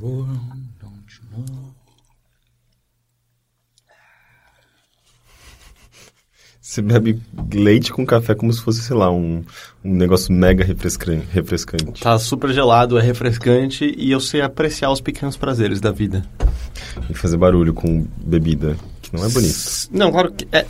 world, 0.00 0.38
don't 0.80 1.20
you 1.20 1.24
know? 1.30 1.74
Você 6.60 6.82
bebe 6.82 7.22
leite 7.54 7.92
com 7.92 8.04
café 8.04 8.34
como 8.34 8.52
se 8.52 8.60
fosse, 8.60 8.82
sei 8.82 8.96
lá, 8.96 9.10
um, 9.10 9.44
um 9.84 9.94
negócio 9.94 10.32
mega 10.32 10.64
refrescante. 10.64 12.02
Tá 12.02 12.18
super 12.18 12.52
gelado, 12.52 12.98
é 12.98 13.02
refrescante 13.02 13.94
e 13.96 14.10
eu 14.10 14.18
sei 14.20 14.40
apreciar 14.40 14.90
os 14.90 15.00
pequenos 15.00 15.36
prazeres 15.36 15.80
da 15.80 15.92
vida. 15.92 16.24
E 17.08 17.14
fazer 17.14 17.36
barulho 17.36 17.72
com 17.72 18.04
bebida, 18.18 18.76
que 19.00 19.14
não 19.14 19.24
é 19.24 19.28
bonito. 19.28 19.56
Não, 19.92 20.10
claro 20.10 20.32
que 20.32 20.48
é. 20.50 20.66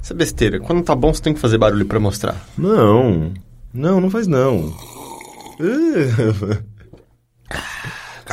Isso 0.00 0.12
é 0.12 0.16
besteira. 0.16 0.60
Quando 0.60 0.84
tá 0.84 0.94
bom, 0.94 1.12
você 1.12 1.20
tem 1.20 1.34
que 1.34 1.40
fazer 1.40 1.58
barulho 1.58 1.84
pra 1.84 1.98
mostrar. 1.98 2.48
Não. 2.56 3.32
Não, 3.74 4.00
não 4.00 4.08
faz 4.08 4.28
não. 4.28 4.72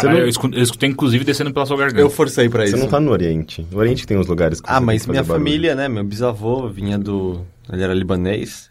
Caralho, 0.01 0.17
não- 0.19 0.25
eu, 0.25 0.29
escu- 0.29 0.49
eu 0.53 0.63
escutei 0.63 0.89
inclusive 0.89 1.23
descendo 1.23 1.53
pela 1.53 1.65
sua 1.65 1.77
garganta. 1.77 2.01
Eu 2.01 2.09
forcei 2.09 2.47
pra 2.49 2.63
Você 2.65 2.69
isso. 2.73 2.77
não 2.77 2.87
tá 2.87 2.99
no 2.99 3.11
Oriente. 3.11 3.65
No 3.71 3.77
Oriente 3.79 4.05
tem 4.07 4.17
uns 4.17 4.27
lugares 4.27 4.61
que 4.61 4.69
Ah, 4.69 4.79
você 4.79 4.85
mas 4.85 5.01
tem 5.01 5.05
que 5.05 5.11
minha 5.11 5.23
fazer 5.23 5.33
barulho. 5.33 5.45
família, 5.51 5.75
né? 5.75 5.87
Meu 5.89 6.03
bisavô 6.03 6.67
vinha 6.69 6.97
do. 6.97 7.45
Ele 7.71 7.83
era 7.83 7.93
libanês. 7.93 8.69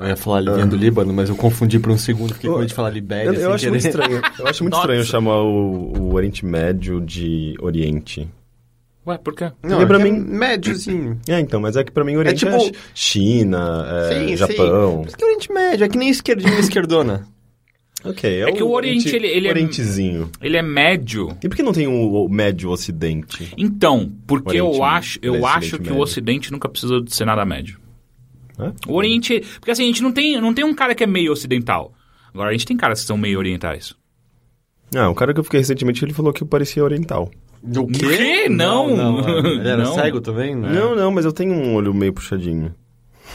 Eu 0.00 0.08
ia 0.08 0.16
falar 0.16 0.40
vinha 0.54 0.66
do 0.66 0.76
Líbano, 0.76 1.12
mas 1.12 1.28
eu 1.28 1.36
confundi 1.36 1.78
por 1.78 1.90
um 1.92 1.98
segundo, 1.98 2.32
fiquei 2.34 2.48
com 2.50 2.56
medo 2.56 2.66
de 2.68 2.74
falar 2.74 2.90
Libéria. 2.90 3.28
Eu, 3.28 3.34
eu 3.34 3.52
acho 3.52 3.68
muito 3.68 3.86
estranho. 3.86 4.20
Eu 4.38 4.46
acho 4.46 4.64
muito 4.64 4.76
estranho 4.76 5.04
chamar 5.04 5.42
o, 5.42 5.92
o 5.98 6.14
Oriente 6.14 6.44
Médio 6.44 7.00
de 7.00 7.54
Oriente. 7.60 8.28
Ué, 9.06 9.18
por 9.18 9.34
quê? 9.34 9.52
Não, 9.62 9.76
Porque 9.78 9.86
pra 9.86 9.98
é 9.98 10.00
é 10.00 10.04
mim- 10.04 10.18
médiozinho. 10.18 11.20
É, 11.28 11.38
então, 11.38 11.60
mas 11.60 11.76
é 11.76 11.84
que 11.84 11.92
pra 11.92 12.02
mim 12.02 12.16
o 12.16 12.20
Oriente 12.20 12.46
é, 12.46 12.50
tipo- 12.50 12.64
Chi- 12.64 12.72
China, 12.94 13.86
é, 13.86 14.14
Sim, 14.18 14.28
sim. 14.28 14.36
Japão. 14.38 14.96
Por 15.02 15.06
isso 15.08 15.16
que 15.18 15.22
é 15.22 15.26
Oriente 15.26 15.52
Médio, 15.52 15.84
é 15.84 15.88
que 15.90 15.98
nem 15.98 16.08
esquerdinha 16.08 16.58
esquerdona. 16.58 17.26
Ok, 18.04 18.28
é, 18.30 18.48
É 18.48 18.52
que 18.52 18.62
o 18.62 18.70
Oriente, 18.70 19.14
ele- 19.14 19.26
ele 19.28 19.48
é- 19.48 19.50
Orientezinho. 19.50 20.30
Ele 20.40 20.56
é 20.56 20.62
médio. 20.62 21.36
E 21.42 21.48
por 21.48 21.56
que 21.56 21.62
não 21.62 21.72
tem 21.72 21.86
o, 21.86 22.24
o 22.24 22.28
Médio 22.28 22.70
Ocidente? 22.70 23.52
Então, 23.56 24.12
porque 24.26 24.60
Oriente 24.60 24.76
eu 24.78 24.84
acho, 24.84 25.18
eu 25.22 25.46
acho 25.46 25.56
Oriente 25.56 25.76
que 25.78 25.82
Médio. 25.84 25.96
o 25.96 26.00
Ocidente 26.02 26.52
nunca 26.52 26.68
precisa 26.68 27.00
de 27.00 27.14
ser 27.14 27.24
nada 27.24 27.44
médio. 27.44 27.78
Hã? 28.58 28.74
O 28.86 28.94
Oriente. 28.94 29.42
Porque 29.58 29.70
assim, 29.70 29.84
a 29.84 29.86
gente 29.86 30.02
não 30.02 30.12
tem, 30.12 30.40
não 30.40 30.52
tem 30.52 30.64
um 30.64 30.74
cara 30.74 30.94
que 30.94 31.02
é 31.02 31.06
meio 31.06 31.32
ocidental. 31.32 31.92
Agora, 32.32 32.50
a 32.50 32.52
gente 32.52 32.66
tem 32.66 32.76
caras 32.76 33.00
que 33.00 33.06
são 33.06 33.16
meio 33.16 33.38
orientais. 33.38 33.94
Ah, 34.94 35.08
o 35.08 35.14
cara 35.14 35.32
que 35.32 35.40
eu 35.40 35.44
fiquei 35.44 35.60
recentemente, 35.60 36.04
ele 36.04 36.12
falou 36.12 36.32
que 36.32 36.42
eu 36.42 36.46
parecia 36.46 36.84
oriental. 36.84 37.30
Do 37.62 37.86
quê? 37.86 38.48
Não. 38.50 38.94
não, 38.94 39.18
Ele 39.48 39.66
era 39.68 39.82
Não. 39.84 39.94
cego 39.94 40.20
também? 40.20 40.54
Né? 40.54 40.70
Não, 40.72 40.94
não, 40.94 41.10
mas 41.10 41.24
eu 41.24 41.32
tenho 41.32 41.54
um 41.54 41.74
olho 41.74 41.94
meio 41.94 42.12
puxadinho. 42.12 42.74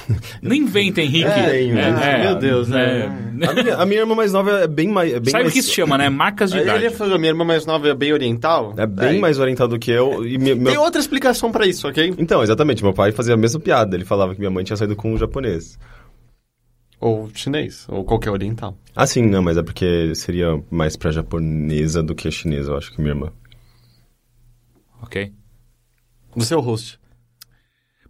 Não 0.41 0.55
inventa, 0.55 1.01
Henrique. 1.01 1.25
É, 1.27 1.49
tenho, 1.49 1.77
É, 1.79 2.23
meu 2.23 2.35
Deus, 2.35 2.71
é. 2.71 3.05
A 3.05 3.53
minha, 3.53 3.75
a 3.77 3.85
minha 3.85 3.99
irmã 4.01 4.15
mais 4.15 4.33
nova 4.33 4.51
é 4.61 4.67
bem 4.67 4.87
mais... 4.89 5.13
É 5.13 5.19
bem 5.19 5.31
Sabe 5.31 5.43
o 5.43 5.45
mais, 5.45 5.53
que 5.53 5.59
isso 5.59 5.71
chama, 5.73 5.97
né? 5.97 6.09
Marcas 6.09 6.51
de 6.51 6.57
Aí 6.57 6.63
idade. 6.63 6.85
ele 6.85 6.93
falou, 6.93 7.17
minha 7.17 7.29
irmã 7.31 7.43
mais 7.45 7.65
nova 7.65 7.87
é 7.87 7.93
bem 7.93 8.11
oriental? 8.13 8.73
É 8.77 8.85
bem 8.85 9.07
Aí. 9.09 9.19
mais 9.19 9.39
oriental 9.39 9.67
do 9.67 9.79
que 9.79 9.91
eu. 9.91 10.25
E 10.27 10.37
meu- 10.37 10.61
Tem 10.63 10.77
outra 10.77 10.99
explicação 10.99 11.51
pra 11.51 11.65
isso, 11.65 11.87
ok? 11.87 12.13
Então, 12.17 12.43
exatamente, 12.43 12.83
meu 12.83 12.93
pai 12.93 13.11
fazia 13.11 13.33
a 13.33 13.37
mesma 13.37 13.59
piada. 13.59 13.95
Ele 13.95 14.05
falava 14.05 14.33
que 14.33 14.39
minha 14.39 14.51
mãe 14.51 14.63
tinha 14.63 14.75
saído 14.77 14.95
com 14.95 15.13
um 15.13 15.17
japonês. 15.17 15.77
Ou 16.99 17.29
chinês, 17.33 17.85
ou 17.87 18.03
qualquer 18.03 18.29
oriental. 18.29 18.77
Ah, 18.93 19.07
sim, 19.07 19.25
não, 19.25 19.41
mas 19.41 19.55
é 19.55 19.63
porque 19.63 20.13
seria 20.15 20.61
mais 20.69 20.97
pra 20.97 21.11
japonesa 21.11 22.03
do 22.03 22.13
que 22.13 22.29
chinesa, 22.29 22.71
eu 22.71 22.77
acho 22.77 22.91
que 22.91 22.99
minha 22.99 23.11
irmã. 23.13 23.31
Ok. 25.01 25.31
Você 26.35 26.53
é 26.53 26.57
o 26.57 26.59
host. 26.59 26.98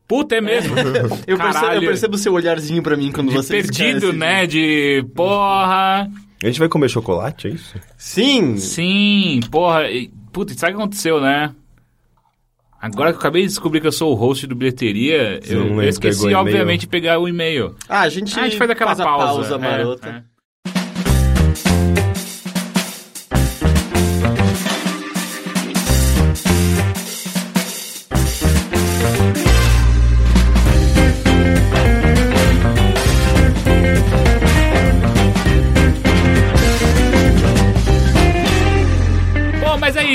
Puta, 0.10 0.36
é 0.36 0.42
mesmo. 0.42 0.76
Eu 1.28 1.38
percebo, 1.38 1.74
eu 1.74 1.82
percebo 1.82 2.16
o 2.16 2.18
seu 2.18 2.34
olharzinho 2.34 2.82
pra 2.82 2.98
mim 2.98 3.12
quando 3.12 3.30
De 3.30 3.36
você 3.36 3.54
perdido, 3.62 4.12
né? 4.12 4.48
De 4.48 5.06
porra. 5.16 6.10
A 6.44 6.48
gente 6.48 6.58
vai 6.58 6.68
comer 6.68 6.90
chocolate, 6.90 7.48
é 7.48 7.52
isso? 7.52 7.76
Sim! 7.96 8.58
Sim, 8.58 9.40
porra. 9.52 9.84
e- 9.92 10.10
Puta, 10.34 10.54
sabe 10.56 10.74
o 10.74 10.78
que 10.78 10.82
aconteceu, 10.82 11.22
né? 11.22 11.54
Agora 12.82 13.12
que 13.12 13.18
eu 13.18 13.20
acabei 13.20 13.42
de 13.44 13.50
descobrir 13.50 13.82
que 13.82 13.88
eu 13.88 13.92
sou 13.92 14.12
o 14.12 14.16
host 14.16 14.48
do 14.48 14.56
bilheteria, 14.56 15.40
eu, 15.46 15.66
não 15.66 15.82
eu 15.84 15.90
esqueci, 15.90 16.34
obviamente, 16.34 16.82
de 16.82 16.88
pegar 16.88 17.20
o 17.20 17.28
e-mail. 17.28 17.76
Ah, 17.88 18.02
a 18.02 18.10
gente, 18.10 18.34
Ah, 18.40 18.44
a 18.44 18.46
gente 18.46 18.58
faz 18.58 18.70
aquela 18.72 18.94
a 18.94 18.96
pausa. 18.96 19.56
é, 19.56 19.58
marota. 19.58 20.10
é. 20.10 20.24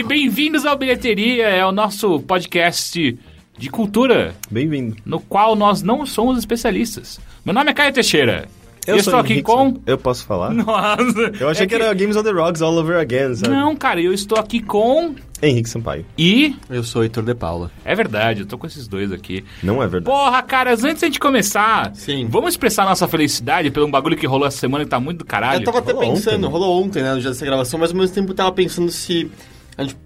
Bem-vindos 0.03 0.67
ao 0.67 0.77
Bilheteria, 0.77 1.47
é 1.47 1.65
o 1.65 1.71
nosso 1.71 2.19
podcast 2.21 3.17
de 3.57 3.71
cultura, 3.71 4.35
Bem-vindo. 4.51 4.97
no 5.07 5.21
qual 5.21 5.55
nós 5.55 5.83
não 5.83 6.05
somos 6.05 6.37
especialistas. 6.37 7.21
Meu 7.45 7.55
nome 7.55 7.71
é 7.71 7.75
Caio 7.75 7.93
Teixeira. 7.93 8.49
Eu, 8.87 8.95
sou 8.95 9.13
estou 9.13 9.21
aqui 9.21 9.33
Henrique 9.35 9.47
com... 9.47 9.81
Eu 9.87 9.97
posso 9.97 10.27
falar? 10.27 10.51
Nossa, 10.53 11.33
Eu 11.41 11.49
achei 11.49 11.65
é 11.65 11.67
que... 11.67 11.75
era 11.75 11.95
Games 11.95 12.17
on 12.17 12.23
the 12.23 12.33
Rocks 12.33 12.61
all 12.61 12.77
over 12.77 12.99
again, 12.99 13.35
sabe? 13.35 13.55
Não, 13.55 13.75
cara, 13.77 14.01
eu 14.01 14.13
estou 14.13 14.37
aqui 14.37 14.61
com... 14.61 15.15
Henrique 15.41 15.69
Sampaio. 15.69 16.05
E... 16.19 16.55
Eu 16.69 16.83
sou 16.83 17.01
o 17.01 17.05
Heitor 17.05 17.23
de 17.23 17.35
Paula. 17.35 17.71
É 17.85 17.95
verdade, 17.95 18.41
eu 18.41 18.47
tô 18.47 18.59
com 18.59 18.67
esses 18.67 18.89
dois 18.89 19.13
aqui. 19.13 19.45
Não 19.63 19.83
é 19.83 19.87
verdade. 19.87 20.05
Porra, 20.05 20.43
caras, 20.43 20.85
antes 20.85 21.01
da 21.01 21.07
gente 21.07 21.21
começar, 21.21 21.95
Sim. 21.95 22.27
vamos 22.29 22.51
expressar 22.51 22.85
nossa 22.85 23.07
felicidade 23.07 23.71
pelo 23.71 23.87
um 23.87 23.91
bagulho 23.91 24.17
que 24.17 24.27
rolou 24.27 24.47
essa 24.47 24.59
semana 24.59 24.85
que 24.85 24.91
tá 24.91 25.01
muito 25.01 25.19
do 25.19 25.25
caralho. 25.25 25.61
Eu 25.61 25.65
tava 25.65 25.79
até 25.79 25.93
rolou 25.93 26.11
pensando, 26.11 26.35
ontem, 26.35 26.43
né? 26.43 26.49
rolou 26.49 26.83
ontem, 26.83 27.03
né, 27.03 27.15
no 27.15 27.21
dia 27.21 27.31
dessa 27.31 27.45
gravação, 27.47 27.79
mas 27.79 27.91
ao 27.91 27.97
mesmo 27.97 28.15
tempo 28.15 28.33
eu 28.33 28.35
tava 28.35 28.53
pensando 28.53 28.91
se 28.91 29.31
a 29.77 29.83
gente 29.83 29.97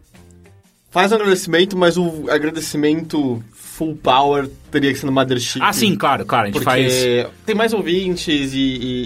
faz 0.91 1.13
um 1.13 1.17
agradecimento, 1.17 1.77
mas 1.77 1.97
o 1.97 2.27
agradecimento 2.31 3.43
full 3.53 3.95
power 3.97 4.49
teria 4.71 4.93
que 4.93 4.99
ser 4.99 5.07
no 5.07 5.13
Mothership. 5.13 5.61
Ah, 5.63 5.73
sim, 5.73 5.95
claro, 5.95 6.25
claro, 6.27 6.45
a 6.45 6.47
gente 6.47 6.55
Porque 6.55 6.65
faz... 6.65 7.27
tem 7.47 7.55
mais 7.55 7.73
ouvintes 7.73 8.53
e, 8.53 8.59
e- 8.59 9.05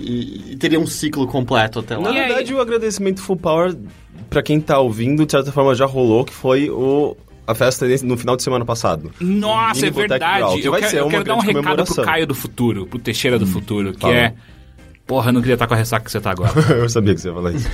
e- 0.48 0.52
e 0.52 0.56
teria 0.56 0.80
um 0.80 0.86
ciclo 0.86 1.26
completo 1.26 1.80
até 1.80 1.96
lá. 1.96 2.04
Na 2.04 2.12
verdade, 2.12 2.54
o 2.54 2.60
agradecimento 2.60 3.20
full 3.20 3.36
power, 3.36 3.76
pra 4.30 4.42
quem 4.42 4.60
tá 4.60 4.78
ouvindo, 4.78 5.26
de 5.26 5.32
certa 5.32 5.52
forma 5.52 5.74
já 5.74 5.84
rolou, 5.86 6.24
que 6.24 6.32
foi 6.32 6.70
o... 6.70 7.16
A 7.44 7.56
festa 7.56 7.86
no 8.04 8.16
final 8.16 8.36
de 8.36 8.42
semana 8.44 8.64
passado. 8.64 9.10
Nossa, 9.20 9.84
é 9.88 9.90
verdade. 9.90 10.24
Brawl, 10.24 10.58
que 10.60 10.64
Eu 10.66 10.70
vai 10.70 10.80
quero, 10.80 10.90
ser 10.92 10.98
eu 11.00 11.04
uma 11.06 11.10
quero 11.10 11.24
dar 11.24 11.34
um 11.34 11.40
recado 11.40 11.84
pro. 11.84 12.04
Caio 12.04 12.24
do 12.26 12.34
futuro, 12.36 12.86
pro 12.86 13.00
Teixeira 13.00 13.36
do 13.36 13.46
futuro, 13.48 13.92
que 13.92 14.00
fala. 14.00 14.14
é... 14.14 14.34
Porra, 15.06 15.28
eu 15.30 15.32
não 15.32 15.40
queria 15.40 15.54
estar 15.54 15.66
com 15.66 15.74
a 15.74 15.76
ressaca 15.76 16.04
que 16.04 16.10
você 16.10 16.20
tá 16.20 16.30
agora. 16.30 16.52
eu 16.74 16.88
sabia 16.88 17.14
que 17.14 17.20
você 17.20 17.28
ia 17.28 17.34
falar 17.34 17.52
isso. 17.52 17.68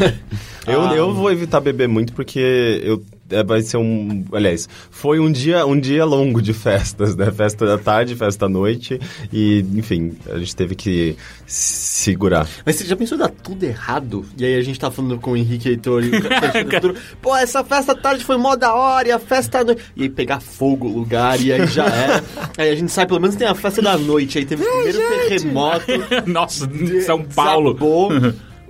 eu, 0.67 0.81
Ah. 0.89 0.95
eu 0.97 1.13
vou 1.15 1.31
evitar 1.31 1.61
beber 1.61 1.87
muito 1.89 2.13
porque 2.13 2.81
eu, 2.83 3.03
vai 3.47 3.63
ser 3.63 3.77
um. 3.77 4.25
Aliás, 4.33 4.69
foi 4.91 5.21
um 5.21 5.31
dia, 5.31 5.67
um 5.67 5.79
dia 5.79 6.05
longo 6.05 6.41
de 6.41 6.53
festas, 6.53 7.17
né? 7.17 7.31
Festa 7.31 7.67
da 7.67 7.79
tarde, 7.79 8.15
festa 8.15 8.47
da 8.47 8.49
noite. 8.49 9.01
E, 9.33 9.65
enfim, 9.75 10.17
a 10.31 10.39
gente 10.39 10.55
teve 10.55 10.75
que 10.75 11.17
se 11.47 11.99
segurar. 12.09 12.49
Mas 12.65 12.77
você 12.77 12.85
já 12.85 12.97
pensou 12.97 13.17
em 13.17 13.21
dar 13.21 13.29
tudo 13.29 13.63
errado? 13.65 14.25
E 14.37 14.45
aí 14.45 14.57
a 14.57 14.63
gente 14.63 14.79
tá 14.79 14.91
falando 14.91 15.19
com 15.19 15.33
o 15.33 15.37
Henrique 15.37 15.69
Heitor 15.69 16.05
e 16.05 16.11
o 16.11 16.23
futuro. 16.23 16.95
Pô, 17.21 17.37
essa 17.37 17.65
festa 17.65 17.93
à 17.93 17.95
tarde 17.95 18.25
foi 18.25 18.37
mó 18.37 18.57
da 18.57 18.75
hora, 18.75 19.09
e 19.09 19.13
a 19.13 19.19
festa 19.19 19.59
à 19.59 19.65
noite... 19.65 19.83
E 19.97 20.05
aí 20.05 20.09
pegar 20.09 20.41
fogo 20.41 20.87
o 20.87 20.93
lugar, 20.93 21.41
e 21.41 21.53
aí 21.53 21.67
já 21.67 21.87
é. 21.87 22.23
aí 22.57 22.71
a 22.71 22.75
gente 22.75 22.93
sai, 22.93 23.07
pelo 23.07 23.21
menos 23.21 23.37
tem 23.37 23.47
a 23.47 23.55
festa 23.55 23.83
da 23.83 23.99
noite, 23.99 24.39
aí 24.39 24.45
teve 24.45 24.63
o 24.63 24.67
primeiro 24.67 24.99
terremoto. 25.29 25.87
Nossa, 26.27 26.69
São 27.05 27.23
Paulo. 27.23 27.75
Desabou. 27.75 28.11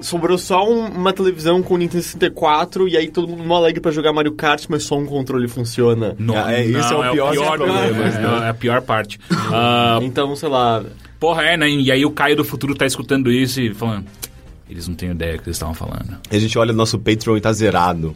Sobrou 0.00 0.38
só 0.38 0.68
um- 0.68 0.86
uma 0.86 1.12
televisão 1.12 1.62
com 1.62 1.74
o 1.74 1.76
Nintendo 1.76 2.02
64 2.02 2.86
e 2.88 2.96
aí 2.96 3.08
todo 3.08 3.26
mundo 3.28 3.42
mó 3.44 3.56
alegre 3.56 3.80
pra 3.80 3.90
jogar 3.90 4.12
Mario 4.12 4.32
Kart, 4.32 4.64
mas 4.68 4.84
só 4.84 4.96
um 4.96 5.04
controle 5.06 5.48
funciona. 5.48 6.14
Não, 6.18 6.36
Ah, 6.36 6.52
é, 6.52 6.64
esse 6.64 6.92
é 6.92 6.96
o 6.96 7.12
pior 7.12 7.34
dos 7.34 7.44
problemas, 7.46 8.14
é, 8.14 8.20
né? 8.20 8.46
é 8.46 8.48
a 8.50 8.54
pior 8.54 8.80
parte. 8.82 9.18
Ah, 9.52 9.98
Então, 10.02 10.34
sei 10.36 10.48
lá. 10.48 10.84
porra, 11.18 11.42
é, 11.42 11.56
né? 11.56 11.68
E 11.68 11.90
aí 11.90 12.04
o 12.04 12.10
Caio 12.10 12.36
do 12.36 12.44
futuro 12.44 12.74
tá 12.74 12.86
escutando 12.86 13.30
isso 13.30 13.60
e 13.60 13.74
falando... 13.74 14.04
Eles 14.70 14.86
não 14.86 14.94
têm 14.94 15.10
ideia 15.10 15.32
do 15.32 15.42
que 15.42 15.48
eles 15.48 15.56
estavam 15.56 15.74
falando. 15.74 16.18
E 16.30 16.36
a 16.36 16.38
gente 16.38 16.58
olha 16.58 16.72
no 16.72 16.78
nosso 16.78 16.98
Patreon 16.98 17.36
e 17.38 17.40
tá 17.40 17.50
zerado. 17.52 18.14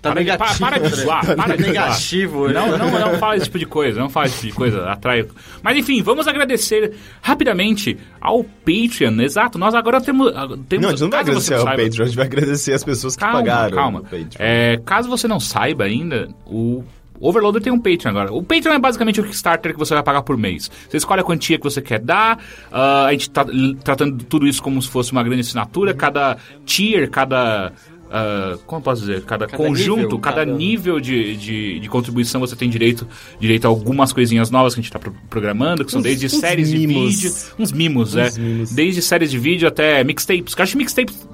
Tá 0.00 0.10
Para 0.10 0.20
de- 0.20 0.26
negativo. 0.30 0.58
para- 0.60 0.78
para 0.78 0.88
de 0.88 0.94
zoar, 0.96 1.26
para 1.26 1.34
Tá 1.36 1.56
de 1.56 1.62
zoar. 1.64 1.74
negativo. 1.74 2.46
né? 2.48 2.54
Não, 2.54 2.78
não, 2.78 2.90
não 3.12 3.18
fala 3.18 3.36
esse 3.36 3.46
tipo 3.46 3.58
de 3.58 3.66
coisa, 3.66 3.98
não 4.00 4.08
fala 4.08 4.26
esse 4.26 4.36
tipo 4.36 4.46
de 4.48 4.52
coisa, 4.54 4.88
atrai. 4.90 5.26
Mas 5.62 5.76
enfim, 5.76 6.02
vamos 6.02 6.28
agradecer 6.28 6.94
rapidamente 7.20 7.96
ao 8.20 8.44
Patreon, 8.44 9.20
exato. 9.20 9.58
Nós 9.58 9.74
agora 9.74 10.00
temos. 10.00 10.32
ah, 10.36 10.46
temos 10.68 10.82
Não, 10.82 10.88
a 10.88 10.92
gente 10.92 11.00
não 11.02 11.10
vai 11.10 11.24
caso 11.24 11.40
você 11.40 11.52
agradecer 11.52 11.54
ao 11.54 11.64
saiba- 11.64 11.82
Patreon, 11.82 12.02
a 12.02 12.06
gente 12.06 12.16
vai 12.16 12.26
agradecer 12.26 12.72
as 12.74 12.84
pessoas 12.84 13.16
que 13.16 13.20
Calma, 13.20 13.38
pagaram. 13.38 13.76
calma. 13.76 14.02
É, 14.38 14.80
caso 14.84 15.08
você 15.08 15.26
não 15.26 15.40
saiba 15.40 15.84
ainda, 15.84 16.28
o 16.46 16.84
Overloader 17.20 17.60
tem 17.60 17.72
um 17.72 17.80
Patreon 17.80 18.10
agora. 18.12 18.32
O 18.32 18.40
Patreon 18.44 18.74
é 18.74 18.78
basicamente 18.78 19.20
o 19.20 19.24
Kickstarter 19.24 19.72
que 19.72 19.78
você 19.80 19.92
vai 19.92 20.04
pagar 20.04 20.22
por 20.22 20.36
mês. 20.36 20.70
Você 20.88 20.98
escolhe 20.98 21.20
a 21.20 21.24
quantia 21.24 21.58
que 21.58 21.64
você 21.64 21.82
quer 21.82 21.98
dar. 21.98 22.38
ah, 22.70 23.06
a 23.06 23.10
gente 23.12 23.28
tá 23.30 23.44
tratando 23.82 24.22
tudo 24.24 24.46
isso 24.46 24.62
como 24.62 24.80
se 24.80 24.88
fosse 24.88 25.10
uma 25.10 25.24
grande 25.24 25.40
assinatura. 25.40 25.92
Cada 25.92 26.36
tier, 26.64 27.10
cada. 27.10 27.72
Ah, 28.10 28.56
como 28.66 28.80
eu 28.80 28.84
posso 28.84 29.00
dizer? 29.02 29.22
Cada, 29.22 29.46
Cada 29.46 29.56
conjunto, 29.62 30.02
nível, 30.02 30.18
cada, 30.18 30.36
cada- 30.44 30.52
nível 30.52 31.00
de, 31.00 31.36
de, 31.36 31.80
de 31.80 31.88
contribuição 31.88 32.40
você 32.40 32.54
tem 32.56 32.68
direito, 32.70 33.06
direito 33.40 33.64
a 33.64 33.68
algumas 33.68 34.12
coisinhas 34.12 34.50
novas 34.50 34.74
que 34.74 34.80
a 34.80 34.82
gente 34.82 34.94
está 34.96 35.10
programando, 35.30 35.84
que 35.84 35.90
são 35.90 36.00
Uns- 36.00 36.04
desde 36.04 36.26
uns 36.26 36.32
séries 36.38 36.72
mimos. 36.72 37.12
de 37.12 37.28
vídeo. 37.28 37.32
Uns 37.58 37.72
mimos, 37.72 38.16
é. 38.16 38.30
mimos. 38.38 38.72
Desde 38.72 39.02
séries 39.02 39.30
de 39.30 39.38
vídeo 39.38 39.66
até 39.68 40.02
mixtapes. 40.04 40.54
Que 40.54 40.60
eu 40.60 40.64
acho 40.64 40.76
mixtapes 40.78 41.28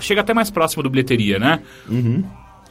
chega 0.00 0.20
até 0.20 0.34
mais 0.34 0.50
próximo 0.50 0.82
do 0.82 0.90
bilheteria, 0.90 1.38
né? 1.38 1.60
Uhum. 1.88 2.22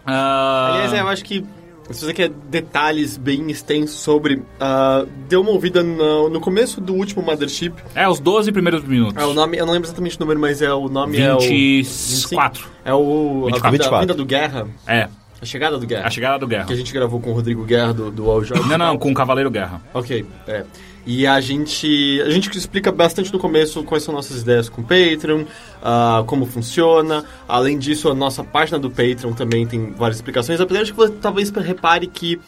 Aliás, 0.06 0.94
é, 0.94 1.02
eu 1.02 1.08
acho 1.08 1.24
que 1.26 1.44
se 1.92 2.06
você 2.06 2.14
quer 2.14 2.30
detalhes 2.30 3.18
bem 3.18 3.50
extensos 3.52 4.00
sobre. 4.00 4.36
Uh, 4.36 5.08
deu 5.28 5.42
uma 5.42 5.52
ouvida 5.52 5.84
no, 5.84 6.30
no, 6.30 6.40
começo 6.42 6.82
do 6.82 6.94
último 6.94 7.22
Mothership. 7.22 7.74
É, 7.94 8.08
os 8.08 8.20
12 8.20 8.52
primeiros 8.52 8.84
minutos. 8.84 9.22
É, 9.22 9.26
o 9.26 9.34
nome, 9.34 9.58
eu 9.58 9.66
não 9.66 9.74
lembro 9.74 9.88
exatamente 9.88 10.18
o 10.18 10.20
número, 10.20 10.40
mas 10.40 10.62
é 10.62 10.74
o 10.74 10.90
nome 10.90 11.18
24. 11.18 11.26
é 11.26 11.34
o. 11.34 11.40
25, 11.40 12.70
é 12.86 12.94
o. 12.94 13.46
24. 13.46 13.68
A, 13.68 13.72
vida, 13.72 13.96
a 13.96 14.00
vida 14.00 14.14
do 14.14 14.26
Guerra. 14.26 14.68
É. 14.88 15.08
A 15.42 15.46
chegada 15.46 15.78
do 15.78 15.86
Guerra. 15.86 16.08
A 16.08 16.10
chegada 16.10 16.40
do 16.40 16.48
Guerra. 16.48 16.66
Que 16.66 16.74
a 16.74 16.78
gente 16.78 16.92
gravou 16.92 17.20
com 17.20 17.32
o 17.32 17.34
Rodrigo 17.34 17.64
Guerra 17.64 17.94
do, 17.94 18.10
do 18.10 18.30
All 18.32 18.44
Jogos. 18.44 18.68
Não, 18.68 18.78
não, 18.78 18.98
com 18.98 19.12
o 19.12 19.14
Cavaleiro 19.14 19.52
Guerra. 19.52 19.82
Ok, 19.94 20.26
é. 20.48 20.66
E 21.06 21.28
a 21.28 21.40
gente, 21.40 22.22
a 22.26 22.30
gente 22.32 22.50
explica 22.58 22.92
bastante 22.92 23.32
no 23.32 23.38
começo 23.38 23.84
quais 23.84 24.04
são 24.04 24.14
nossas 24.14 24.42
ideias 24.42 24.68
com 24.68 24.82
o 24.82 24.84
Patreon, 24.84 25.42
uh, 25.42 26.24
como 26.26 26.46
funciona. 26.46 27.24
Além 27.48 27.78
disso, 27.78 28.10
a 28.10 28.16
nossa 28.16 28.44
página 28.44 28.80
do 28.80 28.90
Patreon 28.90 29.34
também 29.34 29.68
tem 29.68 29.92
várias 29.92 30.18
explicações. 30.18 30.60
Apesar 30.60 30.84
de 30.84 30.92
que 30.92 30.98
você 30.98 31.14
talvez 31.22 31.52
repare 31.52 32.08
que 32.08 32.40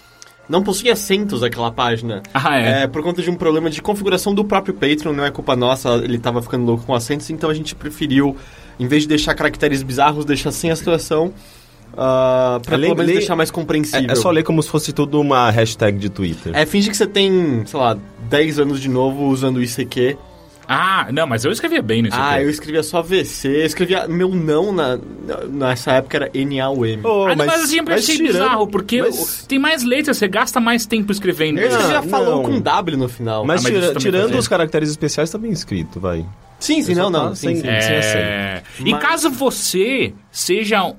não 0.50 0.64
possui 0.64 0.90
assentos 0.90 1.44
aquela 1.44 1.72
página. 1.72 2.24
Ah, 2.34 2.60
é? 2.60 2.84
é? 2.84 2.88
Por 2.88 3.04
conta 3.04 3.22
de 3.22 3.30
um 3.30 3.36
problema 3.36 3.70
de 3.70 3.82
configuração 3.82 4.34
do 4.34 4.44
próprio 4.44 4.74
Patreon, 4.74 5.14
não 5.14 5.26
é 5.26 5.32
culpa 5.32 5.56
nossa, 5.56 5.96
ele 5.96 6.18
estava 6.18 6.42
ficando 6.42 6.66
louco 6.66 6.86
com 6.86 6.96
assentos, 6.96 7.30
então 7.30 7.50
a 7.50 7.54
gente 7.54 7.76
preferiu, 7.76 8.36
em 8.80 8.88
vez 8.88 9.04
de 9.04 9.10
deixar 9.10 9.36
caracteres 9.36 9.84
bizarros, 9.84 10.26
deixar 10.26 10.52
sem 10.52 10.72
a 10.72 10.76
situação. 10.76 11.34
Uh, 11.94 12.60
pra 12.62 12.78
pelo 12.78 12.96
menos 12.96 13.06
deixar 13.06 13.36
mais 13.36 13.50
compreensível. 13.50 14.10
É, 14.10 14.14
é, 14.14 14.16
só 14.16 14.30
ler 14.30 14.44
como 14.44 14.62
se 14.62 14.70
fosse 14.70 14.94
tudo 14.94 15.20
uma 15.20 15.50
hashtag 15.50 15.98
de 15.98 16.10
Twitter. 16.10 16.56
É, 16.56 16.66
finge 16.66 16.90
que 16.90 16.98
você 16.98 17.08
tem, 17.08 17.64
sei 17.66 17.80
lá, 17.80 17.98
10 18.30 18.60
anos 18.60 18.80
de 18.80 18.90
novo 18.90 19.26
usando 19.26 19.62
ICQ. 19.62 20.18
Ah, 20.70 21.08
não, 21.14 21.26
mas 21.26 21.46
eu 21.46 21.52
escrevia 21.52 21.82
bem 21.82 22.02
no 22.02 22.10
ICQ. 22.10 22.22
Ah, 22.22 22.42
eu 22.42 22.50
escrevia 22.50 22.84
só 22.84 23.02
VC, 23.02 23.48
eu 23.48 23.66
escrevia 23.66 24.06
meu 24.08 24.30
não 24.30 24.74
na, 24.74 25.00
nessa 25.50 25.94
época 25.94 26.18
era 26.18 26.32
NAUM. 26.36 27.00
Oh, 27.04 27.26
ah, 27.26 27.36
mas, 27.38 27.48
mas 27.48 27.64
assim, 27.64 27.78
eu 27.78 27.94
achei 27.94 28.18
tirando, 28.18 28.34
bizarro, 28.34 28.68
porque 28.68 29.02
mas... 29.02 29.46
tem 29.48 29.58
mais 29.58 29.84
letras, 29.84 30.18
você 30.18 30.28
gasta 30.28 30.60
mais 30.60 30.86
tempo 30.86 31.12
escrevendo. 31.12 31.60
Eu 31.60 31.70
escrevia 31.70 32.02
falou 32.04 32.44
com 32.44 32.60
W 32.60 32.98
no 32.98 33.08
final. 33.08 33.46
Mas, 33.46 33.66
ah, 33.66 33.70
mas 33.70 33.82
tira, 33.82 33.96
tirando 33.96 34.38
os 34.38 34.48
caracteres 34.48 34.90
especiais, 34.90 35.30
tá 35.30 35.38
bem 35.38 35.52
escrito, 35.52 36.02
vai. 36.02 36.26
Sim, 36.60 36.82
sim, 36.82 36.96
não, 36.96 37.10
não. 37.10 37.34
Sim, 37.34 37.56
sim, 37.56 37.68
é... 37.68 38.62
sim, 38.76 38.88
E 38.90 38.98
caso 38.98 39.30
você 39.30 40.14
seja 40.32 40.94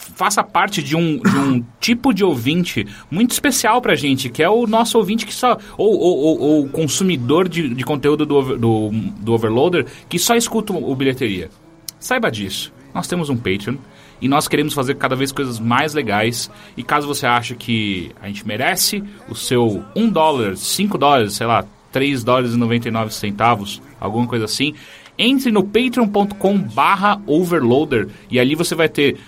faça 0.00 0.42
parte 0.42 0.82
de 0.82 0.96
um, 0.96 1.18
de 1.18 1.36
um 1.36 1.64
tipo 1.78 2.12
de 2.14 2.24
ouvinte 2.24 2.86
muito 3.10 3.32
especial 3.32 3.80
pra 3.82 3.94
gente, 3.94 4.28
que 4.28 4.42
é 4.42 4.48
o 4.48 4.66
nosso 4.66 4.96
ouvinte 4.96 5.26
que 5.26 5.34
só. 5.34 5.58
Ou, 5.76 5.98
ou, 5.98 6.40
ou, 6.40 6.68
consumidor 6.68 7.48
de, 7.48 7.74
de 7.74 7.84
conteúdo 7.84 8.24
do, 8.24 8.56
do, 8.56 8.90
do 8.90 9.32
Overloader 9.32 9.86
que 10.08 10.18
só 10.18 10.34
escuta 10.34 10.72
o 10.72 10.94
bilheteria. 10.94 11.50
Saiba 11.98 12.30
disso. 12.30 12.72
Nós 12.94 13.06
temos 13.06 13.28
um 13.28 13.36
Patreon 13.36 13.76
e 14.20 14.28
nós 14.28 14.48
queremos 14.48 14.74
fazer 14.74 14.96
cada 14.96 15.14
vez 15.14 15.32
coisas 15.32 15.60
mais 15.60 15.94
legais. 15.94 16.50
E 16.76 16.82
caso 16.82 17.06
você 17.06 17.26
ache 17.26 17.54
que 17.54 18.10
a 18.20 18.26
gente 18.26 18.46
merece 18.46 19.02
o 19.28 19.34
seu 19.34 19.84
1 19.94 20.08
dólar, 20.08 20.56
5 20.56 20.98
dólares, 20.98 21.34
sei 21.34 21.46
lá, 21.46 21.64
3 21.92 22.24
dólares 22.24 22.54
e 22.54 22.56
99 22.56 23.12
centavos, 23.14 23.82
alguma 24.00 24.26
coisa 24.26 24.44
assim, 24.44 24.74
entre 25.18 25.52
no 25.52 25.62
patreon.com 25.62 26.58
barra 26.58 27.20
overloader 27.26 28.08
e 28.30 28.40
ali 28.40 28.54
você 28.54 28.74
vai 28.74 28.88
ter 28.88 29.18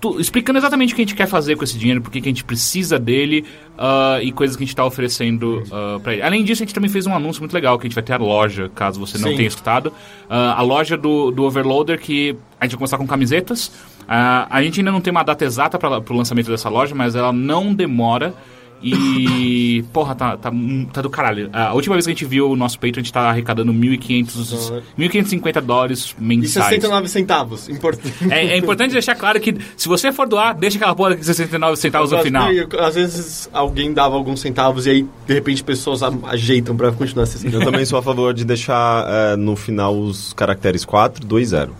tu, 0.00 0.20
explicando 0.20 0.58
exatamente 0.58 0.92
o 0.92 0.96
que 0.96 1.02
a 1.02 1.04
gente 1.04 1.14
quer 1.14 1.26
fazer 1.26 1.56
com 1.56 1.64
esse 1.64 1.78
dinheiro, 1.78 2.00
por 2.00 2.10
que 2.10 2.18
a 2.18 2.22
gente 2.22 2.44
precisa 2.44 2.98
dele 2.98 3.44
uh, 3.74 4.22
e 4.22 4.32
coisas 4.32 4.56
que 4.56 4.62
a 4.62 4.66
gente 4.66 4.72
está 4.72 4.84
oferecendo 4.84 5.62
uh, 5.66 6.00
para 6.00 6.14
ele. 6.14 6.22
Além 6.22 6.44
disso, 6.44 6.62
a 6.62 6.66
gente 6.66 6.74
também 6.74 6.90
fez 6.90 7.06
um 7.06 7.14
anúncio 7.14 7.40
muito 7.40 7.52
legal, 7.52 7.78
que 7.78 7.86
a 7.86 7.88
gente 7.88 7.94
vai 7.94 8.04
ter 8.04 8.12
a 8.12 8.18
loja, 8.18 8.70
caso 8.74 9.00
você 9.00 9.18
não 9.18 9.30
Sim. 9.30 9.36
tenha 9.36 9.48
escutado. 9.48 9.86
Uh, 9.86 10.54
a 10.56 10.62
loja 10.62 10.96
do, 10.96 11.30
do 11.30 11.44
Overloader, 11.44 11.98
que 12.00 12.36
a 12.60 12.64
gente 12.64 12.72
vai 12.72 12.78
começar 12.78 12.98
com 12.98 13.06
camisetas. 13.06 13.72
a 14.08 14.62
gente 14.62 14.80
ainda 14.80 14.92
não 14.92 15.00
tem 15.00 15.10
uma 15.10 15.22
data 15.22 15.44
exata 15.44 15.78
para 15.78 15.98
o 15.98 16.16
lançamento 16.16 16.50
dessa 16.50 16.68
loja, 16.68 16.94
mas 16.94 17.14
ela 17.14 17.32
não 17.32 17.74
demora. 17.74 18.34
E, 18.82 19.84
porra, 19.92 20.14
tá, 20.14 20.36
tá, 20.36 20.50
tá 20.92 21.02
do 21.02 21.08
caralho. 21.08 21.48
A 21.52 21.72
última 21.74 21.94
vez 21.94 22.04
que 22.04 22.12
a 22.12 22.14
gente 22.14 22.24
viu 22.24 22.50
o 22.50 22.56
nosso 22.56 22.78
peito, 22.78 23.00
a 23.00 23.02
gente 23.02 23.12
tá 23.12 23.22
arrecadando 23.22 23.72
1.500, 23.72 24.82
1.550 24.98 25.60
dólares 25.60 26.14
mensais. 26.18 26.66
E 26.66 26.80
69 26.80 27.08
centavos. 27.08 27.68
Importante. 27.68 28.16
É, 28.36 28.46
é, 28.48 28.56
importante 28.56 28.92
deixar 28.92 29.14
claro 29.14 29.40
que 29.40 29.56
se 29.76 29.88
você 29.88 30.12
for 30.12 30.28
doar, 30.28 30.54
deixa 30.54 30.76
aquela 30.76 30.94
porra 30.94 31.16
de 31.16 31.24
69 31.24 31.76
centavos 31.76 32.10
no 32.10 32.18
final. 32.18 32.48
Às 32.80 32.94
vezes 32.94 33.48
alguém 33.52 33.92
dava 33.92 34.16
alguns 34.16 34.40
centavos 34.40 34.84
e 34.86 34.90
aí, 34.90 35.06
de 35.26 35.34
repente, 35.34 35.62
pessoas 35.62 36.02
ajeitam 36.02 36.76
pra 36.76 36.92
continuar 36.92 37.22
assistindo. 37.22 37.54
Eu 37.54 37.64
também 37.64 37.84
sou 37.84 37.98
a 37.98 38.02
favor 38.02 38.34
de 38.34 38.44
deixar 38.44 39.06
é, 39.08 39.36
no 39.36 39.54
final 39.54 39.96
os 39.96 40.32
caracteres 40.32 40.84
4, 40.84 41.24
2, 41.24 41.48
0. 41.48 41.74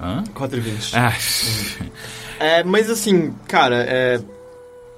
Hã? 0.00 0.24
4 0.34 0.58
e 0.58 0.60
20. 0.60 0.96
Ah. 0.96 1.12
É, 2.40 2.64
mas 2.64 2.90
assim, 2.90 3.32
cara, 3.46 3.76
é 3.88 4.20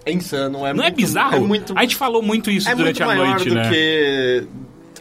é 0.07 0.13
insano. 0.13 0.59
É 0.59 0.61
não 0.61 0.67
é 0.67 0.73
muito, 0.73 0.87
é 0.87 0.91
bizarro? 0.91 1.37
É 1.37 1.41
muito, 1.41 1.73
a 1.77 1.83
gente 1.83 1.97
falou 1.97 2.23
muito 2.23 2.51
isso 2.51 2.69
é 2.69 2.75
durante 2.75 3.03
muito 3.03 3.21
a 3.21 3.27
noite, 3.27 3.51
né? 3.51 3.71
Que... 3.71 4.47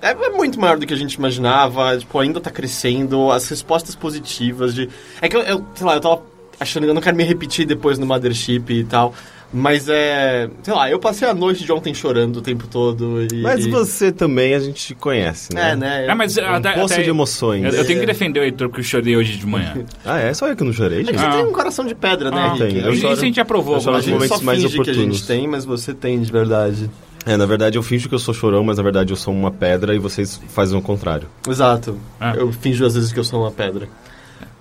É, 0.01 0.09
é, 0.11 0.29
muito 0.31 0.59
maior 0.59 0.77
do 0.77 0.85
que 0.85 0.94
a 0.94 0.97
gente 0.97 1.13
imaginava. 1.13 1.97
Tipo, 1.97 2.19
ainda 2.19 2.41
tá 2.41 2.51
crescendo. 2.51 3.31
As 3.31 3.47
respostas 3.47 3.95
positivas 3.95 4.73
de... 4.75 4.89
É 5.21 5.29
que 5.29 5.35
eu, 5.35 5.41
eu 5.41 5.65
sei 5.75 5.85
lá, 5.85 5.95
eu 5.95 6.01
tava 6.01 6.21
achando... 6.59 6.85
Eu 6.85 6.94
não 6.94 7.01
quero 7.01 7.15
me 7.15 7.23
repetir 7.23 7.65
depois 7.65 7.97
no 7.97 8.05
Mothership 8.05 8.65
e 8.69 8.83
tal. 8.83 9.13
Mas 9.53 9.88
é. 9.88 10.50
Sei 10.63 10.73
lá, 10.73 10.89
eu 10.89 10.97
passei 10.97 11.27
a 11.27 11.33
noite 11.33 11.63
de 11.63 11.71
ontem 11.71 11.94
chorando 11.94 12.38
o 12.38 12.41
tempo 12.41 12.67
todo. 12.67 13.21
E, 13.31 13.41
mas 13.41 13.65
você 13.67 14.11
também 14.11 14.55
a 14.55 14.59
gente 14.59 14.95
conhece, 14.95 15.53
né? 15.53 15.71
É, 15.71 15.75
né? 15.75 16.05
É, 16.07 16.15
mas, 16.15 16.35
um 16.38 16.41
até, 16.41 16.73
poço 16.73 16.95
até, 16.95 17.03
de 17.03 17.09
emoções. 17.09 17.63
Eu, 17.63 17.71
eu, 17.71 17.85
tenho 17.85 18.00
que 18.00 18.05
defender 18.05 18.39
o 18.39 18.44
Heitor 18.44 18.69
porque 18.69 18.81
eu 18.81 18.85
chorei 18.85 19.15
hoje 19.15 19.38
de 19.38 19.45
manhã. 19.45 19.85
ah, 20.03 20.17
é? 20.17 20.33
Só 20.33 20.47
eu 20.47 20.55
que 20.55 20.63
não 20.63 20.73
chorei, 20.73 21.03
gente? 21.05 21.15
Você 21.15 21.29
tem 21.29 21.45
um 21.45 21.51
coração 21.51 21.85
de 21.85 21.94
pedra, 21.94 22.31
né, 22.31 22.51
ah, 22.51 22.57
Tem. 22.57 22.77
Eu 22.77 22.95
choro, 22.95 23.13
Isso 23.13 23.21
a 23.21 23.25
gente 23.25 23.39
aprovou. 23.39 23.77
Eu 23.77 23.91
nos 23.91 24.07
momentos 24.07 24.38
só 24.38 24.44
mais 24.44 24.65
oportunos. 24.65 24.85
que 24.85 25.01
a 25.01 25.05
gente 25.05 25.27
tem, 25.27 25.47
mas 25.47 25.65
você 25.65 25.94
tem 25.94 26.19
de 26.19 26.31
verdade. 26.31 26.89
É, 27.25 27.38
na 27.38 27.45
verdade 27.45 27.77
eu 27.77 27.83
finjo 27.83 28.09
que 28.09 28.15
eu 28.15 28.19
sou 28.19 28.33
chorão, 28.33 28.63
mas 28.63 28.77
na 28.77 28.83
verdade 28.83 29.13
eu 29.13 29.15
sou 29.15 29.33
uma 29.33 29.51
pedra 29.51 29.95
e 29.95 30.00
vocês 30.00 30.41
fazem 30.50 30.77
o 30.77 30.81
contrário. 30.81 31.27
Exato. 31.47 31.97
Ah. 32.19 32.33
Eu 32.35 32.51
finjo 32.51 32.85
às 32.85 32.95
vezes 32.95 33.13
que 33.13 33.19
eu 33.19 33.23
sou 33.23 33.41
uma 33.41 33.51
pedra. 33.51 33.88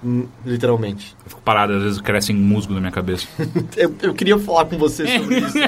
Hum, 0.05 0.27
literalmente. 0.45 1.15
Eu 1.25 1.31
fico 1.31 1.43
parado, 1.43 1.75
às 1.75 1.83
vezes 1.83 2.01
crescem 2.01 2.35
musgo 2.35 2.75
na 2.75 2.81
minha 2.81 2.91
cabeça. 2.91 3.27
eu, 3.77 3.95
eu, 4.03 4.13
queria 4.13 4.37
falar 4.37 4.65
com 4.65 4.77
você 4.77 5.07
sobre 5.07 5.39
isso. 5.39 5.59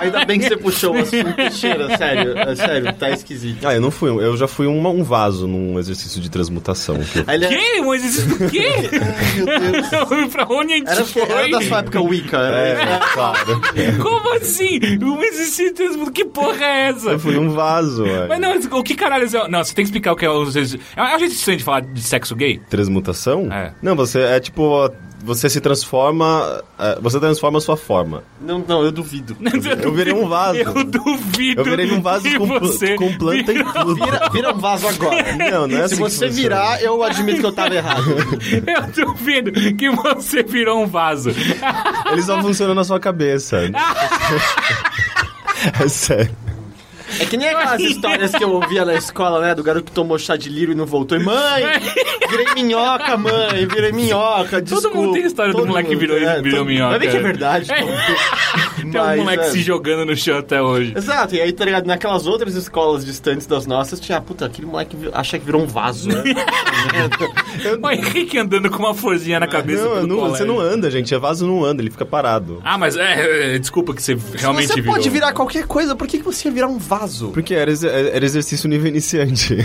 Ainda 0.00 0.24
bem 0.24 0.40
que 0.40 0.48
você 0.48 0.56
puxou 0.56 0.94
o 0.94 0.98
assunto. 0.98 1.52
Cheira, 1.52 1.96
sério, 1.98 2.38
é 2.38 2.56
sério, 2.56 2.92
tá 2.94 3.10
esquisito. 3.10 3.66
Ah, 3.66 3.74
eu 3.74 3.82
não 3.82 3.90
fui. 3.90 4.08
Eu 4.08 4.34
já 4.34 4.48
fui 4.48 4.66
um, 4.66 4.86
um 4.86 5.04
vaso 5.04 5.46
num 5.46 5.78
exercício 5.78 6.22
de 6.22 6.30
transmutação. 6.30 6.98
Que 7.00 7.18
eu... 7.18 7.24
Ele... 7.28 7.48
Que? 7.48 7.80
Um 7.82 7.92
exercício 7.92 8.38
do 8.38 8.50
quê? 8.50 8.66
Ai, 8.66 9.42
meu 9.44 9.70
Deus. 9.72 10.28
pra 10.32 10.46
onde 10.48 10.72
a 10.72 10.76
gente 10.76 10.88
era, 10.88 11.04
foi? 11.04 11.22
Era 11.22 11.48
da 11.50 11.62
sua 11.62 11.78
época 11.80 12.00
Wicca. 12.00 12.38
É, 12.38 12.70
é, 12.70 13.00
claro. 13.12 13.60
Como 14.00 14.34
assim? 14.36 14.80
Um 15.02 15.22
exercício 15.22 15.66
de 15.66 15.72
transmutação? 15.72 16.12
Que 16.12 16.24
porra 16.24 16.64
é 16.64 16.88
essa? 16.88 17.10
Eu 17.10 17.18
fui 17.18 17.36
um 17.36 17.50
vaso, 17.50 18.04
ué. 18.04 18.26
Mas 18.28 18.40
não, 18.40 18.78
o 18.78 18.82
que 18.82 18.94
caralho 18.94 19.26
é... 19.26 19.48
Não, 19.48 19.62
você 19.62 19.74
tem 19.74 19.84
que 19.84 19.88
explicar 19.88 20.12
o 20.12 20.16
que 20.16 20.24
é 20.24 20.30
o 20.30 20.42
exercício... 20.44 20.80
É 20.96 21.02
um 21.02 21.18
jeito 21.18 21.34
estranho 21.34 21.58
de 21.58 21.64
falar 21.64 21.80
de 21.80 22.00
sexo 22.00 22.34
gay? 22.34 22.58
Transmutação? 22.70 23.52
É. 23.52 23.72
Não, 23.82 23.96
você 23.96 24.20
é 24.20 24.40
tipo 24.40 24.90
você 25.22 25.48
se 25.48 25.60
transforma. 25.60 26.62
É, 26.78 26.98
você 27.00 27.20
transforma 27.20 27.58
a 27.58 27.60
sua 27.60 27.76
forma. 27.76 28.24
Não, 28.40 28.58
não, 28.58 28.82
eu 28.82 28.90
duvido. 28.90 29.36
Eu 29.82 29.92
virei 29.92 30.12
um 30.12 30.28
vaso. 30.28 30.58
Eu 30.58 30.84
duvido. 30.84 31.60
Eu 31.60 31.64
virei 31.64 31.92
um 31.92 32.02
vaso 32.02 32.28
com, 32.36 32.46
você 32.58 32.96
com 32.96 33.16
planta 33.16 33.52
e 33.52 33.64
tudo. 33.64 33.94
Vira, 33.94 34.28
vira 34.32 34.52
um 34.52 34.58
vaso 34.58 34.88
agora. 34.88 35.36
Não, 35.36 35.66
não 35.68 35.78
é 35.78 35.88
Se 35.88 35.94
assim 35.94 36.02
você 36.02 36.28
virar, 36.28 36.82
eu 36.82 37.02
admito 37.02 37.40
que 37.40 37.46
eu 37.46 37.52
tava 37.52 37.74
errado. 37.74 38.04
eu 38.66 39.06
duvido 39.06 39.52
que 39.52 39.90
você 39.90 40.42
virou 40.42 40.82
um 40.82 40.86
vaso. 40.86 41.30
Ele 42.10 42.22
só 42.22 42.40
funciona 42.42 42.74
na 42.74 42.84
sua 42.84 42.98
cabeça. 42.98 43.60
é 45.80 45.88
sério. 45.88 46.41
É 47.20 47.24
que 47.24 47.36
nem 47.36 47.48
aquelas 47.48 47.80
histórias 47.80 48.32
que 48.32 48.42
eu 48.42 48.50
ouvia 48.50 48.84
na 48.84 48.94
escola, 48.94 49.40
né? 49.40 49.54
Do 49.54 49.62
garoto 49.62 49.86
que 49.86 49.92
tomou 49.92 50.18
chá 50.18 50.36
de 50.36 50.48
lírio 50.48 50.72
e 50.72 50.74
não 50.74 50.86
voltou. 50.86 51.18
E, 51.18 51.22
mãe, 51.22 51.64
virei 52.28 52.54
minhoca, 52.54 53.16
mãe, 53.16 53.66
virei 53.66 53.92
minhoca, 53.92 54.60
desculpa. 54.60 54.88
Todo 54.88 54.96
mundo 54.96 55.12
tem 55.14 55.26
história 55.26 55.52
todo 55.52 55.62
do 55.62 55.68
moleque 55.68 55.90
que 55.90 55.96
virou, 55.96 56.16
é, 56.16 56.40
virou 56.40 56.58
todo, 56.58 56.68
minhoca. 56.68 56.90
Vai 56.90 56.98
ver 56.98 57.10
que 57.10 57.16
é 57.16 57.20
verdade. 57.20 57.72
É. 57.72 57.82
tem 58.80 59.00
um 59.00 59.16
moleque 59.16 59.44
é. 59.44 59.50
se 59.50 59.60
jogando 59.60 60.06
no 60.06 60.16
chão 60.16 60.38
até 60.38 60.62
hoje. 60.62 60.94
Exato, 60.96 61.34
e 61.34 61.40
aí, 61.40 61.52
tá 61.52 61.64
ligado? 61.64 61.86
Naquelas 61.86 62.26
outras 62.26 62.54
escolas 62.54 63.04
distantes 63.04 63.46
das 63.46 63.66
nossas, 63.66 64.00
tinha, 64.00 64.20
puta, 64.20 64.46
aquele 64.46 64.66
moleque 64.66 64.96
acha 65.12 65.38
que 65.38 65.44
virou 65.44 65.62
um 65.62 65.66
vaso, 65.66 66.08
né? 66.08 66.22
o 67.82 67.90
Henrique 67.90 68.38
andando 68.38 68.70
com 68.70 68.78
uma 68.78 68.94
florzinha 68.94 69.38
na 69.38 69.46
cabeça. 69.46 69.84
Não, 69.84 70.06
não 70.06 70.30
você 70.30 70.44
não 70.44 70.58
anda, 70.58 70.90
gente. 70.90 71.14
É 71.14 71.18
vaso 71.18 71.46
não 71.46 71.64
anda, 71.64 71.82
ele 71.82 71.90
fica 71.90 72.06
parado. 72.06 72.60
Ah, 72.64 72.78
mas 72.78 72.96
é, 72.96 73.54
é 73.54 73.58
desculpa 73.58 73.94
que 73.94 74.02
você 74.02 74.16
realmente 74.34 74.68
você 74.68 74.74
virou. 74.74 74.94
Você 74.94 74.98
pode 75.00 75.10
virar 75.10 75.32
qualquer 75.32 75.66
coisa, 75.66 75.94
por 75.94 76.06
que 76.06 76.18
você 76.18 76.48
ia 76.48 76.54
virar 76.54 76.68
um 76.68 76.78
vaso? 76.78 77.01
Porque 77.32 77.54
era, 77.54 77.72
era 77.72 78.24
exercício 78.24 78.68
nível 78.68 78.88
iniciante. 78.88 79.56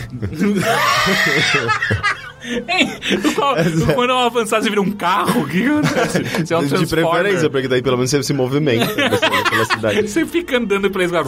Qual, 3.36 3.56
quando 3.94 4.10
eu 4.12 4.20
avançar, 4.20 4.62
você 4.62 4.70
vira 4.70 4.82
um 4.82 4.92
carro? 4.92 5.42
O 5.42 5.48
que 5.48 5.66
acontece? 5.66 6.24
Você 6.46 6.54
é 6.54 6.58
um 6.58 6.66
De 6.66 6.88
preferência, 6.88 7.50
porque 7.50 7.68
daí 7.68 7.82
pelo 7.82 7.98
menos 7.98 8.10
você 8.10 8.24
se 8.24 8.34
movimenta 8.34 8.88
pela 9.50 9.66
cidade. 9.66 10.08
Você 10.08 10.26
fica 10.26 10.58
andando 10.58 10.90
pela 10.90 11.04
escola. 11.04 11.26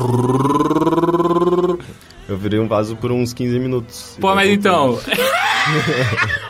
Eu 2.27 2.37
virei 2.37 2.59
um 2.59 2.67
vaso 2.67 2.95
por 2.95 3.11
uns 3.11 3.33
15 3.33 3.59
minutos. 3.59 4.17
Pô, 4.19 4.33
mas 4.33 4.49
então. 4.49 4.99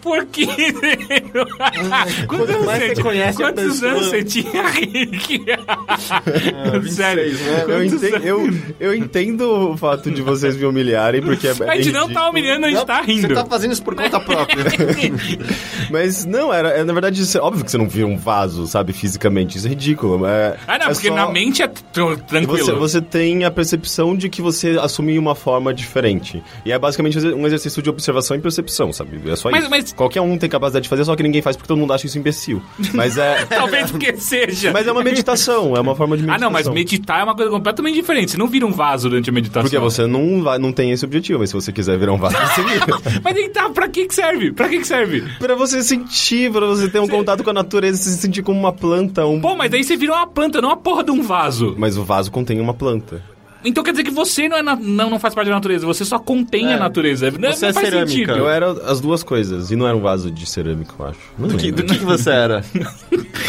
Por 0.00 0.24
que? 0.26 0.46
Quanto 2.28 2.64
mais 2.64 2.82
você 2.82 2.92
tinha? 2.94 3.02
conhece 3.04 3.42
a 3.42 3.46
Quantos 3.46 3.64
pessoa- 3.64 3.90
anos 3.92 4.06
você 4.06 4.24
tinha, 4.24 4.62
Rick? 4.68 5.44
Sério. 6.90 7.24
26, 7.30 7.40
né? 7.40 7.62
Eu 7.62 7.66
Quantos 7.66 7.92
entendo, 8.02 8.24
eu, 8.26 8.50
eu 8.80 8.94
entendo 8.94 9.70
o 9.72 9.76
fato 9.76 10.10
de 10.10 10.22
vocês 10.22 10.56
me 10.56 10.64
humilharem, 10.66 11.22
porque 11.22 11.46
é. 11.48 11.50
A 11.50 11.76
gente 11.76 11.88
é 11.88 11.92
não 11.92 12.00
tá 12.02 12.06
ridículo. 12.06 12.30
humilhando, 12.30 12.66
a 12.66 12.70
gente 12.70 12.86
tá 12.86 13.00
rindo. 13.00 13.28
Você 13.28 13.34
tá 13.34 13.46
fazendo 13.46 13.72
isso 13.72 13.82
por 13.82 13.94
conta 13.94 14.20
própria. 14.20 14.64
Mas 15.90 16.24
não, 16.24 16.52
era, 16.52 16.68
é, 16.70 16.84
na 16.84 16.92
verdade, 16.92 17.20
isso 17.22 17.36
é 17.36 17.40
óbvio 17.40 17.64
que 17.64 17.70
você 17.70 17.78
não 17.78 17.88
vira 17.88 18.06
um 18.06 18.16
vaso, 18.16 18.66
sabe, 18.66 18.92
fisicamente. 18.92 19.58
Isso 19.58 19.66
é 19.66 19.70
ridículo. 19.70 20.26
É, 20.26 20.56
Ah, 20.66 20.78
não, 20.78 20.86
é 20.86 20.92
porque 20.92 21.08
só- 21.08 21.14
na 21.14 21.30
mente 21.30 21.62
é 21.62 21.68
tr- 21.68 22.16
tranquilo. 22.26 22.64
Você, 22.66 22.72
você 22.72 23.00
tem 23.00 23.44
a 23.44 23.50
percepção 23.50 24.16
de 24.16 24.28
que 24.28 24.40
você 24.42 24.78
assumiu 24.80 25.20
uma 25.20 25.34
forma 25.34 25.72
diferente. 25.72 26.42
E 26.64 26.72
é 26.72 26.78
basicamente 26.78 27.18
um 27.18 27.46
exercício 27.46 27.82
de 27.82 27.90
observação 27.90 28.36
e 28.36 28.40
percepção, 28.40 28.92
sabe? 28.92 29.20
É 29.30 29.36
só 29.36 29.50
Mas- 29.50 29.63
isso. 29.64 29.70
mas- 29.70 29.92
Qualquer 29.92 30.20
um 30.20 30.36
tem 30.38 30.48
capacidade 30.48 30.84
de 30.84 30.88
fazer, 30.88 31.04
só 31.04 31.14
que 31.16 31.22
ninguém 31.22 31.42
faz 31.42 31.56
porque 31.56 31.68
todo 31.68 31.78
mundo 31.78 31.92
acha 31.92 32.06
isso 32.06 32.18
imbecil. 32.18 32.62
Mas 32.92 33.16
é. 33.18 33.44
Talvez 33.50 33.90
porque 33.90 34.16
seja. 34.16 34.72
mas 34.72 34.86
é 34.86 34.92
uma 34.92 35.02
meditação, 35.02 35.76
é 35.76 35.80
uma 35.80 35.94
forma 35.94 36.16
de 36.16 36.22
Ah, 36.22 36.26
meditação. 36.26 36.46
não, 36.46 36.52
mas 36.52 36.68
meditar 36.68 37.20
é 37.20 37.24
uma 37.24 37.34
coisa 37.34 37.50
completamente 37.50 37.94
diferente. 37.94 38.30
Você 38.32 38.38
não 38.38 38.46
vira 38.48 38.66
um 38.66 38.72
vaso 38.72 39.08
durante 39.08 39.30
a 39.30 39.32
meditação. 39.32 39.62
Porque 39.62 39.78
você 39.78 40.06
não, 40.06 40.42
vai, 40.42 40.58
não 40.58 40.72
tem 40.72 40.90
esse 40.90 41.04
objetivo, 41.04 41.40
mas 41.40 41.50
se 41.50 41.54
você 41.54 41.72
quiser 41.72 41.98
virar 41.98 42.12
um 42.12 42.18
vaso, 42.18 42.36
você 42.36 42.62
vira. 42.62 42.84
Mas 43.22 43.48
tá, 43.52 43.68
pra 43.70 43.88
que 43.88 44.06
que 44.06 44.14
serve? 44.14 44.52
Pra 44.52 44.68
que 44.68 44.78
que 44.78 44.86
serve? 44.86 45.22
pra 45.38 45.54
você 45.54 45.82
sentir, 45.82 46.50
pra 46.50 46.66
você 46.66 46.88
ter 46.88 46.98
um 46.98 47.08
contato 47.08 47.42
com 47.44 47.50
a 47.50 47.52
natureza, 47.52 47.96
se 47.98 48.16
sentir 48.18 48.42
como 48.42 48.58
uma 48.58 48.72
planta. 48.72 49.24
Um... 49.26 49.40
Pô, 49.40 49.54
mas 49.56 49.70
daí 49.70 49.82
você 49.84 49.96
vira 49.96 50.12
uma 50.12 50.26
planta, 50.26 50.60
não 50.60 50.68
uma 50.70 50.76
porra 50.76 51.04
de 51.04 51.10
um 51.10 51.22
vaso. 51.22 51.74
Mas 51.78 51.96
o 51.96 52.04
vaso 52.04 52.30
contém 52.30 52.60
uma 52.60 52.74
planta. 52.74 53.22
Então 53.64 53.82
quer 53.82 53.92
dizer 53.92 54.04
que 54.04 54.10
você 54.10 54.48
não, 54.48 54.56
é 54.58 54.62
na- 54.62 54.76
não, 54.76 55.10
não 55.10 55.18
faz 55.18 55.34
parte 55.34 55.48
da 55.48 55.54
natureza, 55.54 55.86
você 55.86 56.04
só 56.04 56.18
contém 56.18 56.70
É. 56.70 56.74
a 56.74 56.78
natureza. 56.78 57.30
Não, 57.30 57.52
Você 57.52 57.64
não 57.66 57.70
é 57.70 57.72
faz 57.72 57.86
cerâmica. 57.88 58.06
sentido. 58.10 58.32
Eu 58.32 58.48
era 58.48 58.70
as 58.90 59.00
duas 59.00 59.22
coisas, 59.22 59.70
e 59.70 59.76
não 59.76 59.86
era 59.86 59.96
um 59.96 60.00
vaso 60.00 60.30
de 60.30 60.44
cerâmica, 60.46 60.94
eu 60.98 61.06
acho. 61.06 61.18
Não 61.38 61.48
Do 61.48 61.56
que, 61.56 61.72
do 61.72 61.82
que, 61.84 61.98
que 61.98 62.04
você 62.04 62.30
era? 62.30 62.62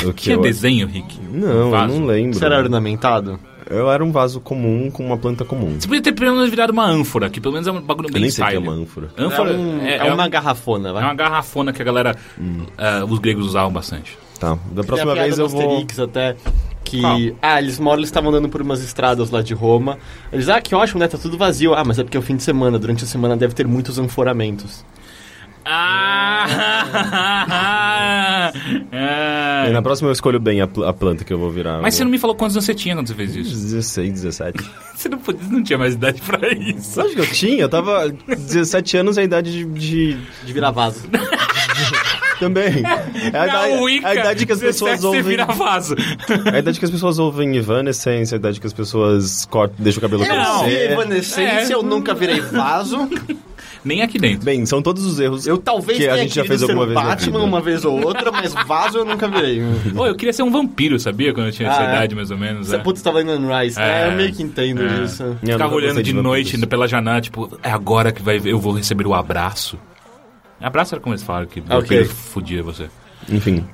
O 0.05 0.13
que 0.13 0.23
Tinha 0.23 0.35
eu... 0.35 0.41
desenho, 0.41 0.87
Rick? 0.87 1.19
Não, 1.31 1.71
Vaso. 1.71 1.93
eu 1.93 1.99
não 1.99 2.05
lembro. 2.07 2.37
Você 2.37 2.45
era 2.45 2.57
ornamentado? 2.59 3.39
Eu 3.67 3.89
era 3.91 4.03
um 4.03 4.11
vaso 4.11 4.39
comum 4.39 4.91
com 4.91 5.03
uma 5.03 5.17
planta 5.17 5.43
comum. 5.43 5.75
Você 5.79 5.87
podia 5.87 6.03
ter 6.03 6.11
pelo 6.11 6.35
menos 6.35 6.49
virado 6.49 6.69
uma 6.71 6.85
ânfora, 6.85 7.29
que 7.29 7.41
pelo 7.41 7.53
menos 7.53 7.65
é 7.67 7.71
um 7.71 7.81
bagulho 7.81 8.09
Eu 8.09 8.13
bem 8.13 8.21
nem 8.23 8.29
sei 8.29 8.43
o 8.43 8.47
que 8.49 8.55
é 8.55 8.59
uma 8.59 8.73
ânfora. 8.73 9.09
Ânfora 9.17 9.51
é, 9.51 9.57
um- 9.57 9.81
é, 9.81 9.91
é 9.93 9.97
é 10.07 10.13
uma 10.13 10.25
um- 10.25 10.29
garrafona, 10.29 10.93
vai. 10.93 11.01
é 11.01 11.05
uma 11.05 11.15
garrafona 11.15 11.73
que 11.73 11.81
a 11.81 11.85
galera, 11.85 12.15
ah, 12.77 13.03
os 13.09 13.17
gregos 13.17 13.47
usavam 13.47 13.71
bastante. 13.71 14.15
Tá, 14.39 14.57
da 14.71 14.83
próxima 14.83 15.13
vez 15.15 15.37
eu 15.39 15.47
vou... 15.47 15.61
Asterix 15.61 15.99
até 15.99 16.35
que 16.83 17.01
Qual? 17.01 17.17
ah, 17.41 17.59
eles 17.59 17.79
moram, 17.79 17.97
eles 17.99 18.09
estavam 18.09 18.29
andando 18.29 18.47
por 18.49 18.61
umas 18.61 18.83
estradas 18.83 19.31
lá 19.31 19.41
de 19.41 19.53
Roma. 19.53 19.97
Eles 20.31 20.47
ah, 20.49 20.61
que 20.61 20.75
ótimo, 20.75 20.99
né? 20.99 21.07
Tá 21.07 21.17
tudo 21.17 21.37
vazio. 21.37 21.73
Ah, 21.73 21.83
mas 21.83 21.97
é 21.97 22.03
porque 22.03 22.15
é 22.17 22.19
o 22.19 22.23
fim 22.23 22.35
de 22.35 22.43
semana, 22.43 22.77
durante 22.77 23.03
a 23.03 23.07
semana 23.07 23.35
deve 23.35 23.53
ter 23.55 23.65
muitos 23.67 23.97
anforamentos. 23.97 24.85
Ah! 25.65 26.45
E 29.67 29.71
na 29.71 29.81
próxima 29.81 30.09
eu 30.09 30.13
escolho 30.13 30.39
bem 30.39 30.61
a, 30.61 30.67
pl- 30.67 30.85
a 30.85 30.93
planta 30.93 31.23
que 31.23 31.33
eu 31.33 31.39
vou 31.39 31.49
virar. 31.49 31.81
Mas 31.81 31.95
você 31.95 32.03
não 32.03 32.11
me 32.11 32.19
falou 32.19 32.35
quantos 32.35 32.55
anos 32.55 32.65
você 32.65 32.73
tinha 32.75 32.95
quando 32.95 33.07
você 33.07 33.15
fez 33.15 33.35
isso. 33.35 33.49
16, 33.51 34.11
17. 34.13 34.63
Você 34.95 35.09
não, 35.09 35.17
podia, 35.17 35.41
não 35.49 35.61
tinha 35.61 35.77
mais 35.77 35.93
idade 35.95 36.21
pra 36.21 36.53
isso. 36.53 37.01
Acho 37.01 37.13
que 37.15 37.19
eu 37.19 37.27
tinha, 37.27 37.63
eu 37.63 37.69
tava 37.69 38.07
17 38.27 38.95
anos, 38.97 39.17
a 39.17 39.23
idade 39.23 39.51
de... 39.51 39.65
de- 39.65 40.17
De 40.45 40.53
virar 40.53 40.71
vaso. 40.71 41.01
Também. 42.39 42.83
É 43.33 43.39
a, 43.39 43.45
idade, 43.47 43.83
Wicca, 43.83 44.07
a 44.07 44.13
idade 44.15 44.45
que 44.45 44.51
as 44.51 44.59
17 44.59 44.83
pessoas 44.91 45.03
ouvem... 45.03 45.21
vira 45.23 45.45
vaso. 45.45 45.95
A 46.53 46.59
idade 46.59 46.77
que 46.79 46.85
as 46.85 46.91
pessoas 46.91 47.17
ouvem 47.19 47.55
Evanescence, 47.55 48.33
a 48.33 48.37
idade 48.37 48.59
que 48.59 48.67
as 48.67 48.73
pessoas 48.73 49.45
cortam, 49.45 49.75
deixam 49.79 49.99
o 49.99 50.01
cabelo 50.01 50.23
Eu 50.23 50.35
não 50.35 50.63
vi 50.65 50.71
crescer. 50.71 50.91
Evanescência, 50.91 51.73
É. 51.73 51.75
eu 51.75 51.81
nunca 51.83 52.13
virei 52.13 52.39
vaso. 52.41 53.09
Nem 53.83 54.01
aqui 54.01 54.17
dentro. 54.17 54.43
Bem, 54.43 54.65
são 54.65 54.81
todos 54.81 55.05
os 55.05 55.19
erros 55.19 55.45
Eu 55.45 55.57
talvez 55.59 55.97
que 55.99 56.05
a 56.07 56.13
tenha 56.13 56.23
gente 56.23 56.35
já 56.35 56.43
fez 56.43 56.63
alguma 56.63 56.85
vez 56.87 56.99
Batman 56.99 57.43
uma 57.43 57.61
vez 57.61 57.85
ou 57.85 58.03
outra, 58.03 58.31
mas 58.31 58.51
vaso 58.67 58.97
eu 58.97 59.05
nunca 59.05 59.27
virei. 59.27 59.61
Ô, 59.95 60.05
eu 60.07 60.15
queria 60.15 60.33
ser 60.33 60.41
um 60.43 60.49
vampiro, 60.51 60.99
sabia? 60.99 61.33
Quando 61.33 61.47
eu 61.47 61.51
tinha 61.53 61.69
essa 61.69 61.81
Ah, 61.81 61.85
é? 61.85 61.89
idade, 61.89 62.15
mais 62.15 62.31
ou 62.31 62.37
menos. 62.37 62.67
Você 62.67 62.75
é. 62.77 62.79
putz, 62.79 63.01
tava 63.01 63.21
indo 63.21 63.39
no 63.39 63.55
Rise. 63.55 63.79
É, 63.79 64.03
É. 64.03 64.07
eu 64.07 64.11
meio 64.13 64.33
que 64.33 64.41
entendo 64.41 64.81
É. 64.83 64.87
disso. 65.01 65.23
Eu 65.23 65.51
Ficava 65.53 65.73
olhando 65.75 66.01
de 66.01 66.11
vampiros. 66.11 66.23
noite 66.23 66.57
pela 66.67 66.87
janela, 66.87 67.21
tipo, 67.21 67.57
é 67.61 67.69
agora 67.71 68.11
que 68.11 68.21
vai, 68.23 68.41
eu 68.43 68.59
vou 68.59 68.73
receber 68.73 69.05
o 69.05 69.13
abraço. 69.13 69.77
Abraço 70.61 70.95
era 70.95 71.01
como 71.01 71.13
eles 71.13 71.23
falaram 71.23 71.45
que 71.47 71.59
Ok. 71.59 71.67
vampiro 71.79 72.05
fudia 72.09 72.63
você. 72.63 72.89
Enfim. 73.29 73.65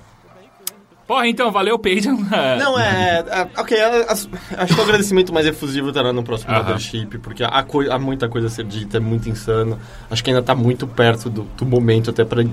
Porra, 1.08 1.28
então, 1.28 1.52
valeu, 1.52 1.78
Peyton. 1.78 2.14
Não, 2.58 2.80
é. 2.80 3.20
é, 3.28 3.48
ok, 3.60 3.78
é, 3.78 4.06
as- 4.10 4.30
acho 4.58 4.74
que 4.74 4.80
o 4.80 4.84
agradecimento 4.84 5.34
mais 5.34 5.46
efusivo 5.46 5.90
estará 5.90 6.14
no 6.14 6.24
próximo 6.24 6.52
Aham. 6.54 6.60
Mothership, 6.64 7.18
porque 7.18 7.44
há, 7.44 7.66
há 7.92 8.00
muita 8.00 8.30
coisa 8.30 8.48
a 8.48 8.50
ser 8.50 8.64
dita, 8.64 8.96
é 8.98 9.00
muito 9.00 9.28
insano. 9.28 9.78
Acho 10.10 10.24
que 10.24 10.30
ainda 10.30 10.42
tá 10.42 10.56
muito 10.56 10.88
perto 10.88 11.30
do, 11.30 11.44
do 11.44 11.66
momento 11.66 12.10
até 12.12 12.24
pra 12.24 12.44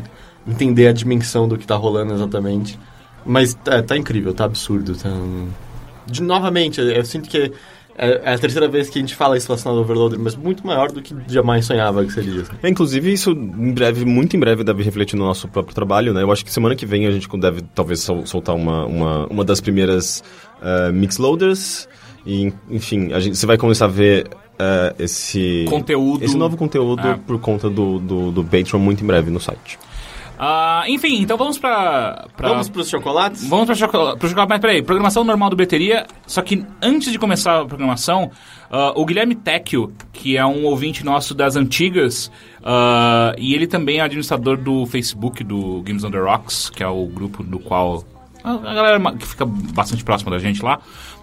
entender 0.47 0.88
a 0.88 0.92
dimensão 0.92 1.47
do 1.47 1.56
que 1.56 1.66
tá 1.66 1.76
rolando 1.76 2.12
exatamente. 2.14 2.78
Mas 3.25 3.56
é, 3.66 3.80
tá 3.80 3.97
incrível, 3.97 4.35
tá 4.35 4.44
absurdo. 4.44 4.97
Tá... 4.97 5.08
De, 6.06 6.20
novamente, 6.23 6.80
eu 6.80 7.04
sinto 7.04 7.28
que 7.28 7.52
é, 7.98 8.30
é 8.30 8.34
a 8.34 8.38
terceira 8.38 8.68
vez 8.68 8.88
que 8.88 8.98
a 8.98 9.02
gente 9.02 9.14
fala 9.14 9.36
isso 9.36 9.48
relacionado 9.48 9.76
ao 9.78 9.82
Overloader, 9.84 10.18
mas 10.18 10.34
muito 10.36 10.66
maior 10.66 10.90
do 10.90 11.02
que 11.02 11.14
jamais 11.26 11.66
sonhava 11.66 12.04
que 12.04 12.12
seria. 12.12 12.44
É, 12.62 12.68
inclusive, 12.68 13.12
isso 13.12 13.32
em 13.32 13.72
breve, 13.72 14.04
muito 14.04 14.36
em 14.36 14.40
breve, 14.40 14.62
deve 14.64 14.82
refletir 14.82 15.16
no 15.16 15.24
nosso 15.24 15.48
próprio 15.48 15.74
trabalho, 15.74 16.14
né? 16.14 16.22
Eu 16.22 16.30
acho 16.32 16.44
que 16.44 16.52
semana 16.52 16.74
que 16.76 16.86
vem 16.86 17.06
a 17.06 17.10
gente 17.10 17.28
deve 17.38 17.62
talvez 17.74 18.00
sol- 18.00 18.24
soltar 18.24 18.54
uma, 18.54 18.86
uma, 18.86 19.26
uma 19.26 19.44
das 19.44 19.60
primeiras 19.60 20.22
uh, 20.62 20.92
mixloaders. 20.92 21.88
E, 22.26 22.52
enfim, 22.70 23.12
a 23.12 23.20
gente, 23.20 23.36
você 23.36 23.46
vai 23.46 23.56
começar 23.56 23.86
a 23.86 23.88
ver 23.88 24.26
uh, 24.28 24.94
esse... 25.02 25.64
Conteúdo. 25.68 26.24
Esse 26.24 26.36
novo 26.36 26.56
conteúdo 26.56 27.00
Ah. 27.02 27.18
por 27.26 27.38
conta 27.40 27.70
do, 27.70 27.98
do, 27.98 28.30
do 28.30 28.44
Patreon 28.44 28.78
muito 28.78 29.02
em 29.02 29.06
breve 29.06 29.30
no 29.30 29.40
site. 29.40 29.78
Ah, 30.38 30.85
enfim, 30.87 31.21
então 31.21 31.37
vamos 31.37 31.59
pra. 31.59 32.28
pra... 32.37 32.50
Vamos 32.50 32.68
pros 32.68 32.88
chocolates? 32.88 33.49
Vamos 33.49 33.66
para 33.66 33.75
chocolate, 33.75 34.18
pro 34.18 34.28
chocolate, 34.28 34.49
mas 34.49 34.61
peraí, 34.61 34.83
programação 34.83 35.25
normal 35.25 35.50
do 35.50 35.57
Bateria, 35.57 36.07
só 36.28 36.42
que 36.42 36.64
antes 36.80 37.11
de 37.11 37.18
começar 37.18 37.61
a 37.61 37.64
programação, 37.64 38.30
ah, 38.71 38.92
o 38.95 39.04
Guilherme 39.04 39.35
Tecchio, 39.35 39.92
que 40.12 40.37
é 40.37 40.47
um 40.47 40.64
ouvinte 40.64 41.04
nosso 41.04 41.35
das 41.35 41.57
antigas, 41.57 42.30
ah, 42.62 43.35
e 43.37 43.52
ele 43.52 43.66
também 43.66 43.99
é 43.99 44.02
administrador 44.02 44.57
do 44.57 44.87
Facebook 44.87 45.42
do 45.42 45.83
Games 45.83 46.04
on 46.04 46.11
the 46.12 46.18
Rocks, 46.18 46.71
que 46.71 46.85
é 46.85 46.88
o 46.88 47.04
grupo 47.07 47.42
do 47.42 47.59
qual 47.59 48.04
a, 48.45 48.57
galera 48.75 49.16
que 49.16 49.26
fica 49.26 49.45
bastante 49.45 50.04
próxima 50.04 50.30
da 50.30 50.38
gente 50.38 50.62
lá, 50.62 50.78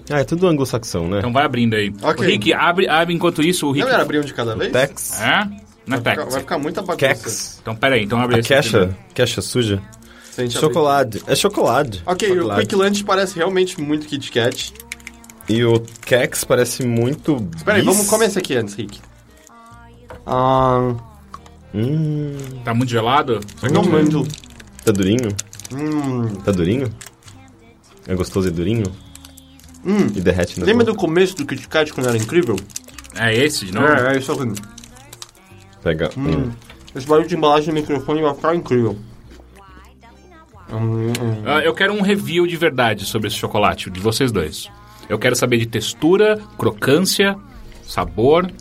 Ah, 0.09 0.19
é 0.19 0.23
tudo 0.23 0.47
anglo-saxão, 0.47 1.07
né? 1.07 1.19
Então 1.19 1.33
vai 1.33 1.43
abrindo 1.45 1.75
aí. 1.75 1.93
Ok. 2.01 2.25
O 2.25 2.29
Rick, 2.29 2.53
abre, 2.53 2.87
abre 2.87 3.13
enquanto 3.13 3.41
isso 3.41 3.67
o 3.67 3.71
Rick... 3.71 3.85
Não 3.85 3.93
era 3.93 4.03
abrir 4.03 4.19
um 4.19 4.23
de 4.23 4.33
cada 4.33 4.55
vez? 4.55 4.71
Tex. 4.71 5.21
É? 5.21 5.45
Não 5.85 5.97
é 5.97 5.99
Vai 5.99 6.13
ficar, 6.13 6.15
Tex. 6.15 6.31
vai 6.33 6.39
ficar 6.41 6.57
muita 6.57 6.81
bagunça. 6.81 6.97
Kex. 7.07 7.59
Então 7.61 7.75
pera 7.75 7.95
aí, 7.95 8.03
então 8.03 8.19
abre 8.21 8.37
A 8.37 8.39
esse. 8.39 8.47
queixa, 8.47 8.95
queixa 9.13 9.41
suja. 9.41 9.81
Chocolate. 10.49 11.23
É 11.25 11.35
chocolate. 11.35 12.03
Ok, 12.05 12.29
o 12.31 12.35
Chocolate. 12.35 12.61
Quick 12.61 12.75
Lunch 12.75 13.03
parece 13.03 13.35
realmente 13.35 13.81
muito 13.81 14.05
Kit 14.07 14.31
Kat. 14.31 14.73
E 15.49 15.63
o 15.63 15.79
Kex 16.05 16.43
parece 16.43 16.85
muito. 16.85 17.47
Espera 17.55 17.77
aí, 17.77 17.83
bis. 17.85 17.93
vamos 17.95 18.09
comer 18.09 18.25
esse 18.25 18.37
aqui 18.39 18.55
antes, 18.55 18.73
Rick. 18.75 18.99
Ah, 20.25 20.93
Hum, 21.73 22.35
Tá 22.63 22.73
muito 22.73 22.89
gelado? 22.89 23.39
não 23.71 23.83
muito. 23.83 24.25
tá 24.83 24.91
durinho? 24.91 25.29
Hum, 25.73 26.27
Tá 26.43 26.51
durinho? 26.51 26.89
É 28.07 28.15
gostoso 28.15 28.47
e 28.47 28.51
durinho? 28.51 28.85
hum. 29.85 30.07
E 30.15 30.21
derrete 30.21 30.59
na 30.59 30.65
Lembra 30.65 30.85
boca. 30.85 30.95
do 30.97 30.99
começo 30.99 31.35
do 31.35 31.45
Kit 31.45 31.67
Kat 31.67 31.93
quando 31.93 32.07
era 32.07 32.17
incrível? 32.17 32.55
É 33.15 33.33
esse 33.35 33.65
de 33.65 33.73
novo? 33.73 33.87
É, 33.87 34.15
é 34.15 34.17
isso 34.17 34.31
aqui. 34.31 34.53
Pega 35.83 36.09
Hum. 36.17 36.27
um. 36.47 36.51
Esse 36.95 37.05
barulho 37.05 37.27
de 37.27 37.35
embalagem 37.35 37.69
do 37.69 37.73
microfone 37.79 38.21
vai 38.21 38.33
ficar 38.33 38.55
incrível. 38.55 38.97
Hum, 40.71 41.07
hum. 41.21 41.43
Ah, 41.45 41.59
eu 41.59 41.73
quero 41.73 41.93
um 41.93 42.01
review 42.01 42.45
de 42.47 42.57
verdade 42.57 43.05
sobre 43.05 43.27
esse 43.27 43.37
chocolate, 43.37 43.89
de 43.89 43.99
vocês 43.99 44.31
dois. 44.31 44.69
Eu 45.09 45.17
quero 45.17 45.35
saber 45.35 45.57
de 45.57 45.65
textura, 45.65 46.39
crocância, 46.57 47.35
sabor. 47.83 48.51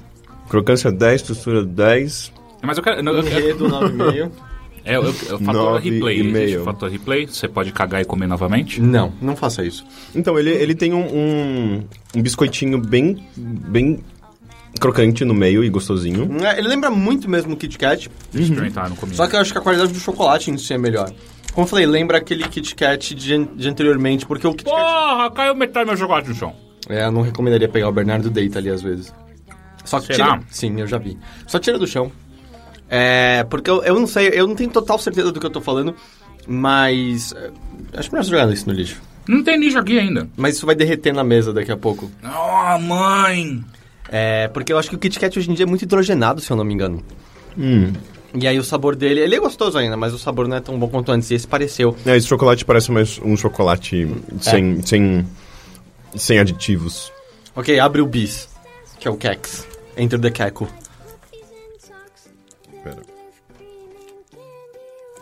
Crocância 0.48 0.92
10, 0.92 1.22
textura 1.22 1.64
10. 1.64 2.32
Mas 2.62 2.76
eu 2.78 2.82
quero. 2.84 3.02
não, 3.02 3.12
eu- 3.14 3.26
Enredo 3.26 3.68
9,5. 3.68 4.30
É 4.88 4.96
o, 5.00 5.04
é 5.04 5.08
o 5.08 5.38
fator 5.40 5.80
replay. 5.80 6.20
e 6.20 6.22
meio. 6.22 6.62
fator 6.62 6.88
replay, 6.88 7.26
você 7.26 7.48
pode 7.48 7.72
cagar 7.72 8.00
e 8.02 8.04
comer 8.04 8.28
novamente. 8.28 8.80
Não, 8.80 9.12
não 9.20 9.34
faça 9.34 9.64
isso. 9.64 9.84
Então, 10.14 10.38
ele, 10.38 10.50
ele 10.50 10.76
tem 10.76 10.94
um, 10.94 11.00
um, 11.04 11.84
um 12.14 12.22
biscoitinho 12.22 12.78
bem, 12.78 13.26
bem 13.36 13.98
crocante 14.78 15.24
no 15.24 15.34
meio 15.34 15.64
e 15.64 15.68
gostosinho. 15.68 16.28
É, 16.40 16.56
Ele 16.60 16.68
lembra 16.68 16.88
muito 16.88 17.28
mesmo 17.28 17.54
o 17.54 17.56
Kit 17.56 17.76
Kat, 17.76 18.08
Deixa 18.30 18.48
eu 18.48 18.52
experimentar, 18.52 18.88
não 18.88 18.94
comi. 18.94 19.12
só 19.16 19.26
que 19.26 19.34
eu 19.34 19.40
acho 19.40 19.50
que 19.50 19.58
a 19.58 19.60
qualidade 19.60 19.92
do 19.92 19.98
chocolate 19.98 20.52
em 20.52 20.56
si 20.56 20.72
é 20.72 20.78
melhor. 20.78 21.10
Como 21.56 21.64
eu 21.64 21.70
falei, 21.70 21.86
lembra 21.86 22.18
aquele 22.18 22.46
Kit 22.46 22.74
Kat 22.74 23.14
de, 23.14 23.46
de 23.46 23.66
anteriormente, 23.66 24.26
porque 24.26 24.46
o 24.46 24.52
Kit 24.52 24.68
Kat... 24.68 24.76
Porra, 24.76 25.30
caiu 25.30 25.54
metade 25.54 25.86
do 25.86 25.88
meu 25.88 25.96
chocolate 25.96 26.28
no 26.28 26.34
chão. 26.34 26.54
É, 26.86 27.06
eu 27.06 27.10
não 27.10 27.22
recomendaria 27.22 27.66
pegar 27.66 27.88
o 27.88 27.92
Bernardo 27.92 28.28
Deita 28.28 28.58
ali 28.58 28.68
às 28.68 28.82
vezes. 28.82 29.10
Só 29.82 29.98
que 29.98 30.14
Será? 30.14 30.32
tira... 30.32 30.42
Sim, 30.50 30.78
eu 30.78 30.86
já 30.86 30.98
vi. 30.98 31.16
Só 31.46 31.58
tira 31.58 31.78
do 31.78 31.86
chão. 31.86 32.12
É, 32.90 33.42
porque 33.44 33.70
eu, 33.70 33.82
eu 33.84 33.98
não 33.98 34.06
sei, 34.06 34.28
eu 34.34 34.46
não 34.46 34.54
tenho 34.54 34.68
total 34.68 34.98
certeza 34.98 35.32
do 35.32 35.40
que 35.40 35.46
eu 35.46 35.50
tô 35.50 35.62
falando, 35.62 35.94
mas... 36.46 37.32
é, 37.32 37.50
Acho 37.98 38.12
melhor 38.12 38.24
você 38.24 38.30
jogar 38.32 38.52
isso 38.52 38.68
no 38.68 38.74
lixo. 38.74 39.00
Não 39.26 39.42
tem 39.42 39.58
nicho 39.58 39.78
aqui 39.78 39.98
ainda. 39.98 40.28
Mas 40.36 40.56
isso 40.56 40.66
vai 40.66 40.74
derreter 40.74 41.14
na 41.14 41.24
mesa 41.24 41.54
daqui 41.54 41.72
a 41.72 41.76
pouco. 41.78 42.10
Oh, 42.22 42.78
mãe! 42.80 43.64
É, 44.10 44.48
porque 44.48 44.74
eu 44.74 44.78
acho 44.78 44.90
que 44.90 44.96
o 44.96 44.98
Kit 44.98 45.18
Kat 45.18 45.38
hoje 45.38 45.50
em 45.50 45.54
dia 45.54 45.64
é 45.64 45.66
muito 45.66 45.84
hidrogenado, 45.84 46.38
se 46.38 46.50
eu 46.50 46.56
não 46.58 46.66
me 46.66 46.74
engano. 46.74 47.02
Hum. 47.56 47.94
E 48.34 48.46
aí 48.46 48.58
o 48.58 48.64
sabor 48.64 48.96
dele, 48.96 49.20
ele 49.20 49.34
é 49.34 49.40
gostoso 49.40 49.78
ainda, 49.78 49.96
mas 49.96 50.12
o 50.12 50.18
sabor 50.18 50.48
não 50.48 50.56
é 50.56 50.60
tão 50.60 50.78
bom 50.78 50.88
quanto 50.88 51.12
antes. 51.12 51.30
E 51.30 51.34
esse 51.34 51.46
pareceu. 51.46 51.96
É, 52.04 52.16
esse 52.16 52.26
chocolate 52.26 52.64
parece 52.64 52.90
mais 52.90 53.18
um 53.24 53.36
chocolate 53.36 54.08
sem, 54.40 54.82
sem, 54.82 55.26
sem 56.14 56.38
aditivos. 56.38 57.12
Ok, 57.54 57.78
abre 57.78 58.02
o 58.02 58.06
bis, 58.06 58.48
que 59.00 59.08
é 59.08 59.10
o 59.10 59.16
Kex. 59.16 59.66
Enter 59.96 60.20
the 60.20 60.30
Keko. 60.30 60.68
Pera. 62.84 63.02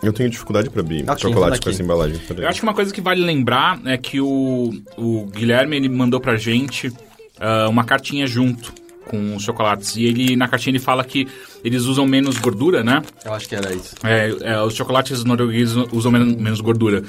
Eu 0.02 0.12
tenho 0.12 0.28
dificuldade 0.28 0.68
pra 0.68 0.80
abrir 0.80 1.08
Aqui, 1.08 1.22
chocolate 1.22 1.60
com 1.60 1.70
essa 1.70 1.82
embalagem. 1.82 2.20
Eu 2.36 2.48
acho 2.48 2.60
que 2.60 2.66
uma 2.66 2.74
coisa 2.74 2.92
que 2.92 3.00
vale 3.00 3.24
lembrar 3.24 3.80
é 3.86 3.96
que 3.96 4.20
o, 4.20 4.72
o 4.96 5.26
Guilherme 5.26 5.76
ele 5.76 5.88
mandou 5.88 6.20
pra 6.20 6.36
gente 6.36 6.92
ah, 7.38 7.68
uma 7.68 7.84
cartinha 7.84 8.26
junto 8.26 8.83
com 9.06 9.36
os 9.36 9.42
chocolates. 9.42 9.96
E 9.96 10.04
ele 10.04 10.36
na 10.36 10.48
cartinha 10.48 10.72
ele 10.72 10.78
fala 10.78 11.04
que 11.04 11.26
eles 11.64 11.82
usam 11.84 12.06
menos 12.06 12.38
gordura, 12.38 12.82
né? 12.82 13.02
Eu 13.24 13.32
acho 13.34 13.48
que 13.48 13.54
era 13.54 13.72
isso. 13.72 13.94
É, 14.04 14.34
é, 14.42 14.62
os 14.62 14.74
chocolates 14.74 15.24
noruegueses 15.24 15.76
usam 15.92 16.10
men- 16.12 16.36
menos 16.36 16.60
gordura. 16.60 17.02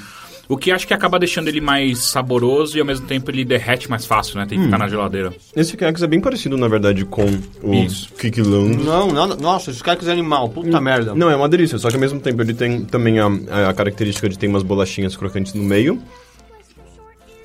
O 0.48 0.56
que 0.56 0.70
acho 0.70 0.86
que 0.86 0.94
acaba 0.94 1.18
deixando 1.18 1.48
ele 1.48 1.60
mais 1.60 1.98
saboroso 2.04 2.76
e 2.76 2.80
ao 2.80 2.86
mesmo 2.86 3.04
tempo 3.04 3.28
ele 3.32 3.44
derrete 3.44 3.90
mais 3.90 4.06
fácil, 4.06 4.38
né? 4.38 4.46
Tem 4.46 4.56
que 4.56 4.64
ficar 4.66 4.78
na 4.78 4.86
geladeira. 4.86 5.34
Esse 5.56 5.76
Kex 5.76 6.00
é 6.02 6.06
bem 6.06 6.20
parecido, 6.20 6.56
na 6.56 6.68
verdade, 6.68 7.04
com 7.04 7.26
o 7.64 7.74
Isso. 7.74 8.12
Kiki 8.14 8.42
Lung. 8.42 8.76
Não, 8.76 9.08
não, 9.08 9.26
nossa, 9.36 9.72
esse 9.72 9.82
cara 9.82 9.98
é 10.06 10.10
animal, 10.12 10.48
puta 10.48 10.80
merda. 10.80 11.16
Não, 11.16 11.28
é 11.28 11.34
uma 11.34 11.48
delícia, 11.48 11.78
só 11.78 11.88
que 11.88 11.96
ao 11.96 12.00
mesmo 12.00 12.20
tempo 12.20 12.40
ele 12.42 12.54
tem 12.54 12.84
também 12.84 13.18
a, 13.18 13.26
a 13.70 13.74
característica 13.74 14.28
de 14.28 14.38
ter 14.38 14.46
umas 14.46 14.62
bolachinhas 14.62 15.16
crocantes 15.16 15.52
no 15.52 15.64
meio 15.64 16.00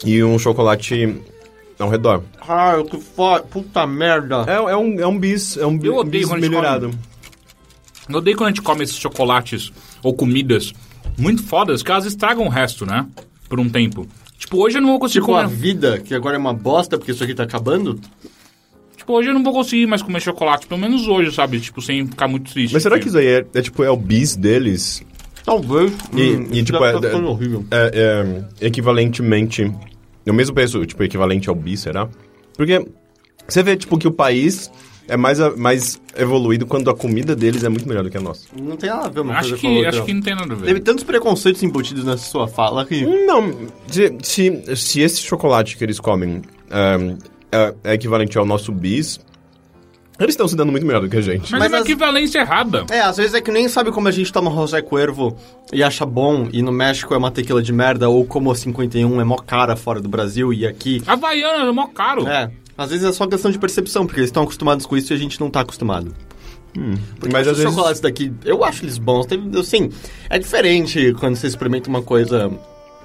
e 0.05 0.23
um 0.23 0.37
chocolate 0.37 1.19
ao 1.81 1.89
redor. 1.89 2.23
Cara, 2.45 2.83
que 2.83 2.97
foda, 2.99 3.43
puta 3.43 3.85
merda. 3.87 4.43
É, 4.47 4.55
é 4.55 4.77
um, 4.77 4.99
é 4.99 5.07
um 5.07 5.17
bis, 5.17 5.57
é 5.57 5.65
um 5.65 5.79
Eu 5.83 5.95
odeio 5.95 6.21
bis 6.23 6.25
quando 6.29 6.39
a 6.39 6.41
gente 6.41 6.49
melhorado. 6.49 6.91
Eu 8.09 8.15
odeio 8.17 8.35
quando 8.37 8.47
a 8.47 8.51
gente 8.51 8.61
come 8.61 8.83
esses 8.83 8.97
chocolates 8.97 9.71
ou 10.03 10.13
comidas 10.13 10.73
muito 11.17 11.43
fodas 11.43 11.83
que 11.83 11.91
elas 11.91 12.05
estragam 12.05 12.45
o 12.45 12.49
resto, 12.49 12.85
né? 12.85 13.05
Por 13.47 13.59
um 13.59 13.69
tempo. 13.69 14.07
Tipo, 14.37 14.57
hoje 14.57 14.77
eu 14.77 14.81
não 14.81 14.89
vou 14.89 14.99
conseguir 14.99 15.21
Tipo, 15.21 15.35
a 15.35 15.43
comer. 15.43 15.55
vida, 15.55 15.99
que 15.99 16.13
agora 16.15 16.35
é 16.35 16.39
uma 16.39 16.53
bosta 16.53 16.97
porque 16.97 17.11
isso 17.11 17.23
aqui 17.23 17.33
tá 17.35 17.43
acabando. 17.43 17.99
Tipo, 18.97 19.13
hoje 19.13 19.29
eu 19.29 19.33
não 19.33 19.43
vou 19.43 19.53
conseguir 19.53 19.85
mais 19.87 20.01
comer 20.01 20.19
chocolate, 20.21 20.67
pelo 20.67 20.79
menos 20.79 21.07
hoje, 21.07 21.31
sabe? 21.33 21.59
Tipo, 21.59 21.81
sem 21.81 22.05
ficar 22.07 22.27
muito 22.27 22.51
triste. 22.51 22.73
Mas 22.73 22.83
será 22.83 22.95
porque- 22.95 23.03
que 23.03 23.09
isso 23.09 23.17
aí 23.17 23.27
é, 23.27 23.45
é, 23.53 23.61
tipo, 23.61 23.83
é 23.83 23.89
o 23.89 23.97
bis 23.97 24.35
deles? 24.35 25.03
Talvez. 25.43 25.91
E, 26.15 26.33
Hum, 26.33 26.47
e, 26.51 26.55
isso 26.57 26.65
tipo, 26.65 26.79
tá 26.79 26.87
é, 26.89 26.93
ficando 26.93 27.27
horrível. 27.27 27.65
é- 27.71 28.45
é 28.61 28.67
equivalentemente... 28.67 29.71
O 30.27 30.33
mesmo 30.33 30.53
preço, 30.53 30.85
tipo, 30.85 31.03
equivalente 31.03 31.49
ao 31.49 31.55
bis, 31.55 31.79
será? 31.81 32.07
Porque 32.55 32.85
você 33.47 33.63
vê, 33.63 33.75
tipo, 33.75 33.97
que 33.97 34.07
o 34.07 34.11
país 34.11 34.71
é 35.07 35.17
mais, 35.17 35.39
mais 35.57 35.99
evoluído 36.15 36.65
quando 36.65 36.89
a 36.89 36.95
comida 36.95 37.35
deles 37.35 37.63
é 37.63 37.69
muito 37.69 37.87
melhor 37.87 38.03
do 38.03 38.09
que 38.09 38.17
a 38.17 38.21
nossa. 38.21 38.47
Não 38.55 38.77
tem 38.77 38.89
nada 38.89 39.07
a 39.07 39.09
ver 39.09 39.19
uma 39.21 39.33
Acho 39.33 39.49
coisa 39.49 39.61
com 39.61 39.67
a 39.67 39.69
que, 39.71 39.75
outra. 39.77 39.89
acho 39.89 40.03
que 40.05 40.13
não 40.13 40.21
tem 40.21 40.35
nada 40.35 40.53
a 40.53 40.55
ver. 40.55 40.65
Teve 40.67 40.79
tantos 40.79 41.03
preconceitos 41.03 41.63
embutidos 41.63 42.03
nessa 42.03 42.23
sua 42.29 42.47
fala 42.47 42.85
que... 42.85 43.03
Não, 43.25 43.51
se, 43.87 44.15
se, 44.21 44.75
se 44.75 45.01
esse 45.01 45.21
chocolate 45.21 45.75
que 45.75 45.83
eles 45.83 45.99
comem 45.99 46.41
é, 46.69 47.15
é- 47.51 47.75
é 47.83 47.93
equivalente 47.95 48.37
ao 48.37 48.45
nosso 48.45 48.71
bis, 48.71 49.19
eles 50.23 50.33
estão 50.33 50.47
se 50.47 50.55
dando 50.55 50.71
muito 50.71 50.85
melhor 50.85 51.01
do 51.01 51.09
que 51.09 51.17
a 51.17 51.21
gente. 51.21 51.51
Mas, 51.51 51.59
Mas 51.59 51.63
é 51.63 51.67
uma 51.75 51.77
as- 51.79 51.83
equivalência 51.85 52.39
errada. 52.39 52.85
É, 52.89 53.01
às 53.01 53.17
vezes 53.17 53.33
é 53.33 53.41
que 53.41 53.51
nem 53.51 53.67
sabe 53.67 53.91
como 53.91 54.07
a 54.07 54.11
gente 54.11 54.31
toma 54.31 54.51
José 54.51 54.81
Cuervo 54.81 55.35
e 55.73 55.83
acha 55.83 56.05
bom, 56.05 56.47
e 56.51 56.61
no 56.61 56.71
México 56.71 57.13
é 57.13 57.17
uma 57.17 57.31
tequila 57.31 57.61
de 57.61 57.71
merda, 57.73 58.07
ou 58.09 58.25
como 58.25 58.51
a 58.51 58.55
51 58.55 59.19
é 59.21 59.23
mó 59.23 59.37
cara 59.37 59.75
fora 59.75 59.99
do 60.01 60.07
Brasil, 60.09 60.53
e 60.53 60.65
aqui... 60.65 61.01
Havaiana 61.07 61.65
é 61.69 61.71
mó 61.71 61.87
caro. 61.87 62.27
É, 62.27 62.51
às 62.77 62.89
vezes 62.89 63.05
é 63.05 63.11
só 63.11 63.27
questão 63.27 63.51
de 63.51 63.59
percepção, 63.59 64.05
porque 64.05 64.19
eles 64.19 64.29
estão 64.29 64.43
acostumados 64.43 64.85
com 64.85 64.95
isso 64.97 65.11
e 65.11 65.15
a 65.15 65.19
gente 65.19 65.39
não 65.39 65.49
tá 65.49 65.61
acostumado. 65.61 66.13
Porque 67.19 67.33
Mas 67.33 67.47
os 67.47 67.51
às 67.51 67.57
vezes- 67.57 67.73
chocolates 67.73 67.99
daqui, 68.01 68.31
eu 68.45 68.63
acho 68.63 68.85
eles 68.85 68.97
bons. 68.97 69.25
Tem, 69.25 69.41
assim, 69.59 69.89
é 70.29 70.39
diferente 70.39 71.13
quando 71.19 71.35
você 71.35 71.47
experimenta 71.47 71.89
uma 71.89 72.01
coisa 72.01 72.49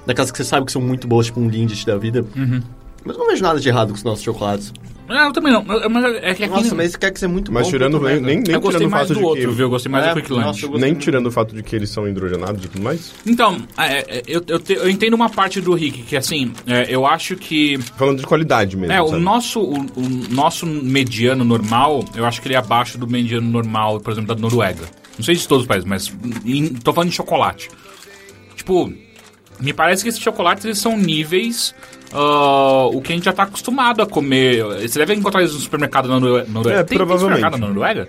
daquelas 0.06 0.30
que 0.30 0.36
você 0.38 0.44
sabe 0.44 0.66
que 0.66 0.72
são 0.72 0.80
muito 0.80 1.08
boas, 1.08 1.26
tipo 1.26 1.40
um 1.40 1.48
Lindt 1.48 1.84
da 1.84 1.96
vida. 1.96 2.24
Uhum. 2.36 2.62
Mas 3.04 3.16
não 3.18 3.26
vejo 3.26 3.42
nada 3.42 3.58
de 3.58 3.68
errado 3.68 3.88
com 3.88 3.94
os 3.96 4.04
nossos 4.04 4.22
chocolates. 4.22 4.72
É, 5.08 5.26
eu 5.26 5.32
também 5.32 5.52
não. 5.52 5.62
Mas 5.64 6.04
é 6.22 6.34
que 6.34 6.44
aqui... 6.44 6.48
Nossa, 6.52 6.74
mas 6.74 6.86
esse 6.86 6.98
quer 6.98 7.10
que 7.12 7.20
ser 7.20 7.28
muito 7.28 7.52
Mas 7.52 7.64
bom. 7.64 7.70
tirando, 7.70 7.98
puta 7.98 8.12
nem, 8.12 8.20
nem, 8.20 8.40
nem 8.40 8.54
eu 8.54 8.60
gostei 8.60 8.78
tirando 8.80 8.88
o 8.88 8.90
mais 8.90 9.08
fato 9.08 9.14
do 9.14 9.20
de 9.20 9.24
outro, 9.26 9.48
que... 9.48 9.54
viu? 9.54 9.66
Eu 9.66 9.70
gostei 9.70 9.92
mais 9.92 10.04
É, 10.06 10.08
do 10.14 10.14
Quick 10.20 10.32
Lunch. 10.32 10.44
nossa, 10.44 10.66
Nem 10.78 10.90
muito. 10.92 10.98
tirando 11.02 11.26
o 11.26 11.30
fato 11.30 11.54
de 11.54 11.62
que 11.62 11.76
eles 11.76 11.90
são 11.90 12.08
hidrogenados 12.08 12.64
e 12.64 12.68
tudo 12.68 12.82
mais. 12.82 13.12
Então, 13.26 13.56
é, 13.78 14.18
é, 14.18 14.22
eu, 14.26 14.42
eu, 14.46 14.58
te- 14.58 14.72
eu 14.74 14.88
entendo 14.90 15.14
uma 15.14 15.28
parte 15.30 15.60
do 15.60 15.72
Rick, 15.74 16.02
que 16.02 16.16
assim, 16.16 16.52
é, 16.66 16.86
eu 16.88 17.06
acho 17.06 17.36
que... 17.36 17.78
Falando 17.96 18.18
de 18.20 18.26
qualidade 18.26 18.76
mesmo, 18.76 18.92
É, 18.92 19.00
o 19.00 19.18
nosso, 19.20 19.60
o, 19.60 19.78
o 19.96 20.08
nosso 20.30 20.66
mediano 20.66 21.44
normal, 21.44 22.04
eu 22.14 22.24
acho 22.26 22.42
que 22.42 22.48
ele 22.48 22.54
é 22.54 22.58
abaixo 22.58 22.98
do 22.98 23.06
mediano 23.06 23.48
normal, 23.48 24.00
por 24.00 24.12
exemplo, 24.12 24.34
da 24.34 24.40
Noruega. 24.40 24.84
Não 25.16 25.24
sei 25.24 25.34
de 25.34 25.46
todos 25.46 25.62
os 25.62 25.68
países, 25.68 25.88
mas 25.88 26.12
em- 26.44 26.74
tô 26.74 26.92
falando 26.92 27.10
de 27.10 27.16
chocolate. 27.16 27.70
Tipo, 28.56 28.92
me 29.60 29.72
parece 29.72 30.02
que 30.02 30.08
esses 30.08 30.20
chocolates 30.20 30.64
eles 30.64 30.78
são 30.78 30.96
níveis 30.96 31.74
ah, 32.12 32.86
o 32.92 33.00
que 33.00 33.12
a 33.12 33.14
gente 33.16 33.24
já 33.24 33.32
tá 33.32 33.42
acostumado 33.44 34.02
a 34.02 34.06
comer. 34.06 34.62
Você 34.88 34.98
deve 34.98 35.14
encontrar 35.14 35.40
eles 35.42 35.54
no 35.54 35.60
supermercado 35.60 36.08
na 36.08 36.18
Noruega. 36.20 36.46
É, 36.70 36.76
tem, 36.76 36.84
tem 36.86 36.98
provavelmente. 36.98 37.36
supermercado 37.36 37.60
na 37.60 37.66
Noruega? 37.68 38.08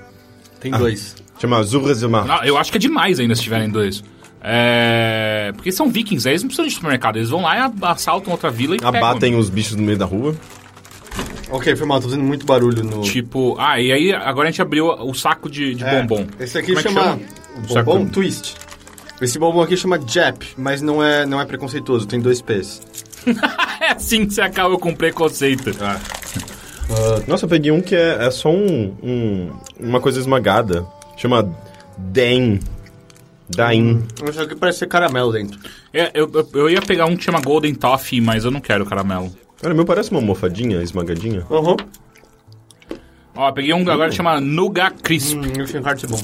Tem 0.59 0.71
dois. 0.71 1.15
Chama 1.39 1.61
Zurrazimar. 1.63 2.25
Não, 2.25 2.43
eu 2.43 2.57
acho 2.57 2.71
que 2.71 2.77
é 2.77 2.79
demais 2.79 3.19
ainda 3.19 3.35
se 3.35 3.43
tiverem 3.43 3.69
dois. 3.69 4.03
É... 4.41 5.51
Porque 5.55 5.71
são 5.71 5.89
vikings, 5.89 6.27
aí 6.27 6.33
eles 6.33 6.41
não 6.43 6.47
precisam 6.47 6.67
de 6.67 6.73
supermercado. 6.73 7.17
Eles 7.17 7.29
vão 7.29 7.41
lá 7.41 7.57
e 7.57 7.71
assaltam 7.85 8.31
outra 8.31 8.49
vila 8.49 8.75
e 8.75 8.79
pegam. 8.79 8.95
Abatem 8.95 9.35
os 9.35 9.49
bichos 9.49 9.75
no 9.75 9.83
meio 9.83 9.97
da 9.97 10.05
rua. 10.05 10.35
Ok, 11.49 11.75
foi 11.75 11.87
mal, 11.87 11.99
tô 11.99 12.05
fazendo 12.09 12.23
muito 12.23 12.45
barulho 12.45 12.83
no... 12.83 13.01
Tipo, 13.03 13.55
ah, 13.57 13.79
e 13.79 13.91
aí 13.91 14.13
agora 14.13 14.49
a 14.49 14.51
gente 14.51 14.61
abriu 14.61 14.87
o 14.87 15.13
saco 15.13 15.49
de, 15.49 15.75
de 15.75 15.83
É, 15.83 16.01
bombom. 16.01 16.27
Esse 16.39 16.57
aqui 16.57 16.67
Como 16.73 16.79
é 16.79 16.83
chama... 16.83 17.01
chama? 17.01 17.19
o 17.63 17.73
Saco- 17.73 17.91
Bombom 17.93 18.05
Twist. 18.09 18.55
Esse 19.21 19.39
bombom 19.39 19.61
aqui 19.61 19.77
chama 19.77 19.97
Jap, 20.05 20.45
mas 20.57 20.81
não 20.81 21.01
é, 21.01 21.25
não 21.25 21.39
é 21.39 21.45
preconceituoso, 21.45 22.05
tem 22.05 22.19
dois 22.19 22.41
P's. 22.41 22.81
É 23.87 23.91
assim 23.93 24.25
que 24.25 24.33
você 24.33 24.41
acaba 24.41 24.77
com 24.77 24.93
preconceito. 24.93 25.71
Nossa, 27.27 27.45
eu 27.45 27.49
peguei 27.49 27.71
um 27.71 27.81
que 27.81 27.95
é, 27.95 28.25
é 28.25 28.31
só 28.31 28.49
um, 28.49 28.95
um- 29.01 29.51
uma 29.79 29.99
coisa 30.01 30.19
esmagada. 30.19 30.85
Chama 31.15 31.49
Den. 31.97 32.59
Dain. 33.49 34.03
Isso 34.29 34.41
aqui 34.41 34.55
parece 34.55 34.79
ser 34.79 34.87
caramelo 34.87 35.31
dentro. 35.31 35.57
É, 35.93 36.11
eu, 36.13 36.29
eu, 36.33 36.49
eu 36.53 36.69
ia 36.69 36.81
pegar 36.81 37.05
um 37.05 37.15
que 37.15 37.23
chama 37.23 37.39
Golden 37.39 37.73
Toffee, 37.73 38.19
mas 38.19 38.43
eu 38.43 38.51
não 38.51 38.59
quero 38.59 38.85
caramelo. 38.85 39.31
Olha, 39.63 39.73
meu 39.73 39.85
parece 39.85 40.11
uma 40.11 40.19
almofadinha 40.19 40.81
esmagadinha. 40.81 41.45
Aham. 41.49 41.77
Ó, 43.35 43.51
peguei 43.53 43.73
um 43.73 43.89
agora 43.89 44.09
que 44.09 44.15
chama 44.15 44.41
Nougat 44.41 44.95
Crisp. 45.01 45.37
Hum, 45.37 45.81
cara 45.81 45.95
de 45.95 46.01
ser 46.01 46.07
bom. 46.07 46.19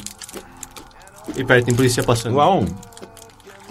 E 1.37 1.45
peraí, 1.45 1.63
tem 1.63 1.73
polícia 1.73 2.03
passando. 2.03 2.35
Uau! 2.35 2.65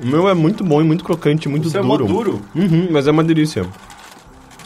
O 0.03 0.07
meu 0.07 0.29
é 0.29 0.35
muito 0.35 0.65
bom 0.65 0.81
e 0.81 0.85
muito 0.85 1.05
crocante, 1.05 1.49
muito 1.49 1.71
Você 1.71 1.79
é 1.79 1.83
mó 1.83 1.97
duro. 1.97 2.13
duro. 2.13 2.43
Uhum, 2.55 2.89
mas 2.91 3.07
é 3.07 3.11
uma 3.11 3.23
delícia. 3.23 3.61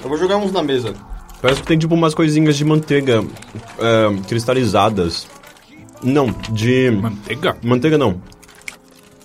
Eu 0.02 0.08
vou 0.08 0.16
jogar 0.18 0.36
uns 0.38 0.52
na 0.52 0.62
mesa. 0.62 0.94
Parece 1.42 1.60
que 1.60 1.66
tem 1.66 1.78
tipo 1.78 1.94
umas 1.94 2.14
coisinhas 2.14 2.56
de 2.56 2.64
manteiga 2.64 3.22
é, 3.78 4.22
cristalizadas. 4.28 5.26
Não, 6.02 6.34
de. 6.50 6.90
Manteiga? 6.90 7.56
Manteiga 7.62 7.98
não. 7.98 8.20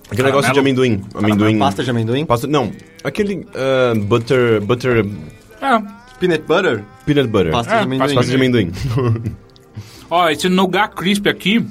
Aquele 0.08 0.24
Caramelo? 0.24 0.26
negócio 0.26 0.54
de 0.54 0.60
amendoim. 0.60 1.02
Amendoim. 1.15 1.58
Pasta 1.60 1.84
de 1.84 1.89
amendoim? 1.89 2.26
Pasta- 2.26 2.47
Não. 2.47 2.71
Aquele 3.04 3.47
é, 3.54 3.93
butter. 3.97 4.60
Butter. 4.62 5.06
É. 5.62 5.82
Peanut 6.19 6.43
butter? 6.45 6.84
Peanut 7.06 7.28
butter. 7.30 7.52
Pasta 7.52 7.74
É, 7.76 7.78
de 7.80 7.84
amendoim. 7.86 8.15
Pasta 8.15 8.30
de 8.30 8.36
amendoim. 8.36 8.71
Ó, 10.10 10.30
esse 10.30 10.50
Nougat 10.50 10.93
Crisp 10.95 11.28
aqui, 11.28 11.65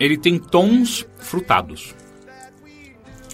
ele 0.00 0.18
tem 0.18 0.38
tons 0.38 1.06
frutados. 1.20 1.94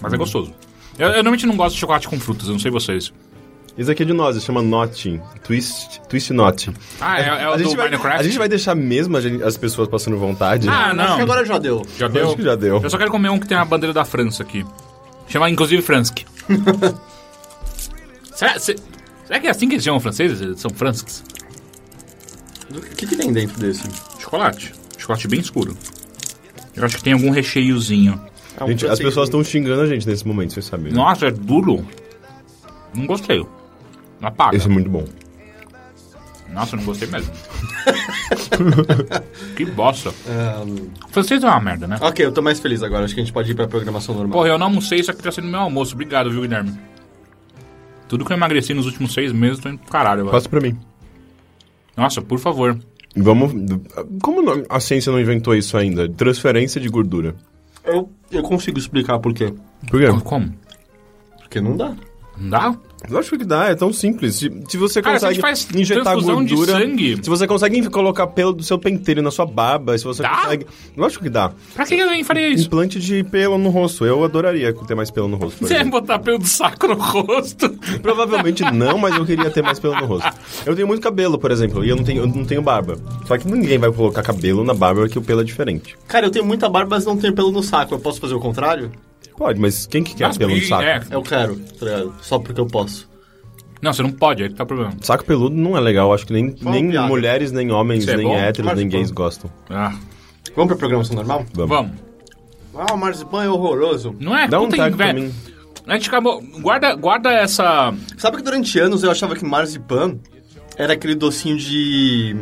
Mas 0.01 0.13
é 0.13 0.17
gostoso. 0.17 0.53
Eu, 0.97 1.07
eu 1.07 1.13
normalmente 1.15 1.45
não 1.45 1.55
gosto 1.55 1.75
de 1.75 1.79
chocolate 1.81 2.07
com 2.07 2.19
frutas, 2.19 2.47
eu 2.47 2.53
não 2.53 2.59
sei 2.59 2.71
vocês. 2.71 3.13
Esse 3.77 3.91
aqui 3.91 4.01
é 4.01 4.05
de 4.07 4.13
nós, 4.13 4.41
chama 4.43 4.61
Notting. 4.63 5.21
Twist, 5.43 6.01
twist 6.09 6.33
Not. 6.33 6.71
Ah, 6.99 7.19
é, 7.21 7.43
é 7.43 7.47
o 7.47 7.51
a, 7.53 7.57
do 7.57 7.63
gente 7.63 7.75
vai, 7.75 7.85
Minecraft? 7.85 8.19
a 8.19 8.23
gente 8.23 8.37
vai 8.39 8.49
deixar 8.49 8.73
mesmo 8.73 9.15
a 9.15 9.21
gente- 9.21 9.43
as 9.43 9.55
pessoas 9.55 9.87
passando 9.87 10.17
vontade? 10.17 10.67
Ah, 10.67 10.87
Acho 10.87 10.95
não. 10.95 11.15
que 11.17 11.21
agora 11.21 11.45
já 11.45 11.59
deu. 11.59 11.85
Já 11.97 12.07
Eu 12.07 12.09
deu? 12.09 12.27
acho 12.27 12.35
que 12.37 12.41
já 12.43 12.55
deu. 12.55 12.81
Eu 12.81 12.89
só 12.89 12.97
quero 12.97 13.11
comer 13.11 13.29
um 13.29 13.37
que 13.39 13.47
tem 13.47 13.55
a 13.55 13.63
bandeira 13.63 13.93
da 13.93 14.03
França 14.03 14.41
aqui. 14.41 14.65
Chama, 15.27 15.47
inclusive, 15.49 15.83
Fransk. 15.83 16.21
será, 18.33 18.59
se- 18.59 18.75
será 19.25 19.39
que 19.39 19.47
é 19.47 19.49
assim 19.51 19.67
que 19.67 19.75
eles 19.75 19.83
chamam 19.83 19.99
franceses? 19.99 20.41
Eles 20.41 20.59
São 20.59 20.71
Fransks? 20.71 21.23
O 22.75 22.81
que, 22.81 23.05
que 23.07 23.15
tem 23.15 23.31
dentro 23.31 23.59
desse? 23.59 23.83
Chocolate. 24.19 24.73
Chocolate 24.97 25.27
bem 25.27 25.39
escuro. 25.39 25.77
Eu 26.75 26.83
acho 26.85 26.97
que 26.97 27.03
tem 27.03 27.13
algum 27.13 27.29
recheiozinho. 27.29 28.19
É 28.59 28.63
um 28.63 28.67
Gente, 28.67 28.87
as 28.87 28.99
pessoas 28.99 29.27
estão 29.27 29.43
xingando 29.43 29.81
a 29.81 29.85
gente 29.85 30.07
nesse 30.07 30.27
momento, 30.27 30.53
vocês 30.53 30.65
sabem. 30.65 30.91
né? 30.91 30.97
Nossa, 30.97 31.27
é 31.27 31.31
duro. 31.31 31.85
Não 32.95 33.05
gostei. 33.05 33.45
Apaga. 34.21 34.57
Esse 34.57 34.65
é 34.65 34.69
muito 34.69 34.89
bom. 34.89 35.05
Nossa, 36.51 36.75
eu 36.75 36.79
não 36.79 36.85
gostei 36.85 37.07
mesmo. 37.09 37.31
que 39.55 39.65
bosta. 39.65 40.09
Ahn, 40.27 40.89
Francês 41.11 41.43
é 41.43 41.47
uma 41.47 41.59
merda, 41.59 41.87
né? 41.87 41.97
ok, 42.01 42.25
eu 42.25 42.31
tô 42.31 42.41
mais 42.41 42.59
feliz 42.59 42.81
agora. 42.81 43.05
Acho 43.05 43.13
que 43.13 43.21
a 43.21 43.23
gente 43.23 43.33
pode 43.33 43.51
ir 43.51 43.55
pra 43.55 43.67
programação 43.67 44.15
normal. 44.15 44.39
Porra, 44.39 44.49
eu 44.49 44.57
não 44.57 44.67
almocei, 44.67 44.99
isso 44.99 45.11
aqui 45.11 45.21
tá 45.21 45.31
sendo 45.31 45.47
meu 45.47 45.59
almoço. 45.59 45.93
Obrigado, 45.93 46.31
viu, 46.31 46.41
Guilherme? 46.41 46.73
Tudo 48.07 48.25
que 48.25 48.31
eu 48.31 48.37
emagreci 48.37 48.73
nos 48.73 48.85
últimos 48.85 49.13
seis 49.13 49.31
meses, 49.31 49.59
tô 49.59 49.69
indo 49.69 49.79
pro 49.79 49.91
caralho. 49.91 50.21
agora. 50.21 50.37
Passa 50.37 50.49
pra 50.49 50.61
mim. 50.61 50.77
Nossa, 51.95 52.21
por 52.21 52.39
favor. 52.39 52.77
Vamos. 53.15 53.51
Como 54.21 54.65
a 54.69 54.79
ciência 54.79 55.11
não 55.11 55.19
inventou 55.19 55.53
isso 55.53 55.77
ainda? 55.77 56.07
Transferência 56.09 56.79
de 56.79 56.87
gordura. 56.87 57.35
Eu, 57.87 58.09
eu 58.29 58.43
consigo 58.43 58.77
explicar 58.77 59.17
por 59.19 59.33
quê. 59.33 59.53
Por 59.89 59.99
quê? 59.99 60.07
Como? 60.23 60.53
Porque 61.39 61.61
não 61.61 61.75
dá. 61.77 61.95
Não 62.37 62.49
dá? 62.49 62.75
Lógico 63.09 63.37
que 63.37 63.45
dá, 63.45 63.65
é 63.65 63.75
tão 63.75 63.93
simples. 63.93 64.35
Se, 64.35 64.51
se 64.67 64.75
você 64.77 65.01
Cara, 65.01 65.19
se 65.19 65.25
a 65.25 65.29
consegue 65.29 65.35
gente 65.35 65.41
faz 65.41 65.67
injetar 65.75 66.03
transfusão 66.03 66.43
de 66.43 66.55
gordura. 66.55 66.79
sangue- 66.79 67.17
Se 67.21 67.29
você 67.29 67.47
consegue 67.47 67.89
colocar 67.89 68.27
pelo 68.27 68.51
do 68.53 68.63
seu 68.63 68.77
pentelho 68.79 69.21
na 69.21 69.29
sua 69.31 69.45
barba, 69.45 69.97
se 69.97 70.03
você 70.03 70.23
Dá? 70.23 70.29
consegue. 70.29 70.65
Lógico 70.97 71.23
que 71.23 71.29
dá. 71.29 71.51
Pra 71.75 71.85
que 71.85 71.99
alguém 72.01 72.23
faria 72.23 72.49
isso? 72.49 72.65
Implante 72.65 72.99
de 72.99 73.23
pelo 73.23 73.57
no 73.57 73.69
rosto. 73.69 74.03
Eu 74.05 74.23
adoraria 74.23 74.73
ter 74.73 74.95
mais 74.95 75.11
pelo 75.11 75.27
no 75.27 75.37
rosto. 75.37 75.65
Você 75.65 75.75
ia 75.75 75.85
botar 75.85 76.19
pelo 76.19 76.39
do 76.39 76.47
saco 76.47 76.87
no 76.87 76.95
rosto? 76.95 77.69
Provavelmente 78.01 78.63
não, 78.71 78.97
mas 78.97 79.15
eu 79.15 79.25
queria 79.25 79.49
ter 79.51 79.61
mais 79.61 79.79
pelo 79.79 79.95
no 79.95 80.05
rosto. 80.05 80.29
Eu 80.65 80.75
tenho 80.75 80.87
muito 80.87 81.01
cabelo, 81.01 81.37
por 81.37 81.51
exemplo, 81.51 81.85
e 81.85 81.89
eu 81.89 81.95
não 81.95 82.03
tenho, 82.03 82.23
eu 82.23 82.27
não 82.27 82.43
tenho 82.45 82.61
barba. 82.61 82.97
Só 83.25 83.37
que 83.37 83.47
ninguém 83.47 83.77
vai 83.77 83.91
colocar 83.91 84.23
cabelo 84.23 84.63
na 84.63 84.73
barba 84.73 85.01
porque 85.01 85.19
o 85.19 85.21
pelo 85.21 85.41
é 85.41 85.43
diferente. 85.43 85.95
Cara, 86.07 86.25
eu 86.25 86.31
tenho 86.31 86.45
muita 86.45 86.67
barba, 86.67 86.95
mas 86.95 87.05
não 87.05 87.15
tenho 87.15 87.33
pelo 87.33 87.51
no 87.51 87.61
saco. 87.61 87.93
Eu 87.93 87.99
posso 87.99 88.19
fazer 88.19 88.33
o 88.33 88.39
contrário? 88.39 88.91
Pode, 89.37 89.59
mas 89.59 89.85
quem 89.85 90.03
que 90.03 90.15
quer 90.15 90.27
Mas, 90.27 90.37
pelo 90.37 90.51
no 90.51 90.57
e- 90.57 90.67
saco? 90.67 90.83
é. 90.83 91.01
Eu 91.11 91.21
quero, 91.21 91.55
tá 91.79 91.85
ligado? 91.85 92.13
Só 92.21 92.39
porque 92.39 92.59
eu 92.59 92.65
posso. 92.65 93.07
Não, 93.81 93.93
você 93.93 94.01
não 94.01 94.11
pode, 94.11 94.41
aí 94.41 94.49
que 94.49 94.55
tá 94.55 94.63
o 94.63 94.67
problema. 94.67 94.91
Saco 95.01 95.23
peludo 95.23 95.55
não 95.55 95.77
é 95.77 95.79
legal, 95.79 96.11
acho 96.11 96.25
que 96.25 96.33
nem, 96.33 96.55
uma 96.59 96.71
nem 96.71 96.89
piada. 96.89 97.07
mulheres, 97.07 97.51
nem 97.51 97.71
homens, 97.71 98.03
Isso 98.03 98.11
é 98.11 98.17
nem 98.17 98.25
bom? 98.27 98.35
héteros, 98.35 98.65
Mas 98.71 98.77
nem 98.79 98.87
bom. 98.89 98.97
gays 98.97 99.11
gostam. 99.11 99.51
Ah, 99.69 99.93
Vamos 100.55 100.69
pra 100.69 100.77
programação 100.77 101.15
normal? 101.15 101.45
Vamos. 101.53 101.69
vamos. 101.69 101.91
Ah, 102.75 102.93
o 102.93 102.97
marzipan 102.97 103.43
é 103.43 103.49
horroroso. 103.49 104.15
Não 104.19 104.35
é? 104.35 104.47
Dá 104.47 104.59
um 104.59 104.65
Puta 104.65 104.77
taco 104.77 104.97
pra 104.97 105.13
mim. 105.13 105.31
A 105.85 105.93
gente 105.93 106.07
acabou... 106.09 106.41
Guarda, 106.59 106.95
guarda 106.95 107.31
essa... 107.31 107.93
Sabe 108.17 108.37
que 108.37 108.43
durante 108.43 108.79
anos 108.79 109.03
eu 109.03 109.11
achava 109.11 109.35
que 109.35 109.45
marzipan 109.45 110.17
era 110.77 110.93
aquele 110.93 111.15
docinho 111.15 111.57
de. 111.57 112.35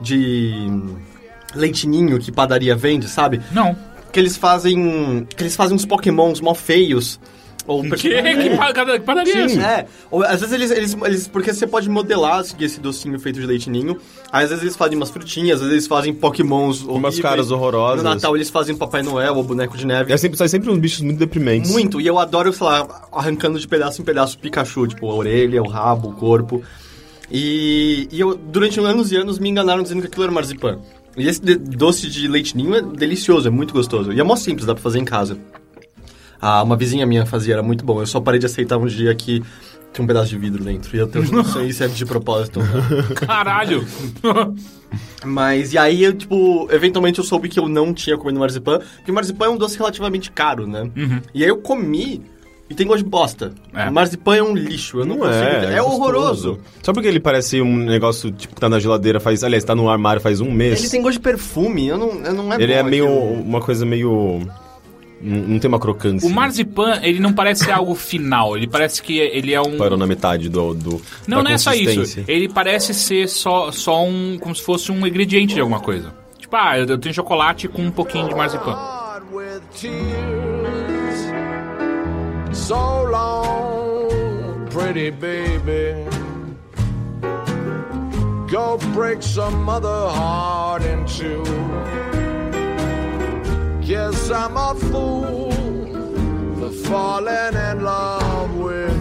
de. 0.00 0.54
leitinho 1.54 2.18
que 2.18 2.30
padaria 2.32 2.76
vende, 2.76 3.08
sabe? 3.08 3.40
Não. 3.52 3.76
Que 4.16 4.20
eles 4.20 4.34
fazem. 4.38 5.26
que 5.36 5.42
eles 5.42 5.54
fazem 5.54 5.76
uns 5.76 5.84
pokémons 5.84 6.40
mó 6.40 6.54
feios. 6.54 7.20
Ou 7.66 7.82
Que, 7.82 7.90
que, 7.96 8.22
que 8.22 9.00
padaria 9.00 9.34
é? 9.44 9.52
É, 9.80 9.86
ou, 10.10 10.22
às 10.22 10.40
vezes 10.40 10.52
eles, 10.54 10.70
eles, 10.70 10.96
eles- 11.04 11.28
Porque 11.28 11.52
você 11.52 11.66
pode 11.66 11.86
modelar 11.90 12.38
assim, 12.38 12.54
esse 12.60 12.80
docinho 12.80 13.18
feito 13.18 13.38
de 13.40 13.44
leite 13.46 13.68
ninho. 13.68 13.98
Aí, 14.32 14.44
às 14.44 14.48
vezes 14.50 14.62
eles 14.64 14.76
fazem 14.76 14.96
umas 14.96 15.10
frutinhas, 15.10 15.56
às 15.56 15.60
vezes 15.62 15.72
eles 15.72 15.86
fazem 15.86 16.14
pokémons 16.14 16.80
Umas 16.82 16.94
horríveis. 16.94 17.20
caras 17.20 17.50
horrorosas. 17.50 18.02
No 18.04 18.08
Natal 18.08 18.34
eles 18.36 18.48
fazem 18.48 18.74
Papai 18.74 19.02
Noel 19.02 19.34
ou 19.34 19.42
boneco 19.44 19.76
de 19.76 19.86
neve. 19.86 20.12
É 20.12 20.16
sempre, 20.16 20.38
sai 20.38 20.48
sempre 20.48 20.70
uns 20.70 20.78
bichos 20.78 21.00
muito 21.02 21.18
deprimentes. 21.18 21.70
Muito, 21.70 22.00
e 22.00 22.06
eu 22.06 22.18
adoro, 22.18 22.50
sei 22.54 22.66
lá, 22.66 23.08
arrancando 23.12 23.58
de 23.58 23.68
pedaço 23.68 24.00
em 24.00 24.04
pedaço 24.04 24.36
o 24.36 24.38
Pikachu, 24.38 24.86
tipo, 24.86 25.10
a 25.10 25.14
orelha, 25.14 25.60
o 25.62 25.68
rabo, 25.68 26.08
o 26.08 26.12
corpo. 26.14 26.62
E, 27.30 28.08
e 28.12 28.20
eu, 28.20 28.36
durante 28.36 28.78
anos 28.78 29.10
e 29.10 29.16
anos, 29.16 29.38
me 29.38 29.48
enganaram 29.48 29.82
dizendo 29.82 30.00
que 30.00 30.06
aquilo 30.06 30.22
era 30.22 30.32
marzipan. 30.32 30.78
E 31.16 31.26
esse 31.28 31.40
de- 31.40 31.56
doce 31.56 32.08
de 32.08 32.28
leite 32.28 32.56
ninho 32.56 32.74
é 32.74 32.82
delicioso, 32.82 33.48
é 33.48 33.50
muito 33.50 33.72
gostoso. 33.72 34.12
E 34.12 34.20
é 34.20 34.22
mó 34.22 34.36
simples, 34.36 34.66
dá 34.66 34.74
pra 34.74 34.82
fazer 34.82 34.98
em 34.98 35.04
casa. 35.04 35.38
Ah, 36.40 36.62
uma 36.62 36.76
vizinha 36.76 37.06
minha 37.06 37.24
fazia, 37.24 37.54
era 37.54 37.62
muito 37.62 37.84
bom. 37.84 38.00
Eu 38.00 38.06
só 38.06 38.20
parei 38.20 38.38
de 38.38 38.46
aceitar 38.46 38.76
um 38.76 38.86
dia 38.86 39.14
que 39.14 39.42
tinha 39.92 40.04
um 40.04 40.06
pedaço 40.06 40.28
de 40.28 40.36
vidro 40.36 40.62
dentro. 40.62 40.94
E 40.94 40.98
eu 41.00 41.06
tenho 41.06 41.30
não 41.32 41.42
sei 41.44 41.72
se 41.72 41.82
é 41.82 41.88
de 41.88 42.04
propósito. 42.04 42.60
Caralho. 43.14 43.86
Mas, 45.24 45.72
e 45.72 45.78
aí 45.78 46.04
eu, 46.04 46.12
tipo, 46.12 46.68
eventualmente 46.70 47.18
eu 47.18 47.24
soube 47.24 47.48
que 47.48 47.58
eu 47.58 47.68
não 47.68 47.92
tinha 47.92 48.16
comido 48.16 48.38
marzipan, 48.38 48.78
porque 48.96 49.10
marzipan 49.10 49.46
é 49.46 49.48
um 49.48 49.56
doce 49.56 49.76
relativamente 49.78 50.30
caro, 50.30 50.66
né? 50.66 50.90
E 51.34 51.42
aí 51.42 51.48
eu 51.48 51.56
comi 51.58 52.22
e 52.68 52.74
tem 52.74 52.86
gosto 52.86 53.04
de 53.04 53.08
bosta. 53.08 53.52
É. 53.72 53.88
Marzipan 53.90 54.36
é 54.36 54.42
um 54.42 54.54
lixo, 54.54 54.98
eu 54.98 55.06
não, 55.06 55.16
Não 55.16 55.26
consigo 55.26 55.44
é, 55.44 55.74
é, 55.74 55.76
É, 55.76 55.82
horroroso. 55.82 56.58
Só 56.82 56.92
porque 56.92 57.08
ele 57.08 57.20
parece 57.20 57.60
um 57.60 57.76
negócio, 57.76 58.30
tipo, 58.32 58.54
que 58.54 58.60
tá 58.60 58.68
na 58.68 58.80
geladeira 58.80 59.20
faz... 59.20 59.44
Aliás, 59.44 59.62
tá 59.62 59.74
no 59.74 59.88
armário 59.88 60.20
faz 60.20 60.40
um 60.40 60.50
mês. 60.50 60.80
Ele 60.80 60.90
tem 60.90 61.02
gosto 61.02 61.14
de 61.14 61.22
perfume, 61.22 61.86
eu 61.86 61.96
não, 61.96 62.08
eu 62.24 62.34
não 62.34 62.52
é 62.52 62.56
Ele 62.56 62.72
bom 62.72 62.78
é 62.78 62.82
meio... 62.82 63.06
aquilo. 63.06 63.42
Uma 63.42 63.60
coisa 63.60 63.86
meio... 63.86 64.40
Não 65.20 65.38
não 65.38 65.58
tem 65.58 65.68
uma 65.68 65.78
crocância. 65.78 66.28
O 66.28 66.32
marzipan, 66.32 67.00
ele 67.02 67.20
não 67.20 67.32
parece 67.32 67.64
ser 67.64 67.70
algo 67.70 67.94
final. 67.94 68.54
Ele 68.54 68.66
parece 68.66 69.02
que 69.02 69.18
ele 69.18 69.54
é 69.54 69.60
um... 69.60 69.78
Parou 69.78 69.96
na 69.96 70.06
metade 70.06 70.48
do... 70.48 70.74
do 70.74 71.00
Não, 71.26 71.42
não 71.42 71.50
é 71.50 71.56
só 71.58 71.72
isso. 71.72 72.22
Ele 72.28 72.48
parece 72.48 72.92
ser 72.92 73.28
só, 73.28 73.72
só 73.72 74.04
um... 74.04 74.36
Como 74.38 74.54
se 74.54 74.62
fosse 74.62 74.92
um 74.92 75.06
ingrediente 75.06 75.54
de 75.54 75.60
alguma 75.60 75.80
coisa. 75.80 76.12
Tipo, 76.38 76.56
ah, 76.56 76.78
eu 76.78 76.86
eu 76.86 76.98
tenho 76.98 77.14
chocolate 77.14 77.66
com 77.66 77.82
um 77.82 77.90
pouquinho 77.90 78.28
de 78.28 78.34
marzipan. 78.34 78.76
So 82.56 83.04
long, 83.04 84.68
pretty 84.70 85.10
baby. 85.10 86.08
Go 88.50 88.78
break 88.92 89.22
some 89.22 89.68
other 89.68 90.08
heart 90.08 90.82
in 90.82 91.06
two. 91.06 91.44
Guess 93.86 94.30
I'm 94.30 94.56
a 94.56 94.74
fool 94.74 95.52
for 96.58 96.70
falling 96.88 97.54
in 97.54 97.84
love 97.84 98.56
with 98.56 98.95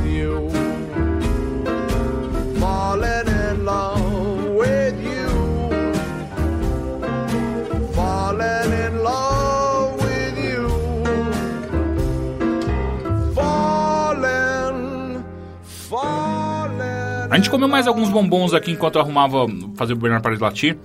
A 17.36 17.38
gente 17.38 17.50
comeu 17.50 17.68
mais 17.68 17.86
alguns 17.86 18.10
bombons 18.10 18.54
aqui 18.54 18.72
enquanto 18.72 18.96
eu 18.96 19.02
arrumava 19.02 19.46
fazer 19.76 19.92
o 19.92 19.98
Bernardo 19.98 20.24
para 20.24 20.38
latir. 20.40 20.78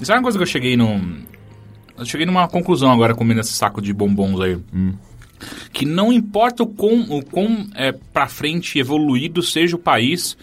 E 0.00 0.04
sabe 0.04 0.18
uma 0.18 0.24
coisa 0.24 0.36
que 0.36 0.42
eu 0.42 0.48
cheguei 0.48 0.76
no. 0.76 1.00
Eu 1.96 2.04
cheguei 2.04 2.26
numa 2.26 2.48
conclusão 2.48 2.90
agora 2.90 3.14
comendo 3.14 3.38
esse 3.38 3.52
saco 3.52 3.80
de 3.80 3.92
bombons 3.92 4.40
aí. 4.40 4.58
Que 5.72 5.86
não 5.86 6.12
importa 6.12 6.64
o 6.64 6.66
quão, 6.66 7.02
o 7.08 7.24
quão 7.24 7.68
é, 7.76 7.92
pra 7.92 8.26
frente 8.26 8.80
evoluído 8.80 9.42
seja 9.42 9.76
o 9.76 9.78
país, 9.78 10.36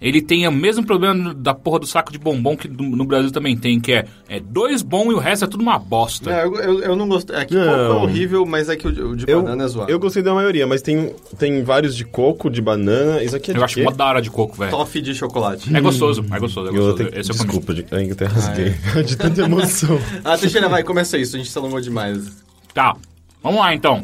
ele 0.00 0.20
tem 0.20 0.46
o 0.46 0.52
mesmo 0.52 0.84
problema 0.84 1.32
da 1.34 1.54
porra 1.54 1.78
do 1.80 1.86
saco 1.86 2.12
de 2.12 2.18
bombom 2.18 2.56
que 2.56 2.68
no 2.68 3.04
Brasil 3.04 3.30
também 3.30 3.56
tem, 3.56 3.80
que 3.80 3.92
é, 3.92 4.04
é 4.28 4.38
dois 4.40 4.82
bons 4.82 5.10
e 5.10 5.14
o 5.14 5.18
resto 5.18 5.44
é 5.44 5.48
tudo 5.48 5.62
uma 5.62 5.78
bosta. 5.78 6.30
Não, 6.30 6.38
eu, 6.38 6.56
eu, 6.56 6.80
eu 6.82 6.96
não 6.96 7.08
gostei. 7.08 7.36
É 7.36 7.44
que 7.44 7.54
Não. 7.54 7.64
coco 7.64 7.78
é 7.80 7.88
horrível, 8.02 8.44
mas 8.46 8.68
é 8.68 8.76
que 8.76 8.86
o, 8.86 9.10
o 9.10 9.16
de 9.16 9.24
Eu, 9.26 9.42
banana 9.42 9.64
é 9.64 9.68
zoado. 9.68 9.90
eu 9.90 9.98
gostei 9.98 10.22
da 10.22 10.34
maioria, 10.34 10.66
mas 10.66 10.82
tem, 10.82 11.14
tem 11.38 11.62
vários 11.62 11.96
de 11.96 12.04
coco, 12.04 12.50
de 12.50 12.60
banana. 12.60 13.22
Isso 13.22 13.34
aqui 13.36 13.50
é 13.50 13.54
de 13.54 13.60
Eu 13.60 13.64
acho 13.64 13.74
quê? 13.76 13.82
mó 13.84 13.90
da 13.90 14.06
hora 14.06 14.20
de 14.22 14.30
coco, 14.30 14.56
velho. 14.56 14.70
Toffee 14.70 15.00
de 15.02 15.14
chocolate. 15.14 15.74
É 15.74 15.80
gostoso, 15.80 16.24
é 16.30 16.38
gostoso, 16.38 16.66
é 16.66 16.70
Eu 16.70 16.74
gostoso. 16.74 16.96
tenho 16.98 17.10
que... 17.12 17.18
Esse 17.18 17.30
eu 17.30 17.36
comi. 17.36 17.48
Desculpa, 17.48 17.74
de... 17.74 17.86
Eu 17.90 18.12
até 18.12 18.24
rasguei. 18.26 18.74
de 19.04 19.16
tanta 19.16 19.42
emoção. 19.42 19.98
Ah, 20.24 20.36
Teixeira, 20.36 20.68
vai, 20.68 20.82
começa 20.82 21.16
isso. 21.16 21.36
A 21.36 21.38
gente 21.38 21.50
se 21.50 21.56
alongou 21.58 21.80
demais. 21.80 22.44
Tá, 22.74 22.94
vamos 23.42 23.60
lá 23.60 23.74
então. 23.74 24.02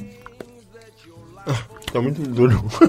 Tá 1.93 2.01
muito 2.01 2.23
duro. 2.23 2.65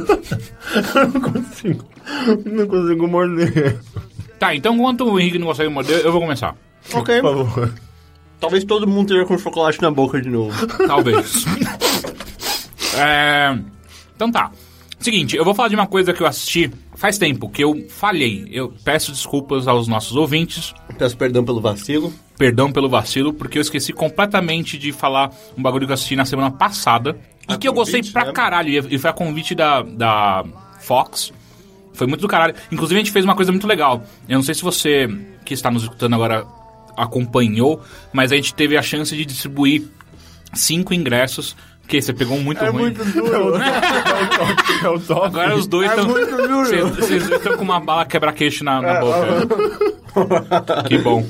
eu 0.95 1.07
não 1.09 1.21
consigo. 1.21 1.85
Não 2.45 2.67
consigo 2.67 3.07
morder. 3.07 3.79
Tá, 4.39 4.53
então 4.55 4.75
enquanto 4.75 5.05
o 5.05 5.19
Henrique 5.19 5.39
não 5.39 5.47
consegue 5.47 5.69
morder, 5.69 6.01
eu 6.03 6.11
vou 6.11 6.19
começar. 6.21 6.55
Ok. 6.93 7.21
Por 7.21 7.35
favor. 7.45 7.73
Talvez 8.39 8.63
todo 8.65 8.85
mundo 8.85 9.07
esteja 9.09 9.25
com 9.25 9.37
chocolate 9.37 9.81
na 9.81 9.89
boca 9.89 10.21
de 10.21 10.29
novo. 10.29 10.67
Talvez. 10.87 11.45
É, 12.95 13.57
Então 14.15 14.31
tá. 14.31 14.51
Seguinte, 14.99 15.35
eu 15.35 15.43
vou 15.43 15.53
falar 15.53 15.67
de 15.67 15.75
uma 15.75 15.87
coisa 15.87 16.13
que 16.13 16.21
eu 16.21 16.27
assisti 16.27 16.71
faz 16.95 17.17
tempo, 17.17 17.49
que 17.49 17.61
eu 17.63 17.87
falhei. 17.89 18.47
Eu 18.51 18.73
peço 18.85 19.11
desculpas 19.11 19.67
aos 19.67 19.87
nossos 19.87 20.15
ouvintes. 20.15 20.73
Peço 20.97 21.17
perdão 21.17 21.43
pelo 21.43 21.59
vacilo. 21.59 22.13
Perdão 22.37 22.71
pelo 22.71 22.87
vacilo, 22.87 23.33
porque 23.33 23.57
eu 23.57 23.61
esqueci 23.61 23.91
completamente 23.91 24.77
de 24.77 24.91
falar 24.93 25.31
um 25.57 25.61
bagulho 25.61 25.85
que 25.85 25.91
eu 25.91 25.95
assisti 25.95 26.15
na 26.15 26.23
semana 26.23 26.51
passada. 26.51 27.17
E 27.49 27.53
A 27.53 27.57
que 27.57 27.67
eu 27.67 27.73
gostei 27.73 27.99
convite, 27.99 28.13
pra 28.13 28.25
né? 28.25 28.31
caralho. 28.31 28.69
E 28.69 28.95
e 28.95 28.97
foi 28.97 29.09
a 29.09 29.13
convite 29.13 29.53
da, 29.55 29.81
da 29.81 30.45
Fox. 30.79 31.33
Foi 31.93 32.07
muito 32.07 32.21
do 32.21 32.27
caralho. 32.27 32.55
Inclusive, 32.71 32.99
a 32.99 33.03
gente 33.03 33.11
fez 33.11 33.23
uma 33.25 33.35
coisa 33.35 33.51
muito 33.51 33.67
legal. 33.67 34.03
Eu 34.27 34.35
não 34.35 34.43
sei 34.43 34.53
se 34.55 34.61
você 34.63 35.07
que 35.45 35.53
está 35.53 35.69
nos 35.69 35.83
escutando 35.83 36.13
agora 36.15 36.45
acompanhou, 36.97 37.81
mas 38.11 38.31
a 38.31 38.35
gente 38.35 38.53
teve 38.53 38.77
a 38.77 38.81
chance 38.81 39.15
de 39.15 39.25
distribuir 39.25 39.83
cinco 40.53 40.93
ingressos. 40.93 41.55
Que 41.85 42.01
você 42.01 42.13
pegou 42.13 42.37
um 42.37 42.41
muito 42.41 42.63
É 42.63 42.69
ruim. 42.69 42.83
muito 42.83 43.03
duro. 43.05 43.55
É 44.83 44.87
o 44.89 44.99
top. 44.99 45.25
Agora 45.27 45.55
os 45.55 45.67
dois 45.67 45.91
É 45.91 45.95
estão. 45.95 46.07
duro. 46.07 46.95
Vocês 46.95 47.29
estão 47.29 47.57
com 47.57 47.63
uma 47.63 47.79
bala 47.79 48.05
quebra-queixo 48.05 48.63
na, 48.63 48.81
na 48.81 48.99
boca. 49.01 49.47
que 50.87 50.97
bom. 50.97 51.25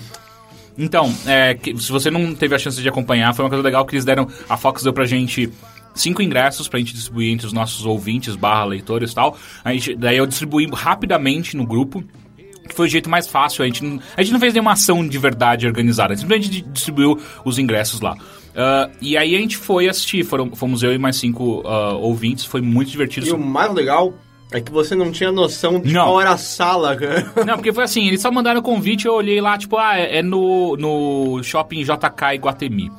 Então, 0.78 1.14
é, 1.26 1.54
que- 1.56 1.76
se 1.80 1.92
você 1.92 2.10
não 2.12 2.34
teve 2.36 2.56
a 2.56 2.60
chance 2.60 2.80
de 2.82 2.88
acompanhar, 2.88 3.34
foi 3.34 3.44
uma 3.46 3.50
coisa 3.50 3.64
legal 3.64 3.86
que 3.86 3.96
eles 3.96 4.06
deram. 4.06 4.28
A 4.50 4.58
Fox 4.58 4.84
deu 4.84 4.94
pra 4.94 5.06
gente 5.06 5.52
cinco 5.94 6.22
ingressos 6.22 6.68
pra 6.68 6.80
gente 6.80 6.94
distribuir 6.94 7.32
entre 7.32 7.46
os 7.48 7.54
nossos 7.54 7.86
ouvintes, 7.86 8.36
barra 8.36 8.66
leitores 8.66 9.12
e 9.12 9.16
tal. 9.16 9.38
A 9.64 9.74
gente, 9.74 9.96
daí 9.96 10.18
eu 10.18 10.26
distribuí 10.26 10.68
rapidamente 10.72 11.56
no 11.58 11.66
grupo. 11.66 12.04
Que 12.68 12.74
foi 12.74 12.88
o 12.88 12.90
jeito 12.90 13.10
mais 13.10 13.28
fácil. 13.28 13.62
A 13.62 13.66
gente, 13.68 13.84
não, 13.84 14.00
a 14.16 14.24
gente 14.24 14.32
não 14.32 14.40
fez 14.40 14.54
nenhuma 14.54 14.72
ação 14.72 15.06
de 15.06 15.18
verdade 15.18 15.68
organizada. 15.68 16.14
A 16.14 16.16
gente 16.16 16.22
simplesmente 16.22 16.50
di- 16.50 16.62
distribuiu 16.72 17.20
os 17.44 17.60
ingressos 17.60 18.00
lá. 18.00 18.16
Ah, 18.56 18.90
e 19.02 19.18
aí 19.18 19.36
a 19.36 19.40
gente 19.40 19.58
foi 19.58 19.90
assistir. 19.90 20.24
Foram, 20.24 20.56
fomos 20.56 20.82
eu 20.82 20.94
e 20.94 20.98
mais 20.98 21.18
cinco 21.18 21.62
ah, 21.66 21.92
ouvintes. 21.96 22.46
Foi 22.46 22.62
muito 22.62 22.90
divertido. 22.90 23.28
E 23.28 23.32
o 23.32 23.38
mais 23.38 23.74
legal 23.74 24.14
é 24.50 24.62
que 24.62 24.72
você 24.72 24.96
não 24.96 25.12
tinha 25.12 25.30
noção 25.30 25.80
de 25.82 25.92
Não. 25.92 26.06
qual 26.06 26.22
era 26.22 26.32
a 26.32 26.38
sala, 26.38 26.96
cara. 26.96 27.34
Não, 27.46 27.56
porque 27.56 27.74
foi 27.74 27.84
assim, 27.84 28.08
eles 28.08 28.22
só 28.22 28.32
mandaram 28.32 28.60
o 28.60 28.64
convite, 28.64 29.08
eu 29.08 29.14
olhei 29.14 29.42
lá, 29.42 29.58
tipo, 29.58 29.76
ah, 29.78 29.98
é 29.98 30.20
é 30.20 30.22
no, 30.24 30.78
no 30.78 31.44
shopping 31.44 31.84
JK 31.84 32.36
Iguatemi. 32.36 32.90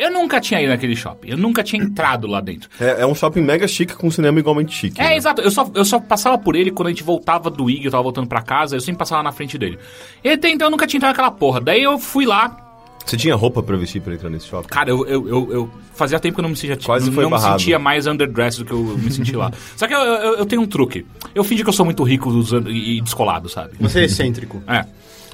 Eu 0.00 0.10
nunca 0.10 0.40
tinha 0.40 0.60
ido 0.62 0.70
naquele 0.70 0.96
shopping, 0.96 1.28
eu 1.30 1.36
nunca 1.36 1.62
tinha 1.62 1.82
entrado 1.82 2.26
lá 2.26 2.40
dentro. 2.40 2.70
É, 2.80 3.02
é 3.02 3.06
um 3.06 3.14
shopping 3.14 3.42
mega 3.42 3.68
chique 3.68 3.94
com 3.94 4.06
um 4.06 4.10
cinema 4.10 4.38
igualmente 4.38 4.72
chique. 4.74 5.00
É, 5.00 5.04
né? 5.10 5.16
exato, 5.16 5.42
eu 5.42 5.50
só, 5.50 5.70
eu 5.74 5.84
só 5.84 6.00
passava 6.00 6.38
por 6.38 6.56
ele 6.56 6.70
quando 6.70 6.86
a 6.86 6.90
gente 6.90 7.02
voltava 7.02 7.50
do 7.50 7.68
IG, 7.68 7.84
eu 7.84 7.90
tava 7.90 8.02
voltando 8.02 8.26
pra 8.26 8.40
casa, 8.42 8.76
eu 8.76 8.80
sempre 8.80 8.98
passava 8.98 9.22
na 9.22 9.30
frente 9.32 9.58
dele. 9.58 9.78
E 10.24 10.30
até 10.30 10.48
então 10.48 10.66
eu 10.66 10.70
nunca 10.70 10.86
tinha 10.86 10.98
entrado 10.98 11.12
naquela 11.12 11.30
porra. 11.30 11.60
Daí 11.60 11.82
eu 11.82 11.98
fui 11.98 12.24
lá, 12.24 12.66
Você 13.04 13.16
tinha 13.16 13.34
roupa 13.34 13.62
pra 13.62 13.76
vestir 13.76 14.00
pra 14.00 14.14
entrar 14.14 14.30
nesse 14.30 14.46
shopping? 14.46 14.68
cara, 14.68 14.88
eu, 14.90 15.06
eu, 15.06 15.28
eu, 15.28 15.52
eu- 15.52 15.70
fazia 15.94 16.18
tempo 16.18 16.34
que 16.36 16.40
eu 16.40 16.44
não 16.44 16.50
me 16.50 16.56
sentia, 16.56 16.78
Quase 16.78 17.06
não, 17.06 17.12
foi 17.12 17.24
não 17.24 17.30
me 17.30 17.38
sentia 17.38 17.78
mais 17.78 18.06
underdressed 18.06 18.64
do 18.64 18.66
que 18.66 18.72
eu 18.72 18.96
me 18.98 19.10
senti 19.10 19.36
lá. 19.36 19.52
Só 19.76 19.86
que 19.86 19.92
eu, 19.94 19.98
eu, 20.00 20.34
eu 20.38 20.46
tenho 20.46 20.62
um 20.62 20.66
truque. 20.66 21.04
Eu 21.34 21.44
fingi 21.44 21.62
que 21.62 21.68
eu 21.68 21.72
sou 21.74 21.84
muito 21.84 22.02
rico 22.02 22.30
usando- 22.30 22.70
e 22.70 23.00
descolado, 23.02 23.48
sabe? 23.50 23.72
Você 23.80 24.00
é 24.00 24.04
excêntrico. 24.04 24.62
É. 24.66 24.86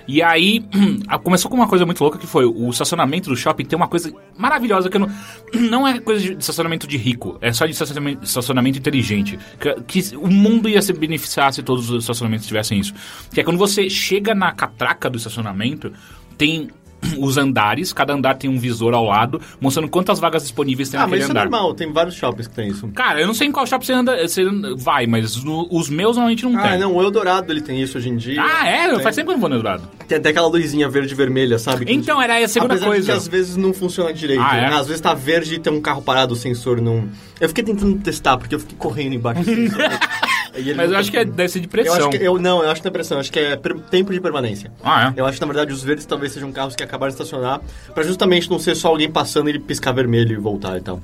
E 0.08 0.22
aí, 0.22 0.64
começou 1.22 1.50
com 1.50 1.56
uma 1.56 1.68
coisa 1.68 1.84
muito 1.84 2.00
louca 2.00 2.18
que 2.18 2.26
foi 2.26 2.44
o 2.44 2.70
estacionamento 2.70 3.28
do 3.28 3.36
shopping 3.36 3.64
tem 3.64 3.76
uma 3.76 3.88
coisa 3.88 4.12
maravilhosa 4.36 4.88
que 4.88 4.98
não, 4.98 5.08
não 5.70 5.88
é 5.88 5.98
coisa 5.98 6.20
de 6.20 6.32
estacionamento 6.38 6.86
de 6.86 6.96
rico, 6.96 7.38
é 7.40 7.52
só 7.52 7.66
de 7.66 7.72
estacionamento, 7.72 8.24
estacionamento 8.24 8.78
inteligente. 8.78 9.38
Que, 9.58 9.74
que 9.82 10.16
o 10.16 10.28
mundo 10.28 10.68
ia 10.68 10.80
se 10.82 10.92
beneficiar 10.92 11.52
se 11.52 11.62
todos 11.62 11.90
os 11.90 12.04
estacionamentos 12.04 12.46
tivessem 12.46 12.78
isso. 12.78 12.94
Que 13.32 13.40
é 13.40 13.44
quando 13.44 13.58
você 13.58 13.90
chega 13.90 14.34
na 14.34 14.52
catraca 14.52 15.10
do 15.10 15.16
estacionamento, 15.16 15.92
tem 16.38 16.70
os 17.18 17.36
andares, 17.36 17.92
cada 17.92 18.12
andar 18.14 18.34
tem 18.34 18.48
um 18.50 18.58
visor 18.58 18.94
ao 18.94 19.04
lado, 19.04 19.40
mostrando 19.60 19.88
quantas 19.88 20.18
vagas 20.18 20.42
disponíveis 20.42 20.88
tem 20.88 20.98
Ah, 20.98 21.02
mas 21.02 21.10
naquele 21.12 21.22
isso 21.24 21.30
é 21.30 21.32
andar. 21.32 21.50
normal, 21.50 21.74
tem 21.74 21.92
vários 21.92 22.14
shoppings 22.14 22.46
que 22.48 22.54
tem 22.54 22.68
isso. 22.68 22.88
Cara, 22.88 23.20
eu 23.20 23.26
não 23.26 23.34
sei 23.34 23.48
em 23.48 23.52
qual 23.52 23.66
shopping 23.66 23.86
você 23.86 23.92
anda, 23.92 24.28
você 24.28 24.44
vai, 24.76 25.06
mas 25.06 25.42
no- 25.44 25.68
os 25.70 25.88
meus 25.88 26.16
normalmente 26.16 26.44
não 26.44 26.58
Ah, 26.58 26.68
tem. 26.70 26.78
não, 26.78 26.94
o 26.94 27.02
Eldorado 27.02 27.52
ele 27.52 27.60
tem 27.60 27.80
isso 27.82 27.98
hoje 27.98 28.08
em 28.08 28.16
dia. 28.16 28.42
Ah, 28.42 28.66
é? 28.68 28.88
Tem. 28.90 29.00
Faz 29.00 29.14
tempo 29.16 29.26
que 29.28 29.32
eu 29.32 29.34
não 29.36 29.40
vou 29.40 29.48
no 29.50 29.56
Eldorado. 29.56 29.82
Tem 30.08 30.18
até 30.18 30.30
aquela 30.30 30.48
luzinha 30.48 30.88
verde 30.88 31.12
e 31.12 31.16
vermelha, 31.16 31.58
sabe? 31.58 31.84
Então, 31.88 32.20
era 32.20 32.42
a 32.44 32.48
segunda 32.48 32.74
Apesar 32.74 32.86
coisa. 32.86 33.06
que 33.12 33.18
às 33.18 33.28
vezes 33.28 33.56
não 33.56 33.72
funciona 33.72 34.12
direito. 34.12 34.42
Ah, 34.42 34.56
é? 34.56 34.66
Às 34.66 34.86
vezes 34.86 35.00
tá 35.00 35.14
verde 35.14 35.54
e 35.54 35.58
tem 35.58 35.72
um 35.72 35.80
carro 35.80 36.02
parado, 36.02 36.34
o 36.34 36.36
sensor 36.36 36.80
não... 36.80 37.08
Eu 37.40 37.48
fiquei 37.48 37.64
tentando 37.64 37.98
testar, 37.98 38.36
porque 38.38 38.54
eu 38.54 38.60
fiquei 38.60 38.76
correndo 38.78 39.14
embaixo 39.14 39.42
do 39.42 39.54
sensor. 39.54 39.78
Mas 40.76 40.90
eu 40.90 40.96
acho 40.98 41.10
que 41.10 41.16
é, 41.18 41.24
deve 41.24 41.48
ser 41.48 41.60
de 41.60 41.66
Eu 41.66 41.70
pressão. 41.70 41.94
acho 41.96 42.10
que, 42.10 42.16
eu, 42.24 42.38
não, 42.38 42.62
eu 42.62 42.70
acho 42.70 42.80
que 42.80 42.86
não 42.86 42.90
é 42.90 42.92
pressão, 42.92 43.16
eu 43.16 43.20
acho 43.20 43.32
que 43.32 43.38
é 43.38 43.56
per- 43.56 43.78
tempo 43.90 44.12
de 44.12 44.20
permanência. 44.20 44.70
Ah, 44.82 45.12
é? 45.16 45.20
Eu 45.20 45.26
acho 45.26 45.38
que, 45.38 45.40
na 45.44 45.52
verdade, 45.52 45.72
os 45.72 45.82
verdes 45.82 46.04
talvez 46.06 46.32
sejam 46.32 46.50
carros 46.52 46.74
que 46.74 46.82
acabaram 46.82 47.10
de 47.10 47.14
estacionar, 47.14 47.60
pra 47.94 48.02
justamente 48.02 48.50
não 48.50 48.58
ser 48.58 48.74
só 48.74 48.88
alguém 48.88 49.10
passando 49.10 49.48
e 49.48 49.52
ele 49.52 49.58
piscar 49.60 49.92
vermelho 49.92 50.32
e 50.32 50.36
voltar 50.36 50.76
e 50.76 50.80
tal. 50.80 51.00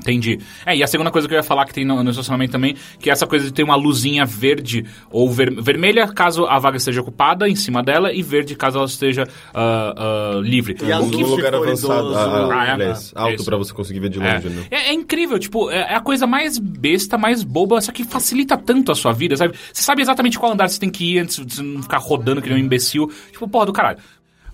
Entendi. 0.00 0.38
É, 0.66 0.76
e 0.76 0.82
a 0.82 0.86
segunda 0.86 1.10
coisa 1.10 1.28
que 1.28 1.34
eu 1.34 1.36
ia 1.38 1.42
falar 1.42 1.64
que 1.66 1.74
tem 1.74 1.84
no, 1.84 2.02
no 2.02 2.10
estacionamento 2.10 2.52
também, 2.52 2.74
que 2.98 3.10
é 3.10 3.12
essa 3.12 3.26
coisa 3.26 3.44
de 3.44 3.52
ter 3.52 3.62
uma 3.62 3.76
luzinha 3.76 4.24
verde 4.24 4.84
ou 5.10 5.30
ver- 5.30 5.52
vermelha 5.62 6.08
caso 6.08 6.46
a 6.46 6.58
vaga 6.58 6.76
esteja 6.78 7.00
ocupada 7.00 7.48
em 7.48 7.54
cima 7.54 7.82
dela 7.82 8.12
e 8.12 8.22
verde 8.22 8.54
caso 8.56 8.78
ela 8.78 8.86
esteja 8.86 9.28
ah, 9.54 9.94
ah, 9.96 10.40
livre. 10.42 10.76
E 10.82 10.92
azul 10.92 11.08
Um 11.08 11.12
se 11.12 11.22
lugar 11.30 11.54
avançado, 11.54 12.14
ah, 12.16 12.48
ah, 12.52 12.66
é? 12.66 12.70
aliás, 12.70 13.12
É 13.14 13.20
alto 13.20 13.44
pra 13.44 13.56
você 13.56 13.72
conseguir 13.72 14.00
ver 14.00 14.08
de 14.08 14.20
É. 14.20 14.34
longe, 14.34 14.48
né? 14.48 14.64
É, 14.70 14.76
é 14.88 14.92
incrível, 14.92 15.38
tipo, 15.38 15.70
é, 15.70 15.78
é 15.92 15.94
a 15.94 16.00
coisa 16.00 16.26
mais 16.26 16.58
besta, 16.58 17.18
mais 17.18 17.42
boba, 17.42 17.80
só 17.80 17.92
que 17.92 18.04
facilita 18.04 18.56
tanto 18.56 18.90
a 18.90 18.94
sua 18.94 19.12
vida, 19.12 19.36
sabe? 19.36 19.54
Você 19.72 19.82
sabe 19.82 20.02
exatamente 20.02 20.38
qual 20.38 20.52
andar 20.52 20.68
você 20.68 20.80
tem 20.80 20.90
que 20.90 21.14
ir 21.14 21.18
antes 21.18 21.44
de 21.44 21.54
você 21.54 21.62
não 21.62 21.82
ficar 21.82 21.98
rodando 21.98 22.40
que 22.40 22.48
nem 22.48 22.56
um 22.60 22.64
imbecil. 22.64 23.10
Tipo, 23.32 23.46
porra 23.48 23.66
do 23.66 23.72
caralho. 23.72 23.98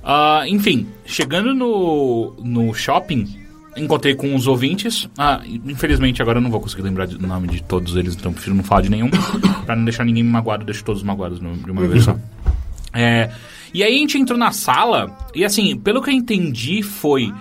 Ah, 0.02 0.44
enfim, 0.46 0.86
chegando 1.04 1.52
no, 1.54 2.34
no 2.42 2.72
shopping, 2.74 3.26
encontrei 3.76 4.14
com 4.14 4.34
os 4.34 4.46
ouvintes. 4.46 5.08
Ah, 5.18 5.40
infelizmente 5.46 6.22
agora 6.22 6.38
eu 6.38 6.42
não 6.42 6.50
vou 6.50 6.60
conseguir 6.60 6.82
lembrar 6.82 7.06
do 7.06 7.26
nome 7.26 7.48
de 7.48 7.62
todos 7.62 7.96
eles, 7.96 8.14
então 8.14 8.32
prefiro 8.32 8.54
não 8.56 8.64
falar 8.64 8.82
de 8.82 8.90
nenhum. 8.90 9.10
pra 9.66 9.76
não 9.76 9.84
deixar 9.84 10.04
ninguém 10.04 10.22
magoado, 10.22 10.64
deixo 10.64 10.84
todos 10.84 11.02
magoados 11.02 11.38
de 11.40 11.70
uma 11.70 11.86
vez 11.86 12.04
só. 12.04 12.16
É, 12.92 13.30
e 13.74 13.82
aí 13.82 13.94
a 13.94 13.98
gente 13.98 14.16
entrou 14.18 14.38
na 14.38 14.52
sala, 14.52 15.14
e 15.34 15.44
assim, 15.44 15.76
pelo 15.76 16.00
que 16.02 16.10
eu 16.10 16.14
entendi 16.14 16.82
foi. 16.82 17.32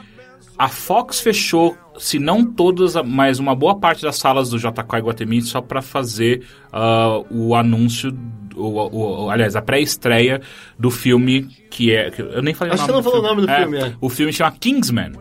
A 0.58 0.70
Fox 0.70 1.20
fechou, 1.20 1.78
se 1.98 2.18
não 2.18 2.46
todas, 2.46 2.96
mas 3.06 3.40
uma 3.40 3.54
boa 3.54 3.78
parte 3.78 4.02
das 4.04 4.16
salas 4.18 4.50
do 4.50 4.58
JK 4.58 4.98
Iguatemi 5.00 5.42
só 5.42 5.60
pra 5.60 5.82
fazer 5.82 6.44
ah, 6.72 7.22
o 7.30 7.54
anúncio, 7.56 8.18
o, 8.56 8.62
o- 8.64 9.26
o- 9.26 9.30
aliás, 9.30 9.54
a 9.58 9.62
pré-estreia 9.62 10.40
do 10.80 10.90
filme 10.90 11.44
que 11.70 11.94
é. 11.94 12.10
que 12.10 12.22
eu 12.22 12.42
nem 12.42 12.54
falei 12.54 12.74
Acho 12.74 12.84
o 12.84 12.86
que 12.86 12.92
nome 12.94 13.04
você 13.04 13.10
não 13.10 13.22
falou 13.22 13.26
o 13.26 13.36
nome 13.36 13.46
do 13.46 13.52
É, 13.52 13.60
filme, 13.62 13.78
é. 13.80 13.94
O 14.00 14.08
filme 14.10 14.32
chama 14.32 14.52
Kingsman. 14.58 15.12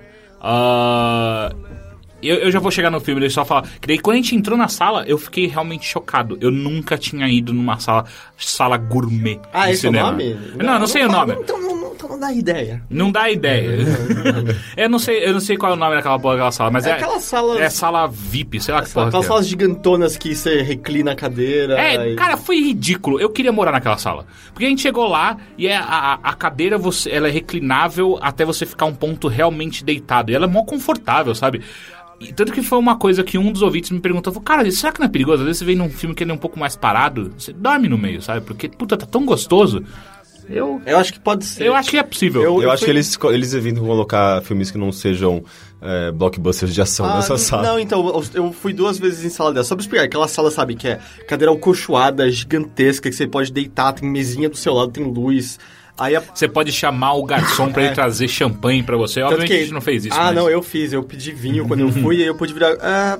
Ah, 0.46 1.48
eu, 2.28 2.36
eu 2.36 2.50
já 2.50 2.58
vou 2.58 2.70
chegar 2.70 2.90
no 2.90 3.00
filme, 3.00 3.20
deixa 3.20 3.40
eu 3.40 3.44
só 3.44 3.48
falar. 3.48 3.62
Que 3.80 3.86
daí 3.88 3.98
quando 3.98 4.14
a 4.14 4.20
gente 4.20 4.34
entrou 4.34 4.56
na 4.58 4.68
sala, 4.68 5.04
eu 5.06 5.18
fiquei 5.18 5.46
realmente 5.46 5.86
chocado. 5.86 6.36
Eu 6.40 6.50
nunca 6.50 6.96
tinha 6.98 7.28
ido 7.28 7.52
numa 7.52 7.78
sala, 7.78 8.04
sala 8.36 8.76
gourmet. 8.76 9.40
Ah, 9.52 9.70
esse 9.70 9.86
é 9.86 9.90
o 9.90 9.92
cinema. 9.92 10.10
nome? 10.12 10.36
Não, 10.56 10.74
eu 10.74 10.78
não 10.80 10.86
sei 10.86 11.04
o 11.04 11.10
fala- 11.10 11.26
nome. 11.26 11.40
Então 11.42 11.60
não, 11.60 11.76
não, 11.76 11.94
não 12.08 12.18
dá 12.20 12.32
ideia. 12.32 12.82
Não 12.90 13.10
dá 13.10 13.30
ideia. 13.30 13.78
eu 14.76 14.88
não 14.90 14.98
sei, 14.98 15.24
eu 15.26 15.32
não 15.32 15.40
sei 15.40 15.56
qual 15.56 15.72
é 15.72 15.74
o 15.74 15.78
nome 15.78 15.94
daquela 15.96 16.18
porra 16.18 16.34
daquela 16.34 16.52
sala, 16.52 16.70
mas 16.70 16.86
É 16.86 16.90
é, 16.90 16.92
aquelas 16.94 17.22
salas- 17.24 17.60
É 17.60 17.70
sala 17.70 18.06
VIP, 18.08 18.60
sei 18.60 18.74
lá 18.74 18.82
que 18.82 18.90
porra. 18.90 19.06
Aquelas 19.08 19.24
que 19.26 19.30
é. 19.30 19.32
salas 19.34 19.48
gigantonas 19.48 20.16
que 20.16 20.34
você 20.34 20.62
reclina 20.62 21.12
a 21.12 21.16
cadeira. 21.16 21.78
É, 21.80 22.12
e- 22.12 22.16
cara, 22.16 22.36
foi 22.36 22.56
ridículo. 22.60 23.20
Eu 23.20 23.30
queria 23.30 23.52
morar 23.52 23.72
naquela 23.72 23.98
sala. 23.98 24.26
Porque 24.52 24.66
a 24.66 24.68
gente 24.68 24.82
chegou 24.82 25.08
lá 25.08 25.36
e 25.56 25.66
é 25.66 25.76
a, 25.76 25.82
a- 25.82 26.18
a 26.22 26.32
cadeira 26.34 26.76
você, 26.78 27.10
ela 27.10 27.28
é 27.28 27.30
reclinável 27.30 28.18
até 28.20 28.44
você 28.44 28.66
ficar 28.66 28.86
um 28.86 28.94
ponto 28.94 29.28
realmente 29.28 29.84
deitado. 29.84 30.30
E 30.30 30.34
ela 30.34 30.44
é 30.46 30.48
mó 30.48 30.62
confortável, 30.64 31.34
sabe? 31.34 31.60
E 32.20 32.32
tanto 32.32 32.52
que 32.52 32.62
foi 32.62 32.78
uma 32.78 32.96
coisa 32.96 33.22
que 33.22 33.36
um 33.36 33.50
dos 33.52 33.60
ouvintes 33.62 33.90
me 33.90 34.00
perguntou, 34.00 34.32
falou, 34.32 34.44
cara, 34.44 34.70
será 34.70 34.92
que 34.92 35.00
não 35.00 35.06
é 35.06 35.10
perigoso? 35.10 35.40
Às 35.42 35.46
vezes 35.46 35.58
você 35.58 35.64
vem 35.64 35.76
num 35.76 35.90
filme 35.90 36.14
que 36.14 36.22
ele 36.24 36.30
é 36.30 36.34
um 36.34 36.38
pouco 36.38 36.58
mais 36.58 36.74
parado, 36.76 37.32
você 37.36 37.52
dorme 37.52 37.88
no 37.88 37.98
meio, 37.98 38.22
sabe? 38.22 38.40
Porque, 38.40 38.68
puta, 38.68 38.96
tá 38.96 39.04
tão 39.06 39.24
gostoso. 39.26 39.82
Eu, 40.48 40.80
Eu 40.84 40.98
acho 40.98 41.10
que 41.14 41.18
pode 41.20 41.44
ser. 41.46 41.64
eu 41.66 41.74
acho 41.74 41.88
que 41.90 41.96
é 41.96 42.02
possível. 42.02 42.42
Eu- 42.42 42.62
Eu 42.62 42.70
acho 42.70 42.80
fui- 42.80 42.86
que 42.86 42.90
eles, 42.90 43.18
eles 43.32 43.54
evitam 43.54 43.82
colocar 43.84 44.42
filmes 44.42 44.70
que 44.70 44.76
não 44.76 44.92
sejam 44.92 45.42
é, 45.86 46.10
blockbusters 46.12 46.72
de 46.72 46.80
ação 46.80 47.04
Ah, 47.06 47.16
nessa 47.16 47.36
sala. 47.36 47.62
Não, 47.62 47.78
então, 47.78 48.06
eu- 48.06 48.24
eu 48.46 48.52
fui 48.52 48.72
duas 48.72 48.98
vezes 48.98 49.22
em 49.24 49.28
sala 49.28 49.52
dessa. 49.52 49.68
Só 49.70 49.74
pra 49.74 49.82
explicar, 49.82 50.04
aquela 50.04 50.28
sala, 50.28 50.50
sabe, 50.50 50.74
que 50.76 50.88
é 50.88 50.98
cadeira 51.28 51.50
alcochoada, 51.50 52.30
gigantesca, 52.30 53.10
que 53.10 53.14
você 53.16 53.26
pode 53.26 53.52
deitar, 53.52 53.92
tem 53.92 54.08
mesinha 54.08 54.48
do 54.48 54.56
seu 54.56 54.72
lado, 54.72 54.90
tem 54.92 55.04
luz. 55.04 55.58
Aí 55.98 56.16
a... 56.16 56.20
Você 56.20 56.48
pode 56.48 56.72
chamar 56.72 57.14
o 57.14 57.24
garçom 57.24 57.70
pra 57.70 57.84
ele 57.84 57.94
trazer 57.94 58.26
champanhe 58.28 58.82
pra 58.82 58.96
você. 58.96 59.20
Tanto 59.20 59.32
Obviamente 59.34 59.52
a 59.52 59.60
gente 59.60 59.72
não 59.72 59.80
fez 59.80 60.04
isso. 60.06 60.16
Ah, 60.18 60.24
mas... 60.26 60.34
não, 60.34 60.50
eu 60.50 60.62
fiz. 60.62 60.92
Eu 60.92 61.02
pedi 61.04 61.32
vinho 61.32 61.66
quando 61.68 61.80
eu 61.80 61.92
fui, 61.92 62.16
e 62.16 62.22
aí 62.22 62.26
eu 62.26 62.34
pude 62.34 62.52
virar... 62.52 62.76
ah, 62.80 63.18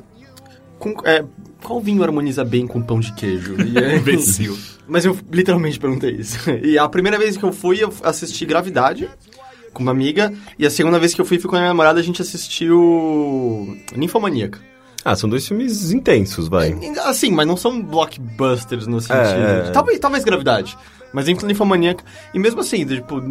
com- 0.78 0.94
é, 1.04 1.24
qual 1.62 1.80
vinho 1.80 2.02
harmoniza 2.02 2.44
bem 2.44 2.66
com 2.66 2.82
pão 2.82 2.98
de 3.00 3.12
queijo? 3.12 3.54
E 3.60 3.78
Imbecil. 3.98 4.58
Mas 4.88 5.04
eu 5.04 5.16
literalmente 5.32 5.78
perguntei 5.78 6.10
isso. 6.10 6.38
E 6.62 6.76
a 6.78 6.88
primeira 6.88 7.16
vez 7.18 7.36
que 7.36 7.44
eu 7.44 7.52
fui, 7.52 7.82
eu 7.82 7.92
assisti 8.02 8.44
Gravidade 8.44 9.08
com 9.72 9.82
uma 9.82 9.92
amiga. 9.92 10.32
E 10.58 10.66
a 10.66 10.70
segunda 10.70 10.98
vez 10.98 11.14
que 11.14 11.20
eu 11.20 11.24
fui, 11.24 11.38
fui 11.38 11.48
com 11.48 11.56
a 11.56 11.60
minha 11.60 11.68
namorada, 11.70 12.00
a 12.00 12.02
gente 12.02 12.20
assistiu 12.20 13.76
Ninfomaníaca. 13.96 14.58
Ah, 15.04 15.14
são 15.14 15.28
dois 15.28 15.46
filmes 15.46 15.92
intensos, 15.92 16.48
vai. 16.48 16.74
Assim, 17.04 17.30
mas 17.30 17.46
não 17.46 17.56
são 17.58 17.82
blockbusters 17.82 18.86
no 18.86 19.00
sentido. 19.00 19.20
é. 19.22 19.70
Talvez, 19.70 19.98
talvez 19.98 20.24
Gravidade. 20.24 20.76
Mas 21.14 21.28
em 21.28 21.34
Ninfomaníaca. 21.46 22.04
E 22.34 22.38
mesmo 22.38 22.60
assim, 22.60 22.84
tipo... 22.84 23.22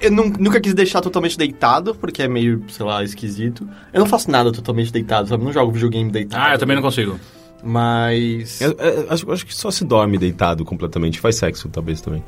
Eu 0.00 0.10
nun- 0.10 0.32
nunca 0.40 0.58
quis 0.60 0.72
deixar 0.74 1.00
totalmente 1.02 1.36
deitado, 1.36 1.94
porque 1.94 2.22
é 2.22 2.28
meio, 2.28 2.64
sei 2.68 2.84
lá, 2.86 3.04
esquisito. 3.04 3.68
Eu 3.92 4.00
não 4.00 4.06
faço 4.06 4.30
nada 4.30 4.50
totalmente 4.50 4.90
deitado, 4.90 5.28
sabe? 5.28 5.44
Não 5.44 5.52
jogo 5.52 5.70
videogame 5.70 6.10
deitado. 6.10 6.42
Ah, 6.42 6.54
eu 6.54 6.58
também 6.58 6.74
não 6.74 6.82
consigo. 6.82 7.20
Mas... 7.62 8.60
Eu- 8.60 8.72
eu 8.72 9.06
acho, 9.12 9.30
acho 9.30 9.46
que 9.46 9.54
só 9.54 9.70
se 9.70 9.84
dorme 9.84 10.16
deitado 10.16 10.64
completamente. 10.64 11.20
Faz 11.20 11.36
sexo, 11.36 11.68
talvez, 11.68 12.00
também. 12.00 12.24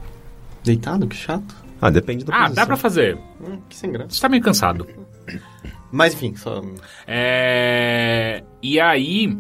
Deitado? 0.62 1.06
Que 1.08 1.16
chato. 1.16 1.56
Ah, 1.80 1.88
depende 1.90 2.24
da 2.24 2.34
Ah, 2.34 2.40
posição. 2.42 2.54
dá 2.56 2.66
pra 2.66 2.76
fazer. 2.76 3.16
Hum, 3.40 3.58
que 3.68 3.74
sem 3.76 3.90
graça. 3.90 4.10
Você 4.10 4.20
tá 4.20 4.28
meio 4.28 4.42
cansado. 4.42 4.86
Mas 5.90 6.12
enfim, 6.12 6.34
só... 6.36 6.62
É... 7.06 8.42
E 8.62 8.78
aí... 8.78 9.36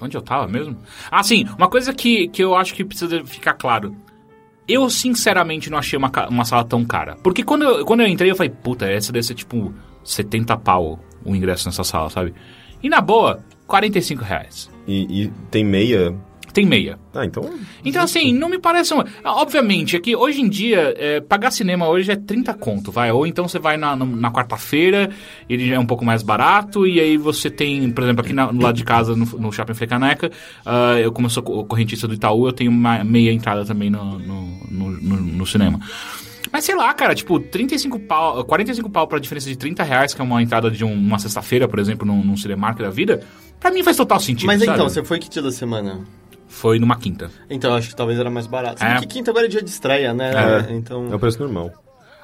Onde 0.00 0.16
eu 0.16 0.22
tava 0.22 0.48
mesmo? 0.48 0.76
Ah, 1.10 1.22
sim, 1.22 1.46
uma 1.56 1.68
coisa 1.68 1.92
que, 1.92 2.28
que 2.28 2.42
eu 2.42 2.54
acho 2.56 2.74
que 2.74 2.84
precisa 2.84 3.22
ficar 3.24 3.52
claro. 3.54 3.94
Eu, 4.66 4.88
sinceramente, 4.88 5.70
não 5.70 5.78
achei 5.78 5.98
uma, 5.98 6.10
uma 6.28 6.44
sala 6.44 6.64
tão 6.64 6.84
cara. 6.84 7.16
Porque 7.22 7.42
quando 7.42 7.62
eu, 7.62 7.84
quando 7.84 8.00
eu 8.00 8.06
entrei, 8.06 8.30
eu 8.30 8.36
falei, 8.36 8.50
puta, 8.50 8.86
essa 8.86 9.12
deve 9.12 9.26
ser 9.26 9.34
tipo 9.34 9.74
70 10.02 10.56
pau 10.58 10.98
o 11.24 11.34
ingresso 11.34 11.66
nessa 11.68 11.84
sala, 11.84 12.10
sabe? 12.10 12.34
E 12.82 12.88
na 12.88 13.00
boa, 13.00 13.42
45 13.66 14.22
reais. 14.22 14.70
E, 14.86 15.24
e 15.24 15.32
tem 15.50 15.64
meia. 15.64 16.14
Tem 16.54 16.64
meia. 16.64 16.98
Ah, 17.12 17.24
então. 17.26 17.50
Então, 17.84 18.02
assim, 18.02 18.32
não 18.32 18.48
me 18.48 18.58
parece. 18.58 18.94
uma- 18.94 19.04
Ah, 19.22 19.34
Obviamente, 19.42 19.96
é 19.96 20.00
que 20.00 20.14
hoje 20.16 20.40
em 20.40 20.48
dia, 20.48 20.94
é, 20.96 21.20
pagar 21.20 21.50
cinema 21.50 21.88
hoje 21.88 22.10
é 22.12 22.16
30 22.16 22.54
conto, 22.54 22.90
vai. 22.92 23.10
Ou 23.10 23.26
então 23.26 23.46
você 23.48 23.58
vai 23.58 23.76
na, 23.76 23.94
na 23.96 24.30
quarta-feira, 24.30 25.10
ele 25.50 25.66
já 25.68 25.74
é 25.74 25.78
um 25.78 25.84
pouco 25.86 26.04
mais 26.04 26.22
barato, 26.22 26.86
e 26.86 27.00
aí 27.00 27.16
você 27.16 27.50
tem, 27.50 27.90
por 27.90 28.04
exemplo, 28.04 28.24
aqui 28.24 28.32
na- 28.32 28.52
no 28.52 28.62
lado 28.62 28.76
de 28.76 28.84
casa, 28.84 29.16
no, 29.16 29.26
no 29.26 29.52
Shopping 29.52 29.74
Frecaneca, 29.74 30.30
ah, 30.64 30.96
eu, 31.00 31.10
como 31.12 31.26
eu 31.26 31.30
sou 31.30 31.42
co- 31.42 31.64
correntista 31.64 32.06
do 32.08 32.14
Itaú, 32.14 32.46
eu 32.46 32.52
tenho 32.52 32.70
uma 32.70 33.02
meia 33.02 33.32
entrada 33.32 33.64
também 33.64 33.90
no, 33.90 34.16
no, 34.18 34.42
no, 34.70 34.90
no- 34.90 35.20
no 35.20 35.46
cinema. 35.46 35.80
Mas 36.52 36.64
sei 36.64 36.76
lá, 36.76 36.94
cara, 36.94 37.16
tipo, 37.16 37.40
35 37.40 37.98
pau, 37.98 38.44
45 38.44 38.88
pau 38.88 39.08
pra 39.08 39.18
diferença 39.18 39.48
de 39.48 39.56
30 39.56 39.82
reais, 39.82 40.14
que 40.14 40.20
é 40.20 40.24
uma 40.24 40.40
entrada 40.40 40.70
de 40.70 40.84
um- 40.84 40.92
uma 40.92 41.18
sexta-feira, 41.18 41.66
por 41.66 41.80
exemplo, 41.80 42.06
num, 42.06 42.22
num 42.24 42.36
Cinemark 42.36 42.78
da 42.78 42.90
vida, 42.90 43.22
pra 43.58 43.72
mim 43.72 43.82
faz 43.82 43.96
total 43.96 44.20
sentido. 44.20 44.46
Mas 44.46 44.60
sabe? 44.60 44.72
então, 44.72 44.88
você 44.88 45.02
foi 45.02 45.18
que 45.18 45.28
dia 45.28 45.42
da 45.42 45.50
semana? 45.50 46.00
Foi 46.54 46.78
numa 46.78 46.96
quinta. 46.96 47.30
Então, 47.50 47.70
eu 47.72 47.76
acho 47.76 47.88
que 47.88 47.96
talvez 47.96 48.18
era 48.18 48.30
mais 48.30 48.46
barato. 48.46 48.82
É. 48.82 48.92
Porque 48.92 49.06
quinta 49.06 49.30
agora 49.32 49.46
é 49.46 49.48
dia 49.48 49.60
de 49.62 49.68
estreia, 49.68 50.14
né? 50.14 50.30
É. 50.68 50.72
Então... 50.72 51.08
É 51.10 51.14
o 51.14 51.18
preço 51.18 51.40
normal. 51.40 51.72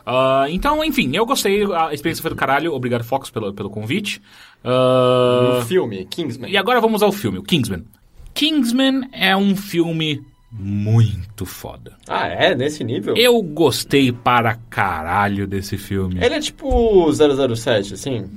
Ah, 0.06 0.46
então, 0.48 0.82
enfim, 0.84 1.10
eu 1.14 1.26
gostei, 1.26 1.64
a 1.72 1.92
experiência 1.92 2.22
foi 2.22 2.30
do 2.30 2.36
caralho. 2.36 2.72
Obrigado, 2.72 3.04
Fox, 3.04 3.28
pelo, 3.28 3.52
pelo 3.52 3.68
convite. 3.68 4.22
Ah, 4.64 5.58
O 5.60 5.62
filme, 5.66 6.06
Kingsman. 6.06 6.50
e 6.50 6.56
agora 6.56 6.80
vamos 6.80 7.02
ao 7.02 7.10
filme, 7.12 7.38
o 7.38 7.42
Kingsman. 7.42 7.84
Kingsman 8.32 9.08
é 9.12 9.36
um 9.36 9.56
filme 9.56 10.22
muito 10.50 11.44
foda. 11.44 11.96
Ah, 12.08 12.26
é? 12.28 12.54
Nesse 12.54 12.82
nível? 12.84 13.14
Eu 13.16 13.42
gostei 13.42 14.12
para 14.12 14.56
caralho 14.70 15.46
desse 15.46 15.76
filme. 15.76 16.24
Ele 16.24 16.34
é 16.36 16.40
tipo 16.40 17.12
007, 17.12 17.94
assim? 17.94 18.30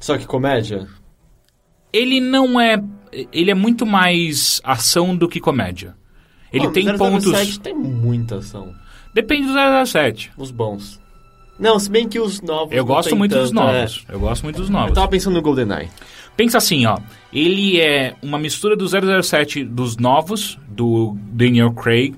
Só 0.00 0.16
que 0.18 0.26
comédia? 0.26 0.86
Ele 1.92 2.20
não 2.20 2.60
é. 2.60 2.82
Ele 3.32 3.50
é 3.50 3.54
muito 3.54 3.86
mais 3.86 4.60
ação 4.64 5.16
do 5.16 5.28
que 5.28 5.40
comédia. 5.40 5.94
Ele 6.52 6.66
Pô, 6.66 6.72
tem 6.72 6.84
007 6.84 6.98
pontos. 6.98 7.58
tem 7.58 7.74
muita 7.74 8.36
ação. 8.36 8.74
Depende 9.12 9.48
do 9.48 9.86
007. 9.86 10.32
Os 10.36 10.50
bons. 10.50 11.00
Não, 11.58 11.78
se 11.78 11.88
bem 11.88 12.08
que 12.08 12.18
os 12.18 12.40
novos. 12.40 12.74
Eu 12.74 12.84
gosto 12.84 13.14
muito 13.14 13.34
dos 13.34 13.50
tanto, 13.50 13.62
é. 13.62 13.80
novos. 13.80 14.04
Eu 14.08 14.20
gosto 14.20 14.42
muito 14.42 14.56
dos 14.56 14.68
novos. 14.68 14.88
Eu 14.88 14.94
tava 14.94 15.08
pensando 15.08 15.34
no 15.34 15.42
GoldenEye. 15.42 15.88
Pensa 16.36 16.58
assim, 16.58 16.84
ó. 16.84 16.98
Ele 17.32 17.80
é 17.80 18.14
uma 18.22 18.38
mistura 18.38 18.76
do 18.76 18.86
007 18.88 19.64
dos 19.64 19.96
novos, 19.96 20.58
do 20.68 21.16
Daniel 21.30 21.72
Craig, 21.72 22.14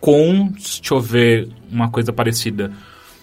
com, 0.00 0.48
deixa 0.48 0.94
eu 0.94 1.00
ver, 1.00 1.48
uma 1.70 1.88
coisa 1.90 2.12
parecida. 2.12 2.72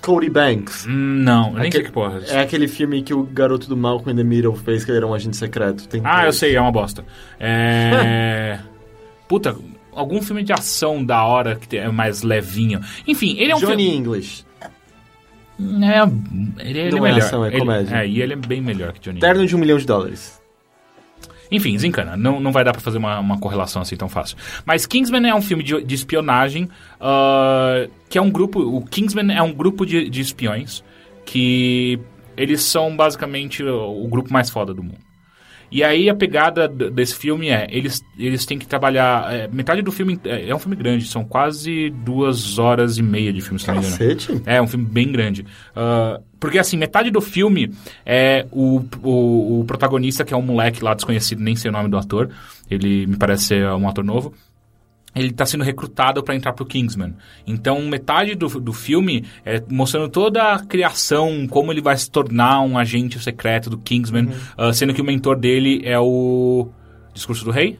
Cody 0.01 0.29
Banks. 0.29 0.85
Hum, 0.87 1.21
não, 1.23 1.51
nem 1.53 1.59
sei 1.61 1.67
Aquele- 1.67 1.83
que 1.85 1.91
porra. 1.91 2.21
é. 2.27 2.35
É 2.37 2.39
aquele 2.41 2.67
filme 2.67 3.01
que 3.03 3.13
o 3.13 3.23
garoto 3.23 3.67
do 3.67 3.77
Malcolm 3.77 4.11
in 4.11 4.15
the 4.15 4.23
Middle 4.23 4.55
fez, 4.55 4.83
que 4.83 4.91
ele 4.91 4.97
era 4.97 5.07
um 5.07 5.13
agente 5.13 5.37
secreto. 5.37 5.87
Tem 5.87 6.01
Ah, 6.03 6.25
eu 6.25 6.33
sei, 6.33 6.55
é 6.55 6.61
uma 6.61 6.71
bosta. 6.71 7.05
É... 7.39 8.59
Puta, 9.27 9.55
algum 9.93 10.21
filme 10.21 10.43
de 10.43 10.51
ação 10.51 11.03
da 11.05 11.23
hora 11.23 11.55
que 11.55 11.77
é 11.77 11.89
mais 11.89 12.23
levinho. 12.23 12.81
Enfim, 13.07 13.35
ele 13.37 13.51
é 13.51 13.55
um 13.55 13.59
Johnny 13.59 13.83
filme... 13.83 13.95
English. 13.97 14.43
É, 15.59 16.65
ele, 16.67 16.79
ele 16.79 16.95
é 16.95 16.97
é 16.97 17.01
melhor. 17.01 17.17
ação, 17.19 17.45
é 17.45 17.49
Ele- 17.49 17.59
comédia. 17.59 17.95
É, 17.97 18.07
e 18.07 18.19
ele 18.21 18.33
é 18.33 18.35
bem 18.35 18.59
melhor 18.59 18.93
que 18.93 18.99
Johnny. 18.99 19.19
Terno 19.19 19.45
de 19.45 19.55
um 19.55 19.59
milhão 19.59 19.77
de 19.77 19.85
dólares. 19.85 20.40
Enfim, 21.51 21.73
desencana. 21.73 22.15
Não, 22.15 22.39
não 22.39 22.51
vai 22.51 22.63
dar 22.63 22.71
pra 22.71 22.81
fazer 22.81 22.97
uma, 22.97 23.19
uma 23.19 23.37
correlação 23.37 23.81
assim 23.81 23.97
tão 23.97 24.07
fácil. 24.07 24.37
Mas 24.65 24.85
Kingsman 24.85 25.27
é 25.27 25.35
um 25.35 25.41
filme 25.41 25.63
de, 25.63 25.83
de 25.83 25.95
espionagem, 25.95 26.69
ah, 26.99 27.87
que 28.09 28.17
é 28.17 28.21
um 28.21 28.29
grupo... 28.29 28.59
O 28.61 28.81
Kingsman 28.85 29.35
é 29.35 29.41
um 29.41 29.53
grupo 29.53 29.85
de, 29.85 30.09
de 30.09 30.21
espiões 30.21 30.83
que 31.25 31.99
eles 32.37 32.63
são 32.63 32.95
basicamente 32.95 33.63
o, 33.63 34.03
o 34.03 34.07
grupo 34.07 34.31
mais 34.31 34.49
foda 34.49 34.73
do 34.73 34.81
mundo. 34.81 35.10
E 35.71 35.83
aí 35.83 36.09
a 36.09 36.15
pegada 36.15 36.67
desse 36.67 37.15
filme 37.15 37.49
é, 37.49 37.67
eles, 37.69 38.03
eles 38.17 38.45
têm 38.45 38.59
que 38.59 38.67
trabalhar... 38.67 39.33
é, 39.33 39.47
metade 39.47 39.81
do 39.81 39.91
filme 39.91 40.19
é, 40.25 40.49
é 40.49 40.55
um 40.55 40.59
filme 40.59 40.75
grande, 40.75 41.05
são 41.05 41.23
quase 41.23 41.89
duas 41.89 42.59
horas 42.59 42.97
e 42.97 43.03
meia 43.03 43.31
de 43.31 43.41
filme, 43.41 43.59
se 43.59 43.67
não 43.67 43.75
me 43.75 43.79
engano. 43.81 43.95
É, 44.45 44.61
um 44.61 44.67
filme 44.67 44.85
bem 44.85 45.11
grande. 45.11 45.45
Ah, 45.75 46.19
porque, 46.41 46.57
assim, 46.57 46.75
metade 46.75 47.11
do 47.11 47.21
filme 47.21 47.71
é 48.03 48.47
o, 48.51 48.81
o, 49.03 49.59
o 49.59 49.65
protagonista, 49.65 50.25
que 50.25 50.33
é 50.33 50.37
um 50.37 50.41
moleque 50.41 50.83
lá 50.83 50.95
desconhecido, 50.95 51.39
nem 51.39 51.55
sei 51.55 51.69
o 51.69 51.71
nome 51.71 51.87
do 51.87 51.97
ator. 51.97 52.31
Ele 52.69 53.05
me 53.05 53.15
parece 53.15 53.45
ser 53.45 53.67
um 53.67 53.87
ator 53.87 54.03
novo. 54.03 54.33
Ele 55.13 55.27
está 55.27 55.45
sendo 55.45 55.63
recrutado 55.63 56.23
para 56.23 56.35
entrar 56.35 56.53
pro 56.53 56.65
Kingsman. 56.65 57.13
Então, 57.45 57.81
metade 57.81 58.33
do, 58.35 58.47
do 58.47 58.73
filme 58.73 59.25
é 59.45 59.61
mostrando 59.69 60.09
toda 60.09 60.53
a 60.53 60.59
criação, 60.59 61.47
como 61.49 61.71
ele 61.71 61.81
vai 61.81 61.97
se 61.97 62.09
tornar 62.09 62.61
um 62.61 62.77
agente 62.77 63.19
secreto 63.19 63.69
do 63.69 63.77
Kingsman, 63.77 64.29
ah, 64.57 64.71
sendo 64.71 64.93
que 64.93 65.01
o 65.01 65.05
mentor 65.05 65.37
dele 65.37 65.81
é 65.83 65.99
o 65.99 66.69
Discurso 67.13 67.43
do 67.43 67.51
Rei. 67.51 67.77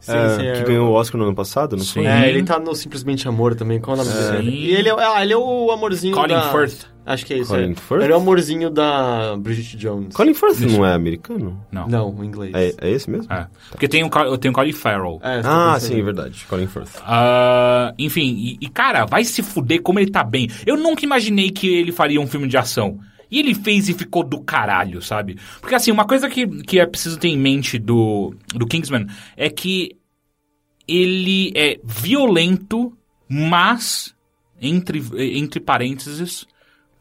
Sim, 0.00 0.12
É, 0.12 0.28
sim, 0.30 0.38
que 0.38 0.60
é. 0.60 0.62
ganhou 0.62 0.88
o 0.88 0.92
Oscar 0.92 1.18
no 1.18 1.26
ano 1.26 1.34
passado, 1.36 1.76
não 1.76 1.84
foi? 1.84 2.02
Sim. 2.02 2.08
É, 2.08 2.28
ele 2.28 2.42
tá 2.42 2.58
no 2.58 2.74
Simplesmente 2.74 3.28
Amor 3.28 3.54
também. 3.54 3.78
Qual 3.78 3.96
é 3.96 4.00
o 4.00 4.04
nome 4.04 4.32
dele? 4.32 4.50
E 4.50 4.74
ele 4.74 4.88
é, 4.88 4.92
ah, 4.92 5.22
ele 5.22 5.34
é 5.34 5.36
o 5.36 5.70
amorzinho 5.70 6.14
Colin 6.14 6.28
da... 6.28 6.50
Firth. 6.50 6.86
Acho 7.12 7.26
que 7.26 7.34
é 7.34 7.38
isso. 7.38 7.50
Colin 7.52 7.72
é. 7.72 7.74
Firth? 7.74 8.02
Ele 8.02 8.12
é 8.12 8.16
o 8.16 8.20
amorzinho 8.20 8.70
da 8.70 9.36
Bridget 9.36 9.76
Jones. 9.76 10.14
Colin 10.14 10.34
Firth 10.34 10.60
não 10.60 10.86
é 10.86 10.92
americano? 10.94 11.60
Não. 11.72 11.88
Não, 11.88 12.24
inglês. 12.24 12.52
É, 12.54 12.74
é 12.88 12.90
esse 12.90 13.10
mesmo? 13.10 13.32
É. 13.32 13.46
Porque 13.70 13.88
tem 13.88 14.04
o, 14.04 14.10
Col- 14.10 14.38
tem 14.38 14.50
o 14.50 14.54
Colin 14.54 14.72
Farrell. 14.72 15.20
É, 15.22 15.40
Ah, 15.44 15.78
sim, 15.80 15.98
é 15.98 16.02
verdade. 16.02 16.44
Colin 16.48 16.66
Firth. 16.66 16.96
Ah, 17.02 17.92
enfim, 17.98 18.34
e, 18.36 18.58
e, 18.60 18.68
cara, 18.68 19.04
vai 19.06 19.24
se 19.24 19.42
fuder 19.42 19.82
como 19.82 19.98
ele 19.98 20.10
tá 20.10 20.22
bem. 20.22 20.48
Eu 20.64 20.76
nunca 20.76 21.04
imaginei 21.04 21.50
que 21.50 21.66
ele 21.68 21.92
faria 21.92 22.20
um 22.20 22.26
filme 22.26 22.46
de 22.48 22.56
ação. 22.56 22.98
E 23.30 23.38
ele 23.38 23.54
fez 23.54 23.88
e 23.88 23.94
ficou 23.94 24.24
do 24.24 24.40
caralho, 24.42 25.00
sabe? 25.00 25.38
Porque 25.60 25.74
assim, 25.74 25.92
uma 25.92 26.04
coisa 26.04 26.28
que, 26.28 26.46
que 26.64 26.80
é 26.80 26.86
preciso 26.86 27.16
ter 27.18 27.28
em 27.28 27.38
mente 27.38 27.78
do, 27.78 28.34
do 28.54 28.66
Kingsman 28.66 29.06
é 29.36 29.48
que 29.48 29.96
ele 30.88 31.52
é 31.54 31.78
violento, 31.84 32.92
mas, 33.28 34.12
entre, 34.60 35.00
entre 35.16 35.60
parênteses, 35.60 36.44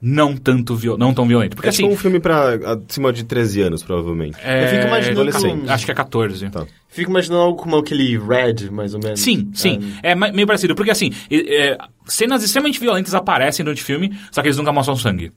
não 0.01 0.35
tanto 0.35 0.75
viol, 0.75 0.97
não 0.97 1.13
tão 1.13 1.27
violento. 1.27 1.55
Porque 1.55 1.69
é 1.69 1.71
tipo 1.71 1.85
assim. 1.87 1.93
um 1.93 1.97
filme 1.97 2.19
pra 2.19 2.55
acima 2.87 3.11
de 3.11 3.23
13 3.23 3.61
anos, 3.61 3.83
provavelmente. 3.83 4.37
é, 4.41 4.63
Eu 4.63 4.67
fico 4.69 4.87
imaginando 4.87 5.21
adolescente. 5.21 5.59
como- 5.59 5.71
Acho 5.71 5.85
que 5.85 5.91
é 5.91 5.95
14. 5.95 6.49
Tá. 6.49 6.65
Fico 6.87 7.11
imaginando 7.11 7.41
algo 7.43 7.57
como 7.61 7.75
aquele 7.77 8.17
Red, 8.17 8.69
mais 8.71 8.93
ou 8.93 8.99
menos. 9.01 9.19
Sim, 9.19 9.49
sim. 9.53 9.93
É, 10.01 10.15
ma- 10.15 10.31
meio 10.31 10.47
parecido. 10.47 10.73
Porque, 10.75 10.89
assim, 10.91 11.11
é, 11.29 11.71
é, 11.71 11.77
cenas 12.05 12.43
extremamente 12.43 12.79
violentas 12.79 13.13
aparecem 13.13 13.63
durante 13.63 13.81
o 13.81 13.85
filme, 13.85 14.17
só 14.31 14.41
que 14.41 14.47
eles 14.47 14.57
nunca 14.57 14.71
mostram 14.71 14.95
sangue. 14.95 15.31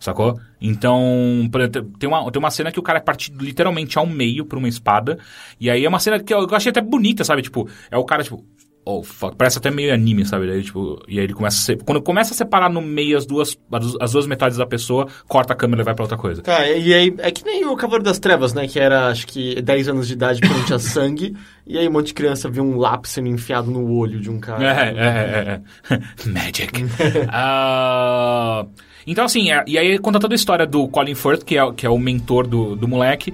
Sacou? 0.00 0.38
Então, 0.60 1.48
por 1.50 1.60
exemplo, 1.62 1.90
tem 1.98 2.08
uma, 2.08 2.30
tem 2.30 2.38
uma 2.38 2.50
cena 2.50 2.70
que 2.70 2.78
o 2.78 2.82
cara 2.82 2.98
é 2.98 3.02
partido 3.02 3.42
literalmente 3.42 3.96
ao 3.98 4.06
meio 4.06 4.44
por 4.44 4.58
uma 4.58 4.68
espada. 4.68 5.18
E 5.58 5.70
aí 5.70 5.84
é 5.84 5.88
uma 5.88 5.98
cena 5.98 6.18
que 6.20 6.34
eu, 6.34 6.40
eu 6.46 6.54
achei 6.54 6.70
até 6.70 6.80
bonita, 6.82 7.24
sabe? 7.24 7.40
Tipo, 7.42 7.68
é 7.90 7.96
o 7.96 8.04
cara, 8.04 8.22
tipo. 8.22 8.44
Oh, 8.86 9.02
fuck. 9.02 9.34
Parece 9.36 9.56
até 9.56 9.70
meio 9.70 9.94
anime, 9.94 10.26
sabe? 10.26 10.46
Daí, 10.46 10.62
tipo, 10.62 11.02
e 11.08 11.18
aí 11.18 11.24
ele 11.24 11.32
começa 11.32 11.56
a 11.58 11.60
se, 11.62 11.76
Quando 11.84 12.02
começa 12.02 12.34
a 12.34 12.36
separar 12.36 12.68
no 12.68 12.82
meio 12.82 13.16
as 13.16 13.24
duas, 13.24 13.56
as, 13.72 13.96
as 13.98 14.12
duas 14.12 14.26
metades 14.26 14.58
da 14.58 14.66
pessoa, 14.66 15.06
corta 15.26 15.54
a 15.54 15.56
câmera 15.56 15.80
e 15.80 15.84
vai 15.84 15.94
pra 15.94 16.04
outra 16.04 16.18
coisa. 16.18 16.42
Tá, 16.42 16.68
e 16.68 16.92
aí 16.92 17.14
é 17.18 17.30
que 17.30 17.44
nem 17.44 17.64
o 17.64 17.76
Cavaleiro 17.76 18.04
das 18.04 18.18
Trevas, 18.18 18.52
né? 18.52 18.68
Que 18.68 18.78
era, 18.78 19.08
acho 19.08 19.26
que, 19.26 19.60
10 19.62 19.88
anos 19.88 20.06
de 20.06 20.12
idade 20.12 20.40
quando 20.40 20.66
tinha 20.66 20.78
sangue. 20.80 21.34
E 21.66 21.78
aí 21.78 21.88
um 21.88 21.92
monte 21.92 22.08
de 22.08 22.14
criança 22.14 22.50
viu 22.50 22.62
um 22.62 22.76
lápis 22.76 23.12
sendo 23.12 23.28
enfiado 23.28 23.70
no 23.70 23.90
olho 23.90 24.20
de 24.20 24.30
um 24.30 24.38
cara. 24.38 24.62
É, 24.62 24.90
é, 24.90 25.90
é, 25.90 25.94
é. 25.94 26.28
Magic. 26.28 26.84
Ah, 27.30 28.66
então, 29.06 29.24
assim, 29.24 29.50
é- 29.52 29.64
e 29.66 29.76
aí 29.78 29.98
conta 29.98 30.18
toda 30.18 30.34
a 30.34 30.36
história 30.36 30.66
do 30.66 30.88
Colin 30.88 31.14
Firth, 31.14 31.42
que 31.44 31.58
é, 31.58 31.72
que 31.72 31.86
é 31.86 31.90
o 31.90 31.98
mentor 31.98 32.46
do, 32.46 32.74
do 32.74 32.88
moleque, 32.88 33.32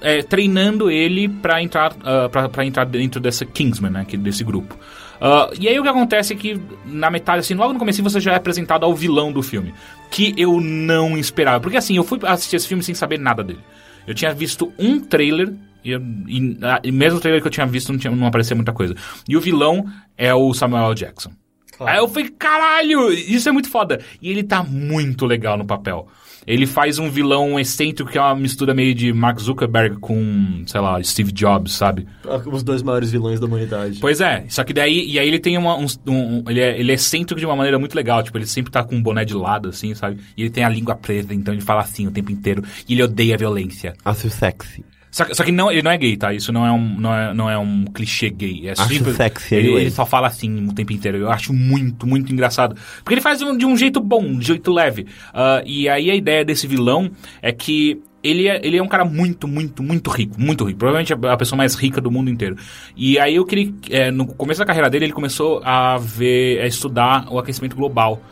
é, 0.00 0.22
treinando 0.22 0.90
ele 0.90 1.28
pra 1.28 1.62
entrar, 1.62 1.94
ah, 2.04 2.28
pra, 2.28 2.48
pra 2.48 2.64
entrar 2.64 2.84
dentro 2.84 3.20
dessa 3.20 3.44
Kingsman, 3.44 3.90
né, 3.90 4.04
que, 4.06 4.16
desse 4.16 4.44
grupo. 4.44 4.76
Ah, 5.20 5.50
e 5.58 5.68
aí 5.68 5.78
o 5.78 5.82
que 5.82 5.88
acontece 5.88 6.32
é 6.32 6.36
que, 6.36 6.60
na 6.84 7.10
metade, 7.10 7.40
assim, 7.40 7.54
logo 7.54 7.72
no 7.72 7.78
começo 7.78 8.02
você 8.02 8.20
já 8.20 8.32
é 8.32 8.36
apresentado 8.36 8.84
ao 8.84 8.94
vilão 8.94 9.32
do 9.32 9.42
filme, 9.42 9.74
que 10.10 10.34
eu 10.36 10.60
não 10.60 11.16
esperava. 11.18 11.60
Porque, 11.60 11.76
assim, 11.76 11.96
eu 11.96 12.04
fui 12.04 12.18
assistir 12.22 12.56
esse 12.56 12.68
filme 12.68 12.82
sem 12.82 12.94
saber 12.94 13.18
nada 13.18 13.42
dele. 13.42 13.60
Eu 14.06 14.14
tinha 14.14 14.32
visto 14.32 14.72
um 14.78 15.00
trailer, 15.00 15.52
e, 15.84 15.92
e, 15.92 16.58
ah, 16.62 16.80
e 16.82 16.90
mesmo 16.90 17.18
o 17.18 17.20
trailer 17.20 17.42
que 17.42 17.48
eu 17.48 17.52
tinha 17.52 17.66
visto 17.66 17.92
não, 17.92 17.98
tinha, 17.98 18.14
não 18.14 18.26
aparecia 18.26 18.56
muita 18.56 18.72
coisa. 18.72 18.94
E 19.28 19.36
o 19.36 19.40
vilão 19.40 19.84
é 20.16 20.34
o 20.34 20.54
Samuel 20.54 20.86
L. 20.86 20.94
Jackson. 20.94 21.30
Claro. 21.76 21.92
Aí 21.92 21.98
eu 21.98 22.08
falei, 22.08 22.28
caralho, 22.30 23.12
isso 23.12 23.48
é 23.48 23.52
muito 23.52 23.70
foda. 23.70 24.00
E 24.20 24.30
ele 24.30 24.42
tá 24.42 24.62
muito 24.64 25.26
legal 25.26 25.56
no 25.56 25.64
papel. 25.64 26.08
Ele 26.48 26.66
faz 26.66 26.98
um 26.98 27.10
vilão 27.10 27.60
excêntrico 27.60 28.10
que 28.10 28.16
é 28.16 28.20
uma 28.20 28.34
mistura 28.34 28.72
meio 28.72 28.94
de 28.94 29.12
Mark 29.12 29.38
Zuckerberg 29.38 29.96
com, 29.98 30.62
sei 30.66 30.80
lá, 30.80 31.00
Steve 31.02 31.30
Jobs, 31.30 31.72
sabe? 31.74 32.06
Os 32.46 32.62
dois 32.62 32.82
maiores 32.82 33.10
vilões 33.12 33.38
da 33.38 33.46
humanidade. 33.46 33.98
Pois 34.00 34.20
é, 34.20 34.46
só 34.48 34.64
que 34.64 34.72
daí, 34.72 35.06
e 35.10 35.18
aí 35.18 35.28
ele 35.28 35.38
tem 35.38 35.58
uma, 35.58 35.76
um, 35.76 35.86
um- 36.06 36.44
ele, 36.48 36.60
é, 36.60 36.80
ele 36.80 36.90
é 36.90 36.94
excêntrico 36.94 37.38
de 37.38 37.44
uma 37.44 37.54
maneira 37.54 37.78
muito 37.78 37.94
legal, 37.94 38.22
tipo, 38.22 38.38
ele 38.38 38.46
sempre 38.46 38.72
tá 38.72 38.82
com 38.82 38.96
um 38.96 39.02
boné 39.02 39.24
de 39.24 39.34
lado, 39.34 39.68
assim, 39.68 39.94
sabe? 39.94 40.18
E 40.36 40.42
ele 40.42 40.50
tem 40.50 40.64
a 40.64 40.68
língua 40.70 40.94
presa, 40.96 41.34
então 41.34 41.52
ele 41.52 41.60
fala 41.62 41.82
assim 41.82 42.06
o 42.06 42.10
tempo 42.10 42.32
inteiro, 42.32 42.62
e 42.88 42.94
ele 42.94 43.02
odeia 43.02 43.34
a 43.34 43.38
violência. 43.38 43.92
Acho 44.04 44.30
sexy. 44.30 44.82
Só, 45.18 45.24
que- 45.24 45.34
só 45.34 45.42
que 45.42 45.50
não, 45.50 45.70
ele 45.70 45.82
não 45.82 45.90
é 45.90 45.98
gay, 45.98 46.16
tá? 46.16 46.32
Isso 46.32 46.52
não 46.52 46.64
é 46.64 46.70
um, 46.70 47.00
não 47.00 47.12
é, 47.14 47.34
não 47.34 47.50
é 47.50 47.58
um 47.58 47.84
clichê 47.86 48.30
gay. 48.30 48.68
É 48.68 48.70
Acho 48.72 48.84
simples. 48.88 49.16
sexy 49.16 49.54
ele, 49.56 49.72
ele 49.72 49.90
só 49.90 50.06
fala 50.06 50.28
assim 50.28 50.68
o 50.68 50.72
tempo 50.72 50.92
inteiro. 50.92 51.18
Eu 51.18 51.30
acho 51.30 51.52
muito, 51.52 52.06
muito 52.06 52.32
engraçado. 52.32 52.76
Porque 53.02 53.14
ele 53.14 53.20
faz 53.20 53.38
de 53.40 53.44
um, 53.44 53.56
de 53.56 53.66
um 53.66 53.76
jeito 53.76 54.00
bom, 54.00 54.22
de 54.24 54.36
um 54.36 54.40
jeito 54.42 54.72
leve. 54.72 55.06
Ah, 55.34 55.60
e 55.66 55.88
aí 55.88 56.08
a 56.10 56.14
ideia 56.14 56.44
desse 56.44 56.66
vilão 56.68 57.10
é 57.42 57.50
que 57.50 58.00
ele 58.22 58.48
é, 58.48 58.60
ele 58.64 58.76
é 58.76 58.82
um 58.82 58.88
cara 58.88 59.04
muito, 59.04 59.46
muito, 59.48 59.82
muito 59.82 60.08
rico. 60.10 60.34
Muito 60.40 60.64
rico. 60.64 60.78
Provavelmente 60.78 61.12
a, 61.12 61.32
a 61.32 61.36
pessoa 61.36 61.56
mais 61.56 61.74
rica 61.74 62.00
do 62.00 62.10
mundo 62.10 62.30
inteiro. 62.30 62.56
E 62.96 63.18
aí 63.18 63.34
eu 63.34 63.44
queria. 63.44 63.72
é, 63.90 64.10
no 64.10 64.24
começo 64.26 64.60
da 64.60 64.66
carreira 64.66 64.88
dele, 64.88 65.06
ele 65.06 65.12
começou 65.12 65.60
a 65.64 65.96
ver, 65.98 66.60
a 66.62 66.66
estudar 66.66 67.26
o 67.28 67.38
aquecimento 67.38 67.74
global. 67.76 68.22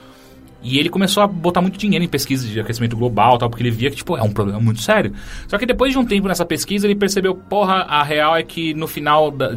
E 0.68 0.78
ele 0.80 0.88
começou 0.88 1.22
a 1.22 1.26
botar 1.28 1.60
muito 1.62 1.78
dinheiro 1.78 2.04
em 2.04 2.08
pesquisa 2.08 2.46
de 2.48 2.58
aquecimento 2.58 2.96
global, 2.96 3.38
tal, 3.38 3.48
porque 3.48 3.62
ele 3.62 3.70
via 3.70 3.88
que, 3.88 3.96
tipo, 3.96 4.16
é 4.16 4.22
um 4.22 4.32
problema 4.32 4.58
muito 4.58 4.80
sério. 4.80 5.12
Só 5.46 5.56
que 5.58 5.64
depois 5.66 5.92
de 5.92 5.98
um 5.98 6.04
tempo 6.04 6.26
nessa 6.26 6.44
pesquisa, 6.44 6.86
ele 6.86 6.96
percebeu, 6.96 7.34
porra, 7.36 7.82
a 7.82 8.02
real 8.02 8.36
é 8.36 8.42
que 8.42 8.74
no 8.74 8.88
final, 8.88 9.30
da- 9.30 9.56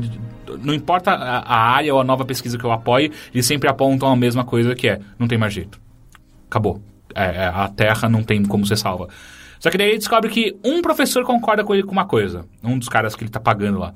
não 0.62 0.74
importa 0.74 1.12
a, 1.12 1.40
a 1.40 1.58
área 1.72 1.94
ou 1.94 2.00
a 2.00 2.04
nova 2.04 2.26
pesquisa 2.26 2.58
que 2.60 2.64
eu 2.64 2.72
apoie, 2.72 3.12
eles 3.34 3.46
sempre 3.46 3.68
apontam 3.68 4.08
a 4.10 4.16
mesma 4.16 4.44
coisa 4.44 4.76
que 4.76 4.88
é, 4.88 5.00
não 5.18 5.28
tem 5.28 5.38
mais 5.38 5.52
jeito. 5.54 5.80
Acabou. 6.48 6.80
É, 7.16 7.24
é, 7.24 7.46
a 7.48 7.68
Terra 7.70 8.08
não 8.08 8.22
tem 8.24 8.44
como 8.46 8.66
ser 8.66 8.78
salva. 8.78 9.08
Só 9.60 9.70
que 9.72 9.78
daí 9.78 9.90
ele 9.90 9.98
descobre 9.98 10.30
que 10.30 10.56
um 10.64 10.80
professor 10.82 11.24
concorda 11.26 11.64
com 11.64 11.74
ele 11.74 11.84
com 11.84 11.92
uma 11.92 12.06
coisa, 12.06 12.46
um 12.64 12.78
dos 12.78 12.88
caras 12.88 13.16
que 13.16 13.24
ele 13.24 13.32
tá 13.32 13.40
pagando 13.40 13.80
lá. 13.80 13.94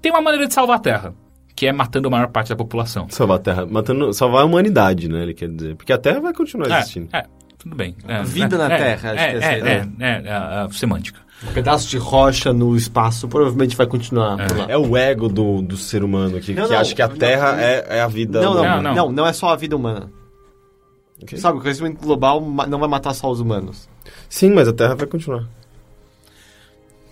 Tem 0.00 0.10
uma 0.10 0.20
maneira 0.22 0.46
de 0.46 0.54
salvar 0.54 0.76
a 0.76 0.80
Terra, 0.80 1.14
que 1.54 1.66
é 1.66 1.72
matando 1.72 2.08
a 2.08 2.10
maior 2.10 2.28
parte 2.28 2.48
da 2.48 2.56
população. 2.56 3.08
Salvar 3.08 3.36
a 3.38 3.40
Terra, 3.40 3.66
matando, 3.66 4.12
salvar 4.12 4.42
a 4.42 4.44
humanidade, 4.44 5.08
né? 5.08 5.22
Ele 5.22 5.34
quer 5.34 5.48
dizer. 5.48 5.76
Porque 5.76 5.92
a 5.92 5.98
Terra 5.98 6.20
vai 6.20 6.32
continuar 6.32 6.68
existindo. 6.78 7.08
É, 7.12 7.18
é, 7.18 7.24
tudo 7.58 7.76
bem. 7.76 7.94
É, 8.08 8.22
Vida 8.22 8.56
é, 8.56 8.58
na 8.58 8.74
é, 8.74 8.76
Terra, 8.76 9.12
acho 9.12 9.22
é, 9.22 9.28
que 9.28 9.34
é, 9.34 9.38
essa 9.38 9.46
é- 9.46 9.58
é, 9.60 9.88
é, 10.00 10.08
é, 10.08 10.64
é, 10.66 10.68
semântica. 10.72 11.20
Um 11.48 11.52
pedaço 11.52 11.88
de 11.88 11.98
rocha 11.98 12.52
no 12.52 12.74
espaço 12.76 13.28
provavelmente 13.28 13.76
vai 13.76 13.86
continuar 13.86 14.36
por 14.48 14.56
lá. 14.56 14.66
É 14.68 14.78
o 14.78 14.96
ego 14.96 15.28
do, 15.28 15.60
do 15.60 15.76
ser 15.76 16.02
humano 16.02 16.40
que, 16.40 16.54
Não, 16.54 16.64
que 16.64 16.72
não, 16.72 16.78
acha 16.80 16.94
que 16.94 17.02
a 17.02 17.08
Terra 17.08 17.52
não. 17.52 17.58
é, 17.58 17.84
é 17.88 18.00
a 18.00 18.08
vida 18.08 18.40
Não, 18.40 18.54
não, 18.54 18.62
Não, 18.64 18.82
não, 18.82 18.94
não. 18.94 19.12
não, 19.12 19.26
é 19.26 19.32
só 19.32 19.50
a 19.50 19.56
vida 19.56 19.76
humana. 19.76 20.10
Ok. 21.22 21.38
Sabe, 21.38 21.58
o 21.58 21.60
crescimento 21.60 22.00
global 22.00 22.40
não 22.40 22.78
vai 22.78 22.88
matar 22.88 23.12
só 23.14 23.30
os 23.30 23.40
humanos. 23.40 23.88
Sim, 24.28 24.50
mas 24.50 24.68
a 24.68 24.72
Terra 24.72 24.94
vai 24.94 25.06
continuar. 25.06 25.44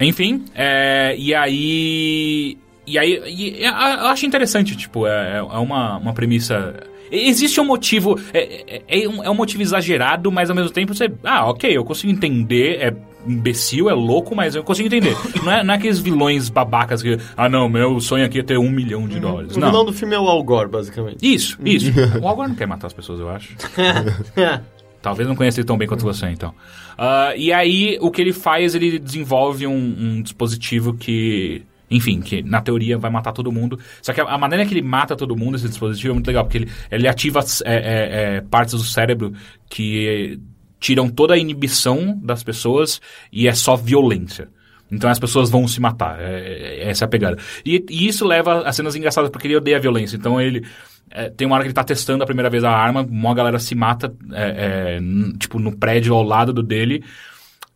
Enfim, 0.00 0.44
é, 0.54 1.14
e 1.16 1.34
aí. 1.34 2.58
E 2.86 2.98
aí, 2.98 3.22
e, 3.26 3.64
é, 3.64 3.68
eu 3.68 4.06
acho 4.08 4.26
interessante, 4.26 4.76
tipo, 4.76 5.06
é, 5.06 5.38
é 5.38 5.42
uma, 5.42 5.98
uma 5.98 6.12
premissa. 6.12 6.74
Existe 7.10 7.60
um 7.60 7.64
motivo. 7.64 8.18
É, 8.32 8.82
é, 8.88 9.04
é 9.04 9.08
um, 9.08 9.24
é 9.24 9.30
um 9.30 9.34
motivo 9.34 9.62
exagerado, 9.62 10.32
mas 10.32 10.50
ao 10.50 10.56
mesmo 10.56 10.70
tempo 10.70 10.94
você. 10.94 11.12
Ah, 11.22 11.48
ok, 11.48 11.76
eu 11.76 11.84
consigo 11.84 12.12
entender. 12.12 12.78
É 12.80 12.94
imbecil, 13.26 13.88
é 13.88 13.94
louco, 13.94 14.34
mas 14.34 14.54
eu 14.54 14.64
consigo 14.64 14.86
entender. 14.86 15.16
não, 15.44 15.52
é, 15.52 15.64
não 15.64 15.74
é 15.74 15.76
aqueles 15.76 15.98
vilões 15.98 16.48
babacas 16.48 17.02
que. 17.02 17.18
Ah, 17.36 17.48
não, 17.48 17.68
meu 17.68 18.00
sonho 18.00 18.24
aqui 18.24 18.40
é 18.40 18.42
ter 18.42 18.58
um 18.58 18.70
milhão 18.70 19.06
de 19.06 19.20
dólares. 19.20 19.56
O 19.56 19.60
Não. 19.60 19.68
vilão 19.68 19.84
do 19.84 19.92
filme 19.92 20.14
é 20.14 20.18
o 20.18 20.28
Al 20.28 20.42
Gore, 20.42 20.68
basicamente. 20.68 21.18
Isso, 21.22 21.58
isso. 21.64 21.92
o 22.20 22.26
Al 22.26 22.36
Gore 22.36 22.48
não 22.48 22.56
quer 22.56 22.66
matar 22.66 22.86
as 22.88 22.92
pessoas, 22.92 23.20
eu 23.20 23.28
acho. 23.28 23.56
Talvez 25.02 25.28
não 25.28 25.34
conheça 25.34 25.58
ele 25.58 25.66
tão 25.66 25.76
bem 25.76 25.88
quanto 25.88 26.04
você, 26.04 26.26
então. 26.28 26.54
Ah, 26.96 27.32
e 27.36 27.52
aí, 27.52 27.98
o 28.00 28.10
que 28.10 28.20
ele 28.20 28.32
faz, 28.32 28.74
ele 28.74 28.98
desenvolve 28.98 29.66
um, 29.66 29.74
um 29.74 30.22
dispositivo 30.22 30.94
que... 30.94 31.62
Enfim, 31.92 32.20
que 32.20 32.42
na 32.42 32.60
teoria 32.60 32.96
vai 32.98 33.10
matar 33.10 33.32
todo 33.32 33.52
mundo. 33.52 33.78
Só 34.00 34.12
que 34.12 34.20
a, 34.20 34.24
a 34.24 34.38
maneira 34.38 34.64
que 34.66 34.72
ele 34.74 34.82
mata 34.82 35.14
todo 35.14 35.36
mundo, 35.36 35.56
esse 35.56 35.68
dispositivo, 35.68 36.12
é 36.12 36.14
muito 36.14 36.26
legal. 36.26 36.44
Porque 36.44 36.58
ele, 36.58 36.70
ele 36.90 37.06
ativa 37.08 37.40
é, 37.64 37.74
é, 37.74 38.36
é, 38.36 38.40
partes 38.40 38.74
do 38.74 38.84
cérebro 38.84 39.32
que 39.68 40.40
tiram 40.80 41.08
toda 41.08 41.34
a 41.34 41.38
inibição 41.38 42.18
das 42.22 42.42
pessoas 42.42 43.00
e 43.32 43.46
é 43.46 43.54
só 43.54 43.76
violência. 43.76 44.48
Então 44.90 45.08
as 45.08 45.18
pessoas 45.18 45.48
vão 45.48 45.66
se 45.66 45.80
matar. 45.80 46.20
É, 46.20 46.82
é- 46.82 46.90
essa 46.90 47.04
é 47.04 47.06
a 47.06 47.08
pegada. 47.08 47.38
E, 47.64 47.84
e 47.88 48.06
isso 48.06 48.26
leva 48.26 48.62
a 48.62 48.72
cenas 48.72 48.94
engraçadas, 48.94 49.30
porque 49.30 49.46
ele 49.46 49.56
odeia 49.56 49.78
a 49.78 49.80
violência. 49.80 50.16
Então 50.16 50.40
ele. 50.40 50.66
é, 51.10 51.30
tem 51.30 51.46
uma 51.46 51.54
hora 51.54 51.64
que 51.64 51.68
ele 51.68 51.74
tá 51.74 51.84
testando 51.84 52.22
a 52.22 52.26
primeira 52.26 52.50
vez 52.50 52.62
a 52.62 52.70
arma, 52.70 53.00
uma 53.02 53.34
galera 53.34 53.58
se 53.58 53.74
mata, 53.74 54.14
é, 54.32 54.98
é, 54.98 55.00
tipo, 55.38 55.58
no 55.58 55.76
prédio 55.76 56.14
ao 56.14 56.22
lado 56.22 56.52
do 56.52 56.62
dele. 56.62 57.02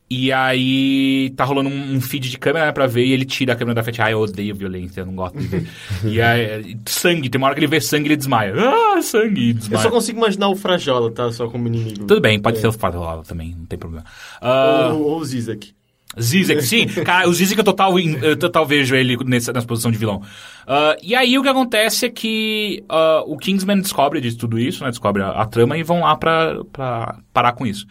E 0.09 0.33
aí 0.33 1.31
tá 1.37 1.45
rolando 1.45 1.69
um, 1.69 1.95
um 1.95 2.01
feed 2.01 2.31
de 2.31 2.39
câmera 2.39 2.67
né, 2.67 2.73
pra 2.73 2.87
ver 2.87 3.05
e 3.05 3.13
ele 3.13 3.25
tira 3.25 3.55
a 3.55 3.57
câmera 3.57 3.75
da 3.75 3.83
frente. 3.83 4.01
Ah, 4.01 4.11
eu 4.11 4.21
odeio 4.21 4.55
violência, 4.55 5.01
eu 5.01 5.07
não 5.07 5.17
gosto 5.17 5.37
de 5.37 5.47
ver. 5.49 5.69
e 6.07 6.21
aí, 6.23 6.79
sangue, 6.87 7.29
tem 7.29 7.39
uma 7.39 7.49
hora 7.49 7.55
que 7.55 7.61
ele 7.61 7.67
vê 7.67 7.81
sangue 7.81 8.05
e 8.05 8.09
ele 8.11 8.17
desmaia. 8.17 8.55
Ah, 8.57 9.03
sangue, 9.03 9.41
e 9.41 9.49
Eu 9.51 9.55
desmaia. 9.55 9.83
só 9.83 9.91
consigo 9.91 10.19
imaginar 10.19 10.49
o 10.49 10.55
Frajola, 10.55 11.11
tá? 11.11 11.33
Só 11.33 11.49
como 11.49 11.67
inimigo. 11.67 12.07
Tudo 12.07 12.21
bem, 12.21 12.39
pode 12.39 12.59
ser 12.59 12.69
o 12.69 12.73
Fadolava 12.73 13.25
também, 13.25 13.55
não 13.59 13.67
tem 13.67 13.77
problema. 13.79 14.05
Ah, 14.41 14.91
Ou, 14.93 15.03
ou 15.03 15.19
o 15.19 15.25
Zizek. 15.25 15.75
Zizek, 16.21 16.63
sim. 16.63 16.87
Cara, 17.05 17.29
o 17.29 17.35
Zizek 17.35 17.59
eu 17.59 17.65
total, 17.65 17.99
eu 17.99 18.37
total 18.37 18.65
vejo 18.65 18.95
ele 18.95 19.17
nessa, 19.25 19.53
nessa 19.53 19.67
posição 19.67 19.91
de 19.91 19.99
vilão. 19.99 20.23
Ah, 20.69 20.97
e 21.03 21.17
aí 21.17 21.37
o 21.37 21.43
que 21.43 21.49
acontece 21.49 22.07
é 22.07 22.11
que 22.11 22.85
ah, 22.89 23.25
o 23.27 23.37
Kingsman 23.37 23.81
descobre 23.81 24.21
de 24.21 24.37
tudo 24.37 24.57
isso, 24.57 24.85
né? 24.85 24.91
Descobre 24.91 25.23
a, 25.23 25.31
a 25.31 25.47
trama 25.47 25.77
e 25.77 25.83
vão 25.83 26.03
lá 26.03 26.17
pra, 26.17 26.63
pra 26.73 27.19
parar 27.33 27.53
com 27.53 27.67
isso. 27.67 27.87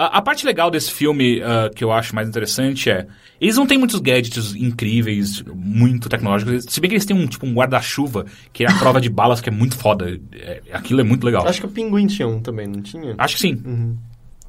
A, 0.00 0.16
a 0.16 0.22
parte 0.22 0.46
legal 0.46 0.70
desse 0.70 0.90
filme 0.90 1.42
ah, 1.42 1.68
que 1.74 1.84
eu 1.84 1.92
acho 1.92 2.14
mais 2.14 2.26
interessante 2.26 2.88
é... 2.88 3.06
Eles 3.38 3.56
não 3.56 3.66
têm 3.66 3.76
muitos 3.76 4.00
gadgets 4.00 4.54
incríveis, 4.54 5.42
muito 5.54 6.08
tecnológicos. 6.08 6.64
Se 6.68 6.80
bem 6.80 6.88
que 6.88 6.94
eles 6.94 7.04
têm 7.04 7.16
um, 7.16 7.26
tipo, 7.26 7.46
um 7.46 7.52
guarda-chuva, 7.52 8.24
que 8.52 8.64
é 8.64 8.70
a 8.70 8.78
prova 8.78 9.00
de 9.00 9.08
balas, 9.08 9.40
que 9.40 9.48
é 9.48 9.52
muito 9.52 9.76
foda. 9.76 10.18
É, 10.32 10.62
aquilo 10.72 11.00
é 11.00 11.04
muito 11.04 11.24
legal. 11.24 11.46
Acho 11.46 11.60
que 11.60 11.66
o 11.66 11.70
Pinguim 11.70 12.06
tinha 12.06 12.28
um 12.28 12.40
também, 12.40 12.66
não 12.66 12.82
tinha? 12.82 13.14
Acho 13.16 13.36
que 13.36 13.40
sim. 13.40 13.98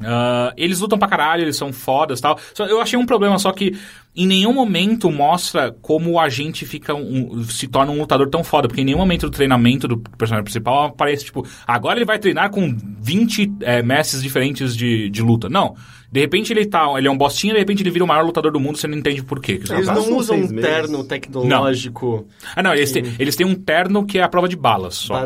Ah, 0.04 0.54
eles 0.58 0.80
lutam 0.80 0.97
pra 0.99 1.08
caralho, 1.08 1.43
eles 1.43 1.56
são 1.56 1.72
fodas 1.74 2.20
e 2.20 2.22
tal. 2.22 2.39
Só, 2.54 2.66
eu 2.66 2.82
achei 2.82 2.97
um 2.97 3.06
problema, 3.06 3.38
só 3.39 3.52
que 3.52 3.76
em 4.16 4.28
nenhum 4.28 4.54
momento 4.54 5.10
mostra 5.10 5.72
como 5.82 6.12
o 6.12 6.20
agente 6.20 6.66
fica 6.66 6.93
um- 6.93 7.43
se 7.45 7.68
torna 7.68 7.91
um 7.91 7.99
lutador 7.99 8.30
tão 8.30 8.43
foda. 8.43 8.68
Porque 8.68 8.82
em 8.82 8.86
nenhum 8.86 8.97
momento 8.97 9.22
do 9.28 9.32
treinamento 9.32 9.88
do 9.88 9.97
personagem 9.97 10.43
principal 10.43 10.86
aparece, 10.86 11.26
tipo, 11.26 11.47
agora 11.66 11.97
ele 11.99 12.06
vai 12.06 12.20
treinar 12.20 12.49
com 12.49 12.76
20 12.99 13.52
é, 13.62 13.82
mestres 13.82 14.22
diferentes 14.22 14.76
de, 14.76 15.10
de 15.10 15.22
luta. 15.22 15.47
Não. 15.49 15.76
De 16.12 16.20
repente 16.20 16.52
ele 16.52 16.66
tá. 16.66 16.86
Ele 16.97 17.08
é 17.08 17.12
um 17.12 17.18
bostinho, 17.18 17.54
de 17.54 17.60
repente 17.60 17.82
ele 17.84 17.89
vira 17.89 18.04
o 18.04 18.08
maior 18.08 18.26
lutador 18.26 18.52
do 18.52 18.60
mundo, 18.60 18.78
você 18.78 18.86
não 18.86 18.97
entende 18.97 19.24
por 19.24 19.39
quê. 19.39 19.62
Eles 19.70 19.88
não 19.88 20.18
usam 20.18 20.36
um 20.36 20.39
meses. 20.41 20.62
terno 20.62 21.04
tecnológico. 21.06 22.28
Ah, 22.54 22.62
não, 22.62 22.74
eles 22.74 22.91
têm, 22.91 23.04
eles 23.18 23.36
têm 23.36 23.47
um 23.47 23.56
terno 23.56 24.06
que 24.06 24.20
é 24.20 24.24
a 24.24 24.28
prova 24.28 24.49
de 24.49 24.58
balas 24.58 24.95
só. 24.95 25.26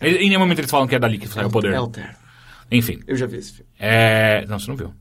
Em 0.00 0.28
nenhum 0.28 0.40
momento 0.40 0.58
eles 0.60 0.70
falam 0.70 0.86
que 0.86 0.94
é 0.94 0.98
dali 0.98 1.18
que 1.18 1.28
sai 1.28 1.44
o 1.44 1.50
poder. 1.50 1.72
É 1.72 1.80
o 1.80 1.86
terno. 1.88 2.10
Enfim. 2.70 3.00
Eu 3.06 3.16
já 3.16 3.26
vi 3.26 3.36
esse 3.38 3.52
filme. 3.52 3.70
É. 3.78 4.44
Não, 4.46 4.58
você 4.58 4.68
não 4.70 4.76
viu. 4.76 4.92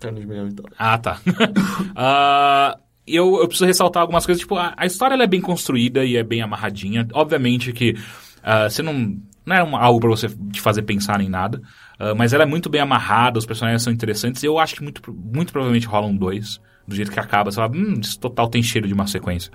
Terno 0.00 0.20
de 0.20 0.26
milhão 0.26 0.48
de 0.48 0.54
dólares. 0.54 0.76
Ah, 0.78 0.98
tá. 0.98 1.18
Ah, 1.94 2.78
eu, 3.06 3.36
eu 3.40 3.46
preciso 3.48 3.66
ressaltar 3.66 4.02
algumas 4.02 4.26
coisas. 4.26 4.40
Tipo, 4.40 4.56
a, 4.56 4.74
a 4.76 4.84
história 4.86 5.14
ela 5.14 5.24
é 5.24 5.26
bem 5.28 5.40
construída 5.40 6.04
e 6.04 6.16
é 6.16 6.22
bem 6.22 6.42
amarradinha. 6.42 7.06
Obviamente 7.12 7.72
que 7.72 7.94
ah, 8.42 8.68
você 8.68 8.82
não. 8.82 9.16
Não 9.44 9.54
é 9.54 9.62
uma- 9.62 9.78
algo 9.80 10.00
pra 10.00 10.08
você 10.10 10.28
te 10.50 10.60
fazer 10.60 10.82
pensar 10.82 11.20
em 11.20 11.28
nada. 11.28 11.62
ah, 11.98 12.14
mas 12.14 12.32
ela 12.32 12.42
é 12.42 12.46
muito 12.46 12.68
bem 12.68 12.80
amarrada, 12.80 13.38
os 13.38 13.46
personagens 13.46 13.82
são 13.82 13.92
interessantes. 13.92 14.42
Eu 14.42 14.58
acho 14.58 14.74
que 14.74 14.82
muito, 14.82 15.00
muito 15.14 15.52
provavelmente 15.52 15.86
rolam 15.86 16.14
dois. 16.16 16.60
Do 16.86 16.94
jeito 16.94 17.10
que 17.10 17.18
acaba, 17.20 17.50
você 17.50 17.56
fala, 17.56 17.72
hum, 17.72 17.98
isso 18.00 18.18
total 18.18 18.48
tem 18.48 18.62
cheiro 18.62 18.86
de 18.88 18.94
uma 18.94 19.06
sequência. 19.06 19.50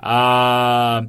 Ah. 0.00 1.04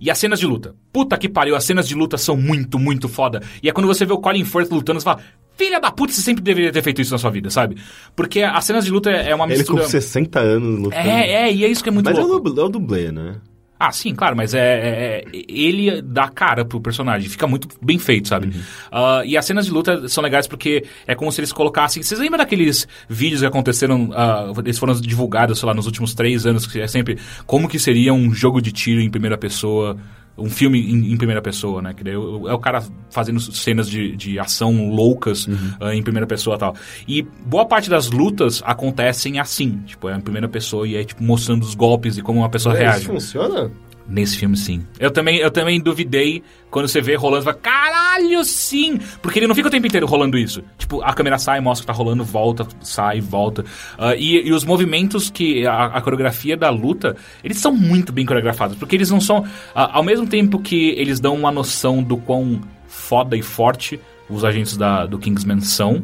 E 0.00 0.10
as 0.10 0.18
cenas 0.18 0.38
de 0.38 0.46
luta. 0.46 0.74
Puta 0.92 1.16
que 1.16 1.28
pariu, 1.28 1.56
as 1.56 1.64
cenas 1.64 1.88
de 1.88 1.94
luta 1.94 2.16
são 2.16 2.36
muito, 2.36 2.78
muito 2.78 3.08
foda. 3.08 3.42
E 3.62 3.68
é 3.68 3.72
quando 3.72 3.86
você 3.86 4.04
vê 4.04 4.12
o 4.12 4.18
Colin 4.18 4.44
Firth 4.44 4.70
lutando, 4.70 5.00
você 5.00 5.04
fala, 5.04 5.20
filha 5.56 5.80
da 5.80 5.90
puta, 5.90 6.12
você 6.12 6.22
sempre 6.22 6.42
deveria 6.42 6.72
ter 6.72 6.82
feito 6.82 7.00
isso 7.02 7.12
na 7.12 7.18
sua 7.18 7.30
vida, 7.30 7.50
sabe? 7.50 7.76
Porque 8.14 8.42
as 8.42 8.64
cenas 8.64 8.84
de 8.84 8.90
luta 8.90 9.10
é 9.10 9.30
é 9.30 9.34
uma 9.34 9.44
Ele 9.46 9.64
com 9.64 9.74
mistura... 9.74 9.88
60 9.88 10.38
anos 10.40 10.80
lutando. 10.80 11.08
É, 11.08 11.48
é, 11.48 11.52
e 11.52 11.64
é 11.64 11.68
isso 11.68 11.82
que 11.82 11.88
é 11.88 11.92
muito 11.92 12.06
Mas 12.06 12.16
é 12.16 12.20
louco. 12.20 12.48
dublê, 12.48 12.62
é 12.62 12.64
o 12.64 12.68
dublê, 12.68 13.12
né? 13.12 13.36
Ah, 13.80 13.92
sim, 13.92 14.12
claro, 14.14 14.36
mas 14.36 14.54
é, 14.54 14.58
é- 14.58 15.24
é- 15.24 15.44
ele 15.48 16.02
dá 16.02 16.28
cara 16.28 16.64
pro 16.64 16.80
personagem, 16.80 17.28
fica 17.28 17.46
muito 17.46 17.68
bem 17.80 17.98
feito, 17.98 18.26
sabe? 18.28 18.52
Ah, 18.90 19.22
e 19.24 19.36
as 19.36 19.44
cenas 19.44 19.66
de 19.66 19.72
luta 19.72 20.08
são 20.08 20.22
legais 20.22 20.46
porque 20.48 20.84
é 21.06 21.14
como 21.14 21.30
se 21.30 21.40
eles 21.40 21.52
colocassem. 21.52 22.02
Vocês 22.02 22.18
lembram 22.18 22.38
daqueles 22.38 22.88
vídeos 23.08 23.40
que 23.40 23.46
aconteceram, 23.46 24.10
ah, 24.14 24.52
eles 24.58 24.78
foram 24.78 24.94
divulgados, 25.00 25.60
sei 25.60 25.66
lá, 25.66 25.74
nos 25.74 25.86
últimos 25.86 26.12
três 26.12 26.44
anos, 26.44 26.66
que 26.66 26.80
é 26.80 26.88
sempre 26.88 27.18
como 27.46 27.68
que 27.68 27.78
seria 27.78 28.12
um 28.12 28.34
jogo 28.34 28.60
de 28.60 28.72
tiro 28.72 29.00
em 29.00 29.08
primeira 29.10 29.38
pessoa. 29.38 29.96
Um 30.38 30.48
filme 30.48 30.80
em, 30.80 31.12
em 31.12 31.16
primeira 31.16 31.42
pessoa, 31.42 31.82
né? 31.82 31.92
Que 31.92 32.04
daí 32.04 32.14
é 32.14 32.18
o 32.18 32.48
é 32.48 32.58
cara 32.58 32.82
fazendo 33.10 33.40
cenas 33.40 33.88
de, 33.88 34.16
de 34.16 34.38
ação 34.38 34.88
loucas 34.90 35.48
ah, 35.80 35.94
em 35.94 36.02
primeira 36.02 36.26
pessoa 36.26 36.56
e 36.56 36.58
tal. 36.58 36.74
E 37.06 37.22
boa 37.22 37.66
parte 37.66 37.90
das 37.90 38.10
lutas 38.10 38.62
acontecem 38.64 39.40
assim. 39.40 39.82
Tipo, 39.86 40.08
é 40.08 40.16
em 40.16 40.20
primeira 40.20 40.48
pessoa 40.48 40.86
e 40.86 40.96
é 40.96 41.04
tipo 41.04 41.22
mostrando 41.22 41.62
os 41.62 41.74
golpes 41.74 42.16
e 42.18 42.22
como 42.22 42.40
uma 42.40 42.48
pessoa 42.48 42.74
reage. 42.74 43.00
Isso 43.00 43.12
funciona? 43.12 43.70
Nesse 44.08 44.38
filme, 44.38 44.56
sim. 44.56 44.86
Eu 44.98 45.10
também, 45.10 45.36
eu 45.36 45.50
também 45.50 45.78
duvidei 45.78 46.42
quando 46.70 46.88
você 46.88 46.98
vê 46.98 47.14
rolando, 47.14 47.42
você 47.42 47.50
fala, 47.50 47.58
caralho, 47.58 48.42
sim! 48.42 48.98
Porque 49.20 49.38
ele 49.38 49.46
não 49.46 49.54
fica 49.54 49.68
o 49.68 49.70
tempo 49.70 49.86
inteiro 49.86 50.06
rolando 50.06 50.38
isso. 50.38 50.62
Tipo, 50.78 51.02
a 51.02 51.12
câmera 51.12 51.38
sai, 51.38 51.60
mostra 51.60 51.82
que 51.82 51.86
tá 51.86 51.92
rolando, 51.92 52.24
volta, 52.24 52.66
sai, 52.80 53.20
volta. 53.20 53.66
Ah, 53.98 54.14
e, 54.16 54.48
e 54.48 54.52
os 54.52 54.64
movimentos 54.64 55.28
que. 55.28 55.66
A, 55.66 55.86
a 55.86 56.00
coreografia 56.00 56.56
da 56.56 56.70
luta, 56.70 57.16
eles 57.44 57.58
são 57.58 57.74
muito 57.74 58.10
bem 58.10 58.24
coreografados. 58.24 58.78
Porque 58.78 58.96
eles 58.96 59.10
não 59.10 59.20
são. 59.20 59.44
ah, 59.74 59.90
ao 59.98 60.02
mesmo 60.02 60.26
tempo 60.26 60.58
que 60.58 60.90
eles 60.96 61.20
dão 61.20 61.34
uma 61.34 61.52
noção 61.52 62.02
do 62.02 62.16
quão 62.16 62.62
foda 62.86 63.36
e 63.36 63.42
forte 63.42 64.00
os 64.28 64.42
agentes 64.42 64.74
da, 64.74 65.04
do 65.04 65.18
Kingsman 65.18 65.60
são, 65.60 66.02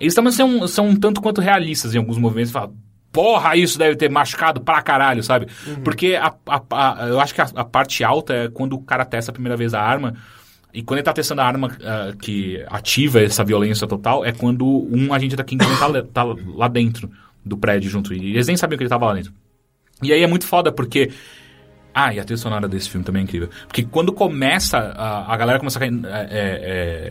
eles 0.00 0.14
também 0.14 0.32
são, 0.32 0.66
são 0.66 0.88
um 0.88 0.96
tanto 0.96 1.20
quanto 1.20 1.42
realistas 1.42 1.94
em 1.94 1.98
alguns 1.98 2.16
movimentos. 2.16 2.50
Você 2.50 2.58
fala, 2.58 2.72
porra, 3.16 3.56
isso 3.56 3.78
deve 3.78 3.96
ter 3.96 4.10
machucado 4.10 4.60
pra 4.60 4.82
caralho, 4.82 5.22
sabe? 5.22 5.46
Uhum. 5.66 5.76
Porque 5.82 6.14
a, 6.14 6.32
a- 6.46 6.62
a- 7.02 7.08
eu 7.08 7.18
acho 7.18 7.34
que 7.34 7.40
a, 7.40 7.64
parte 7.64 8.04
alta 8.04 8.34
é 8.34 8.48
quando 8.48 8.74
o 8.74 8.82
cara 8.82 9.04
testa 9.06 9.30
a 9.30 9.34
primeira 9.34 9.56
vez 9.56 9.72
a 9.72 9.80
arma. 9.80 10.14
E 10.74 10.82
quando 10.82 10.98
ele 10.98 11.04
tá 11.04 11.12
testando 11.14 11.40
a 11.40 11.46
arma 11.46 11.70
ah, 11.82 12.12
que 12.20 12.62
ativa 12.68 13.22
essa 13.22 13.42
violência 13.42 13.86
total, 13.86 14.22
é 14.24 14.32
quando 14.32 14.66
um 14.66 15.14
agente 15.14 15.34
da 15.34 15.42
Kingsman 15.42 15.76
tá, 15.78 16.02
tá 16.12 16.22
lá 16.54 16.68
dentro 16.68 17.10
do 17.42 17.56
prédio 17.56 17.88
junto. 17.90 18.12
E 18.12 18.32
eles 18.34 18.46
nem 18.46 18.56
sabiam 18.58 18.76
que 18.76 18.82
ele 18.84 18.90
tava 18.90 19.06
lá 19.06 19.14
dentro. 19.14 19.32
E 20.02 20.12
aí 20.12 20.22
é 20.22 20.26
muito 20.26 20.46
foda, 20.46 20.70
porque. 20.70 21.10
Ah, 21.94 22.12
e 22.12 22.20
a 22.20 22.24
trilha 22.24 22.36
sonora 22.36 22.68
desse 22.68 22.90
filme 22.90 23.06
também 23.06 23.20
é 23.20 23.24
incrível. 23.24 23.48
Porque 23.66 23.82
quando 23.84 24.12
começa, 24.12 24.76
a, 24.76 25.32
a 25.32 25.36
galera 25.38 25.58
começa 25.58 25.78
a 25.78 25.80
cair 25.80 25.94
é, 26.04 26.08
é, 26.10 26.28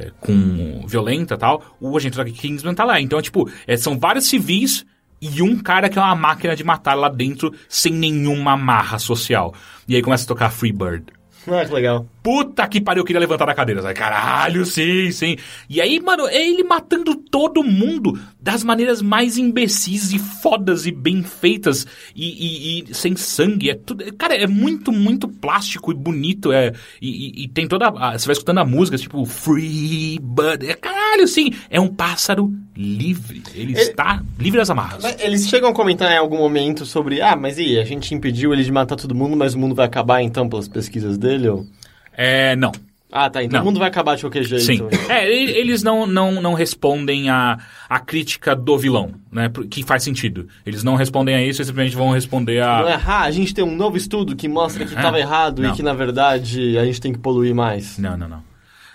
é, 0.10 0.12
com 0.20 0.86
violenta 0.88 1.34
e 1.34 1.38
tal, 1.38 1.76
o 1.82 1.98
agente 1.98 2.16
da 2.16 2.24
Kingsman 2.24 2.76
tá 2.76 2.86
lá. 2.86 3.02
Então, 3.02 3.20
tipo, 3.20 3.50
é, 3.66 3.76
são 3.76 3.98
vários 3.98 4.26
civis 4.30 4.86
e 5.26 5.42
um 5.42 5.58
cara 5.58 5.90
que 5.90 5.98
é 5.98 6.02
uma 6.02 6.16
máquina 6.16 6.56
de 6.56 6.64
matar 6.64 6.94
lá 6.94 7.10
dentro 7.10 7.54
sem 7.68 7.94
nenhuma 7.94 8.54
amarra 8.54 9.00
social. 9.00 9.54
E 9.88 9.96
aí 9.96 10.02
começa 10.02 10.24
a 10.24 10.28
tocar 10.28 10.50
Free 10.50 10.72
Bird. 10.72 11.06
Ah, 11.48 11.66
que 11.66 11.74
legal. 11.74 12.06
Puta 12.26 12.68
que 12.68 12.82
pariu, 12.82 13.02
eu 13.02 13.06
queria 13.06 13.20
levantar 13.20 13.46
da 13.46 13.54
cadeira. 13.54 13.84
Sabe? 13.84 13.94
Caralho, 13.94 14.66
sim, 14.66 15.12
sim. 15.12 15.36
E 15.70 15.80
aí, 15.80 16.00
mano, 16.02 16.28
é 16.28 16.44
ele 16.50 16.64
matando 16.64 17.14
todo 17.16 17.64
mundo 17.64 18.20
das 18.42 18.64
maneiras 18.64 19.00
mais 19.00 19.38
imbecis 19.38 20.12
e 20.12 20.18
fodas 20.18 20.88
e 20.88 20.92
bem 20.92 21.22
feitas 21.22 21.86
e, 22.16 22.26
e- 22.26 22.86
e 22.90 22.96
sem 22.96 23.16
sangue. 23.16 23.70
É 23.70 23.76
tudo, 23.76 24.04
cara, 24.16 24.34
é 24.36 24.48
muito, 24.48 24.92
muito 24.92 25.28
plástico 25.28 25.92
e 25.92 25.96
bonito. 25.96 26.52
É, 26.52 26.74
e, 27.00 27.44
e- 27.44 27.48
tem 27.48 27.68
toda. 27.68 27.90
a- 27.90 28.18
você 28.18 28.26
vai 28.26 28.34
escutando 28.34 28.58
a 28.58 28.66
música, 28.66 28.98
tipo, 28.98 29.24
Free 29.26 30.18
Bird. 30.20 30.66
É, 30.68 30.74
caralho, 30.74 31.28
sim. 31.28 31.52
É 31.70 31.80
um 31.80 31.90
pássaro 31.90 32.52
livre. 32.76 33.44
Ele, 33.54 33.74
Ele- 33.74 33.80
está 33.82 34.24
livre 34.40 34.58
das 34.58 34.72
amarras. 34.72 35.04
Eles 35.20 35.48
chegam 35.48 35.70
a 35.70 35.74
comentar 35.76 36.12
em 36.12 36.18
algum 36.18 36.38
momento 36.40 36.88
sobre, 36.88 37.22
ah, 37.22 37.36
mas 37.36 37.60
e, 37.60 37.78
a 37.78 37.86
gente 37.86 38.16
impediu 38.16 38.52
ele 38.52 38.64
de 38.64 38.72
matar 38.72 38.96
todo 38.96 39.14
mundo, 39.14 39.38
mas 39.38 39.54
o 39.54 39.60
mundo 39.60 39.76
vai 39.76 39.86
acabar 39.86 40.24
então 40.24 40.50
pelas 40.50 40.68
pesquisas 40.68 41.20
dele? 41.20 41.50
Ou... 41.50 41.68
É, 42.16 42.56
não. 42.56 42.72
Ah, 43.18 43.30
tá, 43.30 43.42
então 43.42 43.60
Não. 43.60 43.64
o 43.64 43.66
mundo 43.68 43.80
vai 43.80 43.88
acabar 43.88 44.16
de 44.16 44.24
qualquer 44.24 44.44
jeito. 44.44 44.66
Sim. 44.66 44.82
É, 45.08 45.32
e- 45.32 45.52
eles 45.52 45.82
não, 45.82 46.06
não, 46.06 46.42
não 46.42 46.54
respondem 46.54 47.30
à 47.30 47.58
a, 47.88 47.98
crítica 47.98 48.54
do 48.54 48.78
vilão, 48.78 49.14
né? 49.32 49.50
Que 49.70 49.84
faz 49.84 50.04
sentido. 50.04 50.50
Eles 50.66 50.84
não 50.84 50.96
respondem 50.96 51.34
a 51.34 51.42
isso, 51.42 51.62
eles 51.62 51.68
simplesmente 51.68 51.96
vão 51.96 52.12
responder 52.12 52.60
a. 52.62 52.82
Não 52.82 52.90
é, 52.90 53.02
ah, 53.06 53.22
a 53.22 53.32
gente 53.32 53.54
tem 53.54 53.64
um 53.64 53.74
novo 53.74 53.96
estudo 53.96 54.36
que 54.36 54.50
mostra 54.50 54.86
que 54.86 54.94
estava 54.94 55.18
errado 55.18 55.62
não. 55.62 55.72
e 55.72 55.74
que, 55.74 55.82
na 55.82 55.94
verdade, 55.94 56.78
a 56.78 56.84
gente 56.84 57.00
tem 57.00 57.14
que 57.14 57.20
poluir 57.20 57.56
mais. 57.56 57.98
Não, 57.98 58.18
não, 58.18 58.28
não. 58.28 58.44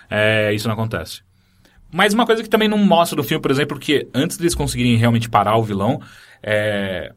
É, 0.07 0.53
isso 0.53 0.67
não 0.67 0.73
acontece. 0.73 1.21
Mas 1.91 2.13
uma 2.13 2.25
coisa 2.25 2.43
que 2.43 2.49
também 2.49 2.67
não 2.67 2.77
mostra 2.77 3.17
no 3.17 3.23
filme, 3.23 3.41
por 3.41 3.49
exemplo, 3.49 3.79
que 3.79 4.07
antes 4.13 4.37
deles 4.37 4.53
conseguirem 4.53 4.97
realmente 4.97 5.29
parar 5.29 5.57
o 5.57 5.63
vilão, 5.63 5.99
é... 6.43 7.11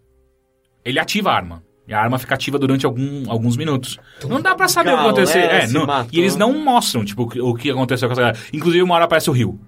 ele 0.84 0.98
ativa 0.98 1.30
a 1.30 1.36
arma. 1.36 1.62
E 1.86 1.92
a 1.92 2.00
arma 2.00 2.18
fica 2.18 2.34
ativa 2.34 2.58
durante 2.58 2.86
algum, 2.86 3.30
alguns 3.30 3.56
minutos. 3.56 3.98
Não 4.26 4.40
dá 4.40 4.54
pra 4.54 4.68
saber 4.68 4.90
o 4.90 4.92
que 4.92 4.96
Galera 4.96 5.12
aconteceu. 5.12 5.40
É, 5.42 5.66
se 5.66 5.74
não, 5.74 5.86
matou. 5.86 6.08
e 6.12 6.18
eles 6.20 6.34
não 6.36 6.52
mostram, 6.64 7.04
tipo, 7.04 7.24
o 7.24 7.28
que- 7.28 7.40
o 7.40 7.54
que 7.54 7.70
aconteceu 7.70 8.08
com 8.08 8.12
essa 8.12 8.22
galera. 8.22 8.38
Inclusive, 8.52 8.82
uma 8.82 8.94
hora 8.94 9.04
aparece 9.04 9.28
o 9.28 9.32
Rio. 9.34 9.60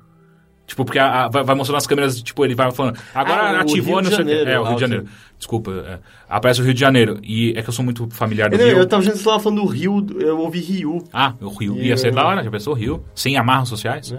Tipo, 0.67 0.85
porque 0.85 0.99
a- 0.99 1.27
a- 1.27 1.29
vai, 1.29 1.45
vai 1.45 1.55
mostrando 1.55 1.77
as 1.77 1.87
câmeras, 1.87 2.21
tipo, 2.21 2.45
ele 2.45 2.55
vai 2.55 2.73
falando. 2.73 2.99
Agora 3.15 3.51
Ah, 3.51 3.53
o 3.53 3.61
ativou 3.61 4.01
Rio 4.01 4.03
de 4.03 4.11
não 4.11 4.17
sei 4.17 4.25
o 4.25 4.27
quê. 4.27 4.33
Janeiro, 4.35 4.51
É, 4.51 4.59
o 4.59 4.65
Rio 4.65 4.75
de 4.75 4.81
Janeiro. 4.81 5.05
Desculpa. 5.39 5.71
é. 5.87 5.99
Aparece 6.29 6.61
o 6.61 6.65
Rio 6.65 6.75
de 6.75 6.81
Janeiro. 6.81 7.21
E 7.23 7.53
é 7.57 7.63
que 7.63 7.69
eu 7.69 7.73
sou 7.73 7.85
muito 7.85 8.09
familiar 8.11 8.49
do 8.51 8.57
Eu, 8.57 8.67
Rio. 8.67 8.79
eu 8.79 8.87
tava 8.87 9.03
achando 9.03 9.13
que 9.13 9.19
você 9.19 9.25
tava 9.27 9.39
falando 9.39 9.61
do 9.61 9.67
Rio, 9.69 10.05
eu 10.19 10.41
ouvi 10.41 10.59
Rio. 10.61 11.05
Ah, 11.13 11.35
o 11.41 11.51
Rio. 11.51 11.77
E 11.77 11.87
Ia 11.89 11.97
ser 11.97 12.13
da 12.13 12.27
hora, 12.27 12.43
já 12.43 12.51
pensou? 12.51 12.75
Rio. 12.75 13.05
Sem 13.15 13.37
amarras 13.37 13.69
sociais. 13.69 14.13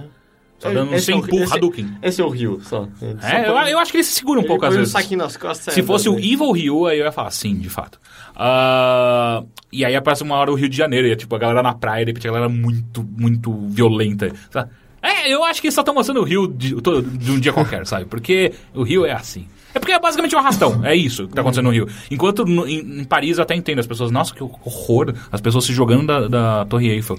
Só 0.60 0.72
dando 0.72 0.90
um 0.92 0.96
Esse 0.96 1.12
é 1.12 1.16
o- 1.16 1.24
sem 1.24 1.40
esse- 1.44 1.54
Hadouken. 1.54 1.88
Esse 2.02 2.20
é 2.22 2.26
o 2.26 2.30
Rio, 2.30 2.60
só. 2.64 2.88
Ele 3.02 3.18
só 3.22 3.28
É, 3.28 3.48
eu, 3.48 3.54
eu 3.74 3.80
acho 3.80 3.92
que 3.92 3.98
ele 3.98 4.04
se 4.04 4.14
segura 4.14 4.40
um 4.40 4.42
ele 4.42 4.48
pouco 4.48 4.66
às 4.66 4.74
vezes. 4.76 4.90
um 4.90 4.98
saquinho 4.98 5.20
nas 5.20 5.38
costas. 5.38 5.74
Se 5.74 5.80
é, 5.82 5.84
fosse 5.84 6.10
o 6.10 6.14
né? 6.16 6.22
Evil 6.22 6.52
Rio, 6.52 6.86
aí 6.88 6.98
eu 7.00 7.06
ia 7.06 7.12
falar, 7.12 7.30
sim, 7.32 7.56
de 7.56 7.70
fato. 7.70 8.00
Ah, 8.36 9.44
e 9.72 9.86
aí 9.86 9.96
aparece 9.96 10.24
uma 10.24 10.36
hora 10.36 10.52
o 10.52 10.56
Rio 10.56 10.68
de 10.70 10.76
Janeiro, 10.78 11.08
e 11.08 11.12
é 11.12 11.16
tipo 11.16 11.36
a 11.36 11.40
galera 11.40 11.62
na 11.62 11.74
praia, 11.74 12.06
de 12.06 12.10
repente 12.12 12.28
a 12.28 12.32
galera 12.32 12.50
muito, 12.50 13.04
muito 13.18 13.52
violenta. 13.68 14.32
sabe? 14.50 14.72
É, 15.02 15.32
eu 15.32 15.44
acho 15.44 15.62
que 15.62 15.68
eles 15.68 15.76
só 15.76 15.82
estão 15.82 15.94
mostrando 15.94 16.22
o 16.22 16.24
Rio 16.24 16.48
de, 16.48 16.76
de 16.76 17.32
um 17.32 17.40
dia 17.40 17.54
qualquer, 17.54 17.86
sabe? 17.86 18.06
Porque 18.06 18.52
o 18.74 18.84
Rio 18.84 19.06
é 19.06 19.12
assim. 19.12 19.48
É 19.74 19.80
porque 19.80 19.92
é 19.92 20.00
basicamente 20.00 20.36
um 20.36 20.40
arrastão, 20.40 20.84
é 20.84 20.96
isso 20.96 21.28
que 21.28 21.34
tá 21.36 21.42
acontecendo 21.42 21.66
no 21.66 21.72
Rio. 21.72 21.88
Enquanto 22.10 22.46
no- 22.46 22.68
em, 22.68 23.02
em 23.02 23.04
Paris 23.04 23.38
eu 23.38 23.44
até 23.44 23.54
entendo, 23.54 23.78
as 23.80 23.86
pessoas, 23.86 24.10
nossa, 24.10 24.34
que 24.34 24.42
horror, 24.42 25.14
as 25.32 25.40
pessoas 25.40 25.66
se 25.66 25.74
jogando 25.74 26.08
da, 26.08 26.28
da 26.28 26.66
Torre 26.66 26.90
Eiffel. 26.90 27.18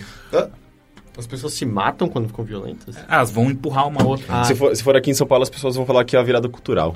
As 1.18 1.26
pessoas 1.26 1.52
se 1.52 1.66
matam 1.66 2.08
quando 2.08 2.28
ficam 2.28 2.44
violentas? 2.44 2.96
Ah, 3.08 3.16
Elas 3.16 3.30
vão 3.32 3.50
empurrar 3.50 3.88
uma 3.88 4.06
outra. 4.06 4.26
Ah. 4.28 4.44
Se, 4.44 4.54
for, 4.54 4.74
se 4.76 4.82
for 4.82 4.96
aqui 4.96 5.10
em 5.10 5.14
São 5.14 5.26
Paulo, 5.26 5.42
as 5.42 5.50
pessoas 5.50 5.74
vão 5.74 5.84
falar 5.84 6.04
que 6.04 6.14
é 6.14 6.18
a 6.18 6.22
virada 6.22 6.48
cultural. 6.48 6.94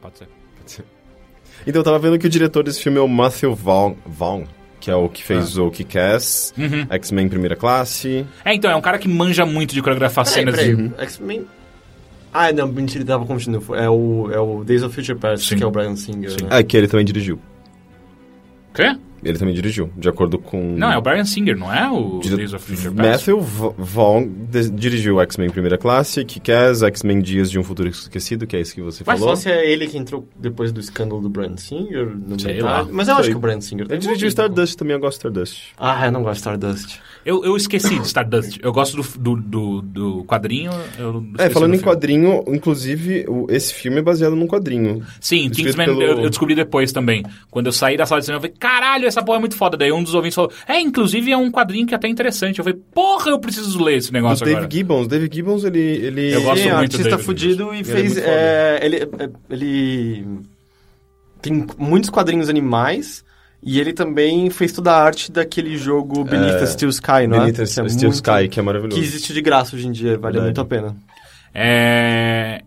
Pode 0.00 0.18
ser. 0.18 0.28
Então, 1.66 1.80
eu 1.80 1.84
tava 1.84 1.98
vendo 1.98 2.18
que 2.18 2.26
o 2.26 2.30
diretor 2.30 2.62
desse 2.62 2.80
filme 2.80 2.98
é 2.98 3.00
o 3.00 3.08
Matthew 3.08 3.54
Vaughn, 3.54 3.94
Vaughn 4.06 4.44
que 4.80 4.90
é 4.90 4.94
o 4.94 5.08
que 5.08 5.24
fez 5.24 5.58
o 5.58 5.70
Kick-Ass, 5.72 6.54
Uhum. 6.56 6.86
X-Men 6.88 7.28
Primeira 7.28 7.56
Classe. 7.56 8.24
É, 8.44 8.54
então, 8.54 8.70
é 8.70 8.76
um 8.76 8.80
cara 8.80 8.96
que 8.96 9.08
manja 9.08 9.44
muito 9.44 9.74
de 9.74 9.82
coreografar 9.82 10.24
Peraí, 10.24 10.34
cenas 10.38 10.54
peraí. 10.54 10.76
de... 10.76 10.94
X-Men... 11.02 11.46
Ah, 12.32 12.52
não, 12.52 12.68
mentira, 12.68 13.00
ele 13.02 13.08
tava 13.08 13.26
confundindo. 13.26 13.74
É 13.74 13.90
o, 13.90 14.30
é 14.30 14.38
o 14.38 14.62
Days 14.62 14.82
of 14.84 14.94
Future 14.94 15.18
Past, 15.18 15.48
Sim. 15.48 15.56
que 15.56 15.64
é 15.64 15.66
o 15.66 15.70
Brian 15.70 15.96
Singer, 15.96 16.30
Sim. 16.30 16.44
né? 16.44 16.48
Ah, 16.52 16.62
que 16.62 16.76
ele 16.76 16.86
também 16.86 17.04
dirigiu. 17.04 17.40
Quê? 18.72 18.96
Ele 19.24 19.36
também 19.38 19.52
dirigiu, 19.54 19.90
de 19.96 20.08
acordo 20.08 20.38
com... 20.38 20.74
Não, 20.76 20.92
é 20.92 20.96
o 20.96 21.00
Brian 21.02 21.24
Singer, 21.24 21.56
não 21.56 21.72
é 21.72 21.90
o 21.90 22.20
Dire- 22.20 22.36
Days 22.36 22.52
of 22.52 22.64
Future 22.64 22.94
Past? 22.94 23.30
Matthew 23.30 23.40
Vaughn 23.76 24.28
dirigiu 24.74 25.20
X-Men 25.20 25.50
Primeira 25.50 25.76
Classe, 25.76 26.24
Kick-Ass, 26.24 26.82
X-Men 26.82 27.20
Dias 27.20 27.50
de 27.50 27.58
um 27.58 27.64
Futuro 27.64 27.88
Esquecido, 27.88 28.46
que 28.46 28.56
é 28.56 28.60
isso 28.60 28.74
que 28.74 28.80
você 28.80 29.02
Mas 29.06 29.18
falou. 29.18 29.34
só 29.36 29.42
se 29.42 29.50
é 29.50 29.68
ele 29.70 29.86
que 29.88 29.98
entrou 29.98 30.28
depois 30.38 30.70
do 30.70 30.78
escândalo 30.80 31.20
do 31.20 31.28
Brian 31.28 31.56
Singer, 31.56 32.06
no 32.16 32.38
Sei 32.40 32.60
lá. 32.60 32.86
Mas 32.90 33.08
eu 33.08 33.14
acho 33.14 33.24
Sei. 33.24 33.32
que 33.32 33.36
o 33.36 33.40
Brian 33.40 33.60
Singer... 33.60 33.86
Ele 33.90 33.98
dirigiu 33.98 34.28
Stardust 34.28 34.76
também, 34.76 34.94
eu 34.94 35.00
gosto 35.00 35.14
de 35.14 35.26
Stardust. 35.28 35.62
Ah, 35.76 36.06
eu 36.06 36.12
não 36.12 36.22
gosto 36.22 36.34
de 36.34 36.38
Stardust. 36.38 37.00
Eu, 37.24 37.44
eu 37.44 37.56
esqueci 37.56 37.98
de 37.98 38.06
Stardust. 38.06 38.58
Eu 38.62 38.72
gosto 38.72 39.02
do, 39.02 39.18
do, 39.18 39.42
do, 39.42 39.82
do 39.82 40.24
quadrinho. 40.24 40.70
Eu 40.98 41.24
É, 41.38 41.50
falando 41.50 41.72
do 41.72 41.76
em 41.76 41.80
quadrinho, 41.80 42.44
inclusive, 42.46 43.24
o- 43.28 43.46
esse 43.50 43.74
filme 43.74 43.98
é 43.98 44.02
baseado 44.02 44.36
num 44.36 44.46
quadrinho. 44.46 45.02
Sim, 45.20 45.50
Kingsman 45.50 45.86
pelo- 45.86 46.02
eu, 46.02 46.20
eu 46.20 46.30
descobri 46.30 46.54
depois 46.54 46.92
também. 46.92 47.24
Quando 47.50 47.66
eu 47.66 47.72
saí 47.72 47.96
da 47.96 48.06
sala 48.06 48.20
de 48.20 48.26
cinema, 48.26 48.38
eu 48.38 48.42
falei, 48.42 48.56
caralho, 48.58 49.07
essa 49.08 49.22
porra 49.22 49.38
é 49.38 49.40
muito 49.40 49.56
foda. 49.56 49.76
Daí 49.76 49.90
um 49.90 50.02
dos 50.02 50.14
ouvintes 50.14 50.34
falou, 50.36 50.52
é, 50.66 50.78
inclusive 50.80 51.32
é 51.32 51.36
um 51.36 51.50
quadrinho 51.50 51.86
que 51.86 51.94
é 51.94 51.96
até 51.96 52.08
interessante. 52.08 52.58
Eu 52.58 52.64
falei, 52.64 52.78
porra, 52.94 53.30
eu 53.30 53.38
preciso 53.38 53.82
ler 53.82 53.96
esse 53.98 54.10
O 54.10 54.12
negócio 54.12 54.44
Dave 54.44 54.58
agora. 54.58 54.70
Gibbons. 54.72 55.08
Dave 55.08 55.28
Gibbons, 55.32 55.64
ele... 55.64 55.78
ele... 55.80 56.34
Eu 56.34 56.42
gosto 56.42 56.62
Sim, 56.62 56.68
é 56.68 56.74
um 56.74 56.78
muito 56.78 56.96
artista 56.96 57.18
fudido 57.18 57.74
e 57.74 57.80
é 57.80 57.84
fez... 57.84 58.14
muito 58.14 58.26
é, 58.26 58.80
ele, 58.82 58.96
é, 58.96 59.30
ele 59.50 60.26
tem 61.42 61.66
muitos 61.78 62.10
quadrinhos 62.10 62.48
animais 62.48 63.24
e 63.62 63.80
ele 63.80 63.92
também 63.92 64.50
fez 64.50 64.72
toda 64.72 64.92
a 64.92 65.02
arte 65.02 65.32
daquele 65.32 65.76
jogo 65.76 66.22
Beneath 66.24 66.56
É, 66.56 66.58
the 66.60 66.66
Steel 66.66 66.90
Sky, 66.90 67.26
não 67.26 67.38
Beneath 67.38 67.48
é? 67.48 67.52
the 67.52 67.56
Que 67.56 67.62
é 67.62 67.66
Steel 67.88 68.10
muito- 68.10 68.14
Sky, 68.14 68.48
que 68.48 68.60
é 68.60 68.62
maravilhoso. 68.62 69.00
Que 69.00 69.04
existe 69.06 69.32
de 69.32 69.40
graça 69.40 69.74
hoje 69.74 69.86
em 69.88 69.92
dia, 69.92 70.18
vale 70.18 70.38
Verdade. 70.40 70.44
muito 70.44 70.60
a 70.60 70.64
pena. 70.64 70.96
É... 71.54 72.62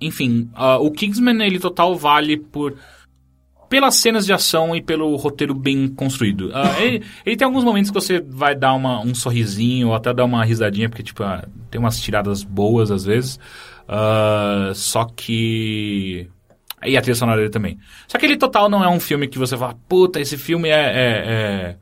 Enfim, 0.00 0.50
ah, 0.54 0.78
o 0.78 0.90
Kingsman, 0.90 1.42
ele 1.42 1.58
total 1.58 1.96
vale 1.96 2.36
por... 2.36 2.74
Pelas 3.68 3.96
cenas 3.96 4.26
de 4.26 4.32
ação 4.32 4.74
e 4.74 4.82
pelo 4.82 5.14
roteiro 5.16 5.54
bem 5.54 5.88
construído. 5.88 6.50
Ah, 6.54 6.76
ele, 6.82 7.04
ele 7.24 7.36
tem 7.36 7.46
alguns 7.46 7.64
momentos 7.64 7.90
que 7.90 7.94
você 7.94 8.20
vai 8.20 8.54
dar 8.54 8.74
uma, 8.74 9.00
um 9.00 9.14
sorrisinho 9.14 9.88
ou 9.88 9.94
até 9.94 10.12
dar 10.12 10.24
uma 10.24 10.44
risadinha, 10.44 10.88
porque 10.88 11.02
tipo, 11.02 11.22
ah, 11.22 11.44
tem 11.70 11.80
umas 11.80 12.00
tiradas 12.00 12.42
boas 12.42 12.90
às 12.90 13.04
vezes. 13.04 13.38
Ah, 13.88 14.72
só 14.74 15.04
que... 15.04 16.28
E 16.86 16.98
a 16.98 17.00
trilha 17.00 17.14
sonora 17.14 17.38
dele 17.38 17.50
também. 17.50 17.78
Só 18.06 18.18
que 18.18 18.26
ele 18.26 18.36
total 18.36 18.68
não 18.68 18.84
é 18.84 18.88
um 18.88 19.00
filme 19.00 19.26
que 19.26 19.38
você 19.38 19.56
fala, 19.56 19.74
puta, 19.88 20.20
esse 20.20 20.36
filme 20.36 20.68
é, 20.68 20.74
é, 20.74 21.76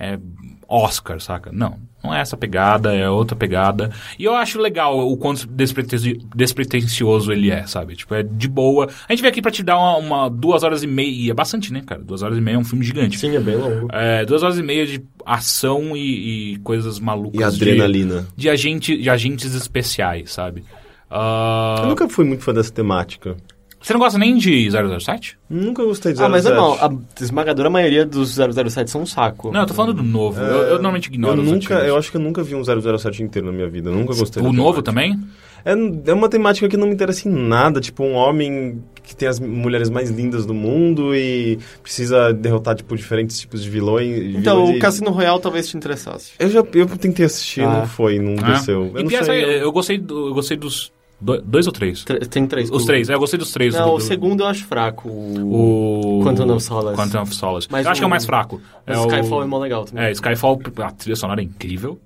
é, 0.00 0.12
é 0.14 0.18
Oscar, 0.66 1.20
saca? 1.20 1.50
Não, 1.52 1.78
não 2.02 2.14
é 2.14 2.20
essa 2.20 2.36
pegada, 2.36 2.94
é 2.94 3.08
outra 3.10 3.34
pegada. 3.36 3.90
E 4.18 4.24
eu 4.24 4.34
acho 4.34 4.60
legal 4.60 4.98
o 4.98 5.16
quanto 5.16 5.46
despretensi- 5.46 6.20
despretensioso 6.34 7.32
ele 7.32 7.50
é, 7.50 7.66
sabe? 7.66 7.96
Tipo, 7.96 8.14
é 8.14 8.22
de 8.22 8.48
boa. 8.48 8.88
A 9.08 9.12
gente 9.12 9.20
veio 9.20 9.30
aqui 9.32 9.42
pra 9.42 9.50
te 9.50 9.62
dar 9.62 9.76
uma, 9.78 9.96
uma 9.96 10.30
duas 10.30 10.62
horas 10.62 10.82
e 10.82 10.86
meia, 10.86 11.10
e 11.10 11.30
é 11.30 11.34
bastante, 11.34 11.72
né, 11.72 11.82
cara? 11.84 12.00
Duas 12.02 12.22
horas 12.22 12.38
e 12.38 12.40
meia 12.40 12.54
é 12.54 12.58
um 12.58 12.64
filme 12.64 12.84
gigante. 12.84 13.18
Sim, 13.18 13.34
é 13.36 13.40
bem 13.40 13.56
longo. 13.56 13.88
É, 13.92 14.24
duas 14.24 14.42
horas 14.42 14.58
e 14.58 14.62
meia 14.62 14.86
de 14.86 15.02
ação 15.26 15.96
e, 15.96 16.52
e 16.54 16.58
coisas 16.58 16.98
malucas. 17.00 17.40
E 17.40 17.44
adrenalina. 17.44 18.26
De, 18.36 18.42
de, 18.42 18.48
agente, 18.50 18.96
de 18.96 19.10
agentes 19.10 19.54
especiais, 19.54 20.32
sabe? 20.32 20.64
Ah, 21.10 21.76
Eu 21.82 21.88
nunca 21.88 22.08
fui 22.08 22.24
muito 22.24 22.42
fã 22.44 22.52
dessa 22.52 22.72
temática. 22.72 23.36
Você 23.80 23.92
não 23.92 24.00
gosta 24.00 24.18
nem 24.18 24.36
de 24.36 24.68
007? 24.70 25.38
Nunca 25.48 25.84
gostei 25.84 26.12
de 26.12 26.22
Ah, 26.22 26.28
mas 26.28 26.44
é 26.44 26.50
007. 26.50 26.56
mal. 26.60 26.74
A 26.80 27.22
esmagadora 27.22 27.70
maioria 27.70 28.04
dos 28.04 28.34
007 28.36 28.90
são 28.90 29.02
um 29.02 29.06
saco. 29.06 29.50
Não, 29.52 29.60
eu 29.60 29.66
tô 29.66 29.74
falando 29.74 29.94
do 29.94 30.02
novo. 30.02 30.40
Eu, 30.40 30.62
eu 30.62 30.72
normalmente 30.74 31.06
ignoro 31.06 31.36
Eu 31.38 31.44
os 31.44 31.50
nunca, 31.50 31.74
antigos. 31.74 31.84
eu 31.88 31.96
acho 31.96 32.10
que 32.10 32.16
eu 32.16 32.20
nunca 32.20 32.42
vi 32.42 32.54
um 32.56 32.62
007 32.64 33.22
inteiro 33.22 33.46
na 33.46 33.52
minha 33.52 33.68
vida. 33.68 33.88
Eu 33.90 33.94
nunca 33.94 34.14
gostei. 34.14 34.42
O 34.42 34.52
novo 34.52 34.82
temática. 34.82 34.82
também? 34.82 35.18
É, 35.64 36.10
é 36.10 36.14
uma 36.14 36.28
temática 36.28 36.68
que 36.68 36.76
não 36.76 36.86
me 36.86 36.94
interessa 36.94 37.28
em 37.28 37.32
nada. 37.32 37.80
Tipo, 37.80 38.02
um 38.04 38.14
homem 38.14 38.82
que 39.02 39.14
tem 39.14 39.28
as 39.28 39.38
mulheres 39.40 39.88
mais 39.90 40.10
lindas 40.10 40.44
do 40.44 40.52
mundo 40.54 41.14
e 41.14 41.58
precisa 41.82 42.32
derrotar, 42.32 42.74
tipo, 42.74 42.96
diferentes 42.96 43.38
tipos 43.40 43.62
de 43.62 43.70
vilões. 43.70 44.34
Então, 44.36 44.58
vilões 44.66 44.76
o 44.76 44.80
Cassino 44.80 45.10
Royale 45.10 45.40
talvez 45.40 45.68
te 45.68 45.76
interessasse. 45.76 46.32
Eu 46.38 46.50
já 46.50 46.62
eu 46.74 46.86
tentei 46.98 47.24
assistir, 47.26 47.62
Ah. 47.62 47.78
não 47.80 47.86
foi, 47.86 48.18
não 48.18 48.34
Ah. 48.44 48.52
desceu. 48.52 48.90
Eu 48.94 49.00
e 49.00 49.02
não 49.04 49.08
pior, 49.08 49.24
sei. 49.24 49.40
sabe, 49.42 49.58
eu 49.62 49.72
gostei, 49.72 49.98
do- 49.98 50.28
eu 50.28 50.34
gostei 50.34 50.56
dos 50.56 50.92
Do- 51.20 51.40
dois 51.42 51.66
ou 51.66 51.72
três? 51.72 52.04
Tre- 52.04 52.20
Tem 52.20 52.46
três. 52.46 52.70
Os 52.70 52.84
O- 52.84 52.86
três, 52.86 53.10
é, 53.10 53.14
eu 53.14 53.18
gostei 53.18 53.38
dos 53.38 53.50
três. 53.50 53.74
Não, 53.74 53.86
do- 53.90 53.94
o 53.96 54.00
segundo 54.00 54.44
eu 54.44 54.46
acho 54.46 54.64
fraco. 54.64 55.08
O... 55.08 56.20
Quantum 56.22 56.52
of 56.54 56.62
Solace. 56.62 56.96
Quantum 56.96 57.22
of 57.22 57.34
Solace. 57.34 57.66
Mas 57.70 57.84
eu 57.86 57.90
acho 57.92 58.00
que 58.00 58.04
é 58.04 58.06
o 58.06 58.08
o- 58.08 58.10
mais 58.10 58.24
fraco. 58.24 58.56
O 58.86 58.90
é 58.90 58.94
Skyfall 58.94 59.40
o... 59.40 59.42
é 59.42 59.46
mó 59.46 59.58
legal 59.58 59.84
também. 59.84 60.04
É, 60.04 60.12
Skyfall, 60.12 60.60
a 60.78 60.90
trilha 60.92 61.16
sonora 61.16 61.40
é 61.40 61.44
incrível. 61.44 61.98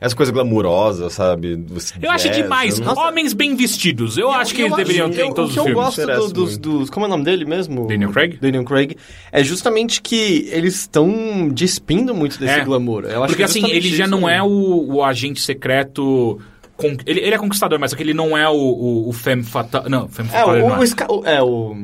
Essa 0.00 0.14
coisa 0.14 0.30
glamurosa, 0.30 1.10
sabe? 1.10 1.56
Dos 1.56 1.92
Eu 2.00 2.08
acho 2.12 2.30
demais. 2.30 2.78
eu 2.78 2.84
não- 2.86 2.94
Homens 2.94 3.32
bem 3.32 3.56
vestidos. 3.56 4.16
Eu, 4.16 4.30
acho 4.30 4.54
que 4.54 4.62
eles 4.62 4.76
deveriam 4.76 5.10
ter 5.10 5.24
em 5.24 5.34
todos 5.34 5.44
o 5.44 5.44
os 5.48 5.52
que 5.54 5.58
eu 5.58 5.64
filmes. 5.74 5.96
gosto 5.96 6.06
do- 6.28 6.32
dos, 6.32 6.56
dos... 6.56 6.88
Como 6.90 7.04
é 7.04 7.08
o 7.08 7.10
nome 7.10 7.24
dele 7.24 7.44
mesmo? 7.44 7.86
Daniel 7.88 8.10
Craig? 8.12 8.38
Daniel 8.40 8.64
Craig. 8.64 8.96
É 9.32 9.42
justamente 9.42 10.00
que 10.00 10.48
eles 10.52 10.74
estão 10.76 11.48
despindo 11.52 12.14
muito 12.14 12.38
desse 12.38 12.60
É. 12.60 12.64
glamour. 12.64 13.06
Eu 13.06 13.24
acho 13.24 13.34
Porque 13.34 13.36
que 13.36 13.42
é 13.42 13.44
assim, 13.44 13.66
ele 13.68 13.88
já 13.94 14.06
não 14.06 14.28
é 14.28 14.40
o, 14.40 14.94
o 14.94 15.02
agente 15.04 15.40
secreto. 15.40 16.38
Con- 16.78 16.96
Ele, 17.04 17.20
ele 17.20 17.34
é 17.34 17.38
conquistador, 17.38 17.78
mas 17.78 17.90
só 17.90 17.96
que 17.98 18.02
ele 18.02 18.14
não 18.14 18.34
é 18.38 18.48
o, 18.48 18.54
o, 18.54 19.08
o 19.10 19.12
femme 19.12 19.42
fatale. 19.42 19.90
Não, 19.90 20.08
femme 20.08 20.30
É, 20.30 20.32
fatale 20.32 20.62
o, 20.62 20.68
não 20.70 20.78
o, 20.78 20.82
é. 20.82 20.86
O- 21.10 21.24
é, 21.26 21.42
o, 21.42 21.76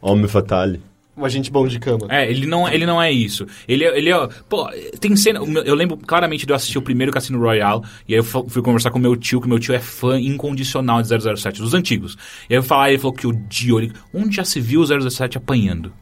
Homem 0.00 0.28
Fatale. 0.28 0.80
o 1.16 1.24
agente 1.24 1.50
bom 1.50 1.66
de 1.66 1.78
cama. 1.80 2.06
É, 2.08 2.30
ele 2.30 2.46
não, 2.46 2.68
ele 2.68 2.86
não 2.86 3.02
é 3.02 3.10
isso. 3.12 3.44
Ele, 3.66 3.84
é- 3.84 3.98
ele 3.98 4.10
é. 4.10 4.28
Pô, 4.48 4.70
tem 5.00 5.14
cena. 5.16 5.42
o 5.42 5.46
Eu 5.58 5.74
lembro 5.74 5.96
claramente 5.96 6.46
de 6.46 6.52
eu 6.52 6.56
assistir 6.56 6.78
o 6.78 6.82
primeiro 6.82 7.12
Cassino 7.12 7.38
Royale. 7.40 7.82
E 8.06 8.14
aí 8.14 8.20
eu 8.20 8.24
fu- 8.24 8.46
fui 8.48 8.62
conversar 8.62 8.90
com 8.92 8.98
meu 9.00 9.16
tio, 9.16 9.40
que 9.40 9.48
meu 9.48 9.58
tio 9.58 9.74
é 9.74 9.80
fã 9.80 10.18
incondicional 10.20 11.02
de 11.02 11.08
007, 11.08 11.60
dos 11.60 11.74
antigos. 11.74 12.16
E 12.48 12.54
aí 12.54 12.58
eu 12.58 12.62
falar, 12.62 12.90
ele 12.90 12.98
falou 12.98 13.12
que 13.12 13.26
odiou. 13.26 13.80
Ele, 13.80 13.92
onde 14.14 14.36
já 14.36 14.44
se 14.44 14.60
viu 14.60 14.80
o 14.80 15.10
007 15.10 15.36
apanhando? 15.36 15.92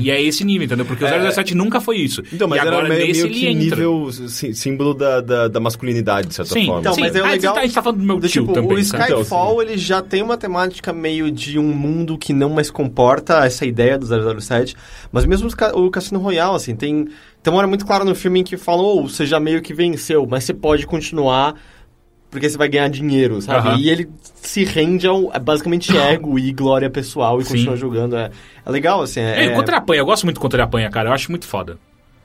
E 0.00 0.10
é 0.10 0.22
esse 0.22 0.44
nível, 0.44 0.66
entendeu? 0.66 0.84
Porque 0.86 1.04
o 1.04 1.08
007 1.32 1.54
nunca 1.54 1.80
foi 1.80 1.98
isso. 1.98 2.22
Então, 2.32 2.46
mas 2.48 2.58
e 2.58 2.60
agora 2.60 2.86
era 2.86 2.88
meio, 2.88 3.06
nesse 3.08 3.22
meio 3.22 3.32
ele 3.32 3.40
que 3.40 3.46
entra. 3.46 3.76
nível 3.76 4.10
sí- 4.28 4.54
símbolo 4.54 4.94
da, 4.94 5.20
da, 5.20 5.48
da 5.48 5.60
masculinidade, 5.60 6.28
de 6.28 6.34
certa 6.34 6.52
Sim, 6.54 6.66
forma. 6.66 6.80
Então, 6.80 6.94
sim. 6.94 7.00
mas 7.00 7.14
é 7.14 7.20
Ah, 7.20 7.30
legal- 7.30 7.56
A 7.56 7.62
gente 7.62 7.74
tá 7.74 7.82
falando 7.82 7.98
do 8.00 8.04
meu 8.06 8.18
Do 8.18 8.28
tio 8.28 8.42
tipo, 8.42 8.54
também. 8.54 8.76
o? 8.76 8.80
Skyfall, 8.80 9.60
ele 9.62 9.76
já 9.76 10.00
tem 10.02 10.22
uma 10.22 10.36
temática 10.36 10.92
meio 10.92 11.30
de 11.30 11.58
um 11.58 11.68
mundo 11.74 12.16
que 12.16 12.32
não 12.32 12.50
mais 12.50 12.70
comporta 12.70 13.44
essa 13.44 13.66
ideia 13.66 13.98
do 13.98 14.06
007, 14.40 14.74
mas 15.12 15.24
mesmo 15.26 15.48
o 15.74 15.90
Cassino 15.90 16.18
Royale, 16.20 16.56
assim, 16.56 16.74
tem, 16.76 17.06
tem 17.42 17.52
uma 17.52 17.58
hora 17.58 17.66
muito 17.68 17.84
clara 17.86 18.04
no 18.04 18.14
filme 18.14 18.40
em 18.40 18.44
que 18.44 18.56
falou, 18.56 19.02
oh, 19.04 19.08
você 19.08 19.26
já 19.26 19.38
meio 19.40 19.60
que 19.60 19.74
venceu, 19.74 20.26
mas 20.28 20.44
você 20.44 20.54
pode 20.54 20.86
continuar 20.86 21.54
porque 22.30 22.48
você 22.48 22.58
vai 22.58 22.68
ganhar 22.68 22.88
dinheiro, 22.88 23.40
sabe? 23.40 23.68
Aham. 23.68 23.78
E 23.78 23.88
ele 23.88 24.08
se 24.34 24.64
rende 24.64 25.06
ao 25.06 25.30
é 25.32 25.38
basicamente 25.38 25.94
ego 25.96 26.38
e 26.38 26.52
glória 26.52 26.90
pessoal 26.90 27.40
e 27.40 27.44
Sim. 27.44 27.50
continua 27.54 27.76
jogando. 27.76 28.16
É, 28.16 28.30
é 28.64 28.70
legal, 28.70 29.02
assim. 29.02 29.20
É, 29.20 29.46
É, 29.46 29.50
contra 29.50 29.76
ele 29.76 29.82
apanha, 29.82 30.00
eu 30.00 30.06
gosto 30.06 30.24
muito 30.24 30.40
quando 30.40 30.54
ele 30.54 30.62
apanha, 30.62 30.90
cara. 30.90 31.08
Eu 31.08 31.12
acho 31.12 31.30
muito 31.30 31.46
foda. 31.46 31.78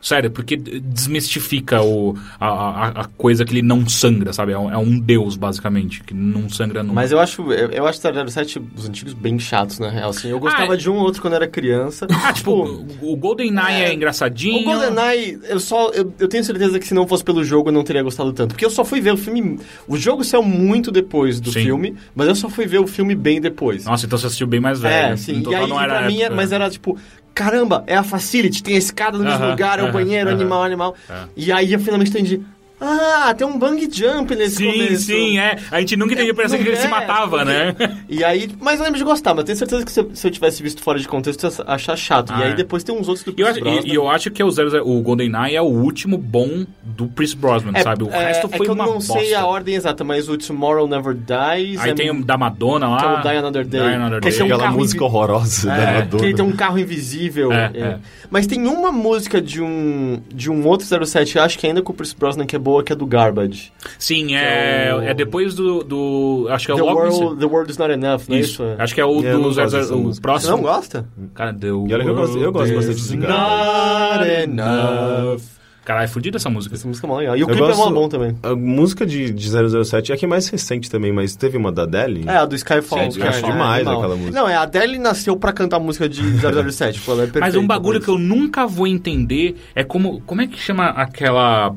Sério, 0.04 0.30
porque 0.30 0.58
desmistifica 0.58 1.82
o, 1.82 2.14
a, 2.38 3.02
a, 3.02 3.06
coisa 3.18 3.46
que 3.46 3.54
ele 3.54 3.62
não 3.62 3.88
sangra, 3.88 4.34
sabe? 4.34 4.52
É 4.52 4.60
um, 4.60 4.70
é 4.70 4.78
um 4.78 5.00
deus, 5.00 5.38
basicamente, 5.38 6.04
que 6.04 6.14
não 6.14 6.50
sangra 6.50 6.84
nunca. 6.84 6.96
Mas 6.96 7.12
eu 7.14 7.20
acho, 7.22 7.42
eu, 7.54 7.70
eu 7.70 7.88
acho 7.88 8.00
007 8.02 8.62
os 8.76 8.88
antigos 8.90 9.14
bem 9.14 9.40
chatos, 9.40 9.80
na 9.80 9.90
real. 9.90 10.10
Assim, 10.10 10.30
eu 10.30 10.40
gostava 10.40 10.74
Ah, 10.74 10.76
é. 10.76 10.78
de 10.78 10.90
um 10.90 10.96
ou 10.96 11.04
outro 11.04 11.22
quando 11.22 11.36
era 11.36 11.48
criança. 11.48 12.06
Ah, 12.24 12.32
tipo, 12.32 12.52
o, 12.52 13.14
o 13.14 13.18
GoldenEye 13.18 13.84
é, 13.84 13.90
é, 13.90 13.94
engraçadinho. 13.94 14.62
O 14.62 14.64
GoldenEye, 14.64 15.40
eu 15.44 15.60
só. 15.60 15.90
Eu, 15.90 16.14
eu 16.20 16.28
tenho 16.28 16.44
certeza 16.44 16.80
que 16.80 16.88
se 16.88 16.94
não 16.94 17.06
fosse 17.06 17.24
pelo 17.24 17.44
jogo 17.44 17.68
eu 17.70 17.74
não 17.74 17.84
teria 17.84 18.02
gostado 18.02 18.32
tanto. 18.32 18.50
Porque 18.52 18.64
eu 18.64 18.70
só 18.70 18.86
fui 18.86 19.02
ver 19.02 19.12
o 19.14 19.18
filme. 19.18 19.60
O 19.88 19.98
jogo 19.98 20.24
saiu 20.24 20.42
muito 20.44 20.90
depois 20.90 21.40
do 21.42 21.52
Sim. 21.52 21.64
filme, 21.64 21.96
mas 22.16 22.28
eu 22.28 22.36
só 22.36 22.50
fui 22.50 22.66
ver 22.66 22.80
o 22.80 22.88
filme 22.88 23.14
bem 23.14 23.42
depois. 23.42 23.84
Nossa, 23.86 24.06
então 24.06 24.18
você 24.18 24.28
assistiu 24.28 24.48
bem 24.48 24.60
mais 24.60 24.80
velho. 24.80 25.14
é, 25.14 25.18
sim. 25.18 25.44
E 25.46 25.56
aí, 25.56 25.68
não 25.68 25.80
era 25.82 26.00
pra 26.00 26.08
mim, 26.08 26.22
época. 26.22 26.36
mas 26.36 26.52
era 26.52 26.70
tipo. 26.70 26.98
Caramba, 27.34 27.84
é 27.88 27.96
a 27.96 28.04
facility, 28.04 28.62
tem 28.62 28.76
a 28.76 28.78
escada 28.78 29.18
no 29.18 29.24
mesmo 29.24 29.40
Aham, 29.40 29.50
lugar, 29.52 29.80
é 29.80 29.84
o 29.84 29.92
banheiro, 29.92 30.30
aham. 30.30 30.40
animal, 30.40 30.64
animal. 30.64 30.96
É. 31.10 31.24
E 31.36 31.52
aí 31.52 31.74
eu 31.74 31.80
finalmente 31.80 32.12
entendi. 32.12 32.42
Ah, 32.86 33.34
tem 33.34 33.48
um 33.48 33.58
bang 33.58 33.88
jump 33.92 34.36
nesse 34.36 34.58
Sim, 34.58 34.72
começo. 34.72 35.04
sim, 35.06 35.40
é. 35.40 35.58
A 35.72 35.80
gente 35.80 35.96
nunca 35.96 36.14
entendeu, 36.14 36.36
parece 36.36 36.58
que 36.58 36.68
ele 36.68 36.76
se 36.76 36.86
É, 36.88 36.90
matava, 36.90 37.38
porque- 37.38 37.46
né? 37.46 37.76
E 38.10 38.24
aí, 38.24 38.50
mas 38.60 38.80
eu 38.80 38.84
lembro 38.86 38.98
de 39.00 39.06
gostar, 39.06 39.34
mas 39.34 39.46
tenho 39.46 39.58
certeza 39.58 39.86
que 39.86 39.92
se, 39.92 40.00
eu- 40.00 40.12
se 40.14 40.28
eu 40.28 40.32
tivesse 40.32 40.62
visto 40.62 40.82
fora 40.84 41.00
de 41.00 41.08
contexto, 41.08 41.46
eu 41.46 41.50
ia 41.52 41.74
achar 41.74 41.96
chato. 41.96 42.32
Ah, 42.34 42.40
e 42.40 42.44
aí 42.44 42.52
é. 42.52 42.56
depois 42.56 42.84
tem 42.84 42.94
uns 42.96 43.08
outros 43.08 43.24
do 43.26 43.34
E 43.38 43.42
eu, 43.42 43.48
acho, 43.48 43.60
e- 43.60 43.62
Brosnan. 43.62 43.82
e 43.86 43.96
eu 43.96 44.10
acho 44.10 44.32
que 44.32 44.44
o, 44.44 44.52
00 44.52 44.84
o 44.86 45.02
GoldenEye 45.02 45.56
é 45.56 45.62
o 45.62 45.66
último 45.66 46.18
bom 46.18 46.66
do 46.84 47.08
Chris 47.08 47.34
Brosnan, 47.34 47.74
sabe? 47.82 48.04
O 48.04 48.10
é, 48.10 48.28
resto 48.28 48.48
é 48.52 48.58
foi 48.58 48.66
que 48.66 48.70
eu 48.72 48.76
uma 48.76 48.86
não 48.86 48.94
bosta. 48.96 49.14
sei 49.14 49.34
a 49.34 49.46
ordem 49.46 49.76
exata, 49.76 50.04
mas 50.04 50.28
o 50.30 50.38
Tomorrow 50.38 50.88
Never 50.88 51.14
Dies. 51.14 51.80
Aí 51.80 51.92
é, 51.92 51.94
tem 51.94 52.12
o 52.12 52.24
da 52.24 52.38
Madonna 52.38 52.88
lá. 52.90 52.98
que 52.98 53.06
é 53.06 53.10
o 53.10 53.22
Die 53.22 53.38
Another 53.40 53.66
Day. 53.66 53.82
Die 53.82 53.90
Another 53.96 54.20
Que 54.22 54.30
Day. 54.30 54.40
é 54.40 54.44
um 54.44 54.46
Aquela 54.54 54.72
música 54.72 55.04
invi- 55.04 55.06
horrorosa 55.16 55.68
da 55.68 55.76
É, 55.78 55.94
Madonna. 56.00 56.20
Que 56.24 56.26
ele 56.30 56.34
tem 56.36 56.46
um 56.46 56.52
carro 56.52 56.78
invisível. 56.80 57.52
É, 57.52 57.72
é. 57.74 57.80
é. 57.80 57.98
Mas 58.30 58.48
tem 58.48 58.66
uma 58.68 58.92
música 58.92 59.40
de 59.42 59.62
um 59.62 60.20
de 60.34 60.50
um 60.50 60.66
outro 60.68 60.86
07, 61.06 61.38
acho 61.40 61.58
que 61.60 61.68
ainda 61.68 61.82
com 61.82 61.92
o 61.92 61.96
Pierce 61.96 62.16
Brosnan, 62.18 62.46
que 62.46 62.56
é 62.56 62.60
boa, 62.60 62.73
que 62.82 62.94
é 62.94 62.96
do 62.96 63.06
Garbage. 63.06 63.72
Sim, 64.00 64.34
é, 64.36 64.88
é 64.88 64.96
o- 64.96 65.02
é 65.02 65.14
depois 65.14 65.54
do, 65.54 65.84
do. 65.84 66.48
Acho 66.50 66.66
que 66.68 66.72
é 66.72 66.76
o 66.76 66.78
the, 66.78 66.84
logo 66.84 67.00
world, 67.02 67.40
the 67.40 67.46
World 67.46 67.72
is 67.72 67.78
Not 67.78 67.92
Enough, 67.92 68.22
não 68.30 68.36
é 68.38 68.40
Isso. 68.40 68.64
isso? 68.64 68.76
Acho 68.80 68.96
que 68.96 69.02
é 69.02 69.06
o 69.06 69.22
Eu 69.22 69.34
não 69.40 69.50
do 69.50 69.56
gosto 69.56 69.70
00 69.70 69.70
dessa 69.82 69.94
o 69.96 69.98
música. 70.00 70.14
Você 70.16 70.22
próximo. 70.22 70.52
não 70.56 70.62
gosta? 70.64 71.06
Cara, 71.36 71.54
The 71.54 71.68
E 71.68 71.72
olha 71.72 72.00
que 72.04 72.10
eu 72.10 72.16
gosto- 72.16 72.38
eu 72.40 72.52
gosto 72.52 72.74
bastante 72.74 72.96
de 72.96 73.02
is 73.02 73.12
not 73.14 74.28
enough. 74.44 75.42
Caralho, 75.86 76.06
é 76.06 76.08
fodida 76.08 76.38
essa 76.38 76.50
música. 76.50 76.76
Essa 76.76 76.88
música 76.88 77.06
é 77.06 77.10
mó 77.10 77.18
legal. 77.18 77.36
E 77.36 77.40
o 77.40 77.44
Eu 77.44 77.48
clipe 77.48 77.62
é 77.62 77.68
mó 77.72 77.76
gosto- 77.76 77.94
bom 77.94 78.08
também. 78.08 78.38
A 78.42 78.56
música 78.56 79.06
de, 79.06 79.34
de 79.34 79.50
007 79.50 80.14
é 80.14 80.16
a 80.16 80.18
que 80.18 80.24
é 80.24 80.28
mais 80.30 80.48
recente 80.48 80.90
também, 80.90 81.12
mas 81.12 81.36
teve 81.36 81.58
uma 81.58 81.74
da 81.74 81.84
Adele? 81.84 82.24
É, 82.26 82.38
a 82.38 82.46
do 82.46 82.56
Skyfall. 82.56 83.00
Sim, 83.00 83.06
que 83.10 83.12
Skyfall. 83.20 83.26
é 83.26 83.30
Acho 83.36 83.46
demais 83.46 83.76
animal. 83.86 83.98
aquela 84.00 84.16
música. 84.16 84.32
Não, 84.40 84.48
é, 84.48 84.56
a 84.56 84.62
Adele 84.62 84.98
nasceu 84.98 85.36
pra 85.36 85.52
cantar 85.52 85.80
música 85.82 86.08
de 86.08 86.22
007. 86.40 87.00
tipo, 87.00 87.12
ela 87.12 87.24
é 87.24 87.26
Mas 87.26 87.32
perfeita 87.34 87.60
um 87.60 87.68
bagulho 87.68 88.00
pra 88.00 88.06
que 88.06 88.12
eu 88.12 88.18
nunca 88.18 88.66
vou 88.66 88.88
entender 88.88 89.58
é 89.76 89.84
como. 89.84 90.22
Como 90.22 90.40
é 90.42 90.48
que 90.48 90.58
chama 90.58 90.86
aquela. 90.88 91.76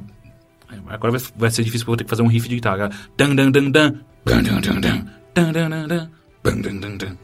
Agora 0.88 1.12
vai, 1.12 1.20
vai 1.36 1.50
ser 1.50 1.62
difícil 1.64 1.84
porque 1.84 1.90
eu 1.90 1.92
vou 1.92 1.96
ter 1.96 2.04
que 2.04 2.10
fazer 2.10 2.22
um 2.22 2.26
riff 2.28 2.48
de 2.48 2.56
guitarra. 2.56 2.90
Dan, 3.16 3.34
dan, 3.36 3.50
dan, 3.52 3.70
dan. 3.70 4.00
Dan, 4.24 4.42
dan, 4.44 4.60
dan, 4.60 4.80
dan. 4.80 5.10
Dan, 5.34 5.52
dan, 5.52 5.70
dan, 5.70 5.88
dan. 5.88 6.10
Dan, 6.42 6.62
dan, 6.62 6.80
dan, 6.80 6.98
dan. 6.98 7.18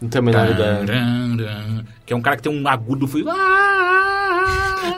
Não 0.00 0.08
tenho 0.10 0.22
a 0.22 0.26
menor 0.26 0.50
ideia. 0.50 1.84
Que 2.04 2.12
é 2.12 2.16
um 2.16 2.20
cara 2.20 2.36
que 2.36 2.42
tem 2.42 2.52
um 2.52 2.68
agudo. 2.68 3.06
Fui... 3.08 3.24
Ah! 3.28 4.94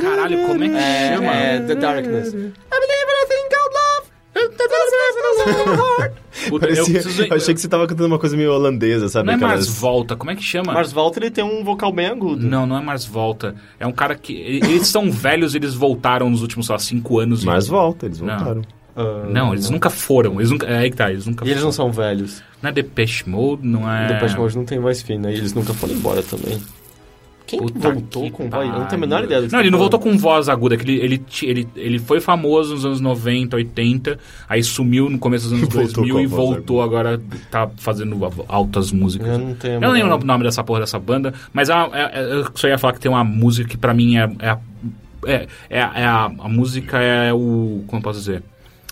Caralho, 0.00 0.46
como 0.46 0.62
é 0.64 0.68
que 0.68 0.74
É, 0.76 1.14
chama? 1.14 1.32
é 1.34 1.60
The 1.60 1.74
Darkness. 1.76 2.28
I 2.28 2.30
believe 2.32 3.08
in 3.08 3.16
a 3.22 3.26
Puta, 6.48 6.66
eu 6.66 6.74
Parecia, 6.74 6.84
preciso- 7.02 7.24
eu 7.24 7.36
achei 7.36 7.54
que 7.54 7.60
você 7.60 7.68
tava 7.68 7.86
cantando 7.86 8.08
uma 8.08 8.18
coisa 8.18 8.36
meio 8.36 8.52
holandesa, 8.52 9.08
sabe? 9.08 9.26
Não 9.26 9.34
é 9.34 9.36
Mars 9.36 9.68
Volta, 9.68 10.14
como 10.16 10.30
é 10.30 10.36
que 10.36 10.42
chama? 10.42 10.72
Mars 10.72 10.92
Volta 10.92 11.18
ele 11.18 11.30
tem 11.30 11.42
um 11.44 11.64
vocal 11.64 11.92
bem 11.92 12.06
agudo. 12.06 12.46
Não, 12.46 12.66
não 12.66 12.76
é 12.76 12.80
Mars 12.82 13.04
Volta. 13.04 13.54
É 13.80 13.86
um 13.86 13.92
cara 13.92 14.14
que. 14.14 14.32
Eles 14.34 14.86
são 14.88 15.10
velhos, 15.10 15.54
eles 15.54 15.74
voltaram 15.74 16.28
nos 16.30 16.42
últimos, 16.42 16.66
sei 16.66 16.72
lá, 16.74 16.78
cinco 16.78 17.18
anos. 17.18 17.42
e- 17.42 17.46
Mars 17.46 17.66
volta, 17.68 18.06
eles 18.06 18.20
Não. 18.20 18.36
voltaram. 18.36 18.62
Ah, 18.94 19.26
Não, 19.28 19.52
eles 19.52 19.68
nunca 19.68 19.90
foram. 19.90 20.34
Eles 20.40 20.50
nunca, 20.50 20.66
é 20.66 20.78
aí 20.78 20.90
que 20.90 20.96
tá, 20.96 21.10
eles 21.10 21.26
nunca 21.26 21.44
E 21.44 21.50
eles 21.50 21.62
não 21.62 21.70
foram. 21.72 21.92
são 21.92 22.02
velhos. 22.04 22.42
Não 22.62 22.70
é 22.70 22.72
Depeche 22.72 23.28
Mode, 23.28 23.66
não 23.66 23.90
é. 23.92 24.06
Depeche 24.08 24.36
Mode 24.38 24.56
não 24.56 24.64
tem 24.64 24.78
voz 24.78 25.02
fina. 25.02 25.30
E 25.30 25.34
eles 25.36 25.52
nunca 25.52 25.74
foram 25.74 25.92
embora 25.94 26.22
também. 26.22 26.58
Quem 27.46 27.60
que 27.60 27.72
Puta 27.72 27.90
voltou 27.92 28.24
que 28.24 28.30
com 28.30 28.50
voz? 28.50 28.68
Eu 28.68 28.72
não 28.80 28.86
tenho 28.86 28.96
a 29.02 29.06
menor 29.06 29.24
ideia 29.24 29.40
do 29.40 29.46
que 29.46 29.52
Não, 29.52 29.60
ele 29.60 29.70
não 29.70 29.78
voltou 29.78 30.00
com 30.00 30.18
voz 30.18 30.48
aguda, 30.48 30.76
que 30.76 30.82
ele, 30.82 30.96
ele, 31.00 31.24
ele, 31.42 31.68
ele 31.76 31.98
foi 31.98 32.20
famoso 32.20 32.74
nos 32.74 32.84
anos 32.84 33.00
90, 33.00 33.54
80, 33.56 34.18
aí 34.48 34.62
sumiu 34.62 35.08
no 35.08 35.18
começo 35.18 35.48
dos 35.48 35.52
anos 35.58 35.68
Voltou 35.72 36.04
2000 36.04 36.14
com 36.14 36.18
a 36.18 36.22
e 36.22 36.26
voltou 36.26 36.82
agora, 36.82 37.20
tá 37.50 37.68
fazendo 37.76 38.18
altas 38.48 38.90
músicas. 38.92 39.28
Eu 39.28 39.38
não 39.38 39.54
tenho 39.54 39.74
a 39.74 39.76
Eu 39.76 39.80
não 39.80 39.90
lembro 39.92 40.14
o 40.16 40.24
nome 40.24 40.44
dessa 40.44 40.64
porra 40.64 40.80
dessa 40.80 40.98
banda, 40.98 41.32
mas 41.52 41.68
é, 41.68 41.72
é- 41.72 42.10
é- 42.20 42.32
eu 42.40 42.46
só 42.54 42.66
ia 42.68 42.78
falar 42.78 42.92
que 42.94 43.00
tem 43.00 43.10
uma 43.10 43.22
música 43.24 43.68
que 43.68 43.76
pra 43.76 43.94
mim 43.94 44.16
é. 44.16 44.28
É, 44.40 44.48
a- 44.50 44.58
é, 45.26 45.46
é, 45.70 45.80
a- 45.82 45.92
é 45.96 46.04
a, 46.04 46.24
a 46.24 46.48
música 46.48 46.98
é 47.00 47.32
o. 47.32 47.84
Como 47.86 48.00
eu 48.00 48.02
posso 48.02 48.18
dizer? 48.18 48.42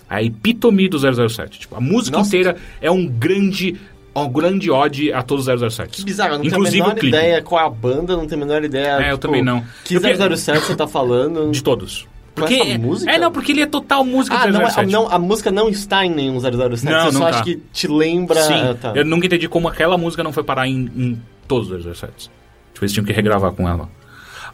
A 0.09 0.21
epítome 0.21 0.87
do 0.87 0.99
007. 0.99 1.59
Tipo, 1.61 1.75
a 1.75 1.81
música 1.81 2.17
Nossa. 2.17 2.29
inteira 2.29 2.55
é 2.81 2.91
um 2.91 3.07
grande. 3.07 3.75
Um 4.15 4.29
grande 4.29 4.71
ode 4.71 5.11
a 5.11 5.21
todos 5.21 5.47
os 5.47 5.73
007. 5.73 5.89
Que 5.97 6.03
bizarro, 6.05 6.35
eu 6.35 6.37
não 6.39 6.45
Inclusive 6.45 6.71
tenho 6.71 6.85
a 6.85 6.87
menor 6.95 7.03
ideia 7.05 7.41
qual 7.41 7.61
é 7.61 7.65
a 7.65 7.69
banda, 7.69 8.15
não 8.15 8.25
tenho 8.25 8.41
a 8.41 8.45
menor 8.45 8.63
ideia. 8.63 9.05
É, 9.07 9.11
eu 9.11 9.17
também 9.17 9.43
não. 9.43 9.61
Que 9.83 9.95
Eu 9.95 9.99
vi- 10.01 10.15
007 10.37 10.65
você 10.65 10.75
tá 10.75 10.87
falando? 10.87 11.51
De 11.51 11.61
todos. 11.61 12.03
Com 12.33 12.41
Porque, 12.41 12.55
essa 12.55 12.77
música? 12.79 13.11
É, 13.11 13.17
não, 13.17 13.31
porque 13.31 13.51
ele 13.51 13.61
é 13.61 13.65
total 13.65 14.03
música 14.05 14.37
Ah, 14.37 14.45
do 14.47 14.53
não, 14.53 14.61
é- 14.61 14.69
007. 14.69 14.91
não, 14.91 15.07
a 15.09 15.19
música 15.19 15.51
não 15.51 15.67
está 15.69 16.05
em 16.05 16.09
nenhum 16.09 16.39
007. 16.39 16.55
Não, 16.57 16.71
você 16.75 16.85
não 16.85 17.11
só 17.11 17.19
tá. 17.19 17.29
acha 17.29 17.43
que 17.43 17.55
te 17.73 17.87
lembra. 17.87 18.41
Sim, 18.41 18.53
Ah, 18.53 18.75
tá. 18.79 18.91
eu 18.95 19.03
nunca 19.05 19.25
entendi 19.25 19.47
como 19.49 19.67
aquela 19.67 19.97
música 19.97 20.23
não 20.23 20.31
foi 20.33 20.43
parar 20.43 20.67
em, 20.67 20.89
em 20.95 21.21
todos 21.47 21.69
os 21.71 21.83
007. 21.85 22.29
Tipo, 22.73 22.83
eles 22.85 22.91
tinham 22.93 23.05
que 23.05 23.11
regravar 23.13 23.51
com 23.51 23.67
ela. 23.67 23.89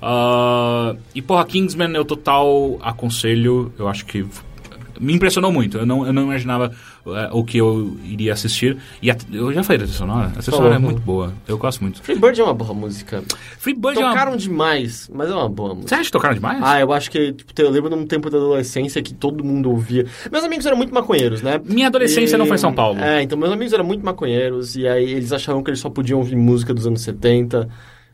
Ah, 0.01 0.95
e, 1.13 1.21
porra, 1.21 1.45
Kingsman 1.45 1.93
eu 1.95 2.03
total 2.05 2.77
aconselho. 2.81 3.71
Eu 3.77 3.87
acho 3.87 4.05
que 4.05 4.25
me 5.01 5.13
impressionou 5.13 5.51
muito. 5.51 5.77
Eu 5.79 5.85
não, 5.85 6.05
eu 6.05 6.13
não 6.13 6.23
imaginava 6.23 6.71
eh, 7.07 7.29
o 7.33 7.43
que 7.43 7.57
eu 7.57 7.97
iria 8.05 8.31
assistir. 8.33 8.77
E 9.01 9.09
a- 9.11 9.17
eu 9.31 9.51
já 9.51 9.63
falei 9.63 9.79
da 9.79 9.83
trilha 9.85 9.97
sonora. 9.97 10.27
A 10.27 10.29
trilha 10.31 10.43
sonora 10.57 10.75
é 10.75 10.77
muito 10.77 11.01
boa. 11.01 11.33
Eu 11.47 11.57
gosto 11.57 11.81
muito. 11.81 12.01
Free 12.01 12.15
Bird 12.19 12.39
é 12.39 12.43
uma 12.43 12.53
boa 12.53 12.73
música. 12.73 13.23
Free 13.59 13.73
Bird 13.73 13.99
é 13.99 14.03
uma... 14.05 14.11
Tocaram 14.11 14.37
demais, 14.37 15.09
mas 15.13 15.29
é 15.29 15.33
uma 15.33 15.49
boa 15.49 15.69
Você 15.69 15.75
música. 15.75 15.95
acha 15.95 16.03
que 16.05 16.11
tocaram 16.11 16.35
demais? 16.35 16.59
Ah, 16.63 16.79
eu 16.79 16.93
acho 16.93 17.09
que, 17.11 17.33
tipo, 17.33 17.51
eu 17.61 17.69
lembro 17.71 17.89
de 17.89 17.95
um 17.95 18.05
tempo 18.05 18.29
da 18.29 18.37
adolescência 18.37 19.01
que 19.01 19.13
todo 19.13 19.43
mundo 19.43 19.69
ouvia. 19.71 20.05
Meus 20.31 20.43
amigos 20.43 20.65
eram 20.65 20.77
muito 20.77 20.93
maconheiros, 20.93 21.41
né? 21.41 21.59
Minha 21.65 21.87
adolescência 21.87 22.37
não 22.37 22.45
foi 22.45 22.55
em 22.55 22.59
São 22.59 22.73
Paulo. 22.73 22.99
É, 22.99 23.21
então 23.23 23.37
meus 23.37 23.51
amigos 23.51 23.73
eram 23.73 23.83
muito 23.85 24.05
maconheiros 24.05 24.75
e 24.75 24.87
aí 24.87 25.11
eles 25.11 25.31
achavam 25.33 25.63
que 25.63 25.69
eles 25.69 25.79
só 25.79 25.89
podiam 25.89 26.19
ouvir 26.19 26.35
música 26.35 26.73
dos 26.73 26.85
anos 26.85 27.01
70. 27.01 27.67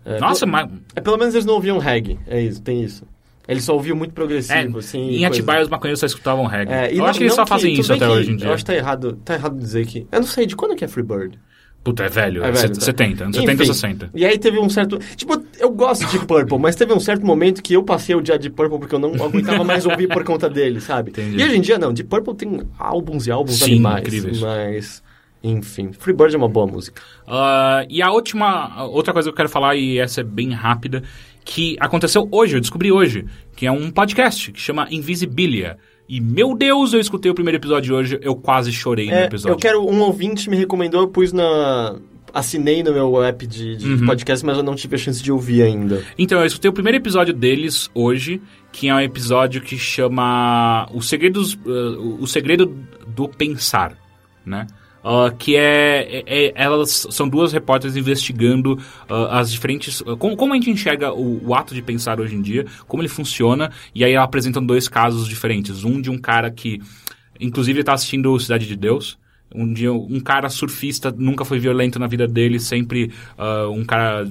É, 0.05 0.19
Nossa, 0.21 0.45
pelo, 0.45 0.51
mas... 0.53 0.69
é, 0.95 1.01
pelo 1.01 1.17
menos 1.17 1.33
eles 1.33 1.45
não 1.45 1.55
ouviam 1.55 1.77
reggae, 1.79 2.17
é 2.27 2.41
isso, 2.41 2.61
tem 2.61 2.81
isso. 2.81 3.05
Ele 3.47 3.61
só 3.61 3.73
ouvia 3.73 3.95
muito 3.95 4.11
É, 4.11 4.13
progressivo, 4.13 4.79
assim. 4.79 4.99
em 5.11 5.25
Atibaia 5.25 5.63
os 5.63 5.69
maconheiros 5.69 5.99
só 5.99 6.05
escutavam 6.05 6.45
reggae. 6.45 6.73
É, 6.73 6.91
eu 6.91 6.97
não- 6.97 7.05
acho 7.05 7.17
que 7.19 7.23
eles 7.25 7.33
só 7.35 7.45
fazem 7.47 7.71
tudo 7.71 7.81
isso 7.81 7.93
até 7.93 8.05
que- 8.05 8.11
hoje 8.11 8.31
em 8.31 8.35
dia. 8.35 8.47
Eu 8.47 8.53
acho 8.53 8.63
que 8.65 8.71
tá 8.71 8.75
errado, 8.75 9.13
tá 9.23 9.33
errado 9.35 9.57
dizer 9.57 9.85
que... 9.85 10.05
Eu 10.11 10.19
não 10.19 10.27
sei, 10.27 10.45
de 10.45 10.55
quando 10.55 10.75
que 10.75 10.83
é 10.83 10.87
Freebird? 10.87 11.39
Puta, 11.83 12.03
é 12.03 12.09
velho. 12.09 12.43
É 12.43 12.49
É, 12.49 12.51
velho, 12.51 12.57
set- 12.67 12.75
tá. 12.79 12.81
70, 12.85 13.23
anos 13.23 13.35
70 13.37 13.63
Enfim, 13.63 13.73
60. 13.73 14.09
E 14.13 14.25
aí 14.25 14.37
teve 14.37 14.59
um 14.59 14.69
certo... 14.69 14.99
Tipo, 15.15 15.41
eu 15.57 15.69
gosto 15.71 16.05
de 16.07 16.19
Purple, 16.25 16.59
mas 16.59 16.75
teve 16.75 16.91
um 16.91 16.99
certo 16.99 17.25
momento 17.25 17.63
que 17.63 17.73
eu 17.75 17.83
passei 17.83 18.13
o 18.13 18.21
dia 18.21 18.37
de 18.37 18.49
Purple 18.49 18.77
porque 18.79 18.93
eu 18.95 18.99
não 18.99 19.13
aguentava 19.23 19.63
mais 19.63 19.85
ouvir 19.85 20.07
por 20.09 20.25
conta 20.25 20.49
dele, 20.49 20.81
sabe? 20.81 21.11
Entendi. 21.11 21.37
E 21.39 21.43
hoje 21.45 21.55
em 21.55 21.61
dia, 21.61 21.79
não. 21.79 21.93
De 21.93 22.03
Purple 22.03 22.35
tem 22.35 22.61
álbuns 22.77 23.25
e 23.27 23.31
álbuns 23.31 23.59
Sim, 23.59 23.65
animais. 23.75 24.01
incríveis. 24.01 24.41
Mas, 24.41 25.03
enfim. 25.41 25.93
Freebird 25.93 26.35
é 26.35 26.37
uma 26.37 26.49
boa 26.49 26.67
música. 26.67 27.01
Ah, 27.25 27.85
e 27.89 28.01
a 28.01 28.11
última, 28.11 28.83
outra 28.87 29.13
coisa 29.13 29.29
que 29.29 29.31
eu 29.31 29.37
quero 29.37 29.47
falar, 29.47 29.77
e 29.77 29.97
essa 29.99 30.19
é 30.19 30.23
bem 30.25 30.51
rápida, 30.51 31.03
que 31.49 31.77
aconteceu 31.79 32.27
hoje, 32.29 32.57
eu 32.57 32.61
descobri 32.61 32.91
hoje, 32.91 33.23
que 33.55 33.65
é 33.65 33.71
um 33.71 33.89
podcast 33.89 34.51
que 34.51 34.59
chama 34.59 34.85
Invisibilia. 34.91 35.77
E, 36.07 36.19
meu 36.19 36.53
Deus, 36.53 36.91
eu 36.93 36.99
escutei 36.99 37.31
o 37.31 37.33
primeiro 37.33 37.57
episódio 37.57 37.95
hoje, 37.95 38.19
eu 38.21 38.35
quase 38.35 38.69
chorei 38.73 39.07
no 39.07 39.13
É, 39.13 39.23
episódio. 39.25 39.53
eu 39.53 39.57
quero... 39.57 39.81
Um 39.89 40.01
ouvinte 40.01 40.49
me 40.49 40.57
recomendou, 40.57 41.01
eu 41.01 41.07
pus 41.07 41.31
na... 41.31 41.95
Assinei 42.33 42.83
no 42.83 42.91
meu 42.93 43.23
app 43.23 43.47
de, 43.47 43.77
de 43.77 43.87
Uhum. 43.93 44.05
podcast, 44.05 44.45
mas 44.45 44.57
eu 44.57 44.63
não 44.63 44.75
tive 44.75 44.95
a 44.95 44.99
chance 44.99 45.23
de 45.23 45.31
ouvir 45.31 45.61
ainda. 45.63 46.03
Então, 46.19 46.39
eu 46.41 46.45
escutei 46.45 46.69
o 46.69 46.73
primeiro 46.73 46.97
episódio 46.97 47.33
deles 47.33 47.89
hoje, 47.95 48.41
que 48.73 48.89
é 48.89 48.93
um 48.93 48.99
episódio 48.99 49.61
que 49.61 49.77
chama 49.77 50.87
Os 50.93 51.07
Segredos, 51.07 51.57
eh, 51.65 51.69
O 52.19 52.27
Segredo 52.27 52.77
do 53.07 53.29
Pensar, 53.29 53.97
né? 54.45 54.67
Ah, 55.03 55.31
que 55.31 55.55
é, 55.55 56.23
é- 56.25 56.47
é- 56.47 56.53
Elas 56.55 57.07
são 57.11 57.29
duas 57.29 57.53
repórteres 57.53 57.95
investigando 57.95 58.77
ah, 59.07 59.39
as 59.39 59.51
diferentes... 59.51 60.03
ah, 60.05 60.15
como, 60.17 60.35
como 60.35 60.53
a 60.53 60.55
gente 60.55 60.69
enxerga 60.69 61.13
o, 61.13 61.47
o 61.47 61.55
ato 61.55 61.73
de 61.73 61.81
pensar 61.81 62.19
hoje 62.19 62.35
em 62.35 62.41
dia, 62.41 62.65
como 62.87 63.01
ele 63.01 63.09
funciona, 63.09 63.71
e 63.95 64.03
aí 64.03 64.15
apresentam 64.15 64.65
dois 64.65 64.87
casos 64.87 65.27
diferentes. 65.27 65.83
Um 65.83 66.01
de 66.01 66.09
um 66.09 66.17
cara 66.17 66.51
que, 66.51 66.81
inclusive, 67.39 67.79
está 67.79 67.93
assistindo 67.93 68.37
Cidade 68.39 68.67
de 68.67 68.75
Deus, 68.75 69.17
um 69.55 69.71
dia 69.71 69.93
um 69.93 70.19
cara 70.19 70.49
surfista 70.49 71.13
nunca 71.17 71.45
foi 71.45 71.57
violento 71.57 71.97
na 71.97 72.07
vida 72.07 72.27
dele, 72.27 72.59
sempre 72.59 73.11
um 73.71 73.85
cara 73.85 74.29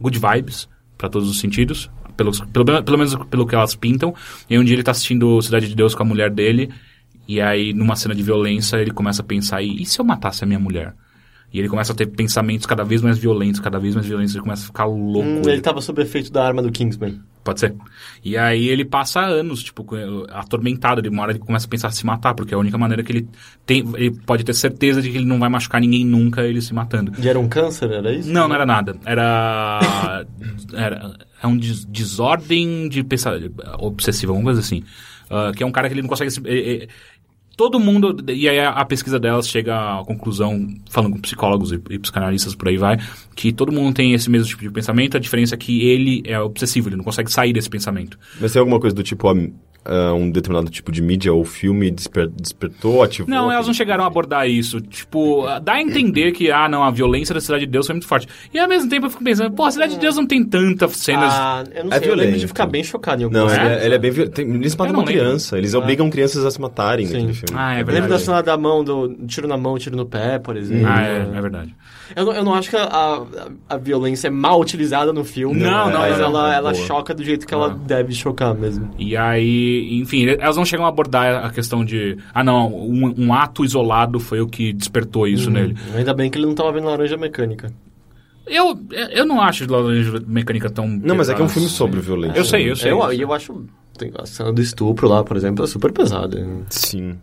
good 0.00 0.18
vibes 0.20 0.68
para 0.96 1.08
todos 1.08 1.28
os 1.28 1.40
sentidos, 1.40 1.90
pelos, 2.16 2.40
pelo, 2.40 2.64
pelo 2.64 2.96
menos 2.96 3.16
pelo 3.28 3.44
que 3.44 3.56
elas 3.56 3.74
pintam. 3.74 4.14
E 4.48 4.56
um 4.56 4.62
dia 4.62 4.76
ele 4.76 4.84
tá 4.84 4.92
assistindo 4.92 5.42
Cidade 5.42 5.68
de 5.68 5.74
Deus 5.74 5.96
com 5.96 6.04
a 6.04 6.06
mulher 6.06 6.30
dele, 6.30 6.70
e 7.34 7.40
aí 7.40 7.72
numa 7.72 7.96
cena 7.96 8.14
de 8.14 8.22
violência 8.22 8.76
ele 8.78 8.90
começa 8.90 9.22
a 9.22 9.24
pensar, 9.24 9.62
e, 9.62 9.82
e 9.82 9.86
se 9.86 10.00
eu 10.00 10.04
matasse 10.04 10.42
a 10.42 10.46
minha 10.46 10.58
mulher? 10.58 10.94
E 11.52 11.58
ele 11.58 11.68
começa 11.68 11.92
a 11.92 11.96
ter 11.96 12.06
pensamentos 12.06 12.64
cada 12.64 12.84
vez 12.84 13.02
mais 13.02 13.18
violentos, 13.18 13.58
cada 13.58 13.76
vez 13.78 13.94
mais 13.94 14.06
violentos, 14.06 14.34
ele 14.34 14.42
começa 14.42 14.62
a 14.62 14.66
ficar 14.66 14.84
louco. 14.84 15.28
Hum, 15.28 15.42
ele 15.48 15.60
tava 15.60 15.80
sob 15.80 16.00
efeito 16.00 16.30
da 16.30 16.46
arma 16.46 16.62
do 16.62 16.70
Kingsman. 16.70 17.20
Pode 17.42 17.58
ser. 17.58 17.74
E 18.24 18.36
aí 18.36 18.68
ele 18.68 18.84
passa 18.84 19.20
anos, 19.20 19.62
tipo, 19.64 19.84
atormentado. 20.30 21.00
Ele, 21.00 21.08
uma 21.08 21.22
hora 21.22 21.32
ele 21.32 21.40
começa 21.40 21.66
a 21.66 21.68
pensar 21.68 21.88
em 21.88 21.92
se 21.92 22.06
matar, 22.06 22.34
porque 22.34 22.54
é 22.54 22.56
a 22.56 22.60
única 22.60 22.78
maneira 22.78 23.02
que 23.02 23.10
ele 23.10 23.28
tem. 23.66 23.82
Ele 23.96 24.12
pode 24.12 24.44
ter 24.44 24.54
certeza 24.54 25.02
de 25.02 25.10
que 25.10 25.16
ele 25.16 25.24
não 25.26 25.40
vai 25.40 25.48
machucar 25.48 25.80
ninguém 25.80 26.04
nunca, 26.04 26.42
ele 26.42 26.60
se 26.62 26.72
matando. 26.72 27.12
E 27.18 27.28
era 27.28 27.40
um 27.40 27.48
câncer, 27.48 27.90
era 27.90 28.12
isso? 28.12 28.30
Não, 28.30 28.46
não 28.46 28.54
era 28.54 28.66
nada. 28.66 28.94
Era. 29.04 30.24
era 30.74 31.14
é 31.42 31.46
um 31.46 31.56
des- 31.56 31.84
desordem 31.86 32.88
de 32.88 33.02
pensamento. 33.02 33.52
obsessiva, 33.78 34.30
alguma 34.32 34.44
coisa 34.52 34.60
assim. 34.60 34.84
Ah, 35.30 35.52
que 35.54 35.62
é 35.62 35.66
um 35.66 35.72
cara 35.72 35.88
que 35.88 35.94
ele 35.94 36.02
não 36.02 36.08
consegue. 36.08 36.30
se- 36.30 36.42
eh, 36.44 36.88
todo 37.60 37.78
mundo. 37.78 38.16
E 38.32 38.48
aí 38.48 38.58
a, 38.58 38.70
a 38.70 38.84
pesquisa 38.86 39.20
delas 39.20 39.46
chega 39.46 39.74
à 40.00 40.02
conclusão, 40.04 40.66
falando 40.88 41.12
com 41.12 41.20
psicólogos 41.20 41.72
e, 41.72 41.74
e 41.90 41.98
psicanalistas 41.98 42.54
por 42.54 42.68
aí 42.68 42.78
vai, 42.78 42.96
que 43.36 43.52
todo 43.52 43.70
mundo 43.70 43.94
tem 43.94 44.14
esse 44.14 44.30
mesmo 44.30 44.48
tipo 44.48 44.62
de 44.62 44.70
pensamento. 44.70 45.18
A 45.18 45.20
diferença 45.20 45.54
é 45.54 45.58
que 45.58 45.86
ele 45.86 46.22
é 46.24 46.40
obsessivo, 46.40 46.88
ele 46.88 46.96
não 46.96 47.04
consegue 47.04 47.30
sair 47.30 47.52
desse 47.52 47.68
pensamento. 47.68 48.18
Mas 48.40 48.52
tem 48.54 48.60
alguma 48.60 48.80
coisa 48.80 48.96
do 48.96 49.02
tipo, 49.02 49.28
ah, 49.28 49.34
ah, 49.84 50.12
um 50.14 50.30
determinado 50.30 50.70
tipo 50.70 50.90
de 50.92 51.00
mídia 51.02 51.32
ou 51.32 51.42
filme 51.44 51.90
desper- 51.90 52.28
despertou, 52.28 53.02
ativou? 53.02 53.28
Não, 53.34 53.50
elas 53.50 53.66
não 53.66 53.72
chegaram 53.74 54.04
a 54.04 54.06
abordar 54.06 54.46
isso. 54.48 54.78
Tipo, 54.80 55.46
dá 55.62 55.74
a 55.74 55.80
entender 55.82 56.32
que, 56.32 56.50
ah, 56.50 56.68
não, 56.68 56.82
a 56.82 56.90
violência 56.90 57.34
da 57.34 57.40
Cidade 57.40 57.64
de 57.64 57.70
Deus 57.72 57.86
foi 57.86 57.94
muito 57.94 58.06
forte. 58.06 58.26
E 58.52 58.58
ao 58.58 58.68
mesmo 58.68 58.90
tempo 58.90 59.06
eu 59.06 59.10
fico 59.10 59.24
pensando, 59.24 59.50
pô, 59.54 59.64
a 59.64 59.70
Cidade 59.70 59.94
de 59.94 59.98
Deus 60.00 60.16
não 60.16 60.26
tem 60.26 60.44
tantas 60.44 60.96
cenas. 60.98 61.32
Ah, 61.34 61.64
eu 61.74 61.84
não 61.84 61.92
É 61.92 61.98
sei, 61.98 62.08
eu 62.10 62.14
lembro 62.14 62.32
de 62.32 62.38
violento. 62.38 62.48
ficar 62.48 62.66
bem 62.66 62.84
chocado 62.84 63.22
em 63.22 63.30
Não, 63.30 63.40
algumas 63.42 63.58
ele 63.58 63.68
É? 63.68 63.78
é, 63.82 63.86
ele 63.86 63.94
é 63.94 63.98
bem 63.98 64.10
violento. 64.10 64.40
Eles 64.40 64.76
matam 64.76 64.92
não 64.92 65.00
uma 65.00 65.06
lembro. 65.08 65.22
criança. 65.24 65.56
Eles 65.58 65.72
obrigam 65.74 66.10
crianças 66.10 66.44
a 66.44 66.50
se 66.50 66.60
matarem 66.60 67.06
Sim. 67.06 67.12
naquele 67.14 67.32
filme. 67.32 67.49
Ah, 67.54 67.72
é 67.76 67.80
Eu 67.80 67.86
verdade. 67.86 67.94
lembro 68.02 68.08
da 68.10 68.18
cena 68.18 68.42
da 68.42 68.56
mão, 68.56 68.82
do 68.84 69.14
tiro 69.26 69.46
na 69.48 69.56
mão, 69.56 69.78
tiro 69.78 69.96
no 69.96 70.06
pé, 70.06 70.38
por 70.38 70.56
exemplo. 70.56 70.86
Ah, 70.88 71.02
é, 71.02 71.18
é 71.20 71.40
verdade. 71.40 71.74
Eu, 72.16 72.24
não, 72.24 72.32
eu 72.32 72.44
não 72.44 72.54
acho 72.54 72.70
que 72.70 72.76
a, 72.76 72.84
a, 72.84 73.22
a 73.68 73.76
violência 73.76 74.28
é 74.28 74.30
mal 74.30 74.60
utilizada 74.60 75.12
no 75.12 75.24
filme. 75.24 75.60
Não, 75.60 75.90
não, 75.90 76.00
mas 76.00 76.18
não, 76.18 76.24
ela, 76.24 76.42
não. 76.48 76.52
ela 76.52 76.72
Boa. 76.72 76.86
choca 76.86 77.14
do 77.14 77.22
jeito 77.24 77.46
que 77.46 77.54
ela 77.54 77.68
Ah. 77.72 77.76
deve 77.86 78.12
chocar 78.12 78.54
mesmo. 78.54 78.90
E 78.98 79.16
aí, 79.16 79.98
enfim, 80.00 80.26
elas 80.38 80.56
não 80.56 80.64
chegam 80.64 80.84
a 80.86 80.88
abordar 80.88 81.44
a 81.44 81.50
questão 81.50 81.84
de, 81.84 82.16
ah, 82.34 82.42
não, 82.42 82.66
um, 82.74 83.14
um 83.16 83.32
ato 83.34 83.64
isolado 83.64 84.18
foi 84.20 84.40
o 84.40 84.46
que 84.48 84.72
despertou 84.72 85.26
isso 85.28 85.50
nele. 85.50 85.76
Ainda 85.94 86.12
bem 86.14 86.30
que 86.30 86.38
ele 86.38 86.46
não 86.46 86.54
tava 86.54 86.72
vendo 86.72 86.86
Laranja 86.86 87.16
Mecânica. 87.16 87.72
Eu, 88.46 88.76
eu 89.12 89.24
não 89.24 89.40
acho 89.40 89.70
Laranja 89.70 90.20
Mecânica 90.26 90.68
tão. 90.68 90.88
Não, 90.88 91.14
mas 91.14 91.28
é 91.28 91.34
que 91.34 91.40
é 91.40 91.44
um 91.44 91.48
filme 91.48 91.68
pesado, 91.68 91.76
sobre 91.78 91.98
assim. 91.98 92.06
violência. 92.06 92.38
Eu 92.38 92.44
sei, 92.44 92.70
eu 92.70 92.74
sei. 92.74 92.90
Eu, 92.90 92.98
eu 92.98 93.12
e 93.12 93.16
sei. 93.16 93.24
eu 93.24 93.32
acho. 93.32 93.64
Tem 93.96 94.10
a 94.18 94.26
cena 94.26 94.52
do 94.52 94.60
estupro 94.60 95.06
lá, 95.06 95.22
por 95.22 95.36
exemplo, 95.36 95.62
é 95.64 95.68
super 95.68 95.92
pesada. 95.92 96.44
Sim. 96.70 97.16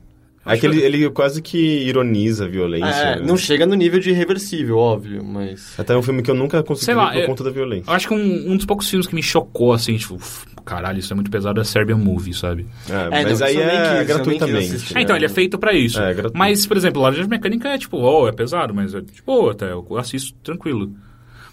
É 0.54 0.58
que 0.58 0.66
ele, 0.66 0.82
ele 0.82 1.10
quase 1.10 1.41
que 1.41 1.58
ironiza 1.58 2.45
a 2.45 2.48
violência. 2.48 2.88
É, 2.89 3.16
né? 3.20 3.26
não 3.26 3.36
chega 3.38 3.66
no 3.66 3.76
nível 3.76 4.00
de 4.00 4.10
irreversível, 4.12 4.78
óbvio, 4.78 5.24
mas. 5.24 5.74
Até 5.80 5.93
é 5.93 5.98
um 5.98 6.02
filme 6.02 6.22
que 6.22 6.32
eu 6.32 6.36
nunca 6.36 6.62
consegui 6.64 6.86
Sei 6.86 6.93
ver 6.95 7.00
lá, 7.02 7.12
por 7.12 7.20
eu- 7.22 7.26
conta 7.26 7.43
da 7.43 7.50
violência. 7.52 7.89
Eu 7.89 7.93
acho 7.95 8.08
que 8.08 8.14
um, 8.14 8.52
um 8.52 8.56
dos 8.58 8.66
poucos 8.66 8.89
filmes 8.89 9.08
que 9.08 9.16
me 9.16 9.24
chocou, 9.24 9.74
assim, 9.74 9.98
tipo, 9.98 10.16
"Uf, 10.16 10.45
caralho, 10.66 11.00
isso 11.00 11.12
é 11.14 11.16
muito 11.16 11.32
pesado, 11.32 11.60
é 11.62 11.64
Serbian 11.64 11.98
Movie, 11.98 12.34
sabe? 12.34 12.66
É, 12.89 12.93
É, 12.93 13.24
mas 13.24 13.39
não, 13.39 13.48
aí 13.48 13.56
eu 13.56 13.66
nem 13.66 13.78
quis, 13.78 13.88
eu 13.89 13.95
é 13.98 14.04
gratuitamente. 14.04 14.58
assistir. 14.76 14.98
Ah, 14.98 15.02
então, 15.02 15.16
ele 15.16 15.26
é 15.26 15.30
feito 15.30 15.58
pra 15.58 15.74
isso. 15.74 16.00
É, 16.00 16.14
gratuito. 16.14 16.38
mas, 16.38 16.66
por 16.66 16.76
exemplo, 16.78 17.02
Laranja 17.02 17.28
Mecânica 17.28 17.70
é 17.70 17.78
tipo, 17.78 17.98
oh, 17.98 18.28
é 18.28 18.32
pesado, 18.32 18.74
mas 18.74 18.93
é 18.93 19.02
tipo, 19.02 19.32
oh, 19.32 19.50
até 19.50 19.72
eu 19.72 19.86
assisto 19.98 20.34
tranquilo. 20.43 20.91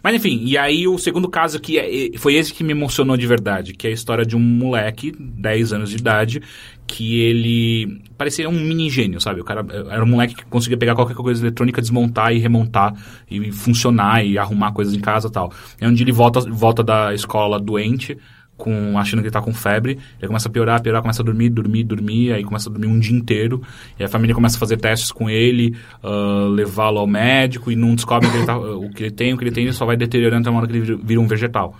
Mas 0.02 0.16
enfim, 0.16 0.42
e 0.44 0.58
aí 0.58 0.86
o 0.86 0.98
segundo 0.98 1.30
caso 1.30 1.58
que 1.58 1.78
é, 1.78 2.10
foi 2.18 2.34
esse 2.34 2.52
que 2.52 2.62
me 2.62 2.72
emocionou 2.72 3.16
de 3.16 3.26
verdade, 3.26 3.72
que 3.72 3.86
é 3.86 3.90
a 3.90 3.92
história 3.94 4.22
de 4.26 4.36
um 4.36 4.38
moleque, 4.38 5.14
10 5.18 5.72
anos 5.72 5.88
de 5.88 5.96
idade, 5.96 6.42
que 6.86 7.20
ele 7.20 8.02
parecia 8.16 8.48
um 8.48 8.60
mini 8.60 8.90
gênio, 8.90 9.20
sabe? 9.20 9.40
O 9.40 9.44
cara 9.44 9.64
era 9.90 10.04
um 10.04 10.06
moleque 10.06 10.34
que 10.34 10.44
conseguia 10.44 10.76
pegar 10.76 10.94
qualquer 10.94 11.14
coisa 11.14 11.42
eletrônica, 11.42 11.80
desmontar 11.80 12.32
e 12.34 12.38
remontar 12.38 12.94
e 13.30 13.50
funcionar 13.50 14.24
e 14.24 14.38
arrumar 14.38 14.72
coisas 14.72 14.94
em 14.94 15.00
casa 15.00 15.30
tal. 15.30 15.52
É 15.80 15.88
onde 15.88 16.02
ele 16.02 16.12
volta, 16.12 16.40
volta 16.40 16.82
da 16.82 17.14
escola 17.14 17.58
doente, 17.58 18.16
com 18.56 18.96
achando 18.98 19.20
que 19.20 19.26
ele 19.26 19.32
tá 19.32 19.42
com 19.42 19.52
febre, 19.52 19.98
ele 20.18 20.28
começa 20.28 20.48
a 20.48 20.52
piorar, 20.52 20.80
piorar, 20.80 21.02
começa 21.02 21.22
a 21.22 21.24
dormir, 21.24 21.48
dormir, 21.48 21.82
dormir, 21.84 22.32
aí 22.32 22.44
começa 22.44 22.68
a 22.68 22.72
dormir 22.72 22.86
um 22.86 23.00
dia 23.00 23.16
inteiro, 23.16 23.60
e 23.98 24.04
a 24.04 24.08
família 24.08 24.34
começa 24.34 24.56
a 24.56 24.60
fazer 24.60 24.76
testes 24.76 25.10
com 25.10 25.28
ele, 25.28 25.74
ah, 26.02 26.46
levá-lo 26.50 26.98
ao 26.98 27.06
médico, 27.06 27.72
e 27.72 27.76
não 27.76 27.94
descobre 27.96 28.28
o 28.28 28.30
que, 28.30 28.36
ele 28.36 28.46
tá- 28.46 28.58
o 28.58 28.90
que 28.90 29.02
ele 29.02 29.10
tem, 29.10 29.34
o 29.34 29.36
que 29.36 29.44
ele 29.44 29.50
tem, 29.50 29.64
ele 29.64 29.72
só 29.72 29.84
vai 29.84 29.96
deteriorando 29.96 30.42
até 30.42 30.50
uma 30.50 30.60
hora 30.60 30.68
que 30.68 30.76
ele 30.76 31.00
vira 31.02 31.20
um 31.20 31.26
vegetal. 31.26 31.76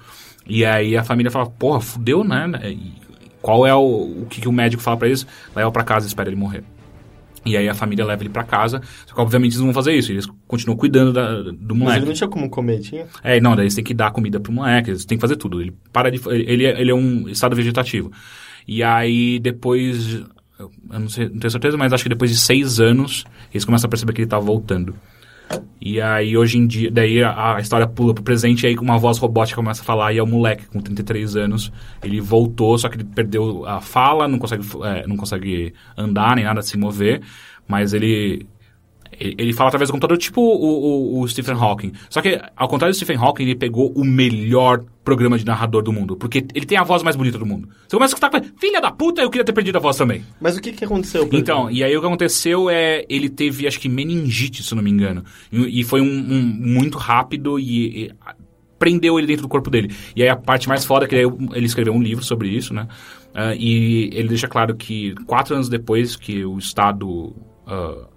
E 0.46 0.64
aí 0.64 0.96
a 0.96 1.04
família 1.04 1.30
fala, 1.30 1.46
porra, 1.46 1.80
fudeu, 1.80 2.24
né? 2.24 2.50
E 2.64 3.03
qual 3.44 3.66
é 3.66 3.74
o, 3.74 4.22
o 4.22 4.26
que, 4.30 4.40
que 4.40 4.48
o 4.48 4.52
médico 4.52 4.82
fala 4.82 4.96
pra 4.96 5.06
eles? 5.06 5.26
Leva 5.54 5.70
pra 5.70 5.84
casa 5.84 6.06
e 6.06 6.08
espera 6.08 6.30
ele 6.30 6.36
morrer. 6.36 6.64
E 7.44 7.58
aí 7.58 7.68
a 7.68 7.74
família 7.74 8.06
leva 8.06 8.22
ele 8.22 8.30
pra 8.30 8.42
casa, 8.42 8.80
só 9.04 9.14
que 9.14 9.20
obviamente 9.20 9.50
eles 9.52 9.58
não 9.58 9.66
vão 9.66 9.74
fazer 9.74 9.92
isso, 9.92 10.10
eles 10.10 10.26
continuam 10.48 10.78
cuidando 10.78 11.12
da- 11.12 11.42
do 11.42 11.74
Mas 11.74 11.78
moleque. 11.78 11.98
ele 11.98 12.06
não 12.06 12.14
tinha 12.14 12.28
como 12.28 12.48
comer, 12.48 12.80
tinha? 12.80 13.06
É, 13.22 13.38
não, 13.38 13.54
daí 13.54 13.64
eles 13.64 13.74
têm 13.74 13.84
que 13.84 13.92
dar 13.92 14.10
comida 14.12 14.40
pro 14.40 14.50
moleque, 14.50 14.88
eles 14.88 15.04
têm 15.04 15.18
que 15.18 15.20
fazer 15.20 15.36
tudo. 15.36 15.60
Ele 15.60 15.76
para 15.92 16.10
de. 16.10 16.18
Ele, 16.26 16.64
é- 16.64 16.80
ele 16.80 16.90
é 16.90 16.94
um 16.94 17.28
estado 17.28 17.54
vegetativo. 17.54 18.10
E 18.66 18.82
aí 18.82 19.38
depois. 19.38 20.14
Eu 20.58 20.70
eu 20.90 21.00
não, 21.00 21.08
sei, 21.10 21.28
não 21.28 21.38
tenho 21.38 21.50
certeza, 21.50 21.76
mas 21.76 21.92
acho 21.92 22.02
que 22.04 22.08
depois 22.08 22.30
de 22.30 22.38
seis 22.38 22.80
anos, 22.80 23.24
eles 23.52 23.64
começam 23.64 23.88
a 23.88 23.90
perceber 23.90 24.12
que 24.14 24.22
ele 24.22 24.28
tá 24.28 24.38
voltando. 24.38 24.94
E 25.80 26.00
aí 26.00 26.36
hoje 26.36 26.56
em 26.56 26.66
dia, 26.66 26.90
daí 26.90 27.22
a, 27.22 27.56
a 27.56 27.60
história 27.60 27.86
pula 27.86 28.14
pro 28.14 28.24
presente 28.24 28.64
e 28.64 28.68
aí 28.68 28.76
uma 28.76 28.96
voz 28.96 29.18
robótica 29.18 29.56
começa 29.56 29.82
a 29.82 29.84
falar 29.84 30.12
e 30.12 30.18
é 30.18 30.22
o 30.22 30.26
moleque 30.26 30.66
com 30.66 30.80
33 30.80 31.36
anos. 31.36 31.70
Ele 32.02 32.20
voltou, 32.20 32.78
só 32.78 32.88
que 32.88 32.96
ele 32.96 33.04
perdeu 33.04 33.66
a 33.66 33.80
fala, 33.80 34.26
não 34.26 34.38
consegue, 34.38 34.64
é, 34.82 35.06
não 35.06 35.16
consegue 35.16 35.74
andar 35.96 36.36
nem 36.36 36.44
nada, 36.44 36.62
se 36.62 36.78
mover, 36.78 37.20
mas 37.68 37.92
ele 37.92 38.46
ele 39.20 39.34
ele 39.38 39.52
fala 39.52 39.68
através 39.68 39.88
do 39.88 39.92
computador, 39.92 40.16
tipo 40.18 40.40
o, 40.40 41.18
o- 41.18 41.20
o 41.20 41.28
Stephen 41.28 41.54
Hawking. 41.54 41.92
Só 42.08 42.20
que, 42.20 42.40
ao 42.56 42.68
contrário 42.68 42.92
do 42.92 42.96
Stephen 42.96 43.16
Hawking, 43.16 43.42
ele 43.44 43.54
pegou 43.54 43.92
o 43.92 44.04
melhor 44.04 44.84
programa 45.04 45.38
de 45.38 45.44
narrador 45.44 45.82
do 45.82 45.92
mundo. 45.92 46.16
Porque 46.16 46.44
ele 46.54 46.64
tem 46.64 46.78
a 46.78 46.82
voz 46.82 47.02
mais 47.02 47.14
bonita 47.16 47.38
do 47.38 47.44
mundo. 47.44 47.68
Você 47.86 47.96
começa 47.96 48.14
a 48.14 48.16
escutar, 48.16 48.42
filha 48.58 48.80
da 48.80 48.90
puta, 48.90 49.20
eu 49.20 49.28
queria 49.30 49.44
ter 49.44 49.52
perdido 49.52 49.76
a 49.76 49.80
voz 49.80 49.96
também. 49.96 50.22
Mas 50.40 50.56
o 50.56 50.60
que 50.62 50.72
que 50.72 50.84
aconteceu? 50.84 51.28
Então, 51.32 51.70
e 51.70 51.84
aí 51.84 51.94
o 51.96 52.00
que 52.00 52.06
aconteceu 52.06 52.70
é, 52.70 53.04
ele 53.08 53.28
teve, 53.28 53.66
acho 53.66 53.78
que 53.78 53.88
meningite, 53.88 54.62
se 54.62 54.74
não 54.74 54.82
me 54.82 54.90
engano. 54.90 55.22
E, 55.52 55.80
e 55.80 55.84
foi 55.84 56.00
um, 56.00 56.06
um 56.06 56.42
muito 56.42 56.96
rápido 56.96 57.58
e, 57.58 58.04
e 58.06 58.10
prendeu 58.78 59.18
ele 59.18 59.26
dentro 59.26 59.42
do 59.42 59.48
corpo 59.48 59.70
dele. 59.70 59.94
E 60.16 60.22
aí 60.22 60.28
a 60.28 60.36
parte 60.36 60.68
mais 60.68 60.84
foda 60.84 61.04
é 61.04 61.08
que 61.08 61.14
ele, 61.14 61.30
ele 61.54 61.66
escreveu 61.66 61.92
um 61.92 62.02
livro 62.02 62.24
sobre 62.24 62.48
isso, 62.48 62.72
né? 62.74 62.88
Ah, 63.34 63.54
e 63.54 64.10
ele 64.12 64.28
deixa 64.28 64.48
claro 64.48 64.74
que 64.74 65.14
quatro 65.26 65.54
anos 65.54 65.68
depois 65.68 66.16
que 66.16 66.44
o 66.44 66.56
Estado... 66.58 67.34
ah, 67.66 68.08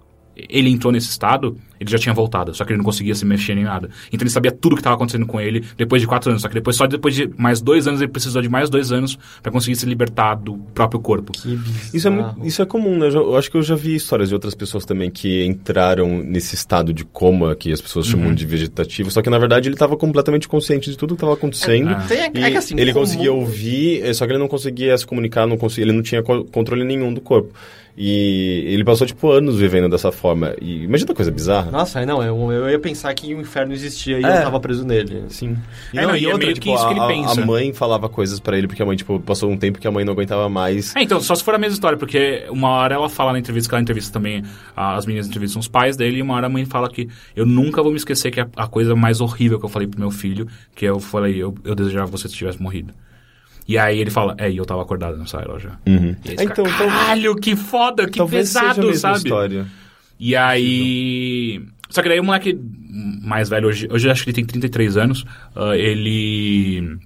ele 0.48 0.68
entrou 0.70 0.92
nesse 0.92 1.08
estado, 1.08 1.56
ele 1.80 1.90
já 1.90 1.98
tinha 1.98 2.12
voltado, 2.14 2.54
só 2.54 2.64
que 2.64 2.72
ele 2.72 2.78
não 2.78 2.84
conseguia 2.84 3.14
se 3.14 3.24
mexer 3.24 3.54
nem 3.54 3.64
nada. 3.64 3.88
Então 4.12 4.24
ele 4.24 4.30
sabia 4.30 4.50
tudo 4.52 4.72
o 4.72 4.76
que 4.76 4.80
estava 4.80 4.96
acontecendo 4.96 5.26
com 5.26 5.40
ele 5.40 5.64
depois 5.76 6.00
de 6.02 6.08
quatro 6.08 6.30
anos, 6.30 6.42
só 6.42 6.48
que 6.48 6.54
depois, 6.54 6.76
só 6.76 6.86
depois 6.86 7.14
de 7.14 7.30
mais 7.36 7.60
dois 7.60 7.86
anos, 7.86 8.00
ele 8.00 8.10
precisou 8.10 8.40
de 8.42 8.48
mais 8.48 8.68
dois 8.70 8.92
anos 8.92 9.18
para 9.42 9.50
conseguir 9.52 9.76
se 9.76 9.86
libertar 9.86 10.34
do 10.34 10.54
próprio 10.74 11.00
corpo. 11.00 11.32
Que 11.32 11.56
bizarro. 11.56 11.90
Isso 11.94 12.08
é, 12.08 12.46
isso 12.46 12.62
é 12.62 12.66
comum, 12.66 12.98
né? 12.98 13.06
Eu, 13.06 13.10
já- 13.10 13.18
eu 13.20 13.36
acho 13.36 13.50
que 13.50 13.56
eu 13.56 13.62
já 13.62 13.74
vi 13.74 13.94
histórias 13.94 14.28
de 14.28 14.34
outras 14.34 14.54
pessoas 14.54 14.84
também 14.84 15.10
que 15.10 15.44
entraram 15.44 16.22
nesse 16.22 16.54
estado 16.54 16.92
de 16.92 17.04
coma 17.04 17.54
que 17.54 17.72
as 17.72 17.80
pessoas 17.80 18.06
chamam 18.06 18.34
de 18.34 18.44
vegetativo, 18.46 19.10
só 19.10 19.22
que 19.22 19.30
na 19.30 19.38
verdade 19.38 19.68
ele 19.68 19.74
estava 19.74 19.96
completamente 19.96 20.48
consciente 20.48 20.90
de 20.90 20.96
tudo 20.96 21.10
que 21.10 21.16
estava 21.16 21.34
acontecendo. 21.34 21.90
É, 21.90 22.28
tem- 22.30 22.44
é 22.44 22.48
e 22.48 22.50
que 22.52 22.56
assim, 22.56 22.74
ele 22.78 22.92
comum- 22.92 23.04
conseguia 23.06 23.32
ouvir, 23.32 24.02
eh, 24.04 24.12
só 24.12 24.26
que 24.26 24.32
ele 24.32 24.38
não 24.38 24.48
conseguia 24.48 24.96
se 24.98 25.06
comunicar, 25.06 25.46
não 25.46 25.56
conseguia, 25.56 25.84
ele 25.84 25.92
não 25.92 26.02
tinha 26.02 26.22
co- 26.22 26.44
controle 26.44 26.84
nenhum 26.84 27.12
do 27.14 27.20
corpo. 27.20 27.52
E 28.00 28.62
ele 28.68 28.84
passou, 28.84 29.04
tipo, 29.08 29.28
anos 29.28 29.56
vivendo 29.58 29.88
dessa 29.88 30.12
forma. 30.12 30.54
E 30.62 30.84
imagina 30.84 31.10
a 31.10 31.14
coisa 31.16 31.32
bizarra. 31.32 31.68
Nossa, 31.72 32.06
não, 32.06 32.22
eu, 32.22 32.52
eu 32.52 32.70
ia 32.70 32.78
pensar 32.78 33.12
que 33.12 33.34
o 33.34 33.40
inferno 33.40 33.72
existia 33.72 34.20
e 34.20 34.24
É. 34.24 34.38
eu 34.38 34.42
tava 34.44 34.60
preso 34.60 34.84
nele. 34.86 35.24
Sim. 35.28 35.58
E, 35.92 35.98
É, 35.98 36.02
não, 36.02 36.10
não, 36.10 36.16
e 36.16 36.20
e 36.20 36.24
é 36.24 36.28
outra, 36.28 36.44
meio 36.46 36.54
tipo, 36.54 36.66
que 36.66 36.72
isso 36.72 36.86
que 36.86 36.92
ele 36.92 37.00
a, 37.00 37.06
pensa. 37.08 37.42
a 37.42 37.44
mãe 37.44 37.72
falava 37.72 38.08
coisas 38.08 38.38
pra 38.38 38.56
ele, 38.56 38.68
porque 38.68 38.80
a 38.80 38.86
mãe, 38.86 38.96
tipo, 38.96 39.18
passou 39.18 39.50
um 39.50 39.56
tempo 39.56 39.80
que 39.80 39.88
a 39.88 39.90
mãe 39.90 40.04
não 40.04 40.12
aguentava 40.12 40.48
mais. 40.48 40.94
É, 40.94 41.02
então, 41.02 41.20
só 41.20 41.34
se 41.34 41.42
for 41.42 41.56
a 41.56 41.58
mesma 41.58 41.74
história, 41.74 41.98
porque 41.98 42.46
uma 42.50 42.68
hora 42.68 42.94
ela 42.94 43.08
fala 43.08 43.32
na 43.32 43.40
entrevista, 43.40 43.68
que 43.68 43.74
ela 43.74 43.82
entrevista 43.82 44.12
também, 44.12 44.44
a- 44.76 44.94
as 44.94 45.04
meninas 45.04 45.26
entrevistam 45.26 45.58
os 45.58 45.66
pais 45.66 45.96
dele, 45.96 46.18
e 46.18 46.22
uma 46.22 46.34
hora 46.34 46.46
a 46.46 46.50
mãe 46.50 46.64
fala 46.64 46.88
que 46.88 47.08
eu 47.34 47.44
nunca 47.44 47.82
vou 47.82 47.90
me 47.90 47.98
esquecer 47.98 48.30
que 48.30 48.40
a, 48.40 48.46
a 48.56 48.68
coisa 48.68 48.94
mais 48.94 49.20
horrível 49.20 49.58
que 49.58 49.64
eu 49.64 49.68
falei 49.68 49.88
pro 49.88 49.98
meu 49.98 50.12
filho, 50.12 50.46
que 50.72 50.84
eu 50.84 51.00
falei, 51.00 51.36
eu, 51.42 51.52
eu 51.64 51.74
desejava 51.74 52.06
que 52.06 52.12
você 52.12 52.28
tivesse 52.28 52.62
morrido. 52.62 52.94
E 53.68 53.76
aí 53.76 53.98
ele 53.98 54.10
fala, 54.10 54.34
é, 54.38 54.50
e 54.50 54.56
eu 54.56 54.64
tava 54.64 54.80
acordado 54.80 55.18
nessa 55.18 55.36
hora 55.36 55.58
já. 55.58 55.78
Uhum. 55.86 56.16
E 56.24 56.30
aí 56.30 56.46
então, 56.46 56.64
fica, 56.64 56.86
caralho, 56.86 57.36
que 57.36 57.54
foda, 57.54 58.08
que 58.08 58.24
pesado, 58.24 58.94
sabe? 58.94 59.18
história. 59.18 59.66
E 60.18 60.34
aí. 60.34 61.62
Só 61.90 62.02
que 62.02 62.08
daí 62.08 62.18
o 62.18 62.24
moleque 62.24 62.58
mais 63.22 63.50
velho, 63.50 63.68
hoje, 63.68 63.86
hoje 63.90 64.08
eu 64.08 64.12
acho 64.12 64.24
que 64.24 64.30
ele 64.30 64.36
tem 64.36 64.44
33 64.46 64.96
anos, 64.96 65.26
ah, 65.54 65.76
ele. 65.76 66.98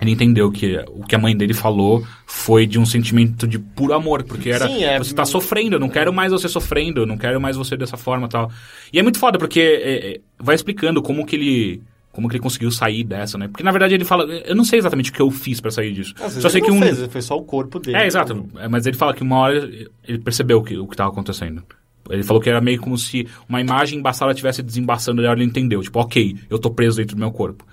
Ele 0.00 0.10
entendeu 0.10 0.52
que 0.52 0.76
o 0.88 1.04
que 1.04 1.14
a 1.14 1.18
mãe 1.18 1.34
dele 1.34 1.54
falou 1.54 2.06
foi 2.26 2.66
de 2.66 2.78
um 2.78 2.84
sentimento 2.84 3.48
de 3.48 3.58
puro 3.58 3.94
amor, 3.94 4.22
porque 4.24 4.50
era 4.50 4.68
Sim, 4.68 4.84
é- 4.84 4.98
você 4.98 5.14
tá 5.14 5.24
sofrendo, 5.24 5.76
eu 5.76 5.80
não 5.80 5.88
quero 5.88 6.12
mais 6.12 6.32
você 6.32 6.48
sofrendo, 6.50 7.00
eu 7.00 7.06
não 7.06 7.16
quero 7.16 7.40
mais 7.40 7.56
você 7.56 7.78
dessa 7.78 7.96
forma, 7.96 8.26
e 8.26 8.28
tal. 8.28 8.52
E 8.92 8.98
é 8.98 9.02
muito 9.02 9.18
foda 9.18 9.38
porque 9.38 9.58
é, 9.58 9.90
é, 10.16 10.20
vai 10.38 10.54
explicando 10.54 11.00
como 11.00 11.24
que 11.24 11.34
ele 11.34 11.82
como 12.16 12.28
que 12.28 12.34
ele 12.36 12.42
conseguiu 12.42 12.70
sair 12.72 13.04
dessa, 13.04 13.38
né? 13.38 13.46
Porque 13.46 13.62
na 13.62 13.70
verdade 13.70 13.94
ele 13.94 14.04
fala, 14.04 14.24
eu 14.24 14.56
não 14.56 14.64
sei 14.64 14.78
exatamente 14.80 15.10
o 15.10 15.14
que 15.14 15.22
eu 15.22 15.30
fiz 15.30 15.60
pra 15.60 15.70
sair 15.70 15.92
disso. 15.92 16.14
Às 16.20 16.32
Só 16.32 16.48
sei 16.48 16.60
que 16.60 16.70
um 16.72 16.80
fez, 16.80 17.06
foi 17.06 17.22
só 17.22 17.36
o 17.36 17.42
corpo 17.44 17.78
dele. 17.78 17.96
é, 17.98 18.06
exato. 18.06 18.48
É, 18.56 18.66
Mas 18.66 18.86
ele 18.86 18.96
fala 18.96 19.14
que 19.14 19.22
uma 19.22 19.36
hora 19.38 19.70
ele 20.08 20.18
percebeu 20.18 20.62
que, 20.62 20.76
o 20.76 20.86
que 20.86 20.94
estava 20.94 21.10
acontecendo. 21.10 21.62
Ele 22.10 22.22
falou 22.22 22.40
que 22.42 22.48
era 22.48 22.60
meio 22.60 22.80
como 22.80 22.96
se 22.96 23.26
uma 23.48 23.60
imagem 23.60 23.98
embaçada 23.98 24.30
estivesse 24.32 24.62
desembaçando, 24.62 25.22
e 25.22 25.26
ele 25.26 25.44
entendeu. 25.44 25.80
Tipo, 25.82 26.00
ok, 26.00 26.36
eu 26.48 26.58
tô 26.58 26.70
preso 26.70 26.96
dentro 26.96 27.14
do 27.16 27.20
meu 27.20 27.30
corpo. 27.30 27.64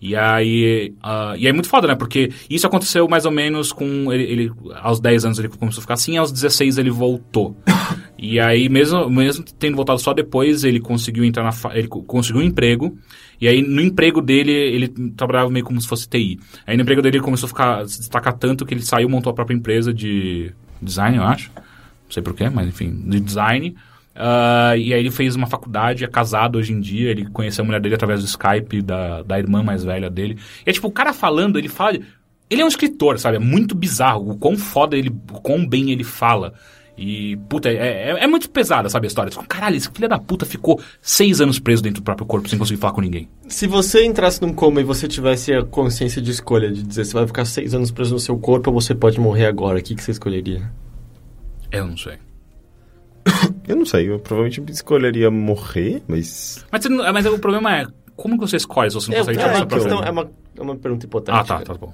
E 0.00 0.16
aí, 0.16 0.92
ah, 1.00 1.34
e 1.36 1.42
aí 1.42 1.46
é 1.46 1.52
muito 1.52 1.68
foda, 1.68 1.86
né? 1.86 1.94
Porque 1.94 2.30
isso 2.50 2.66
aconteceu 2.66 3.06
mais 3.06 3.24
ou 3.24 3.30
menos 3.30 3.70
com 3.70 4.12
ele, 4.12 4.24
ele- 4.24 4.52
aos 4.80 4.98
10 4.98 5.24
anos 5.24 5.38
ele 5.38 5.48
começou 5.48 5.78
a 5.78 5.82
ficar 5.82 5.94
assim, 5.94 6.16
aos 6.16 6.32
16 6.32 6.76
ele 6.76 6.90
voltou. 6.90 7.56
E 8.18 8.40
aí 8.40 8.68
mesmo 8.68 9.08
mesmo 9.08 9.44
tendo 9.58 9.76
voltado 9.76 10.00
só 10.00 10.12
depois, 10.12 10.64
ele 10.64 10.80
conseguiu 10.80 11.24
entrar 11.24 11.44
na 11.44 11.52
fa- 11.52 11.76
ele 11.76 11.86
co- 11.86 12.02
conseguiu 12.02 12.40
um 12.40 12.44
emprego. 12.44 12.96
E 13.42 13.48
aí 13.48 13.60
no 13.60 13.80
emprego 13.80 14.22
dele 14.22 14.52
ele 14.52 14.86
trabalhava 15.16 15.50
meio 15.50 15.64
como 15.64 15.80
se 15.80 15.88
fosse 15.88 16.08
TI. 16.08 16.38
Aí 16.64 16.76
no 16.76 16.82
emprego 16.82 17.02
dele 17.02 17.16
ele 17.16 17.24
começou 17.24 17.46
a 17.46 17.48
ficar 17.48 17.88
se 17.88 17.98
destacar 17.98 18.34
tanto 18.34 18.64
que 18.64 18.72
ele 18.72 18.82
saiu, 18.82 19.08
montou 19.08 19.32
a 19.32 19.34
própria 19.34 19.56
empresa 19.56 19.92
de 19.92 20.52
design, 20.80 21.16
eu 21.16 21.24
acho. 21.24 21.50
Não 21.56 22.10
sei 22.10 22.22
porquê, 22.22 22.48
mas 22.48 22.68
enfim, 22.68 22.94
de 23.04 23.18
design. 23.18 23.74
Ah, 24.14 24.76
e 24.76 24.94
aí 24.94 25.00
ele 25.00 25.10
fez 25.10 25.34
uma 25.34 25.48
faculdade, 25.48 26.04
é 26.04 26.06
casado 26.06 26.56
hoje 26.56 26.72
em 26.72 26.78
dia, 26.78 27.10
ele 27.10 27.26
conheceu 27.30 27.64
a 27.64 27.66
mulher 27.66 27.80
dele 27.80 27.96
através 27.96 28.20
do 28.20 28.26
Skype, 28.26 28.80
da, 28.80 29.22
da 29.22 29.40
irmã 29.40 29.60
mais 29.60 29.82
velha 29.82 30.08
dele. 30.08 30.38
E 30.64 30.70
é 30.70 30.72
tipo, 30.72 30.86
o 30.86 30.92
cara 30.92 31.12
falando, 31.12 31.58
ele 31.58 31.68
fala... 31.68 31.98
Ele 32.48 32.60
é 32.60 32.64
um 32.64 32.68
escritor, 32.68 33.18
sabe? 33.18 33.38
É 33.38 33.40
muito 33.40 33.74
bizarro 33.74 34.30
o 34.30 34.38
quão 34.38 34.56
foda 34.56 34.96
ele... 34.96 35.08
o 35.08 35.40
quão 35.40 35.66
bem 35.66 35.90
ele 35.90 36.04
fala. 36.04 36.54
E, 36.96 37.36
puta, 37.48 37.70
é, 37.70 38.10
é, 38.10 38.24
é 38.24 38.26
muito 38.26 38.50
pesada, 38.50 38.88
sabe, 38.88 39.06
a 39.06 39.08
história. 39.08 39.30
Tipo, 39.30 39.44
Caralho, 39.46 39.76
esse 39.76 39.88
filho 39.90 40.08
da 40.08 40.18
puta 40.18 40.44
ficou 40.44 40.80
seis 41.00 41.40
anos 41.40 41.58
preso 41.58 41.82
dentro 41.82 42.02
do 42.02 42.04
próprio 42.04 42.26
corpo 42.26 42.48
sem 42.48 42.58
conseguir 42.58 42.80
falar 42.80 42.92
com 42.92 43.00
ninguém. 43.00 43.28
Se 43.48 43.66
você 43.66 44.04
entrasse 44.04 44.42
num 44.42 44.52
coma 44.52 44.80
e 44.80 44.84
você 44.84 45.08
tivesse 45.08 45.52
a 45.54 45.64
consciência 45.64 46.20
de 46.20 46.30
escolha, 46.30 46.70
de 46.70 46.82
dizer 46.82 47.04
você 47.06 47.14
vai 47.14 47.26
ficar 47.26 47.44
seis 47.46 47.74
anos 47.74 47.90
preso 47.90 48.12
no 48.12 48.20
seu 48.20 48.38
corpo 48.38 48.70
ou 48.70 48.78
você 48.80 48.94
pode 48.94 49.18
morrer 49.18 49.46
agora, 49.46 49.78
o 49.78 49.82
que, 49.82 49.94
que 49.94 50.02
você 50.02 50.10
escolheria? 50.10 50.70
Eu 51.70 51.86
não 51.86 51.96
sei. 51.96 52.18
Eu 53.66 53.76
não 53.76 53.86
sei, 53.86 54.10
eu 54.10 54.18
provavelmente 54.18 54.60
escolheria 54.72 55.30
morrer, 55.30 56.02
mas. 56.08 56.66
Mas, 56.70 56.82
você 56.82 56.88
não- 56.88 57.12
mas 57.12 57.24
o 57.26 57.38
problema 57.38 57.76
é, 57.76 57.86
como 58.16 58.34
que 58.34 58.40
você 58.40 58.56
escolhe 58.56 58.90
se 58.90 58.94
você 58.96 59.08
não 59.10 59.16
É, 59.16 59.20
consegue 59.20 59.38
é, 59.38 59.40
tirar 59.42 59.52
uma 59.52 59.58
sua 59.58 59.66
própria 59.66 60.08
é, 60.08 60.10
uma, 60.10 60.30
é 60.56 60.62
uma 60.62 60.76
pergunta 60.76 61.06
hipotética. 61.06 61.54
Ah, 61.54 61.58
tá, 61.58 61.64
tá 61.64 61.74
bom. 61.74 61.92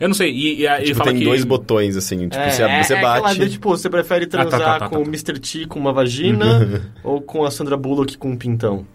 Eu 0.00 0.08
não 0.08 0.14
sei, 0.14 0.32
e, 0.32 0.60
e 0.62 0.66
ele 0.66 0.84
Tipo, 0.86 0.98
fala 0.98 1.10
tem 1.10 1.18
que... 1.20 1.24
dois 1.26 1.44
botões, 1.44 1.94
assim, 1.96 2.20
tipo, 2.28 2.34
É, 2.42 2.50
você, 2.50 2.62
é, 2.62 2.82
você 2.82 2.94
é 2.94 3.00
bate. 3.02 3.38
de, 3.38 3.50
tipo, 3.50 3.68
você 3.68 3.88
prefere 3.90 4.26
tá, 4.26 4.38
transar 4.46 4.60
tá, 4.60 4.78
tá, 4.80 4.88
com 4.88 4.96
o 4.96 5.02
tá. 5.04 5.08
Mr. 5.08 5.38
T 5.38 5.66
com 5.66 5.78
uma 5.78 5.92
vagina 5.92 6.82
ou 7.04 7.20
com 7.20 7.44
a 7.44 7.50
Sandra 7.50 7.76
Bullock 7.76 8.16
com 8.16 8.30
um 8.30 8.36
pintão? 8.36 8.86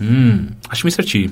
Hum, 0.00 0.48
acho 0.68 0.84
Mr. 0.86 1.04
T. 1.04 1.30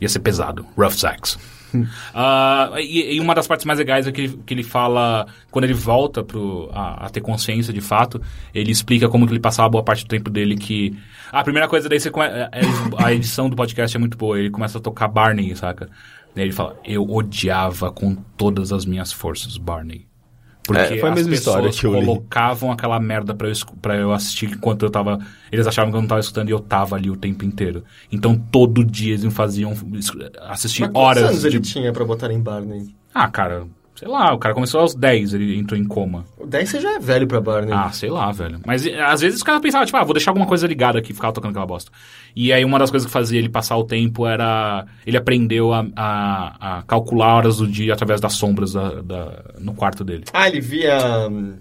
Ia 0.00 0.08
ser 0.08 0.18
pesado. 0.18 0.66
Rough 0.76 0.90
sex. 0.92 1.38
Ah, 2.14 2.70
e, 2.78 3.16
e 3.16 3.20
uma 3.20 3.34
das 3.34 3.46
partes 3.46 3.66
mais 3.66 3.78
legais 3.78 4.06
é 4.06 4.12
que 4.12 4.20
ele, 4.22 4.40
que 4.46 4.54
ele 4.54 4.62
fala, 4.62 5.26
quando 5.50 5.64
ele 5.64 5.74
volta 5.74 6.22
pro, 6.22 6.70
a, 6.72 7.04
a 7.06 7.10
ter 7.10 7.20
consciência 7.20 7.70
de 7.70 7.82
fato, 7.82 8.22
ele 8.54 8.70
explica 8.70 9.08
como 9.10 9.26
que 9.26 9.32
ele 9.32 9.40
passava 9.40 9.68
boa 9.68 9.84
parte 9.84 10.04
do 10.04 10.08
tempo 10.08 10.30
dele 10.30 10.56
que... 10.56 10.96
A 11.30 11.42
primeira 11.42 11.68
coisa 11.68 11.86
daí, 11.86 12.00
você, 12.00 12.10
come- 12.10 12.24
é- 12.28 12.48
é- 12.52 13.04
a 13.04 13.12
edição 13.12 13.50
do 13.50 13.56
podcast 13.56 13.94
é 13.94 14.00
muito 14.00 14.16
boa, 14.16 14.38
ele 14.38 14.48
começa 14.48 14.78
a 14.78 14.80
tocar 14.80 15.08
Barney, 15.08 15.54
saca? 15.54 15.90
Daí 16.36 16.44
ele 16.44 16.52
fala, 16.52 16.78
eu 16.84 17.02
odiava 17.10 17.90
com 17.90 18.14
todas 18.36 18.70
as 18.72 18.84
minhas 18.84 19.10
forças 19.10 19.56
Barney. 19.56 20.06
Porque 20.64 20.80
É, 20.94 20.98
foi 20.98 21.08
a 21.08 21.12
as 21.12 21.18
mesma 21.18 21.34
história 21.34 21.68
pessoas 21.70 21.94
li. 22.00 22.04
colocavam 22.04 22.70
aquela 22.72 22.98
merda 23.00 23.34
pra 23.34 23.48
eu, 23.48 23.54
pra 23.80 23.96
eu 23.96 24.12
assistir 24.12 24.50
enquanto 24.50 24.82
eu 24.84 24.90
tava. 24.90 25.18
Eles 25.50 25.66
achavam 25.66 25.90
que 25.92 25.96
eu 25.96 26.00
não 26.02 26.08
tava 26.08 26.20
escutando 26.20 26.48
e 26.48 26.52
eu 26.52 26.58
tava 26.60 26.96
ali 26.96 27.08
o 27.10 27.16
tempo 27.16 27.44
inteiro. 27.44 27.84
Então 28.12 28.36
todo 28.36 28.84
dia 28.84 29.12
eles 29.12 29.24
me 29.24 29.30
faziam 29.30 29.72
assistir 30.48 30.82
Mas 30.82 30.90
quantos 30.90 31.02
horas 31.02 31.22
anos 31.22 31.40
de. 31.42 31.46
ele 31.46 31.60
tinha 31.60 31.92
pra 31.92 32.04
botar 32.04 32.30
em 32.32 32.40
Barney? 32.40 32.94
Ah, 33.14 33.28
cara, 33.28 33.66
sei 33.96 34.06
lá, 34.06 34.32
o 34.34 34.38
cara 34.38 34.54
começou 34.54 34.80
aos 34.80 34.94
10, 34.94 35.34
ele 35.34 35.58
entrou 35.58 35.78
em 35.80 35.84
coma. 35.84 36.24
O 36.38 36.46
10 36.46 36.68
você 36.68 36.80
já 36.80 36.94
é 36.94 36.98
velho 36.98 37.26
pra 37.26 37.40
Barney. 37.40 37.72
Ah, 37.72 37.90
sei 37.90 38.10
lá, 38.10 38.30
velho. 38.30 38.60
Mas 38.64 38.86
às 38.86 39.20
vezes 39.20 39.38
os 39.38 39.42
caras 39.42 39.60
pensavam, 39.60 39.84
tipo, 39.86 39.96
ah, 39.96 40.04
vou 40.04 40.12
deixar 40.14 40.30
alguma 40.30 40.46
coisa 40.46 40.66
ligada 40.66 40.98
aqui, 40.98 41.12
ficava 41.14 41.32
tocando 41.32 41.50
aquela 41.50 41.66
bosta. 41.66 41.90
E 42.34 42.52
aí 42.52 42.64
uma 42.64 42.78
das 42.78 42.90
coisas 42.90 43.06
que 43.06 43.12
fazia 43.12 43.38
ele 43.38 43.48
passar 43.48 43.76
o 43.76 43.84
tempo 43.84 44.26
era. 44.26 44.86
Ele 45.06 45.16
aprendeu 45.16 45.72
a, 45.72 45.86
a, 45.96 46.78
a 46.78 46.82
calcular 46.82 47.34
horas 47.36 47.56
do 47.56 47.66
dia 47.66 47.92
através 47.94 48.20
das 48.20 48.34
sombras 48.34 48.72
da, 48.74 49.00
da- 49.02 49.44
no 49.58 49.74
quarto 49.74 50.04
dele. 50.04 50.24
Ah, 50.32 50.46
ele 50.48 50.60
via... 50.60 51.26
hum, 51.30 51.54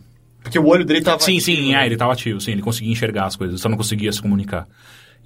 Porque 0.43 0.59
o 0.59 0.67
olho 0.67 0.83
dele 0.85 1.01
tava... 1.01 1.19
Sim, 1.21 1.37
ativo, 1.37 1.45
sim, 1.57 1.71
né? 1.71 1.83
é, 1.83 1.85
ele 1.85 1.95
tava 1.97 2.11
ativo, 2.13 2.39
sim, 2.41 2.51
ele 2.51 2.61
conseguia 2.61 2.91
enxergar 2.91 3.25
as 3.25 3.35
coisas, 3.35 3.59
só 3.61 3.69
não 3.69 3.77
conseguia 3.77 4.11
se 4.11 4.21
comunicar. 4.21 4.67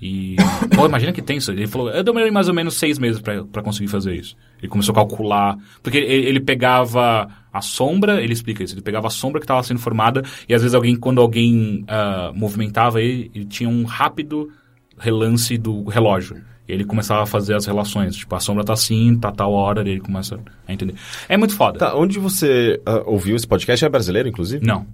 E. 0.02 0.38
Pô, 0.76 0.86
imagina 0.86 1.12
que 1.12 1.22
tenso. 1.22 1.52
Ele 1.52 1.68
falou, 1.68 1.90
eu 1.90 2.04
demorei 2.04 2.32
mais 2.32 2.48
ou 2.48 2.54
menos 2.54 2.76
seis 2.76 2.98
meses 2.98 3.20
pra 3.22 3.62
conseguir 3.62 3.90
fazer 3.90 4.16
isso. 4.16 4.34
Ele 4.60 4.68
começou 4.68 4.94
a 4.94 4.96
calcular. 4.96 5.58
Porque 5.82 5.98
ele, 5.98 6.28
ele 6.28 6.40
pegava 6.40 7.28
a 7.52 7.62
sombra, 7.62 8.22
ele 8.22 8.34
explica 8.34 8.64
isso, 8.64 8.76
ele 8.76 8.82
pegava 8.82 9.08
a 9.08 9.10
sombra 9.10 9.40
que 9.40 9.46
estava 9.46 9.64
sendo 9.64 9.80
formada, 9.80 10.24
e 10.48 10.54
às 10.54 10.62
vezes 10.62 10.76
alguém, 10.76 10.96
quando 10.96 11.20
alguém 11.20 11.84
ah, 11.88 12.32
movimentava 12.36 13.02
ele, 13.02 13.32
ele 13.34 13.46
tinha 13.46 13.70
um 13.70 13.84
rápido 13.84 14.50
relance 14.98 15.58
do 15.58 15.84
relógio. 15.86 16.42
E 16.68 16.72
ele 16.72 16.86
começava 16.86 17.24
a 17.24 17.26
fazer 17.26 17.56
as 17.56 17.66
relações. 17.66 18.16
Tipo, 18.16 18.36
a 18.36 18.40
sombra 18.40 18.64
tá 18.64 18.74
assim, 18.74 19.18
tá 19.18 19.32
tal 19.32 19.52
hora, 19.52 19.82
e 19.88 19.92
ele 19.92 20.02
começa 20.02 20.40
a 20.68 20.72
entender. 20.72 20.94
É 21.28 21.36
muito 21.36 21.56
foda. 21.56 21.80
Tá, 21.80 21.96
onde 21.96 22.20
você 22.20 22.80
ah, 22.86 23.02
ouviu 23.06 23.36
esse 23.36 23.48
podcast? 23.48 23.84
É 23.84 23.90
brasileiro, 23.90 24.30
inclusive? 24.30 24.64
Não. 24.66 24.86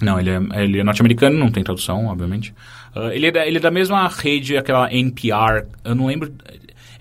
Não, 0.00 0.18
ele 0.18 0.30
é, 0.30 0.62
ele 0.62 0.80
é 0.80 0.84
norte-americano, 0.84 1.38
não 1.38 1.50
tem 1.50 1.62
tradução, 1.62 2.06
obviamente. 2.06 2.54
Ah, 2.94 3.10
ele, 3.12 3.26
é 3.26 3.30
da, 3.32 3.46
ele 3.46 3.56
é 3.56 3.60
da 3.60 3.70
mesma 3.70 4.06
rede, 4.08 4.56
aquela 4.56 4.92
NPR, 4.92 5.66
eu 5.84 5.94
não 5.94 6.06
lembro. 6.06 6.32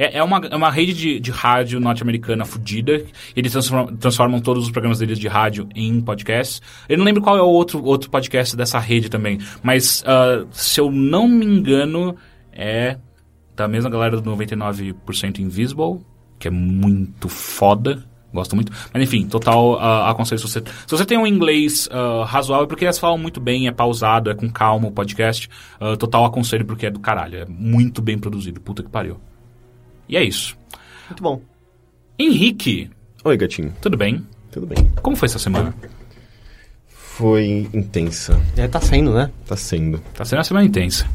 É, 0.01 0.17
é, 0.17 0.23
uma, 0.23 0.37
é 0.37 0.55
uma 0.55 0.71
rede 0.71 0.95
de, 0.95 1.19
de 1.19 1.29
rádio 1.29 1.79
norte-americana 1.79 2.43
fudida. 2.43 3.05
Eles 3.35 3.51
transformam, 3.51 3.95
transformam 3.97 4.41
todos 4.41 4.63
os 4.63 4.71
programas 4.71 4.97
deles 4.97 5.19
de 5.19 5.27
rádio 5.27 5.69
em 5.75 6.01
podcasts. 6.01 6.59
Eu 6.89 6.97
não 6.97 7.05
lembro 7.05 7.21
qual 7.21 7.37
é 7.37 7.41
o 7.41 7.47
outro, 7.47 7.85
outro 7.85 8.09
podcast 8.09 8.57
dessa 8.57 8.79
rede 8.79 9.09
também. 9.09 9.37
Mas, 9.61 10.03
ah, 10.07 10.43
se 10.51 10.81
eu 10.81 10.89
não 10.89 11.27
me 11.27 11.45
engano, 11.45 12.15
é 12.51 12.97
da 13.55 13.67
mesma 13.67 13.91
galera 13.91 14.19
do 14.19 14.27
99% 14.27 15.37
Invisible, 15.37 15.99
que 16.39 16.47
é 16.47 16.51
muito 16.51 17.29
foda. 17.29 18.03
Gosto 18.33 18.55
muito. 18.55 18.71
Mas 18.91 19.03
enfim, 19.03 19.27
total 19.27 19.77
ah, 19.79 20.09
aconselho 20.09 20.39
se 20.39 20.47
você. 20.47 20.63
Se 20.87 20.97
você 20.97 21.05
tem 21.05 21.19
um 21.19 21.27
inglês 21.27 21.87
ah, 21.91 22.25
razoável, 22.25 22.65
porque 22.65 22.85
eles 22.85 22.97
falam 22.97 23.19
muito 23.19 23.39
bem, 23.39 23.67
é 23.67 23.71
pausado, 23.71 24.31
é 24.31 24.33
com 24.33 24.49
calma 24.49 24.87
o 24.87 24.91
podcast. 24.91 25.47
ah, 25.79 25.95
total 25.95 26.25
aconselho 26.25 26.65
porque 26.65 26.87
é 26.87 26.89
do 26.89 26.99
caralho. 26.99 27.37
É 27.37 27.45
muito 27.45 28.01
bem 28.01 28.17
produzido. 28.17 28.59
Puta 28.59 28.81
que 28.81 28.89
pariu. 28.89 29.21
E 30.11 30.17
é 30.17 30.23
isso. 30.23 30.57
Muito 31.09 31.23
bom. 31.23 31.41
Henrique, 32.19 32.89
Oi, 33.23 33.37
gatinho. 33.37 33.73
tudo 33.81 33.97
bem? 33.97 34.25
Tudo 34.51 34.67
bem. 34.67 34.91
Como 35.01 35.15
foi 35.15 35.27
essa 35.27 35.39
semana? 35.39 35.73
foi 37.21 37.69
intensa. 37.71 38.41
É, 38.57 38.67
tá 38.67 38.81
sendo, 38.81 39.13
né? 39.13 39.29
Tá 39.45 39.55
sendo. 39.55 39.99
Tá 40.13 40.25
sendo 40.25 40.39
uma 40.39 40.43
semana 40.43 40.65
intensa. 40.65 41.05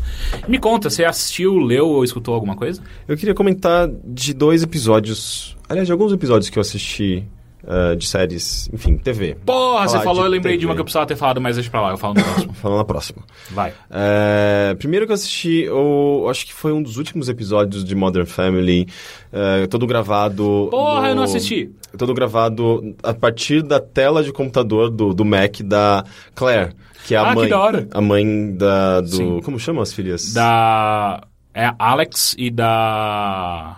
Me 0.46 0.56
conta, 0.58 0.88
você 0.88 1.04
assistiu, 1.04 1.58
leu 1.58 1.88
ou 1.88 2.04
escutou 2.04 2.32
alguma 2.32 2.54
coisa? 2.54 2.80
Eu 3.08 3.16
queria 3.16 3.34
comentar 3.34 3.88
de 4.04 4.32
dois 4.32 4.62
episódios. 4.62 5.56
Aliás, 5.68 5.86
de 5.86 5.92
alguns 5.92 6.12
episódios 6.12 6.48
que 6.48 6.58
eu 6.58 6.60
assisti 6.60 7.24
ah, 7.66 7.94
de 7.96 8.06
séries, 8.06 8.68
enfim, 8.72 8.96
TV. 8.96 9.36
Porra, 9.44 9.88
você 9.88 9.98
falou, 10.00 10.20
de 10.22 10.26
eu 10.28 10.30
lembrei 10.30 10.54
de 10.54 10.60
TV. 10.60 10.66
uma 10.66 10.74
que 10.74 10.80
eu 10.80 10.84
precisava 10.84 11.06
ter 11.06 11.16
falado, 11.16 11.40
mas 11.40 11.56
deixa 11.56 11.70
pra 11.70 11.80
lá, 11.82 11.90
eu 11.90 11.96
falo 11.98 12.14
no 12.14 12.22
próximo. 12.22 12.52
Falando 12.60 12.78
na 12.78 12.84
próxima. 12.84 13.22
Vai. 13.50 13.72
É, 13.90 14.74
primeiro 14.78 15.06
que 15.06 15.12
eu 15.12 15.14
assisti, 15.14 15.62
eu 15.64 16.26
acho 16.30 16.46
que 16.46 16.52
foi 16.54 16.72
um 16.72 16.82
dos 16.82 16.96
últimos 16.96 17.28
episódios 17.28 17.84
de 17.84 17.94
Modern 17.94 18.26
Family, 18.26 18.86
é, 19.32 19.66
todo 19.66 19.86
gravado. 19.86 20.68
Porra, 20.70 21.02
no- 21.02 21.08
eu 21.08 21.14
não 21.14 21.22
assisti. 21.24 21.70
Todo 21.98 22.12
gravado 22.14 22.94
a 23.02 23.14
partir 23.14 23.62
da 23.62 23.80
tela 23.80 24.22
de 24.22 24.32
computador 24.32 24.90
do, 24.90 25.14
do 25.14 25.24
Mac 25.24 25.60
da 25.62 26.04
Claire, 26.34 26.72
que 27.06 27.14
é 27.14 27.18
a 27.18 27.22
Ah, 27.22 27.28
que 27.30 27.34
mãe. 27.36 27.48
da 27.48 27.58
hora. 27.58 27.88
A 27.92 28.00
mãe 28.00 28.54
da. 28.54 29.00
Do, 29.00 29.08
Sim. 29.08 29.40
como 29.42 29.58
chama 29.58 29.82
as 29.82 29.92
filhas? 29.94 30.32
Da. 30.34 31.22
É 31.54 31.64
a 31.66 31.74
Alex 31.78 32.34
e 32.36 32.50
da. 32.50 33.76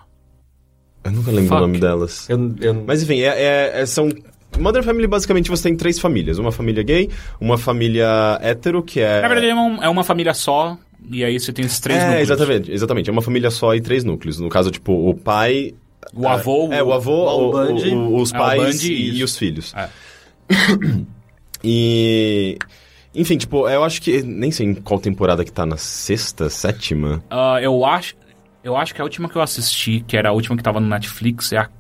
Eu 1.09 1.13
nunca 1.13 1.31
lembro 1.31 1.49
Fuck. 1.49 1.57
o 1.59 1.61
nome 1.67 1.79
delas. 1.79 2.29
Eu, 2.31 2.55
eu... 2.61 2.85
Mas 2.87 3.03
enfim, 3.03 3.21
é, 3.21 3.27
é- 3.27 3.81
é- 3.83 3.87
são. 3.87 4.09
Modern 4.59 4.85
Family, 4.85 5.07
basicamente, 5.07 5.51
você 5.51 5.65
tem 5.65 5.77
três 5.77 5.99
famílias. 5.99 6.39
Uma 6.39 6.51
família 6.51 6.83
gay, 6.83 7.09
uma 7.41 7.57
família 7.59 8.39
hétero, 8.43 8.83
que 8.83 8.99
é... 9.01 9.21
Na 9.21 9.29
verdade, 9.29 9.49
é 9.51 9.55
uma, 9.55 9.85
é 9.85 9.89
uma 9.89 10.03
família 10.03 10.33
só, 10.35 10.77
e 11.11 11.23
aí 11.23 11.39
você 11.39 11.53
tem 11.53 11.65
esses 11.65 11.79
três 11.79 11.99
é, 12.01 12.07
núcleos. 12.07 12.23
exatamente, 12.31 12.73
exatamente. 12.73 13.11
É 13.11 13.13
uma 13.13 13.23
família 13.23 13.51
só 13.51 13.75
e 13.75 13.81
três 13.81 14.03
núcleos. 14.05 14.41
No 14.41 14.49
caso, 14.49 14.71
tipo, 14.71 14.93
o 15.09 15.15
pai... 15.15 15.75
O 16.15 16.27
avô. 16.27 16.73
É, 16.73 16.83
o 16.83 16.93
avô, 16.93 17.13
o 17.27 17.49
o- 17.49 17.53
Bundy. 17.53 17.91
o- 17.91 18.17
os 18.17 18.33
É, 18.33 18.37
o 18.37 18.39
pais 18.39 18.83
e, 18.83 18.93
e 19.19 19.23
os 19.23 19.37
filhos. 19.37 19.75
É. 19.77 19.89
E... 21.63 22.59
Enfim, 23.15 23.37
tipo, 23.37 23.69
eu 23.69 23.85
acho 23.85 24.01
que... 24.03 24.23
Nem 24.23 24.51
sei 24.51 24.67
em 24.67 24.75
qual 24.75 25.01
temporada 25.01 25.45
que 25.45 25.53
tá, 25.53 25.67
na 25.67 25.77
sexta, 25.77 26.49
sétima? 26.51 27.23
Ah, 27.31 27.59
eu 27.61 27.85
acho. 27.85 28.15
Eu 28.69 28.77
acho 28.77 28.95
que 28.95 29.01
a 29.01 29.05
última 29.05 29.31
que 29.31 29.37
eu 29.37 29.41
assisti, 29.41 30.05
que 30.07 30.15
era 30.15 30.29
a 30.29 30.33
última 30.33 30.55
que 30.55 30.63
tava 30.63 30.79
no 30.79 30.87
Netflix, 30.87 31.53
é 31.55 31.57
a 31.57 31.71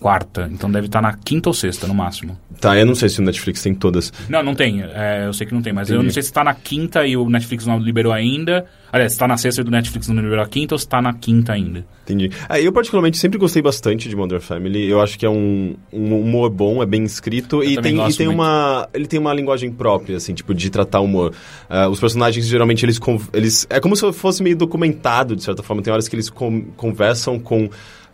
quarta. 0.00 0.48
Então 0.52 0.70
deve 0.70 0.86
estar 0.86 1.00
na 1.02 1.12
quinta 1.14 1.48
ou 1.50 1.54
sexta, 1.54 1.86
no 1.86 1.94
máximo. 1.94 2.36
Tá, 2.60 2.76
eu 2.78 2.84
não 2.84 2.94
sei 2.94 3.08
se 3.08 3.20
o 3.20 3.22
Netflix 3.22 3.62
tem 3.62 3.74
todas. 3.74 4.12
Não, 4.28 4.42
não 4.42 4.54
tem. 4.54 4.82
É, 4.82 5.26
eu 5.26 5.32
sei 5.32 5.46
que 5.46 5.54
não 5.54 5.62
tem, 5.62 5.72
mas 5.72 5.88
eu 5.88 5.94
Entendi. 5.96 6.06
não 6.06 6.12
sei 6.12 6.22
se 6.22 6.32
tá 6.32 6.42
na 6.44 6.54
quinta 6.54 7.06
e 7.06 7.16
o 7.16 7.28
Netflix 7.28 7.66
não 7.66 7.78
liberou 7.78 8.12
ainda. 8.12 8.66
Aliás, 8.92 9.12
se 9.12 9.18
tá 9.18 9.28
na 9.28 9.36
sexta 9.36 9.60
e 9.60 9.64
o 9.64 9.70
Netflix 9.70 10.08
não 10.08 10.16
liberou 10.16 10.44
a 10.44 10.48
quinta 10.48 10.74
ou 10.74 10.78
se 10.78 10.86
tá 10.88 11.00
na 11.00 11.12
quinta 11.14 11.52
ainda. 11.52 11.86
Entendi. 12.04 12.30
Ah, 12.48 12.60
eu, 12.60 12.72
particularmente, 12.72 13.18
sempre 13.18 13.38
gostei 13.38 13.62
bastante 13.62 14.08
de 14.08 14.16
Modern 14.16 14.40
Family. 14.40 14.88
Eu 14.90 15.00
acho 15.00 15.16
que 15.18 15.24
é 15.24 15.30
um, 15.30 15.76
um 15.92 16.20
humor 16.20 16.50
bom, 16.50 16.82
é 16.82 16.86
bem 16.86 17.04
escrito. 17.04 17.62
e 17.62 17.76
também 17.76 17.96
tem, 17.96 18.08
e 18.10 18.14
tem 18.14 18.26
muito. 18.26 18.38
uma. 18.40 18.88
Ele 18.92 19.06
tem 19.06 19.20
uma 19.20 19.32
linguagem 19.32 19.70
própria, 19.70 20.16
assim, 20.16 20.34
tipo, 20.34 20.52
de 20.52 20.68
tratar 20.70 21.00
humor. 21.00 21.32
Ah, 21.68 21.88
os 21.88 22.00
personagens, 22.00 22.46
geralmente, 22.46 22.84
eles, 22.84 22.98
eles. 23.32 23.66
É 23.70 23.78
como 23.80 23.94
se 23.94 24.12
fosse 24.12 24.42
meio 24.42 24.56
documentado, 24.56 25.36
de 25.36 25.42
certa 25.44 25.62
forma. 25.62 25.82
Tem 25.82 25.92
horas 25.92 26.08
que 26.08 26.16
eles 26.16 26.28
con- 26.28 26.64
conversam 26.76 27.38
com. 27.38 27.70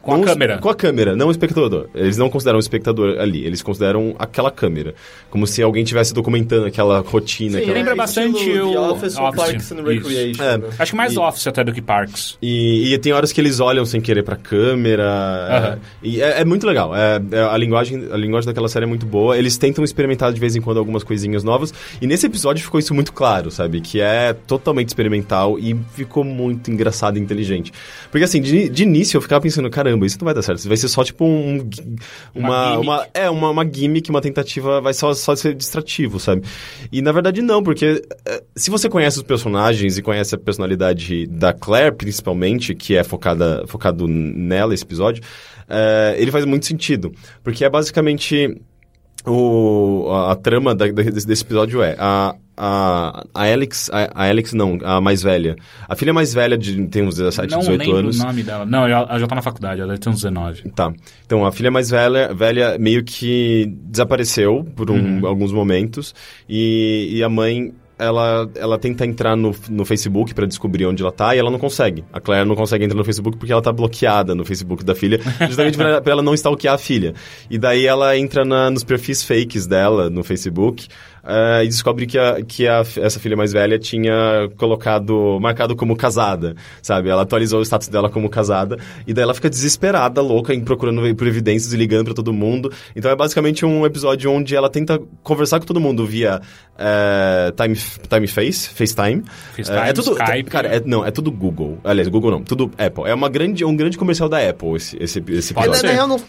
Com 0.07 0.22
a 0.22 0.24
câmera. 0.24 0.59
Com 0.59 0.68
a 0.70 0.74
câmera, 0.74 1.16
não 1.16 1.28
o 1.28 1.30
espectador. 1.30 1.88
Eles 1.94 2.16
não 2.16 2.30
consideram 2.30 2.57
o 2.57 2.61
espectador 2.61 3.18
ali, 3.18 3.44
eles 3.44 3.62
consideram 3.62 4.14
aquela 4.18 4.50
câmera. 4.50 4.94
Como 5.30 5.46
se 5.46 5.62
alguém 5.62 5.82
estivesse 5.82 6.14
documentando 6.14 6.64
aquela 6.66 7.00
rotina. 7.00 7.59
aquela- 7.59 7.74
lembra 7.74 7.94
bastante 7.94 8.36
estilo 8.38 8.68
o- 8.70 8.72
The 8.72 8.78
Office 8.80 9.16
Office, 9.18 9.36
Parks 9.44 9.72
and. 9.72 9.82
Recreation. 9.82 10.42
É. 10.42 10.59
né? 10.59 10.68
Acho 10.78 10.92
que 10.92 10.96
mais 10.96 11.12
E- 11.14 11.18
Office 11.18 11.46
até 11.46 11.64
do 11.64 11.72
que 11.72 11.82
Parks. 11.82 12.38
E, 12.40 12.92
e 12.94 12.98
tem 12.98 13.12
horas 13.12 13.32
que 13.32 13.40
eles 13.40 13.61
olham 13.61 13.84
sem 13.84 14.00
querer 14.00 14.22
pra 14.22 14.36
câmera. 14.36 15.78
É, 15.82 15.86
e 16.02 16.20
é, 16.20 16.40
é 16.40 16.44
muito 16.44 16.66
legal. 16.66 16.94
É, 16.94 17.20
é- 17.32 17.40
a, 17.42 17.57
linguagem, 17.57 18.09
a 18.11 18.16
linguagem 18.16 18.46
daquela 18.46 18.68
série 18.68 18.84
é 18.84 18.88
muito 18.88 19.07
boa. 19.07 19.36
Eles 19.38 19.57
tentam 19.59 19.82
experimentar 19.84 20.32
de 20.32 20.40
vez 20.40 20.54
em 20.57 20.61
quando 20.61 20.78
algumas 20.78 21.02
coisinhas 21.02 21.42
novas. 21.42 21.72
E 22.00 22.07
nesse 22.07 22.26
episódio 22.26 22.62
ficou 22.62 22.78
isso 22.78 22.94
muito 22.94 23.12
claro, 23.12 23.50
sabe? 23.50 23.80
Que 23.80 24.00
é 24.00 24.32
totalmente 24.46 24.88
experimental 24.88 25.59
e 25.59 25.76
ficou 25.94 26.24
muito 26.24 26.70
engraçado 26.70 27.16
e 27.16 27.20
inteligente. 27.20 27.72
Porque 28.11 28.24
assim, 28.24 28.40
de, 28.40 28.68
de 28.68 28.82
início 28.82 29.16
eu 29.16 29.22
ficava 29.22 29.40
pensando, 29.40 29.68
caramba, 29.70 29.95
isso 30.05 30.18
não 30.20 30.24
vai 30.24 30.34
dar 30.34 30.42
certo. 30.42 30.59
Isso 30.59 30.68
vai 30.68 30.76
ser 30.76 30.88
só 30.88 31.05
tipo 31.05 31.24
um. 31.24 31.68
Uma 32.34 32.57
Uma, 32.57 32.78
uma, 32.78 33.07
é, 33.14 33.30
uma, 33.30 33.51
uma 33.51 33.64
gimmick, 33.64 34.09
uma 34.11 34.20
tentativa, 34.20 34.80
vai 34.80 34.94
só, 34.94 35.12
só 35.14 35.34
ser 35.34 35.55
distrativo, 35.55 36.18
sabe? 36.18 36.42
E 36.90 37.03
na 37.03 37.12
verdade 37.12 37.42
não, 37.42 37.62
porque 37.62 38.03
eh, 38.26 38.42
se 38.55 38.70
você 38.70 38.88
conhece 38.88 39.18
os 39.18 39.22
personagens 39.22 39.99
e 39.99 40.03
conhece 40.03 40.34
a 40.34 40.38
personalidade 40.38 41.26
da 41.26 41.53
Claire, 41.53 41.94
principalmente, 41.94 42.74
que 42.74 42.94
é 42.97 43.05
focada, 43.05 43.64
focado 43.66 44.07
nela 44.09 44.74
esse 44.74 44.84
episódio, 44.84 45.22
eh, 45.68 46.16
ele 46.18 46.30
faz 46.30 46.44
muito 46.44 46.66
sentido. 46.66 47.12
Porque 47.42 47.64
é 47.64 47.70
basicamente. 47.70 48.61
O, 49.26 50.08
a, 50.10 50.32
a 50.32 50.36
trama 50.36 50.74
da- 50.74 50.86
desse, 50.86 51.26
desse 51.26 51.42
episódio 51.42 51.82
é 51.82 51.96
a, 51.98 52.34
a, 52.56 53.24
a 53.34 53.52
Alex, 53.52 53.90
a, 53.92 54.10
a 54.14 54.28
Alex 54.28 54.52
não, 54.52 54.78
a 54.84 55.00
mais 55.00 55.22
velha. 55.22 55.56
A 55.88 55.96
filha 55.96 56.12
mais 56.12 56.32
velha 56.32 56.56
de, 56.56 56.86
tem 56.86 57.02
uns 57.02 57.16
17, 57.16 57.50
não 57.50 57.58
18 57.58 57.78
lembro 57.80 57.96
anos. 57.96 58.20
o 58.20 58.24
nome 58.26 58.42
dela. 58.42 58.64
Não, 58.64 58.86
ela, 58.86 59.06
ela 59.10 59.18
já 59.18 59.26
tá 59.26 59.34
na 59.34 59.42
faculdade, 59.42 59.80
ela 59.80 59.98
tem 59.98 60.12
uns 60.12 60.16
19. 60.22 60.70
Tá. 60.70 60.92
Então, 61.24 61.44
a 61.44 61.50
filha 61.52 61.70
mais 61.70 61.90
velha, 61.90 62.32
velha 62.32 62.78
meio 62.78 63.02
que 63.04 63.66
desapareceu 63.84 64.64
por 64.76 64.90
um- 64.90 65.26
alguns 65.26 65.50
momentos 65.52 66.14
e, 66.48 67.08
e 67.12 67.22
a 67.24 67.28
mãe, 67.28 67.72
ela, 67.99 68.49
ela 68.57 68.78
tenta 68.78 69.07
entrar 69.07 69.36
no, 69.36 69.55
no 69.70 69.84
Facebook 69.84 70.34
pra 70.34 70.44
descobrir 70.47 70.86
onde 70.86 71.03
ela 71.03 71.12
tá 71.12 71.34
e 71.34 71.38
ela 71.38 71.51
não 71.51 71.59
consegue. 71.59 72.05
A 72.12 72.20
Claire 72.20 72.47
não 72.47 72.55
consegue 72.55 72.84
entrar 72.84 72.97
no 72.99 73.05
Facebook 73.05 73.36
porque 73.38 73.53
ela 73.53 73.62
tá 73.62 73.72
bloqueada 73.72 74.34
no 74.34 74.44
Facebook 74.44 74.84
da 74.84 74.94
filha, 74.94 75.18
justamente 75.49 75.76
pra, 75.76 76.01
pra 76.01 76.12
ela 76.12 76.22
não 76.22 76.34
stalkear 76.34 76.74
a 76.74 76.78
filha. 76.78 77.14
E 77.51 77.57
daí 77.59 77.86
ela 77.86 78.16
entra 78.18 78.44
na- 78.44 78.70
nos 78.70 78.84
perfis 78.84 79.22
fakes 79.22 79.66
dela 79.66 80.11
no 80.11 80.22
Facebook 80.22 80.88
eh, 81.26 81.64
e 81.64 81.68
descobre 81.68 82.06
que, 82.06 82.18
a, 82.18 82.40
que 82.42 82.66
a, 82.68 82.80
essa 82.98 83.18
filha 83.20 83.36
mais 83.36 83.52
velha 83.52 83.78
tinha 83.78 84.48
colocado, 84.56 85.38
marcado 85.40 85.74
como 85.76 85.96
casada, 85.96 86.54
sabe? 86.80 87.08
Ela 87.08 87.22
atualizou 87.22 87.60
o 87.60 87.62
status 87.64 87.88
dela 87.88 88.08
como 88.08 88.28
casada 88.28 88.78
e 89.06 89.12
daí 89.12 89.22
ela 89.24 89.34
fica 89.34 89.50
desesperada, 89.50 90.20
louca, 90.20 90.54
em 90.54 90.60
procurando 90.60 91.02
por 91.14 91.26
evidências 91.26 91.72
e 91.72 91.76
ligando 91.76 92.04
pra 92.06 92.14
todo 92.14 92.32
mundo. 92.32 92.72
Então 92.94 93.10
é 93.10 93.16
basicamente 93.16 93.64
um 93.66 93.84
episódio 93.84 94.30
onde 94.30 94.54
ela 94.54 94.68
tenta 94.70 95.00
conversar 95.22 95.58
com 95.60 95.66
todo 95.66 95.80
mundo 95.80 96.06
via 96.06 96.40
eh, 96.78 97.52
time, 97.56 97.76
time 97.76 98.26
Face, 98.26 98.68
FaceTime. 98.70 99.22
FaceTime, 99.54 99.78
Eh, 99.78 99.88
é 99.90 99.92
tudo, 99.92 100.12
Skype. 100.12 100.50
Cara, 100.50 100.68
é- 100.68 100.82
não, 100.84 101.04
é 101.04 101.10
tudo 101.10 101.30
Google. 101.30 101.78
Aliás, 101.84 102.08
Google 102.08 102.30
não, 102.30 102.42
tudo 102.42 102.70
Apple. 102.78 103.04
É 103.06 103.14
uma 103.14 103.28
grande, 103.28 103.64
um 103.64 103.74
grande 103.76 103.96
comercial 103.98 104.28
da 104.28 104.38
Apple 104.48 104.74
esse, 104.76 104.96
esse, 105.02 105.18
esse 105.28 105.52
episódio. 105.52 105.70
Na, 105.70 105.74
ser. 105.76 105.86
na 105.86 105.92
real, 105.92 106.06
não- 106.08 106.20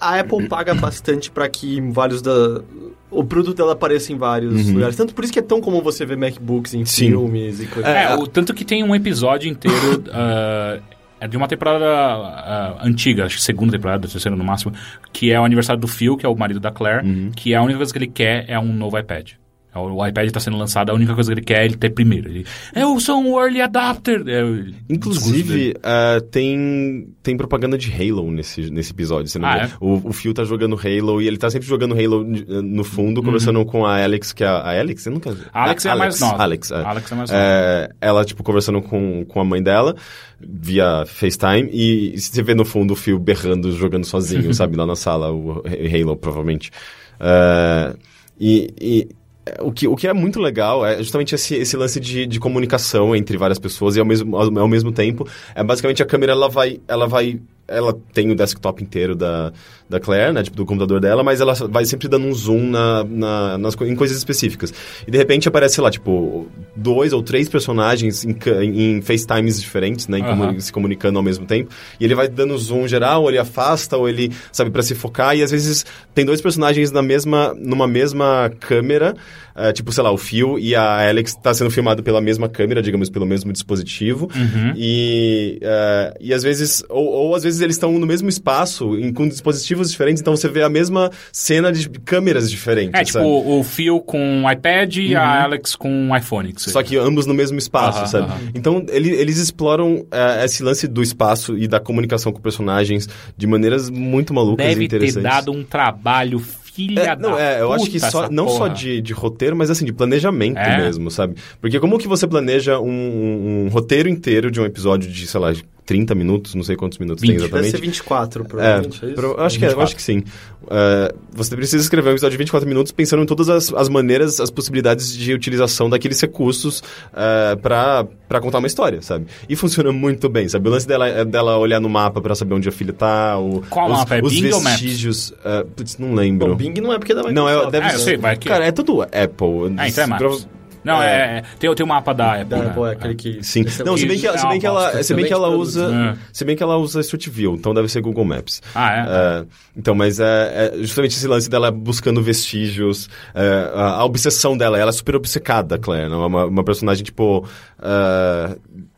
a 0.00 0.18
Apple 0.20 0.48
paga 0.48 0.74
bastante 0.74 1.30
pra 1.30 1.48
que 1.48 1.80
vários 1.80 2.20
da. 2.22 2.62
O 3.10 3.24
produto 3.24 3.56
dela 3.56 3.72
apareça 3.72 4.12
em 4.12 4.16
vários 4.16 4.70
lugares. 4.70 4.96
Tanto 4.96 5.14
por 5.14 5.24
isso 5.24 5.32
que 5.32 5.38
é 5.38 5.42
tão 5.42 5.60
comum 5.60 5.80
você 5.80 6.06
ver 6.06 6.16
MacBooks 6.16 6.74
em 6.74 6.84
Sim. 6.84 7.08
filmes 7.08 7.60
e 7.60 7.66
coisas. 7.66 7.90
É, 7.90 8.04
É, 8.04 8.14
o, 8.14 8.26
tanto 8.26 8.54
que 8.54 8.64
tem 8.64 8.84
um 8.84 8.94
episódio 8.94 9.50
inteiro 9.50 10.04
ah, 10.12 10.78
é 11.20 11.26
de 11.28 11.36
uma 11.36 11.48
temporada 11.48 11.84
ah, 11.84 12.78
antiga, 12.82 13.26
acho 13.26 13.36
que 13.36 13.42
segunda 13.42 13.72
temporada, 13.72 14.08
terceira 14.08 14.36
no 14.36 14.44
máximo, 14.44 14.72
que 15.12 15.30
é 15.32 15.40
o 15.40 15.44
aniversário 15.44 15.80
do 15.80 15.88
Phil, 15.88 16.16
que 16.16 16.24
é 16.24 16.28
o 16.28 16.36
marido 16.36 16.60
da 16.60 16.70
Claire, 16.70 17.04
Uhum. 17.06 17.30
que 17.34 17.54
a 17.54 17.62
única 17.62 17.78
coisa 17.78 17.92
que 17.92 17.98
ele 17.98 18.06
quer 18.06 18.44
é 18.48 18.58
um 18.58 18.72
novo 18.72 18.98
iPad. 18.98 19.32
É 19.72 19.78
O 19.78 20.04
iPad 20.04 20.26
está 20.26 20.40
sendo 20.40 20.56
lançado, 20.56 20.90
a 20.90 20.94
única 20.94 21.14
coisa 21.14 21.32
que 21.32 21.38
ele 21.38 21.44
quer 21.44 21.62
é 21.62 21.64
ele 21.64 21.76
ter 21.76 21.90
primeiro. 21.90 22.28
Ele, 22.28 22.44
eu 22.74 22.98
sou 22.98 23.20
um 23.20 23.40
early 23.40 23.60
adapter. 23.60 24.22
É. 24.26 24.42
Inclusive, 24.88 25.74
eh, 25.80 26.20
tem, 26.32 27.08
tem 27.22 27.36
propaganda 27.36 27.78
de 27.78 27.92
Halo 27.92 28.28
nesse, 28.32 28.68
nesse 28.70 28.90
episódio. 28.90 29.30
Ah, 29.44 29.58
é? 29.58 29.70
o, 29.80 30.08
o 30.08 30.12
Phil 30.12 30.34
tá 30.34 30.42
jogando 30.42 30.74
Halo 30.74 31.22
e 31.22 31.28
ele 31.28 31.36
tá 31.36 31.48
sempre 31.48 31.68
jogando 31.68 31.94
Halo 31.94 32.26
eh, 32.34 32.62
no 32.62 32.82
fundo, 32.82 33.22
conversando 33.22 33.64
com 33.64 33.86
a 33.86 34.02
Alex, 34.02 34.32
que 34.32 34.42
é 34.42 34.48
a, 34.48 34.56
a 34.56 34.80
Alex? 34.80 35.06
Eu 35.06 35.12
nunca... 35.12 35.36
A 35.52 35.64
Alex 35.64 35.86
é 35.86 35.90
a 35.90 35.96
mais 35.96 36.20
nova. 36.20 36.42
Alex, 36.42 36.70
é. 36.72 36.82
Alex 36.82 37.12
é 37.12 37.14
mais 37.14 37.30
nova. 37.30 37.42
É, 37.42 37.90
ela, 38.00 38.24
tipo, 38.24 38.42
conversando 38.42 38.82
com, 38.82 39.24
com 39.24 39.40
a 39.40 39.44
mãe 39.44 39.62
dela 39.62 39.94
via 40.40 41.04
FaceTime 41.06 41.70
e 41.72 42.18
você 42.18 42.42
vê 42.42 42.54
no 42.54 42.64
fundo 42.64 42.94
o 42.94 42.96
Phil 42.96 43.20
berrando, 43.20 43.70
jogando 43.76 44.04
sozinho, 44.04 44.52
sabe? 44.54 44.76
Lá 44.76 44.84
na 44.84 44.96
sala, 44.96 45.30
o 45.32 45.62
Halo, 45.64 46.16
provavelmente. 46.16 46.72
É, 47.20 47.94
e... 48.40 48.74
e 48.80 49.19
o 49.60 49.72
que, 49.72 49.88
o 49.88 49.96
que 49.96 50.06
é 50.06 50.12
muito 50.12 50.40
legal 50.40 50.84
é 50.84 50.98
justamente 50.98 51.34
esse, 51.34 51.54
esse 51.54 51.76
lance 51.76 51.98
de, 51.98 52.26
de 52.26 52.40
comunicação 52.40 53.14
entre 53.14 53.36
várias 53.36 53.58
pessoas 53.58 53.96
e 53.96 54.00
ao 54.00 54.06
mesmo, 54.06 54.36
ao, 54.36 54.58
ao 54.58 54.68
mesmo 54.68 54.92
tempo, 54.92 55.26
é 55.54 55.62
basicamente 55.62 56.02
a 56.02 56.06
câmera 56.06 56.32
ela 56.32 56.48
vai, 56.48 56.80
ela 56.86 57.06
vai, 57.06 57.40
ela 57.70 57.96
tem 58.12 58.30
o 58.30 58.34
desktop 58.34 58.82
inteiro 58.82 59.14
da, 59.14 59.52
da 59.88 59.98
Claire, 60.00 60.32
né, 60.32 60.42
tipo 60.42 60.56
do 60.56 60.66
computador 60.66 61.00
dela, 61.00 61.22
mas 61.22 61.40
ela 61.40 61.54
vai 61.54 61.84
sempre 61.84 62.08
dando 62.08 62.26
um 62.26 62.34
zoom 62.34 62.68
na, 62.70 63.04
na, 63.04 63.58
nas, 63.58 63.74
em 63.82 63.94
coisas 63.96 64.16
específicas. 64.18 64.72
E 65.06 65.10
de 65.10 65.16
repente 65.16 65.48
aparece, 65.48 65.76
sei 65.76 65.84
lá, 65.84 65.90
tipo, 65.90 66.46
dois 66.76 67.12
ou 67.12 67.22
três 67.22 67.48
personagens 67.48 68.24
em, 68.24 68.36
em 68.62 69.00
FaceTimes 69.02 69.60
diferentes, 69.60 70.08
né, 70.08 70.20
Aham. 70.20 70.58
se 70.60 70.72
comunicando 70.72 71.18
ao 71.18 71.22
mesmo 71.22 71.46
tempo, 71.46 71.70
e 71.98 72.04
ele 72.04 72.14
vai 72.14 72.28
dando 72.28 72.56
zoom 72.58 72.86
geral, 72.88 73.22
ou 73.22 73.28
ele 73.30 73.38
afasta, 73.38 73.96
ou 73.96 74.08
ele, 74.08 74.32
sabe, 74.52 74.70
para 74.70 74.82
se 74.82 74.94
focar, 74.94 75.36
e 75.36 75.42
às 75.42 75.50
vezes 75.50 75.86
tem 76.14 76.24
dois 76.24 76.40
personagens 76.40 76.90
na 76.90 77.02
mesma, 77.02 77.54
numa 77.56 77.86
mesma 77.86 78.50
câmera, 78.60 79.14
eh, 79.56 79.72
tipo, 79.72 79.92
sei 79.92 80.02
lá, 80.02 80.10
o 80.10 80.16
Phil 80.16 80.58
e 80.58 80.74
a 80.74 81.08
Alex 81.08 81.34
tá 81.34 81.52
sendo 81.54 81.70
filmado 81.70 82.02
pela 82.02 82.20
mesma 82.20 82.48
câmera, 82.48 82.82
digamos, 82.82 83.08
pelo 83.10 83.26
mesmo 83.26 83.52
dispositivo, 83.52 84.28
Uhum. 84.34 84.72
e, 84.76 85.58
eh, 85.62 86.14
e 86.20 86.34
às 86.34 86.42
vezes, 86.42 86.82
ou, 86.88 87.04
ou 87.06 87.34
às 87.34 87.42
vezes 87.42 87.59
vezes 87.60 87.62
eles 87.62 87.76
estão 87.76 87.92
no 87.98 88.06
mesmo 88.06 88.28
espaço, 88.28 88.96
em- 88.98 89.12
com 89.12 89.28
dispositivos 89.28 89.90
diferentes, 89.90 90.20
então 90.20 90.34
você 90.36 90.48
vê 90.48 90.62
a 90.62 90.68
mesma 90.68 91.10
cena 91.32 91.72
de 91.72 91.88
câmeras 91.88 92.50
diferentes. 92.50 92.98
É, 93.00 93.04
tipo, 93.04 93.18
sabe? 93.18 93.26
o 93.28 93.62
Phil 93.62 94.00
com 94.00 94.44
o 94.44 94.50
iPad 94.50 94.96
e 94.96 95.14
a 95.14 95.42
Alex 95.44 95.76
com 95.76 95.90
um 95.90 96.16
iPhone. 96.16 96.52
que 96.52 96.62
Só 96.62 96.82
que 96.82 96.96
ambos 96.96 97.26
no 97.26 97.34
mesmo 97.34 97.58
espaço, 97.58 97.98
Aham, 98.00 98.06
sabe? 98.06 98.24
aham. 98.32 98.40
Então, 98.54 98.84
ele- 98.90 99.10
eles 99.10 99.38
exploram 99.38 100.04
eh, 100.10 100.44
esse 100.44 100.62
lance 100.62 100.88
do 100.88 101.02
espaço 101.02 101.56
e 101.56 101.68
da 101.68 101.78
comunicação 101.78 102.32
com 102.32 102.40
personagens 102.40 103.08
de 103.36 103.46
maneiras 103.46 103.90
muito 103.90 104.32
malucas 104.34 104.64
e 104.64 104.68
Deve 104.68 104.80
ter 104.88 104.96
interessantes. 104.96 105.22
dado 105.22 105.52
um 105.52 105.62
trabalho 105.62 106.38
filha 106.38 107.00
É, 107.00 107.16
não, 107.16 107.36
é, 107.38 107.60
eu 107.60 107.72
acho 107.72 107.90
que 107.90 107.98
só, 107.98 108.30
não 108.30 108.48
só 108.48 108.58
porra. 108.60 108.70
de, 108.74 109.02
de 109.02 109.12
roteiro, 109.12 109.56
mas 109.56 109.70
assim, 109.70 109.84
de 109.84 109.92
planejamento 109.92 110.56
É? 110.58 110.76
mesmo, 110.78 111.10
sabe? 111.10 111.34
Porque 111.60 111.78
como 111.80 111.98
que 111.98 112.06
você 112.06 112.26
planeja 112.28 112.78
um, 112.78 112.88
um- 112.88 113.64
um 113.64 113.68
roteiro 113.68 114.08
inteiro 114.08 114.50
de 114.50 114.60
um 114.60 114.64
episódio 114.64 115.10
de, 115.10 115.26
sei 115.26 115.40
lá, 115.40 115.52
30 115.90 116.14
minutos, 116.14 116.54
não 116.54 116.62
sei 116.62 116.76
quantos 116.76 116.98
minutos 116.98 117.20
20. 117.20 117.30
tem 117.30 117.36
Deve 117.38 117.48
exatamente. 117.48 117.70
ser 117.72 117.80
24, 117.80 118.44
É, 118.44 118.46
provavelmente. 118.46 119.04
É, 119.04 119.06
isso? 119.08 119.14
pro- 119.16 119.32
eu 119.32 119.40
acho 119.40 119.58
que, 119.58 119.64
é, 119.64 119.72
eu 119.72 119.80
acho 119.80 119.96
que 119.96 120.02
sim. 120.02 120.22
É, 120.70 121.12
você 121.32 121.56
precisa 121.56 121.82
escrever 121.82 122.10
um 122.10 122.12
episódio 122.12 122.30
de 122.32 122.36
24 122.38 122.68
minutos 122.68 122.92
pensando 122.92 123.24
em 123.24 123.26
todas 123.26 123.48
as, 123.48 123.72
as 123.74 123.88
maneiras, 123.88 124.38
as 124.38 124.50
possibilidades 124.50 125.12
de 125.16 125.34
utilização 125.34 125.90
daqueles 125.90 126.20
recursos 126.20 126.80
é, 127.12 127.56
pra 127.56 128.06
para 128.28 128.40
contar 128.40 128.58
uma 128.58 128.68
história, 128.68 129.02
sabe? 129.02 129.26
E 129.48 129.56
funciona 129.56 129.90
muito 129.90 130.28
bem, 130.28 130.48
sabe? 130.48 130.68
O 130.68 130.70
lance 130.70 130.86
dela 130.86 131.08
é 131.08 131.24
dela 131.24 131.58
olhar 131.58 131.80
no 131.80 131.88
mapa 131.88 132.20
pra 132.20 132.32
saber 132.36 132.54
onde 132.54 132.68
a 132.68 132.72
filha 132.72 132.92
tá, 132.92 133.36
o, 133.36 133.60
Qual 133.68 133.90
os, 133.90 133.98
mapa? 133.98 134.16
É 134.18 134.22
os 134.22 134.32
Bing 134.32 134.42
vestígios. 134.42 135.34
é, 135.44 135.64
putz, 135.64 135.98
não 135.98 136.14
lembro. 136.14 136.50
Bom, 136.50 136.54
Bing 136.54 136.80
não 136.80 136.92
é 136.92 136.98
porque 136.98 137.10
é 137.10 137.16
da 137.16 137.22
Não, 137.32 137.48
é, 137.48 137.52
Microsoft, 137.54 137.72
deve 137.72 137.86
Ah, 137.86 137.92
eu 137.92 137.98
ser. 137.98 138.04
sei, 138.04 138.16
vai 138.16 138.36
que- 138.36 138.48
Cara, 138.48 138.64
é 138.64 138.70
tudo 138.70 139.02
Apple. 139.02 139.74
Ah, 139.76 139.88
então 139.88 140.04
é 140.04 140.06
Maps. 140.06 140.48
Não, 140.84 141.02
É. 141.02 141.06
é, 141.06 141.38
é, 141.38 141.42
tem, 141.58 141.74
tem 141.74 141.84
o 141.84 141.88
mapa 141.88 142.12
da 142.12 142.34
Apple. 142.34 142.44
Da 142.46 142.56
né? 142.58 142.66
Apple 142.70 142.82
é 142.84 142.90
aquele 142.90 143.14
que... 143.14 143.42
Sim. 143.42 143.62
esse 143.62 143.84
Não, 143.84 143.96
se 143.96 144.06
bem 144.06 144.18
que, 144.18 144.26
é 144.26 144.36
se 144.36 144.46
bem 144.46 144.60
que 144.60 144.66
ela, 144.66 145.02
se 145.02 145.14
bem 145.14 145.24
que 145.26 145.32
ela 145.32 145.48
usa, 145.48 145.88
produto. 145.88 146.18
se 146.32 146.44
bem 146.44 146.56
que 146.56 146.62
ela 146.62 146.76
usa 146.76 147.00
Street 147.00 147.28
View, 147.28 147.54
então 147.54 147.74
deve 147.74 147.88
ser 147.88 148.00
Google 148.00 148.24
Maps. 148.24 148.62
Ah, 148.74 148.92
é? 148.92 149.00
É, 149.00 149.44
então, 149.76 149.94
mas 149.94 150.20
é, 150.20 150.72
é 150.74 150.78
justamente 150.78 151.12
esse 151.12 151.26
lance 151.26 151.48
dela 151.48 151.70
buscando 151.70 152.22
vestígios, 152.22 153.08
é, 153.34 153.70
a, 153.74 153.96
a 153.96 154.04
obsessão 154.04 154.56
dela, 154.56 154.78
ela 154.78 154.90
é 154.90 154.92
super 154.92 155.16
obcecada, 155.16 155.78
Claire, 155.78 156.08
né? 156.08 156.16
uma, 156.16 156.46
uma 156.46 156.64
personagem 156.64 157.04
tipo. 157.04 157.46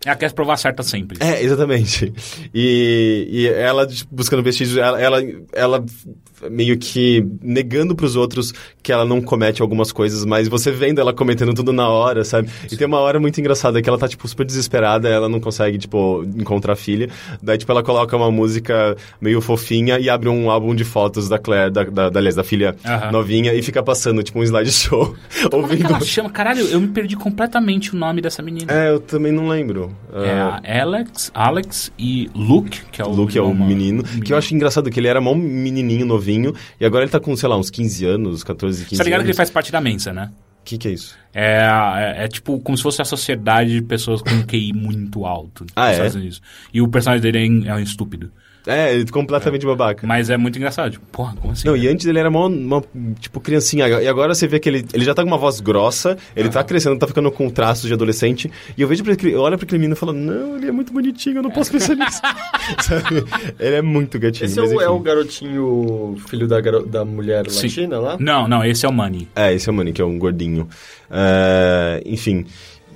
É, 0.04 0.08
Ela 0.08 0.16
quer 0.16 0.32
provar 0.32 0.56
certa 0.56 0.82
sempre. 0.82 1.18
é, 1.20 1.42
exatamente. 1.42 2.12
E, 2.54 3.28
e 3.30 3.46
ela 3.48 3.86
tipo, 3.86 4.14
buscando 4.14 4.42
vestígios, 4.42 4.76
ela, 4.76 5.00
ela, 5.00 5.22
ela 5.52 5.84
meio 6.50 6.76
que 6.78 7.24
negando 7.40 7.94
pros 7.94 8.16
outros 8.16 8.52
que 8.82 8.92
ela 8.92 9.04
não 9.04 9.20
comete 9.20 9.62
algumas 9.62 9.92
coisas, 9.92 10.24
mas 10.24 10.48
você 10.48 10.70
vendo 10.70 11.00
ela 11.00 11.12
cometendo 11.12 11.54
tudo 11.54 11.72
na 11.72 11.88
hora, 11.88 12.24
sabe? 12.24 12.48
E 12.70 12.76
tem 12.76 12.86
uma 12.86 12.98
hora 12.98 13.20
muito 13.20 13.38
engraçada 13.38 13.80
que 13.80 13.88
ela 13.88 13.98
tá, 13.98 14.08
tipo, 14.08 14.26
super 14.26 14.44
desesperada, 14.44 15.08
ela 15.08 15.28
não 15.28 15.40
consegue, 15.40 15.78
tipo, 15.78 16.24
encontrar 16.36 16.72
a 16.72 16.76
filha. 16.76 17.08
Daí, 17.42 17.58
tipo, 17.58 17.70
ela 17.70 17.82
coloca 17.82 18.16
uma 18.16 18.30
música 18.30 18.96
meio 19.20 19.40
fofinha 19.40 19.98
e 19.98 20.10
abre 20.10 20.28
um 20.28 20.50
álbum 20.50 20.74
de 20.74 20.84
fotos 20.84 21.28
da 21.28 21.38
Claire, 21.38 21.70
da, 21.70 21.84
da, 21.84 22.10
da, 22.10 22.18
aliás, 22.18 22.34
da 22.34 22.44
filha 22.44 22.74
novinha, 23.12 23.54
e 23.54 23.62
fica 23.62 23.82
passando, 23.82 24.22
tipo, 24.22 24.38
um 24.38 24.42
slideshow. 24.42 25.14
Como 25.50 25.66
é 25.66 25.68
que 25.68 25.74
ouvindo. 25.74 25.86
ela 25.86 26.00
chama? 26.00 26.30
Caralho, 26.30 26.66
eu 26.66 26.80
me 26.80 26.88
perdi 26.88 27.16
completamente 27.16 27.94
o 27.94 27.98
nome 27.98 28.20
dessa 28.20 28.42
menina. 28.42 28.72
É, 28.72 28.90
eu 28.90 29.00
também 29.00 29.30
não 29.30 29.48
lembro. 29.48 29.91
É 30.12 30.30
Ah, 30.30 30.60
a 30.64 30.82
Alex, 30.82 31.30
Alex 31.34 31.92
e 31.98 32.30
Luke, 32.34 32.82
que 32.90 33.00
é 33.00 33.04
o, 33.04 33.10
Luke 33.10 33.36
é 33.36 33.40
o 33.42 33.48
irmão- 33.50 33.66
menino. 33.66 34.02
Que 34.02 34.32
eu 34.32 34.36
acho 34.36 34.54
engraçado 34.54 34.90
que 34.90 34.98
ele 35.00 35.08
era 35.08 35.20
mó 35.20 35.34
menininho, 35.34 36.04
novinho. 36.06 36.54
E 36.80 36.84
agora 36.84 37.04
ele 37.04 37.10
tá 37.10 37.20
com, 37.20 37.34
sei 37.36 37.48
lá, 37.48 37.56
uns 37.56 37.70
15 37.70 38.04
anos, 38.04 38.42
14, 38.44 38.84
15 38.84 38.90
Você 38.90 38.96
tá 38.98 39.04
ligado 39.04 39.20
que 39.20 39.24
ele 39.24 39.30
anos. 39.30 39.36
faz 39.36 39.50
parte 39.50 39.70
da 39.72 39.80
Mensa, 39.80 40.12
né? 40.12 40.30
O 40.60 40.64
que 40.64 40.78
que 40.78 40.86
é 40.88 40.90
isso? 40.92 41.16
É, 41.34 41.66
é, 42.20 42.24
é 42.24 42.28
tipo 42.28 42.60
como 42.60 42.76
se 42.76 42.82
fosse 42.84 43.02
a 43.02 43.04
sociedade 43.04 43.72
de 43.72 43.82
pessoas 43.82 44.22
com 44.22 44.42
QI 44.46 44.72
muito 44.72 45.24
alto. 45.26 45.66
Ah, 45.74 45.90
é? 45.92 46.08
Unidos. 46.10 46.40
E 46.72 46.80
o 46.80 46.86
personagem 46.88 47.20
dele 47.22 47.64
é, 47.66 47.70
é 47.70 47.74
um 47.74 47.80
estúpido. 47.80 48.30
É, 48.66 48.94
ele 48.94 49.02
é 49.02 49.06
completamente 49.12 49.66
babaca. 49.66 50.06
Mas 50.06 50.30
é 50.30 50.36
muito 50.36 50.56
engraçado. 50.56 50.92
Tipo, 50.92 51.04
porra, 51.06 51.34
como 51.40 51.52
assim? 51.52 51.66
Não, 51.66 51.76
e 51.76 51.88
antes 51.88 52.06
ele 52.06 52.18
era 52.18 52.30
mó, 52.30 52.48
mó, 52.48 52.80
tipo, 53.18 53.40
criancinha. 53.40 53.86
E 53.88 54.06
agora 54.06 54.34
você 54.34 54.46
vê 54.46 54.60
que 54.60 54.68
ele, 54.68 54.84
ele 54.92 55.04
já 55.04 55.12
tá 55.14 55.22
com 55.22 55.28
uma 55.28 55.36
voz 55.38 55.60
grossa, 55.60 56.16
ele 56.36 56.48
tá 56.48 56.62
crescendo, 56.62 56.98
tá 56.98 57.06
ficando 57.06 57.30
com 57.32 57.50
traços 57.50 57.88
de 57.88 57.92
adolescente. 57.94 58.50
E 58.76 58.82
eu 58.82 58.86
vejo 58.86 59.02
pra 59.02 59.14
aquele, 59.14 59.32
eu 59.34 59.40
olho 59.40 59.58
pra 59.58 59.64
aquele 59.64 59.78
menino 59.80 59.94
e 59.94 59.98
falo, 59.98 60.12
não, 60.12 60.56
ele 60.56 60.68
é 60.68 60.72
muito 60.72 60.92
bonitinho, 60.92 61.38
eu 61.38 61.42
não 61.42 61.50
posso 61.50 61.72
pensar 61.72 61.96
nisso. 61.96 62.20
Sabe? 62.82 63.24
Ele 63.58 63.76
é 63.76 63.82
muito 63.82 64.18
gatinho. 64.18 64.46
Esse 64.46 64.58
é 64.60 64.62
o, 64.62 64.80
é 64.80 64.88
o 64.88 64.98
garotinho, 65.00 66.16
filho 66.28 66.46
da, 66.46 66.60
garo- 66.60 66.86
da 66.86 67.04
mulher 67.04 67.48
Sim. 67.50 67.62
latina 67.66 67.98
lá? 67.98 68.16
Não, 68.20 68.46
não, 68.46 68.64
esse 68.64 68.86
é 68.86 68.88
o 68.88 68.92
Money. 68.92 69.26
É, 69.34 69.52
esse 69.52 69.68
é 69.68 69.72
o 69.72 69.74
Manny, 69.74 69.92
que 69.92 70.00
é 70.00 70.04
um 70.04 70.18
gordinho. 70.18 70.68
É, 71.10 72.02
enfim. 72.06 72.46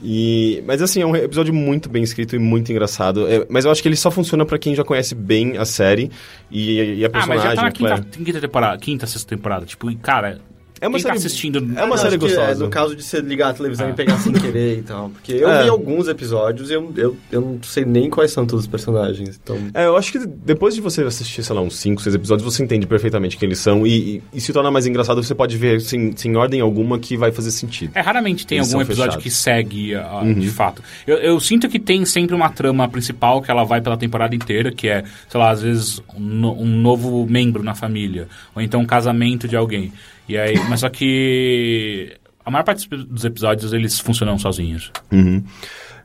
E, 0.03 0.62
mas 0.66 0.82
assim, 0.82 1.01
é 1.01 1.07
um 1.07 1.16
episódio 1.16 1.53
muito 1.55 1.88
bem 1.88 2.03
escrito 2.03 2.36
e 2.36 2.38
muito 2.38 2.70
engraçado. 2.70 3.26
É, 3.28 3.47
mas 3.49 3.64
eu 3.64 3.70
acho 3.70 3.82
que 3.82 3.88
ele 3.88 3.97
só 3.97 4.11
funciona 4.11 4.44
pra 4.44 4.59
quem 4.59 4.74
já 4.74 4.84
conhece 4.84 5.14
bem 5.14 5.57
a 5.57 5.64
série 5.64 6.11
e, 6.51 6.99
e 7.01 7.05
a 7.05 7.09
Ah, 7.09 7.11
mas 7.12 7.26
personagem. 7.26 7.51
já 7.51 7.57
tá 7.57 7.62
na 7.62 7.72
Claire. 7.72 8.03
quinta, 8.03 8.24
quinta 8.24 8.40
temporada, 8.40 8.78
quinta, 8.78 9.07
sexta 9.07 9.28
temporada. 9.34 9.64
Tipo, 9.66 9.94
cara, 9.99 10.38
É 10.81 10.87
uma 10.89 10.99
quem 10.99 11.03
tá 11.05 11.09
série- 11.14 11.27
assistindo... 11.27 11.59
é 11.59 11.61
uma 11.85 11.87
Não, 11.87 11.97
série 11.97 12.11
que 12.18 12.27
gostosa. 12.27 12.51
É 12.51 12.55
no 12.55 12.68
caso 12.68 12.95
de 12.95 13.03
você 13.03 13.20
ligar 13.20 13.51
a 13.51 13.55
televisão 13.55 13.87
Ah. 13.87 13.91
e 13.91 13.93
pegar 13.95 14.18
sem 14.18 14.33
querer 14.35 14.79
e 14.79 14.83
tal. 14.83 15.09
Porque 15.11 15.33
eu 15.33 15.49
É. 15.49 15.62
vi 15.62 15.68
alguns 15.70 16.07
episódios 16.09 16.70
e 16.70 16.74
eu, 16.74 16.93
eu, 16.97 17.16
eu 17.33 17.41
não 17.41 17.59
sei 17.62 17.85
nem 17.85 18.11
quais 18.11 18.31
são 18.31 18.47
todos 18.47 18.64
os 18.66 18.70
personagens. 18.70 19.41
Então, 19.43 19.57
É, 19.72 19.87
eu 19.87 19.97
acho 19.97 20.12
que 20.12 20.18
depois 20.27 20.74
de 20.74 20.81
você 20.81 21.03
assistir, 21.03 21.43
sei 21.43 21.55
lá, 21.57 21.62
uns 21.62 21.77
5, 21.77 22.03
6 22.03 22.14
episódios, 22.14 22.45
você 22.55 22.62
entende 22.62 22.87
perfeitamente 22.87 23.37
quem 23.37 23.47
eles 23.49 23.59
são 23.59 23.87
e, 23.87 24.16
e, 24.16 24.22
e 24.35 24.41
se 24.41 24.53
torna 24.53 24.70
mais 24.70 24.87
engraçado, 24.87 25.22
você 25.22 25.35
pode 25.35 25.57
ver 25.57 25.81
sem, 25.81 26.14
sem 26.16 26.37
ordem 26.37 26.61
alguma 26.61 26.99
que 26.99 27.16
vai 27.16 27.33
fazer 27.33 27.51
sentido. 27.53 27.93
É, 27.95 28.01
raramente 28.01 28.47
tem 28.47 28.59
Eles 28.59 28.72
algum 28.72 28.83
episódio 28.85 29.12
fechados. 29.12 29.24
que 29.24 29.31
segue 29.31 29.95
ah, 29.95 30.20
Uhum. 30.22 30.35
de 30.35 30.49
fato. 30.51 30.83
Eu, 31.07 31.16
eu 31.16 31.41
sinto 31.41 31.68
que 31.68 31.79
tem 31.79 32.05
sempre 32.05 32.35
uma 32.35 32.51
trama 32.51 32.87
principal 32.89 33.41
que 33.41 33.51
ela 33.51 33.64
vai 33.64 33.81
pela 33.81 33.97
temporada 33.97 34.35
inteira, 34.35 34.70
que 34.70 34.89
é, 34.89 35.05
sei 35.29 35.41
lá, 35.41 35.51
às 35.51 35.62
vezes 35.62 36.03
um, 36.14 36.47
um 36.49 36.66
novo 36.81 37.27
membro 37.27 37.62
na 37.62 37.74
família, 37.74 38.29
ou 38.55 38.61
então 38.61 38.81
um 38.83 38.87
casamento 38.87 39.49
de 39.49 39.57
alguém. 39.57 39.93
E 40.29 40.37
aí, 40.37 40.55
mas 40.68 40.81
só 40.81 40.89
que 40.89 42.16
a 42.45 42.51
maior 42.51 42.64
parte 42.64 42.89
dos- 42.89 43.24
episódios 43.24 43.72
eles 43.72 43.99
funcionam 44.01 44.39
sozinhos. 44.39 44.91
Uhum. 45.12 45.43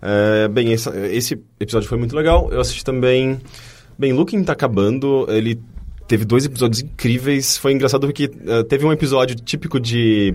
É, 0.01 0.47
bem, 0.47 0.73
essa- 0.73 0.95
esse 1.07 1.39
episódio 1.59 1.87
foi 1.87 1.97
muito 1.97 2.15
legal. 2.15 2.49
Eu 2.51 2.59
assisti 2.59 2.83
também. 2.83 3.39
Bem, 3.97 4.13
Looking 4.13 4.43
tá 4.43 4.53
acabando. 4.53 5.25
Ele 5.29 5.59
teve 6.07 6.25
dois 6.25 6.45
episódios 6.45 6.81
incríveis. 6.81 7.57
Foi 7.57 7.71
engraçado 7.73 8.07
porque 8.07 8.29
eh, 8.47 8.63
teve 8.63 8.85
um 8.85 8.91
episódio 8.91 9.35
típico 9.35 9.79
de. 9.79 10.33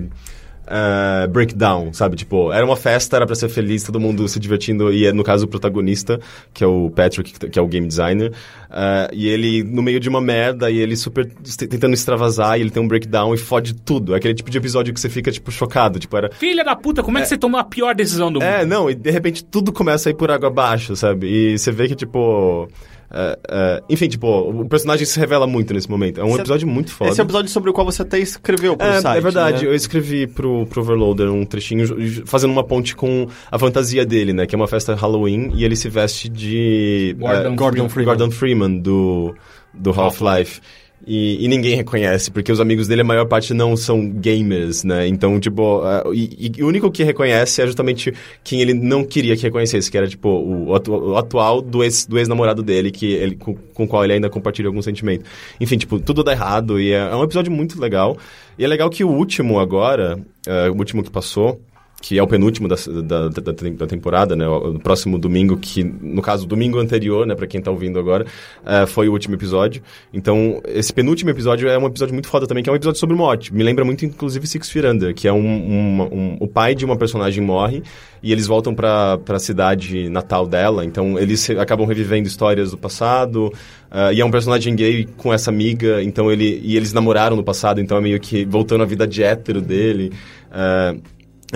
Eh, 0.67 1.27
breakdown, 1.29 1.93
sabe? 1.93 2.17
Tipo, 2.17 2.53
era 2.53 2.65
uma 2.65 2.77
festa, 2.77 3.17
era 3.17 3.27
pra 3.27 3.35
ser 3.35 3.49
feliz, 3.49 3.83
todo 3.83 4.01
mundo 4.01 4.27
se 4.29 4.39
divertindo, 4.41 4.93
e 4.93 5.07
é, 5.07 5.13
no 5.13 5.23
caso 5.25 5.45
o 5.45 5.49
protagonista, 5.49 6.19
que 6.53 6.63
é 6.65 6.67
o 6.67 6.91
Patrick, 6.91 7.49
que- 7.49 7.59
é 7.59 7.63
o 7.63 7.67
game 7.69 7.87
designer, 7.87 8.33
eh, 8.71 9.11
e 9.13 9.29
ele 9.29 9.63
no 9.63 9.83
meio 9.83 10.01
de 10.01 10.09
uma 10.09 10.21
merda, 10.21 10.71
e 10.71 10.79
ele 10.79 10.97
super 10.97 11.27
tentando 11.69 11.95
extravasar, 11.95 12.59
e 12.59 12.63
ele 12.63 12.71
tem 12.71 12.83
um 12.83 12.89
breakdown 12.89 13.35
e 13.35 13.39
fode 13.39 13.75
tudo. 13.75 14.15
É 14.15 14.17
aquele 14.19 14.35
tipo 14.35 14.51
de 14.51 14.59
episódio 14.59 14.93
que 14.93 15.01
você 15.01 15.09
fica, 15.09 15.31
tipo, 15.31 15.51
chocado. 15.51 15.99
Tipo, 15.99 16.17
era, 16.17 16.31
Filha 16.33 16.65
da 16.65 16.75
puta, 16.77 17.03
como 17.03 17.19
é, 17.19 17.23
que 17.23 17.29
você 17.29 17.37
tomou 17.37 17.61
a 17.61 17.65
pior 17.65 17.95
decisão 17.95 18.33
do 18.33 18.41
mundo? 18.41 18.49
é, 18.49 18.65
não, 18.65 18.91
e 18.91 18.95
de 18.95 19.11
repente 19.11 19.45
tudo 19.45 19.73
começa 19.73 20.09
a 20.09 20.11
ir 20.11 20.15
por 20.15 20.31
água 20.31 20.49
abaixo, 20.49 20.95
sabe? 20.97 21.27
E 21.27 21.59
você 21.59 21.71
vê 21.71 21.89
que, 21.89 21.95
tipo. 21.95 22.69
É, 23.11 23.39
é, 23.49 23.83
enfim, 23.89 24.09
tipo, 24.09 24.27
o 24.29 24.69
personagem 24.69 25.07
se 25.07 25.19
revela 25.19 25.47
muito 25.47 25.73
nesse 25.73 25.89
momento. 25.91 26.21
É 26.21 26.25
um 26.25 26.29
Esse- 26.31 26.41
episódio 26.41 26.67
muito 26.69 26.93
foda. 26.93 27.11
esse 27.11 27.21
é 27.21 27.23
o 27.23 27.27
episódio 27.27 27.51
sobre 27.51 27.71
o 27.71 27.73
qual 27.73 27.85
você 27.85 28.03
até 28.03 28.19
escreveu 28.19 28.77
pro 28.77 28.87
É, 28.87 29.01
site. 29.01 29.19
é 29.19 29.21
verdade, 29.21 29.65
né? 29.65 29.71
eu 29.71 29.75
escrevi 29.75 30.27
pro, 30.27 30.67
pro 30.67 30.83
Overloader 30.83 31.31
um 31.31 31.45
trechinho 31.45 31.87
fazendo 32.27 32.51
uma 32.51 32.65
ponte 32.65 32.95
com 32.97 33.27
a 33.51 33.59
fantasia 33.59 34.05
dele, 34.05 34.33
né? 34.33 34.47
Que 34.47 34.55
é 34.55 34.59
uma 34.59 34.69
festa 34.69 34.95
Halloween 34.95 35.51
e 35.55 35.65
ele 35.65 35.77
se 35.77 35.89
veste 35.89 36.29
de. 36.29 37.15
Gordon 37.19 37.53
é, 37.53 37.57
Gordon 37.57 37.89
Freeman. 37.89 38.05
Gordon 38.17 38.31
Freeman 38.31 38.79
do, 38.79 39.35
do 39.73 39.91
Half-Life. 39.91 40.61
E, 41.09 41.45
e 41.45 41.47
ninguém 41.47 41.77
reconhece, 41.77 42.33
porque 42.33 42.51
os 42.51 42.59
amigos 42.59 42.89
dele, 42.89 43.03
a 43.03 43.05
maior 43.05 43.27
parte, 43.27 43.55
não 43.55 43.77
são 43.77 44.11
gamers, 44.11 44.83
né? 44.83 45.07
Então, 45.07 45.39
tipo, 45.39 45.81
ah, 45.85 46.03
e, 46.13 46.51
e 46.59 46.63
o 46.65 46.67
único 46.67 46.91
que 46.91 47.05
reconhece 47.05 47.63
é 47.63 47.67
justamente 47.67 48.13
quem 48.43 48.61
ele 48.61 48.75
não 48.75 49.05
queria 49.05 49.37
que 49.37 49.43
reconhecesse, 49.45 49.89
que 49.89 49.97
era, 49.97 50.09
tipo, 50.09 50.29
o, 50.29 50.75
atu- 50.75 50.93
o 50.93 51.17
atual 51.17 51.63
do 51.63 51.85
ex- 51.85 52.07
do 52.07 52.19
ex-namorado 52.19 52.61
dele, 52.61 52.91
que 52.91 53.07
ele, 53.13 53.37
com, 53.37 53.55
com 53.55 53.85
o 53.85 53.87
qual 53.87 54.03
ele 54.03 54.15
ainda 54.15 54.29
compartilha 54.29 54.67
algum 54.69 54.83
sentimento. 54.83 55.25
Enfim, 55.61 55.79
tipo, 55.79 56.01
tudo 56.01 56.25
dá 56.25 56.33
errado 56.33 56.81
e 56.81 56.91
é, 56.91 56.97
é 56.97 57.15
um 57.15 57.23
episódio 57.23 57.53
muito 57.53 57.81
legal. 57.81 58.19
E 58.59 58.65
é 58.65 58.67
legal 58.67 58.91
que 58.91 59.05
o 59.05 59.09
último 59.09 59.61
agora, 59.61 60.19
ah, 60.49 60.71
o 60.73 60.77
último 60.77 61.05
que 61.05 61.11
passou, 61.11 61.61
que 62.01 62.19
é 62.19 62.23
o 62.23 62.27
penúltimo 62.27 62.69
da, 62.69 62.77
da, 63.03 63.29
da, 63.29 63.53
da 63.53 63.87
temporada, 63.87 64.37
né? 64.37 64.47
O, 64.47 64.79
próximo 64.79 65.19
domingo, 65.19 65.57
que 65.57 65.83
no 65.83 66.21
caso, 66.23 66.47
domingo 66.47 66.79
anterior, 66.79 67.27
né? 67.27 67.35
Pra 67.35 67.47
quem 67.47 67.61
tá 67.61 67.71
ouvindo 67.71 67.99
agora, 67.99 68.27
eh, 68.65 68.87
foi 68.87 69.09
o 69.09 69.13
último 69.13 69.35
episódio. 69.35 69.83
Então, 70.13 70.61
esse 70.67 70.93
penúltimo 70.93 71.31
episódio 71.31 71.69
é 71.69 71.77
um 71.79 71.87
episódio 71.87 72.13
muito 72.13 72.29
foda 72.29 72.47
também, 72.47 72.63
que 72.63 72.69
é 72.69 72.73
um 72.73 72.77
episódio 72.77 73.01
sobre 73.01 73.17
morte. 73.17 73.53
Me 73.53 73.65
lembra 73.65 73.85
muito, 73.85 74.05
inclusive, 74.05 74.47
Six 74.47 74.71
Under, 74.77 75.15
que 75.15 75.27
é 75.27 75.33
um, 75.33 75.39
um, 75.41 76.03
um- 76.03 76.37
o 76.39 76.47
pai 76.47 76.75
de 76.75 76.85
uma 76.85 76.97
personagem 76.97 77.43
morre 77.43 77.83
e 78.23 78.31
eles 78.31 78.47
voltam 78.47 78.75
pra, 78.75 79.19
pra 79.19 79.39
cidade 79.39 80.09
natal 80.11 80.47
dela. 80.47 80.85
Então, 80.85 81.19
eles 81.19 81.49
acabam 81.51 81.87
revivendo 81.87 82.29
histórias 82.29 82.71
do 82.71 82.77
passado. 82.79 83.51
ah, 83.91 84.13
e 84.13 84.21
é 84.21 84.25
um 84.25 84.31
personagem 84.31 84.77
gay 84.77 85.09
com 85.17 85.33
essa 85.33 85.51
amiga, 85.51 86.03
então 86.03 86.31
ele... 86.31 86.61
E 86.63 86.77
eles 86.77 86.93
namoraram 86.93 87.37
no 87.37 87.43
passado, 87.43 87.81
então 87.81 87.97
é 87.97 88.01
meio 88.01 88.21
que 88.21 88.45
voltando 88.45 88.83
à 88.83 88.87
vida 88.87 89.07
de 89.09 89.23
hétero 89.23 89.61
dele. 89.61 90.13
Ah, 90.53 90.95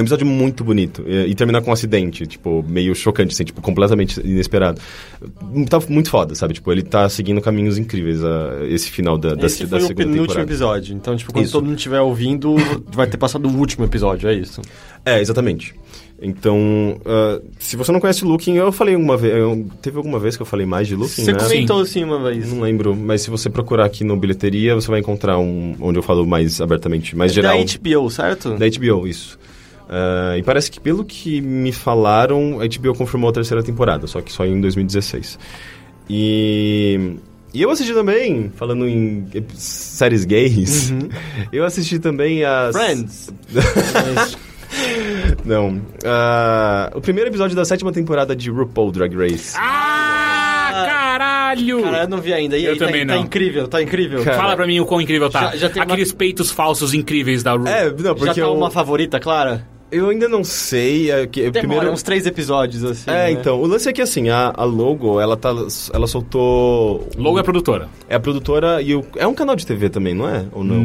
É 0.00 0.02
um 0.02 0.04
episódio 0.04 0.26
muito 0.26 0.64
bonito. 0.64 1.04
E, 1.06 1.30
e 1.30 1.34
termina 1.34 1.60
com 1.60 1.68
um 1.68 1.74
acidente, 1.74 2.26
tipo, 2.26 2.64
meio 2.66 2.94
chocante, 2.94 3.34
assim, 3.34 3.44
tipo, 3.44 3.60
completamente 3.60 4.18
inesperado. 4.20 4.80
Tá 5.68 5.78
muito 5.88 6.08
foda, 6.08 6.34
sabe? 6.34 6.54
Tipo, 6.54 6.72
ele 6.72 6.82
tá 6.82 7.06
seguindo 7.10 7.38
caminhos 7.42 7.76
incríveis 7.76 8.24
a, 8.24 8.64
esse 8.66 8.90
final 8.90 9.18
da, 9.18 9.34
da, 9.34 9.46
Esse 9.46 9.64
da 9.64 9.68
foi 9.68 9.78
o 9.78 9.82
segunda 9.82 9.96
penúltimo 10.04 10.26
temporada. 10.26 10.50
episódio. 10.50 10.94
Então, 10.96 11.14
tipo, 11.16 11.32
quando 11.32 11.44
Isso. 11.44 11.52
todo 11.52 11.66
mundo 11.66 11.76
estiver 11.76 12.00
ouvindo, 12.00 12.56
vai 12.90 13.06
ter 13.06 13.18
passado 13.18 13.46
o 13.46 13.54
último 13.58 13.84
episódio, 13.84 14.26
é 14.28 14.34
isso. 14.34 14.62
É, 15.04 15.20
exatamente. 15.20 15.74
Então, 16.22 17.00
ah, 17.04 17.40
se 17.58 17.76
você 17.76 17.92
não 17.92 18.00
conhece 18.00 18.24
Looking, 18.24 18.56
eu 18.56 18.72
falei 18.72 18.96
uma 18.96 19.16
vez. 19.16 19.34
Teve 19.82 19.98
alguma 19.98 20.18
vez 20.18 20.36
que 20.36 20.42
eu 20.42 20.46
falei 20.46 20.66
mais 20.66 20.88
de 20.88 20.94
Looking, 20.94 21.24
Você 21.24 21.32
né? 21.32 21.38
comentou 21.38 21.80
assim 21.80 22.04
uma 22.04 22.22
vez. 22.22 22.52
Não 22.52 22.60
lembro, 22.62 22.94
mas 22.96 23.22
se 23.22 23.30
você 23.30 23.48
procurar 23.48 23.84
aqui 23.86 24.04
no 24.04 24.16
bilheteria, 24.16 24.74
você 24.74 24.88
vai 24.88 25.00
encontrar 25.00 25.38
um 25.38 25.74
onde 25.80 25.98
eu 25.98 26.02
falo 26.02 26.26
mais 26.26 26.60
abertamente, 26.60 27.16
mais 27.16 27.32
geral. 27.32 27.56
Da 27.56 27.64
HBO, 27.78 28.10
certo? 28.10 28.56
Da 28.56 28.66
HBO, 28.68 29.06
isso. 29.06 29.38
Ah, 29.92 30.36
e 30.38 30.42
parece 30.44 30.70
que 30.70 30.78
pelo 30.78 31.04
que 31.04 31.40
me 31.40 31.72
falaram, 31.72 32.60
a 32.60 32.64
HBO 32.66 32.94
confirmou 32.94 33.28
a 33.30 33.32
terceira 33.32 33.60
temporada, 33.60 34.06
só 34.06 34.20
que 34.20 34.32
só 34.32 34.46
em 34.46 34.60
2016. 34.60 35.36
E. 36.08 37.16
E 37.52 37.60
eu 37.62 37.68
assisti 37.70 37.92
também, 37.92 38.52
falando 38.54 38.86
em 38.86 39.26
séries 39.54 40.24
gays, 40.24 40.94
eu 41.52 41.64
assisti 41.64 41.98
também 41.98 42.44
as. 42.44 42.76
Friends. 42.76 43.30
Não. 45.44 45.80
Ah, 46.04 46.90
o 46.94 47.00
primeiro 47.00 47.28
episódio 47.28 47.56
da 47.56 47.64
sétima 47.64 47.90
temporada 47.92 48.36
de 48.36 48.50
RuPaul 48.50 48.92
Drag 48.92 49.12
Race. 49.16 49.56
Ah, 49.58 50.84
caralho! 50.86 51.82
Cara, 51.82 52.02
eu 52.04 52.08
não 52.08 52.20
vi 52.20 52.32
ainda. 52.32 52.56
E 52.56 52.64
Eu 52.64 52.72
aí, 52.74 52.78
tá- 52.78 52.86
também 52.86 53.04
tá, 53.06 53.14
não. 53.16 53.22
incrível, 53.22 53.66
tá 53.66 53.82
incrível. 53.82 54.22
Cara, 54.22 54.36
Fala 54.36 54.56
pra 54.56 54.66
mim 54.68 54.78
o 54.78 54.86
quão 54.86 55.00
incrível 55.00 55.28
tá. 55.28 55.50
Já- 55.50 55.56
já 55.56 55.70
tem 55.70 55.82
uma- 55.82 55.92
Aqueles 55.92 56.12
peitos 56.12 56.52
falsos 56.52 56.94
incríveis 56.94 57.42
da 57.42 57.52
Ru. 57.54 57.66
É, 57.66 57.90
não, 57.90 57.96
Já 57.98 58.14
porque 58.14 58.34
tá 58.40 58.46
eu, 58.46 58.54
uma 58.54 58.70
favorita, 58.70 59.18
Clara? 59.18 59.66
Eu 59.90 60.08
ainda 60.08 60.28
não 60.28 60.44
sei. 60.44 61.10
É, 61.10 61.26
que, 61.26 61.40
Demora 61.50 61.60
primeiro, 61.60 61.92
uns 61.92 62.02
três 62.02 62.26
episódios, 62.26 62.84
assim. 62.84 63.10
É, 63.10 63.12
né? 63.24 63.32
então, 63.32 63.60
o 63.60 63.66
lance 63.66 63.88
é 63.88 63.92
que 63.92 64.00
assim, 64.02 64.28
a, 64.28 64.52
a 64.56 64.64
logo, 64.64 65.20
ela 65.20 65.36
tá. 65.36 65.50
Ela 65.92 66.06
soltou. 66.06 67.08
Logo 67.16 67.38
é 67.38 67.42
produtora. 67.42 67.88
É 68.08 68.14
a 68.14 68.20
produtora 68.20 68.80
e 68.82 68.94
o, 68.94 69.04
é 69.16 69.26
um 69.26 69.34
canal 69.34 69.56
de 69.56 69.66
TV 69.66 69.88
também, 69.90 70.14
não 70.14 70.28
é? 70.28 70.44
Ou 70.52 70.62
não? 70.64 70.76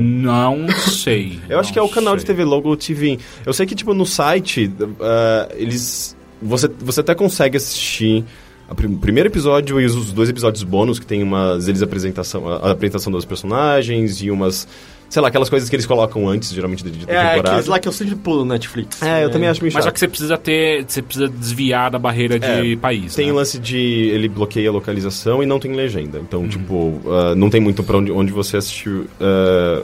Não 0.58 0.70
sei. 0.70 1.40
Eu 1.50 1.60
acho 1.60 1.72
que 1.72 1.80
é 1.80 1.82
o 1.82 1.90
canal 1.90 2.16
de 2.18 2.26
TV 2.26 2.44
Logo 2.44 2.76
TV. 2.76 3.20
Eu 3.46 3.54
sei 3.54 3.66
que, 3.66 3.76
tipo, 3.76 3.94
no 3.94 4.06
site, 4.06 4.72
ah, 5.00 5.50
eles. 5.56 6.16
Você, 6.42 6.68
você 6.80 7.00
até 7.00 7.16
consegue 7.16 7.58
assistir 7.58 8.24
a 8.70 8.76
prim- 8.76 8.94
o 8.94 8.98
primeiro 8.98 9.30
episódio 9.30 9.80
e 9.80 9.86
os, 9.86 9.96
os 9.96 10.12
dois 10.14 10.30
episódios 10.30 10.64
bônus, 10.64 11.00
que 11.00 11.06
tem 11.06 11.24
umas. 11.24 11.68
Eles 11.68 11.82
apresentação, 11.82 12.48
a, 12.48 12.56
a 12.58 12.72
apresentação 12.72 13.12
dos 13.12 13.26
personagens 13.26 14.22
e 14.22 14.30
umas. 14.32 14.68
Sei 15.10 15.22
lá, 15.22 15.28
aquelas 15.30 15.50
coisas 15.50 15.70
que 15.70 15.76
eles 15.76 15.86
colocam 15.86 16.28
antes, 16.28 16.52
geralmente, 16.52 16.84
de, 16.84 16.92
de 16.92 17.04
É, 17.04 17.06
temporada. 17.06 17.50
aqueles 17.50 17.68
lá 17.68 17.80
que 17.80 17.88
eu 17.88 17.92
sempre 17.92 18.16
pulo 18.16 18.40
no 18.40 18.46
Netflix. 18.54 19.02
É, 19.02 19.24
eu 19.24 19.30
também 19.30 19.48
acho 19.48 19.62
meio 19.62 19.74
Mas 19.74 19.84
só 19.84 19.88
chato. 19.88 19.94
que 19.94 20.00
você 20.00 20.08
precisa 20.08 20.38
ter. 20.38 20.84
Você 20.88 21.02
precisa 21.02 21.28
desviar 21.30 21.92
da 21.92 22.00
barreira 22.00 22.38
de 22.40 22.74
É, 22.74 22.76
país. 22.76 23.16
Tem 23.16 23.28
né? 23.28 23.34
lance 23.34 23.58
de 23.60 23.78
ele 23.78 24.28
bloqueia 24.28 24.70
a 24.70 24.74
localização 24.74 25.42
e 25.42 25.46
não 25.46 25.60
tem 25.60 25.74
legenda. 25.74 26.20
Então, 26.20 26.42
Uhum. 26.42 26.50
tipo, 26.50 27.02
ah, 27.08 27.36
não 27.36 27.50
tem 27.50 27.62
muito 27.62 27.84
pra 27.84 27.98
onde, 27.98 28.12
onde 28.12 28.32
você 28.34 28.58
assistiu 28.58 29.06
ah, 29.22 29.84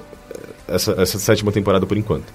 essa, 0.67 0.93
essa 0.93 1.19
sétima 1.19 1.51
temporada 1.51 1.85
por 1.85 1.95
enquanto. 1.97 2.25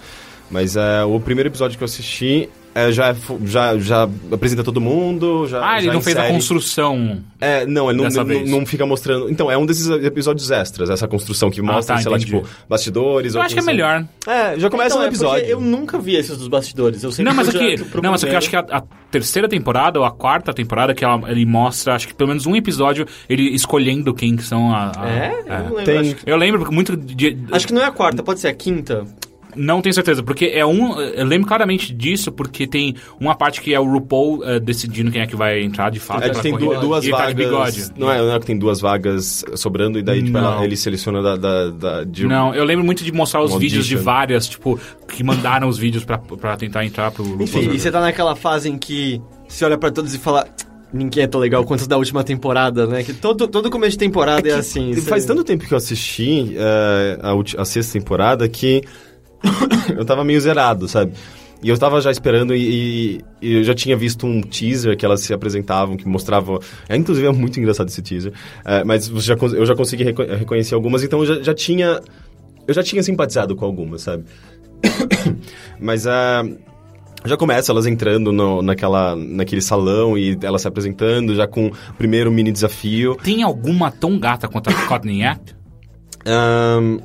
Mas 0.51 0.77
ah, 0.77 1.05
o 1.07 1.19
primeiro 1.21 1.49
episódio 1.49 1.77
que 1.77 1.83
eu 1.83 1.87
assisti 1.87 2.49
eh, 2.77 2.93
já, 2.93 3.09
é 3.09 3.17
já, 3.45 3.79
já 3.79 4.09
apresenta 4.31 4.63
todo 4.63 4.81
mundo. 4.81 5.47
Já, 5.49 5.67
Ah, 5.67 5.79
ele 5.79 5.87
já 5.87 5.93
não 5.95 6.01
fez 6.03 6.17
a 6.17 6.21
insere- 6.21 6.35
construção. 6.35 7.23
É, 7.41 7.65
não, 7.67 7.89
ele 7.91 7.97
não, 7.99 8.05
Dessa 8.05 8.19
não, 8.19 8.27
vez. 8.27 8.51
não 8.51 8.67
fica 8.67 8.85
mostrando. 8.87 9.31
Então, 9.31 9.51
é 9.51 9.57
um 9.59 9.65
desses 9.67 9.89
episódios 9.89 10.51
extras, 10.51 10.91
essa 10.91 11.09
construção 11.09 11.51
que 11.51 11.61
mostra, 11.63 11.97
tá, 11.97 12.03
sei 12.03 12.11
lá, 12.11 12.17
entendi. 12.19 12.33
tipo, 12.37 12.47
bastidores. 12.69 13.35
Eu 13.35 13.41
ou 13.41 13.45
acho 13.47 13.55
que 13.55 13.61
é 13.61 13.65
melhor. 13.65 14.05
É, 14.27 14.59
já 14.59 14.69
começa 14.71 14.95
Então, 14.95 15.03
é 15.07 15.11
porque 15.11 15.17
episódio. 15.25 15.45
eu 15.47 15.61
nunca 15.61 15.99
vi 15.99 16.17
esses 16.17 16.37
dos 16.37 16.49
bastidores. 16.49 17.03
Eu 17.03 17.11
sempre 17.11 17.31
Não, 17.31 17.35
mas 17.37 17.49
aqui, 17.49 17.77
não, 18.03 18.11
mas 18.13 18.23
aqui 18.25 18.33
eu 18.35 18.39
acho 18.39 18.51
que 18.51 18.57
a, 18.57 18.61
a 18.61 18.83
terceira 19.11 19.49
temporada 19.49 19.99
ou 19.99 20.05
a 20.05 20.11
quarta 20.11 20.53
temporada 20.53 20.95
que 20.95 21.05
ela- 21.05 21.31
ele 21.31 21.45
mostra, 21.47 21.95
acho 21.95 22.07
que 22.09 22.15
pelo 22.15 22.29
menos 22.29 22.47
um 22.47 22.55
episódio 22.55 23.07
ele 23.29 23.55
escolhendo 23.55 24.13
quem 24.15 24.37
que 24.37 24.43
são 24.43 24.73
a. 24.75 24.93
a- 24.97 25.09
É? 25.09 25.31
Eu 25.41 25.59
não 25.65 25.65
lembro. 25.77 25.85
Tem- 25.85 25.99
Acho, 25.99 26.15
que- 26.17 26.31
Eu 26.31 26.37
lembro 26.37 26.73
muito 26.73 26.97
de, 26.97 27.39
acho 27.53 27.67
que 27.67 27.73
não 27.73 27.83
é 27.83 27.87
a 27.87 27.91
quarta, 27.93 28.23
pode 28.23 28.41
ser 28.41 28.49
a 28.49 28.55
quinta. 28.55 29.05
Não 29.57 29.81
tenho 29.81 29.95
certeza, 29.95 30.23
porque 30.23 30.47
é 30.47 30.65
um. 30.67 31.01
Eu 31.01 31.25
lembro 31.25 31.49
claramente 31.49 31.93
disso, 31.93 32.31
porque 32.31 32.67
tem 32.67 32.95
uma 33.19 33.35
parte 33.35 33.61
que 33.61 33.73
é 33.75 33.81
o 33.81 33.85
RuPaul 33.91 34.45
eh, 34.45 34.61
decidindo 34.61 35.11
quem 35.11 35.21
é 35.23 35.27
que 35.27 35.35
vai 35.35 35.63
entrar 35.63 35.91
de 35.91 35.99
fato. 35.99 36.25
É, 36.25 36.29
pra 36.31 36.43
tem 36.43 36.57
duas 36.57 37.05
E 37.05 37.11
tá 37.11 37.17
de 37.17 37.35
vagas. 37.35 37.35
bigode. 37.35 37.85
Não 37.97 38.11
é, 38.13 38.19
não 38.19 38.35
é 38.35 38.39
que 38.39 38.47
tem 38.47 38.59
duas 38.59 38.81
vagas 38.81 39.45
sobrando 39.55 39.99
e 39.99 40.03
daí 40.03 40.23
tipo, 40.23 40.37
ela- 40.37 40.63
ele 40.65 40.77
seleciona 40.77 41.23
da, 41.23 41.37
da, 41.37 41.71
da- 41.71 42.05
de 42.05 42.27
Não, 42.27 42.55
eu 42.55 42.65
lembro 42.65 42.85
muito 42.85 43.03
de 43.03 43.11
mostrar 43.13 43.43
os 43.43 43.53
Um 43.55 43.59
vídeos 43.59 43.87
de 43.87 43.97
várias, 43.97 44.47
tipo, 44.47 44.79
que 45.09 45.25
mandaram 45.25 45.69
os 45.69 45.79
vídeos 45.79 46.05
pra, 46.05 46.19
pra 46.19 46.57
tentar 46.57 46.85
entrar 46.85 47.11
pro 47.11 47.25
RuPaul. 47.25 47.43
Enfim, 47.45 47.71
e 47.73 47.79
você 47.81 47.91
tá 47.91 48.01
naquela 48.01 48.37
fase 48.37 48.69
em 48.69 48.77
que 48.77 49.21
você 49.49 49.65
olha 49.65 49.79
pra 49.79 49.91
todos 49.91 50.15
e 50.15 50.19
fala. 50.19 50.47
Ninguém 50.93 51.25
é 51.25 51.27
tão 51.27 51.41
legal 51.41 51.65
quanto 51.65 51.87
da 51.89 51.97
última 51.99 52.23
temporada, 52.23 52.87
né? 52.87 53.03
Que 53.03 53.13
todo, 53.13 53.49
todo 53.49 53.69
começo 53.71 53.93
de 53.93 53.99
temporada 53.99 54.49
é, 54.49 54.53
assim. 54.55 54.95
você- 54.95 55.01
Faz 55.03 55.25
tanto 55.25 55.43
tempo 55.43 55.67
que 55.67 55.75
eu 55.75 55.77
assisti 55.77 56.55
eh, 56.57 57.19
a, 57.21 57.61
a 57.63 57.65
sexta 57.65 57.99
temporada 57.99 58.49
que 58.49 58.83
eu 59.97 60.05
tava 60.05 60.25
meio 60.25 60.41
zerado, 60.41 60.89
sabe? 60.89 61.13
E 61.63 61.69
eu 61.71 61.79
tava 61.79 62.01
já 62.03 62.11
esperando 62.11 62.55
e, 62.55 62.61
e- 62.61 63.21
e 63.41 63.55
eu 63.57 63.65
já 63.65 63.75
tinha 63.75 63.97
visto 63.97 64.27
um 64.27 64.43
teaser 64.43 64.97
que 64.97 65.05
elas 65.07 65.21
se 65.23 65.33
apresentavam, 65.33 65.97
que 65.97 66.07
mostrava... 66.07 66.59
É, 66.89 66.97
inclusive 66.97 67.27
é 67.27 67.33
muito 67.33 67.59
engraçado 67.59 67.89
esse 67.89 68.03
teaser. 68.03 68.33
eh, 68.65 68.85
mas 68.85 69.07
já, 69.07 69.35
eu 69.35 69.65
já 69.65 69.75
consegui 69.75 70.05
reco- 70.05 70.23
reconhecer 70.23 70.75
algumas, 70.75 71.03
então 71.03 71.21
eu 71.21 71.27
já, 71.27 71.43
já 71.43 71.55
tinha... 71.55 72.01
Eu 72.69 72.75
já 72.75 72.83
tinha 72.83 73.03
simpatizado 73.03 73.57
com 73.57 73.65
algumas, 73.65 74.03
sabe? 74.03 74.25
mas 75.81 76.07
ah, 76.07 76.45
já 77.25 77.37
começa 77.37 77.73
elas 77.73 77.87
entrando 77.87 78.33
no- 78.33 78.61
naquela, 78.61 79.17
naquele 79.17 79.63
salão 79.63 80.17
e 80.19 80.37
elas 80.43 80.63
se 80.63 80.69
apresentando, 80.69 81.35
já 81.35 81.47
com 81.47 81.69
o 81.69 81.95
primeiro 81.97 82.31
mini 82.31 82.53
desafio. 82.53 83.17
Tem 83.23 83.43
alguma 83.43 83.91
tão 83.91 84.19
gata 84.19 84.47
quanto 84.47 84.69
a 84.71 84.73
Courtney 84.87 85.23
Act? 85.25 85.57
Ahn, 86.27 86.99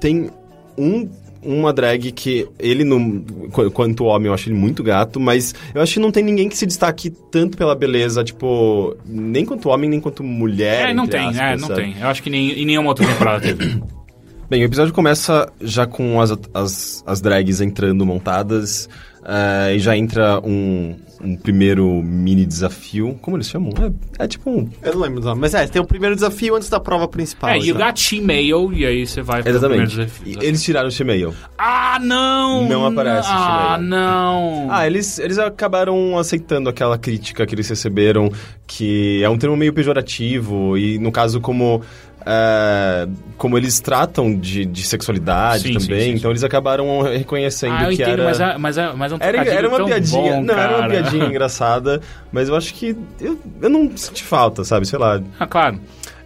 tem 0.00 0.30
um, 0.78 1.08
uma 1.44 1.72
drag 1.72 2.10
que 2.12 2.46
ele, 2.58 2.84
não, 2.84 3.20
qu- 3.52 3.70
quanto 3.70 4.04
homem, 4.04 4.28
eu 4.28 4.34
acho 4.34 4.48
ele 4.48 4.56
muito 4.56 4.82
gato, 4.82 5.20
mas 5.20 5.54
eu 5.74 5.80
acho 5.82 5.94
que 5.94 6.00
não 6.00 6.10
tem 6.10 6.22
ninguém 6.22 6.48
que 6.48 6.56
se 6.56 6.66
destaque 6.66 7.10
tanto 7.30 7.56
pela 7.56 7.74
beleza, 7.74 8.24
tipo, 8.24 8.96
nem 9.06 9.44
quanto 9.44 9.68
homem, 9.68 9.88
nem 9.88 10.00
quanto 10.00 10.22
mulher. 10.22 10.90
É, 10.90 10.94
não 10.94 11.06
tem, 11.06 11.20
aspas, 11.26 11.38
é, 11.38 11.56
não 11.56 11.68
sabe? 11.68 11.82
tem. 11.82 11.96
Eu 12.00 12.08
acho 12.08 12.22
que 12.22 12.30
nem, 12.30 12.52
em 12.52 12.64
nenhuma 12.64 12.88
outra 12.88 13.06
temporada 13.06 13.40
teve. 13.40 13.82
Bem, 14.48 14.62
o 14.62 14.66
episódio 14.66 14.92
começa 14.92 15.50
já 15.60 15.86
com 15.86 16.20
as, 16.20 16.30
as, 16.52 17.02
as 17.06 17.20
drags 17.22 17.62
entrando 17.62 18.04
montadas, 18.04 18.88
eh, 19.24 19.74
e 19.76 19.78
já 19.78 19.96
entra 19.96 20.40
um, 20.44 20.96
um 21.20 21.36
primeiro 21.36 22.02
mini 22.02 22.44
desafio. 22.44 23.18
Como 23.22 23.36
eles 23.36 23.48
chamam? 23.48 23.72
É, 24.18 24.24
é 24.24 24.28
tipo 24.28 24.50
um. 24.50 24.68
Eu 24.82 24.94
não 24.94 25.00
lembro 25.00 25.20
o 25.22 25.24
nome. 25.24 25.40
Mas 25.40 25.54
é, 25.54 25.66
tem 25.66 25.80
o 25.80 25.86
primeiro 25.86 26.14
desafio 26.14 26.54
antes 26.54 26.68
da 26.68 26.78
prova 26.78 27.08
principal. 27.08 27.50
é, 27.50 27.58
e 27.58 27.72
o 27.72 27.76
assim. 27.76 27.84
got 27.86 28.00
she-mail, 28.00 28.72
e 28.72 28.84
aí 28.84 29.06
você 29.06 29.22
vai 29.22 29.42
pro 29.42 29.50
Exatamente. 29.50 29.88
primeiro 29.88 30.10
desafio. 30.10 30.38
Eles 30.42 30.62
tiraram 30.62 30.88
o 30.88 30.90
Shemale. 30.90 31.32
Ah, 31.56 31.98
não! 32.00 32.68
Não 32.68 32.86
aparece 32.86 33.28
Ah, 33.30 33.78
não! 33.80 34.68
Ah, 34.70 34.86
eles, 34.86 35.18
eles 35.18 35.38
acabaram 35.38 36.18
aceitando 36.18 36.68
aquela 36.68 36.98
crítica 36.98 37.46
que 37.46 37.54
eles 37.54 37.68
receberam, 37.68 38.30
que 38.66 39.22
é 39.22 39.28
um 39.28 39.38
termo 39.38 39.56
meio 39.56 39.72
pejorativo, 39.72 40.76
e 40.76 40.98
no 40.98 41.10
caso, 41.10 41.40
como. 41.40 41.82
É, 42.26 43.06
como 43.36 43.58
eles 43.58 43.80
tratam 43.80 44.34
de, 44.34 44.64
de 44.64 44.82
sexualidade 44.82 45.64
Sim, 45.64 45.74
também, 45.74 46.00
sim, 46.00 46.10
sim. 46.12 46.16
então 46.16 46.30
eles 46.30 46.42
acabaram 46.42 47.02
reconhecendo 47.02 47.74
Ah, 47.74 47.86
que 47.88 47.94
entendo, 47.94 48.10
era. 48.12 48.24
mas, 48.24 48.40
é, 48.40 48.58
mas, 48.58 48.78
é, 48.78 48.92
mas 48.94 49.12
é 49.12 49.14
um 49.14 49.18
Era, 49.20 49.44
era 49.44 49.68
uma 49.68 49.84
piadinha. 49.84 50.32
bom, 50.34 50.42
não, 50.42 50.54
era 50.54 50.68
uma 50.70 50.78
cara. 50.88 50.90
piadinha 50.90 51.24
engraçada, 51.28 52.00
mas 52.32 52.48
eu 52.48 52.56
acho 52.56 52.72
que. 52.74 52.96
Eu, 53.20 53.38
eu 53.60 53.68
não 53.68 53.94
senti 53.96 54.22
falta, 54.22 54.64
sabe? 54.64 54.86
Sei 54.86 54.98
lá. 54.98 55.20
Ah, 55.38 55.46
claro. 55.46 55.78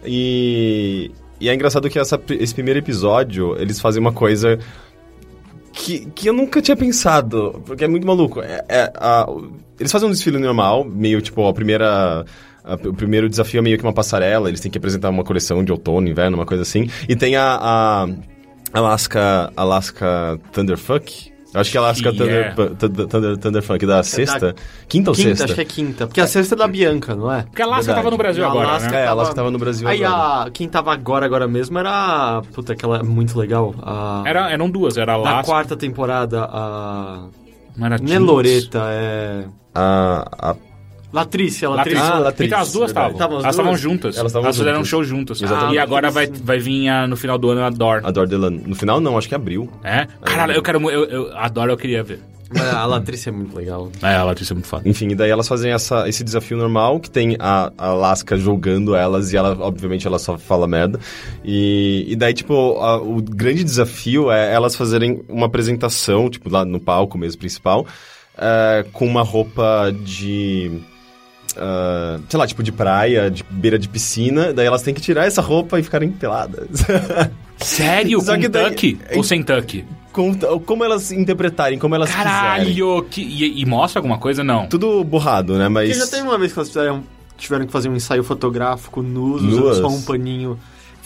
E, 0.05 1.11
e 1.39 1.49
é 1.49 1.53
engraçado 1.53 1.89
que 1.89 1.99
essa, 1.99 2.19
esse 2.29 2.53
primeiro 2.53 2.79
episódio, 2.79 3.55
eles 3.59 3.79
fazem 3.81 3.99
uma 4.01 4.13
coisa 4.13 4.57
que, 5.73 6.05
que 6.15 6.27
eu 6.29 6.33
nunca 6.33 6.61
tinha 6.61 6.75
pensado, 6.77 7.61
porque 7.65 7.83
é 7.83 7.87
muito 7.87 8.05
maluco. 8.07 8.41
É, 8.41 8.63
é, 8.67 8.91
a- 8.95 9.27
eles 9.79 9.91
fazem 9.91 10.07
um 10.07 10.11
desfile 10.11 10.37
normal, 10.37 10.83
meio 10.85 11.21
tipo, 11.21 11.45
a 11.47 11.53
primeira... 11.53 12.25
a- 12.73 12.87
o 12.89 12.93
primeiro 12.93 13.27
desafio 13.29 13.59
é 13.59 13.61
meio 13.61 13.77
que 13.77 13.83
uma 13.83 13.93
passarela, 13.93 14.47
eles 14.49 14.59
têm 14.59 14.71
que 14.71 14.77
apresentar 14.77 15.09
uma 15.09 15.23
coleção 15.23 15.63
de 15.63 15.71
outono, 15.71 16.07
inverno, 16.07 16.37
uma 16.37 16.45
coisa 16.45 16.63
assim. 16.63 16.89
E 17.07 17.15
tem 17.15 17.35
a, 17.35 17.57
a 17.61 18.07
Alaska, 18.73 19.51
Alaska 19.55 20.39
Thunderfuck. 20.51 21.29
Eu 21.51 21.61
acho 21.61 21.71
que 21.71 21.77
é 21.77 21.79
Alaska 21.79 22.11
Que 22.11 22.17
Thunder, 22.19 22.45
é. 22.45 22.51
Thunder, 22.51 23.07
Thunder, 23.07 23.37
Thunderfuck 23.37 23.83
da 23.83 24.03
sexta. 24.03 24.53
Quinta 24.87 25.09
ou 25.09 25.15
Quinta, 25.15 25.29
sexta? 25.29 25.45
acho 25.45 25.55
que 25.55 25.61
é 25.61 25.65
quinta. 25.65 26.05
Porque 26.05 26.21
a 26.21 26.27
sexta 26.27 26.53
é 26.53 26.57
da 26.59 26.67
Bianca, 26.67 27.15
não 27.15 27.31
é? 27.33 27.41
Porque 27.41 27.63
a 27.63 27.65
Alaska 27.65 27.85
Verdade. 27.85 27.97
tava 28.03 28.11
no 28.11 28.17
Brasil 28.19 28.45
agora, 28.45 28.67
Alaska 28.67 28.91
né? 28.91 29.01
É, 29.01 29.07
a 29.07 29.09
Alaska 29.11 29.33
tava 29.35 29.49
no 29.49 29.57
Brasil 29.57 29.87
Aí 29.87 30.05
agora. 30.05 30.43
a... 30.47 30.51
quem 30.51 30.69
tava 30.69 30.93
agora, 30.93 31.25
agora 31.25 31.47
mesmo 31.47 31.79
era... 31.79 31.89
a- 31.89 32.41
Puta, 32.53 32.73
aquela 32.73 32.99
é 32.99 33.03
muito 33.03 33.35
legal. 33.39 33.73
A... 33.81 34.21
Era, 34.27 34.51
eram 34.51 34.69
duas, 34.69 34.95
era 34.95 35.15
a 35.15 35.17
Na 35.17 35.29
Alaska. 35.31 35.51
quarta 35.51 35.75
temporada, 35.75 36.43
a... 36.43 37.23
Não 37.75 37.85
era 37.87 37.97
Não 37.97 38.05
é 38.05 38.07
Jinx. 38.09 38.21
Loreta, 38.21 38.81
é... 38.91 39.45
A, 39.73 40.51
a 40.51 40.55
Latrícia, 41.11 41.69
Latriz. 41.69 41.95
Latrícia. 41.95 42.15
Ah, 42.15 42.19
Latriz, 42.19 42.47
Então 42.47 42.59
as 42.59 42.71
duas 42.71 42.89
estavam. 42.91 43.17
Tavam 43.17 43.37
as 43.37 43.43
Elas 43.43 43.55
estavam 43.55 43.77
juntas. 43.77 44.17
Elas 44.17 44.31
estavam 44.31 44.53
fizeram 44.53 44.81
um 44.81 44.85
show 44.85 45.03
juntas. 45.03 45.41
Exatamente. 45.41 45.75
E 45.75 45.79
agora 45.79 46.11
vai, 46.11 46.27
vai 46.27 46.59
vir 46.59 46.87
a- 46.89 47.07
no 47.07 47.17
final 47.17 47.37
do 47.37 47.49
ano 47.49 47.63
a 47.63 47.69
Dor. 47.69 48.01
A 48.03 48.11
Dor 48.11 48.27
Delano. 48.27 48.61
No 48.65 48.75
final, 48.75 48.99
não, 49.01 49.17
acho 49.17 49.27
que 49.27 49.33
é 49.33 49.37
abril. 49.37 49.69
É? 49.83 50.07
Caralho, 50.23 50.53
eu 50.53 50.61
quero. 50.61 50.79
Eu, 50.89 51.05
eu, 51.05 51.37
a 51.37 51.47
Dor 51.47 51.69
eu 51.69 51.77
queria 51.77 52.03
ver. 52.03 52.19
A 52.75 52.83
Latrice 52.87 53.29
é 53.29 53.31
muito 53.31 53.55
legal. 53.55 53.91
É, 54.01 54.15
a 54.15 54.23
Latrice 54.23 54.51
é 54.51 54.55
muito 54.55 54.67
foda. 54.67 54.81
Enfim, 54.89 55.09
e 55.09 55.13
daí 55.15 55.29
elas 55.29 55.47
fazem 55.47 55.71
essa, 55.71 56.09
esse 56.09 56.23
desafio 56.23 56.57
normal, 56.57 56.99
que 56.99 57.07
tem 57.07 57.35
a, 57.39 57.71
a 57.77 57.87
Alaska 57.89 58.35
julgando 58.37 58.95
elas, 58.95 59.31
e 59.31 59.37
ela, 59.37 59.55
obviamente, 59.59 60.07
ela 60.07 60.17
só 60.17 60.35
fala 60.35 60.67
merda. 60.67 60.99
E, 61.45 62.05
e 62.07 62.15
daí, 62.15 62.33
tipo, 62.33 62.79
a- 62.79 62.99
o 62.99 63.21
grande 63.21 63.63
desafio 63.63 64.31
é 64.31 64.51
elas 64.51 64.75
fazerem 64.75 65.21
uma 65.29 65.45
apresentação, 65.45 66.27
tipo, 66.27 66.49
lá 66.49 66.65
no 66.65 66.79
palco 66.79 67.19
mesmo, 67.19 67.37
principal, 67.39 67.85
é, 68.35 68.83
com 68.93 69.05
uma 69.05 69.21
roupa 69.21 69.91
de... 70.03 70.71
ah, 71.57 72.19
sei 72.29 72.39
lá, 72.39 72.47
tipo 72.47 72.61
de 72.63 72.71
praia, 72.71 73.29
de 73.29 73.43
beira 73.49 73.77
de 73.79 73.87
piscina, 73.87 74.53
daí 74.53 74.65
elas 74.65 74.81
têm 74.81 74.93
que 74.93 75.01
tirar 75.01 75.25
essa 75.25 75.41
roupa 75.41 75.79
e 75.79 75.83
ficarem 75.83 76.09
peladas. 76.11 76.67
Sério? 77.57 78.21
Só 78.21 78.35
com 78.35 78.41
que 78.41 78.47
daí- 78.47 78.71
tuck? 78.75 78.99
Ou 79.15 79.23
sem 79.23 79.43
tuck? 79.43 79.83
Com- 80.11 80.33
como 80.65 80.83
elas 80.83 81.11
interpretarem, 81.11 81.77
como 81.77 81.93
elas 81.95 82.09
quiserem. 82.09 82.31
Caralho! 82.31 83.03
Que, 83.09 83.21
e, 83.21 83.61
e 83.61 83.65
mostra 83.65 83.99
alguma 83.99 84.17
coisa? 84.17 84.43
Não. 84.43 84.67
Tudo 84.67 85.03
borrado, 85.03 85.57
né? 85.57 85.67
Mas... 85.69 85.89
Porque 85.89 86.05
já 86.05 86.09
teve 86.09 86.23
uma 86.27 86.37
vez 86.37 86.51
que 86.51 86.59
elas 86.59 86.69
fizeram, 86.69 87.03
tiveram 87.37 87.65
que 87.65 87.71
fazer 87.71 87.89
um 87.89 87.95
ensaio 87.95 88.23
fotográfico 88.23 89.01
nus, 89.01 89.41
usando 89.41 89.75
só 89.75 89.87
um 89.87 90.01
paninho. 90.01 90.59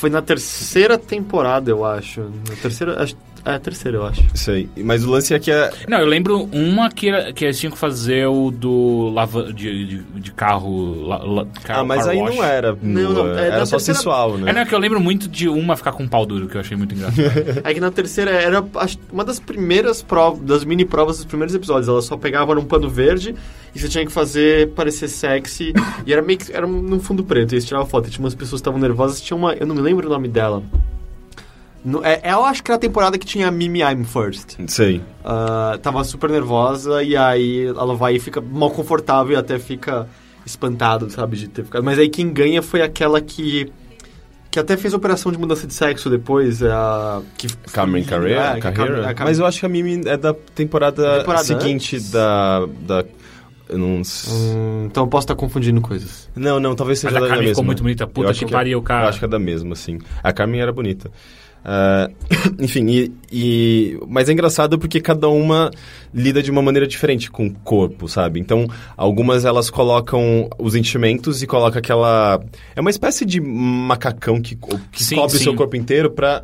Foi 0.03 0.09
na 0.09 0.21
terceira 0.21 0.97
temporada, 0.97 1.71
eu 1.71 1.85
acho. 1.85 2.19
Na 2.49 2.55
terceira. 2.61 3.01
acho- 3.01 3.15
É, 3.45 3.55
a 3.55 3.59
terceira, 3.59 3.97
eu 3.97 4.05
acho. 4.05 4.21
Isso 4.33 4.51
aí. 4.51 4.69
Mas 4.77 5.03
o 5.03 5.11
lance 5.11 5.33
é 5.33 5.39
que 5.39 5.51
é... 5.51 5.69
Não, 5.89 5.97
eu 5.99 6.05
lembro 6.05 6.47
uma 6.53 6.89
que, 6.89 7.09
era- 7.09 7.33
que 7.33 7.43
eles 7.43 7.59
tinham 7.59 7.71
que 7.73 7.77
fazer 7.77 8.25
o 8.25 8.49
do 8.49 9.09
lava, 9.13 9.51
de, 9.51 9.85
de, 9.85 9.97
de 9.97 10.31
carro, 10.31 11.05
la- 11.05 11.17
la- 11.17 11.45
carro. 11.61 11.81
Ah, 11.81 11.83
mas 11.83 12.07
aí 12.07 12.19
wash. 12.19 12.35
não 12.35 12.41
era 12.43 12.77
Não, 12.81 13.11
não, 13.13 13.27
é 13.37 13.47
era 13.47 13.57
da 13.59 13.65
só 13.65 13.75
terceira- 13.75 13.97
sensual, 13.99 14.37
né? 14.37 14.49
É, 14.49 14.53
não, 14.53 14.61
é 14.61 14.65
que 14.65 14.73
eu 14.73 14.79
lembro 14.79 14.99
muito 15.01 15.27
de 15.27 15.49
uma 15.49 15.75
ficar 15.75 15.91
com 15.91 16.03
um 16.03 16.07
pau 16.07 16.25
duro, 16.25 16.47
que 16.47 16.55
eu 16.55 16.61
achei 16.61 16.77
muito 16.77 16.95
engraçado. 16.95 17.21
É 17.65 17.73
que 17.73 17.81
na 17.81 17.91
terceira 17.91 18.31
era 18.31 18.63
acho, 18.75 18.97
uma 19.11 19.25
das 19.25 19.39
primeiras 19.41 20.01
provas, 20.01 20.39
das 20.45 20.63
mini 20.63 20.85
provas 20.85 21.17
dos 21.17 21.25
primeiros 21.25 21.53
episódios. 21.53 21.89
Ela 21.89 22.01
só 22.01 22.15
pegava 22.15 22.55
num 22.55 22.63
pano 22.65 22.89
verde 22.89 23.35
e 23.75 23.79
você 23.79 23.87
tinha 23.89 24.05
que 24.05 24.11
fazer 24.11 24.69
parecer 24.71 25.07
sexy. 25.07 25.73
e 26.05 26.13
era 26.13 26.21
meio 26.21 26.37
que. 26.39 26.51
Era 26.51 26.65
num 26.67 26.99
fundo 26.99 27.23
preto. 27.23 27.53
E 27.53 27.55
eles 27.55 27.65
tiravam 27.65 27.87
foto. 27.87 28.07
E 28.07 28.11
tinha 28.11 28.23
umas 28.23 28.35
pessoas 28.35 28.59
que 28.61 28.67
estavam 28.67 28.79
nervosas. 28.79 29.19
Tinha 29.21 29.35
uma. 29.37 29.53
Eu 29.53 29.65
não 29.65 29.73
me 29.75 29.81
lembro 29.81 30.07
o 30.07 30.09
nome 30.11 30.27
dela. 30.27 30.61
No, 31.85 32.01
é, 32.05 32.21
eu 32.23 32.45
acho 32.45 32.63
que 32.63 32.71
era 32.71 32.77
a 32.77 32.79
temporada 32.79 33.17
que 33.17 33.25
tinha 33.25 33.47
a 33.47 33.51
Mimi 33.51 33.81
I'm 33.81 34.05
First. 34.05 34.55
Sei. 34.67 35.01
Ah, 35.23 35.77
tava 35.81 36.01
super 36.05 36.29
nervosa 36.29 37.03
e 37.03 37.15
aí 37.17 37.65
ela 37.67 37.93
vai 37.93 38.15
e 38.15 38.19
fica 38.19 38.39
mal 38.39 38.71
confortável 38.71 39.33
e 39.33 39.35
até 39.35 39.59
fica 39.59 40.07
espantado, 40.45 41.09
sabe, 41.09 41.35
de 41.35 41.49
ter 41.49 41.65
ficado. 41.65 41.83
Mas 41.83 41.99
aí 41.99 42.07
quem 42.07 42.31
ganha 42.31 42.61
foi 42.61 42.81
aquela 42.81 43.19
que 43.19 43.69
que 44.49 44.59
até 44.59 44.77
fez 44.77 44.93
operação 44.93 45.31
de 45.31 45.37
mudança 45.39 45.65
de 45.65 45.73
sexo 45.73 46.11
depois, 46.11 46.61
é 46.61 46.71
a 46.71 47.21
que 47.39 47.47
Cameron 47.73 48.05
Carrera? 48.05 48.39
É, 48.57 48.61
que 48.61 48.67
a 48.67 48.71
Carreira? 48.71 49.01
Cam- 49.01 49.09
a 49.09 49.13
Cam- 49.15 49.25
Mas 49.25 49.39
eu 49.39 49.45
acho 49.47 49.59
que 49.59 49.65
a 49.65 49.69
Mimi 49.69 50.01
é 50.07 50.15
da 50.15 50.31
temporada, 50.53 51.17
Temporada 51.19 51.43
seguinte 51.43 51.95
antes? 51.95 52.11
da... 52.11 52.65
da 52.87 53.03
não... 53.77 54.01
Hum, 54.29 54.85
então 54.85 55.03
eu 55.03 55.07
posso 55.07 55.25
estar 55.25 55.35
confundindo 55.35 55.79
coisas. 55.81 56.29
Não, 56.35 56.59
não, 56.59 56.75
talvez 56.75 56.99
seja 56.99 57.13
Mas 57.13 57.17
a 57.17 57.19
da, 57.19 57.25
da 57.25 57.29
Carmen 57.29 57.47
mesma. 57.47 57.55
ficou 57.55 57.65
muito 57.65 57.83
bonita. 57.83 58.07
Puta 58.07 58.27
Eu 58.27 58.31
acho 58.31 58.39
que 58.39 58.45
é- 58.45 58.57
pariu, 58.57 58.81
cara. 58.81 59.05
Eu 59.05 59.09
acho 59.09 59.19
que 59.19 59.25
é 59.25 59.27
da 59.27 59.39
mesma, 59.39 59.75
sim. 59.75 59.99
A 60.23 60.31
Carmen 60.33 60.61
era 60.61 60.71
bonita. 60.71 61.09
Ah, 61.65 62.09
enfim, 62.59 62.85
e, 62.89 63.11
e- 63.31 63.99
Mas 64.07 64.27
é 64.27 64.33
engraçado 64.33 64.77
porque 64.77 64.99
cada 64.99 65.29
uma 65.29 65.71
lida 66.13 66.43
de 66.43 66.51
uma 66.51 66.61
maneira 66.61 66.85
diferente 66.85 67.31
com 67.31 67.47
o 67.47 67.53
corpo, 67.63 68.07
sabe? 68.07 68.39
Então, 68.39 68.67
algumas 68.97 69.45
elas 69.45 69.69
colocam 69.69 70.49
os 70.59 70.75
enchimentos 70.75 71.41
e 71.41 71.47
colocam 71.47 71.79
aquela... 71.79 72.43
É 72.75 72.81
uma 72.81 72.89
espécie 72.89 73.25
de 73.25 73.39
macacão 73.39 74.41
que, 74.41 74.57
que 74.91 75.03
Sim, 75.03 75.15
cobre 75.15 75.37
o 75.37 75.39
seu 75.39 75.55
corpo 75.55 75.75
inteiro 75.75 76.11
pra... 76.11 76.43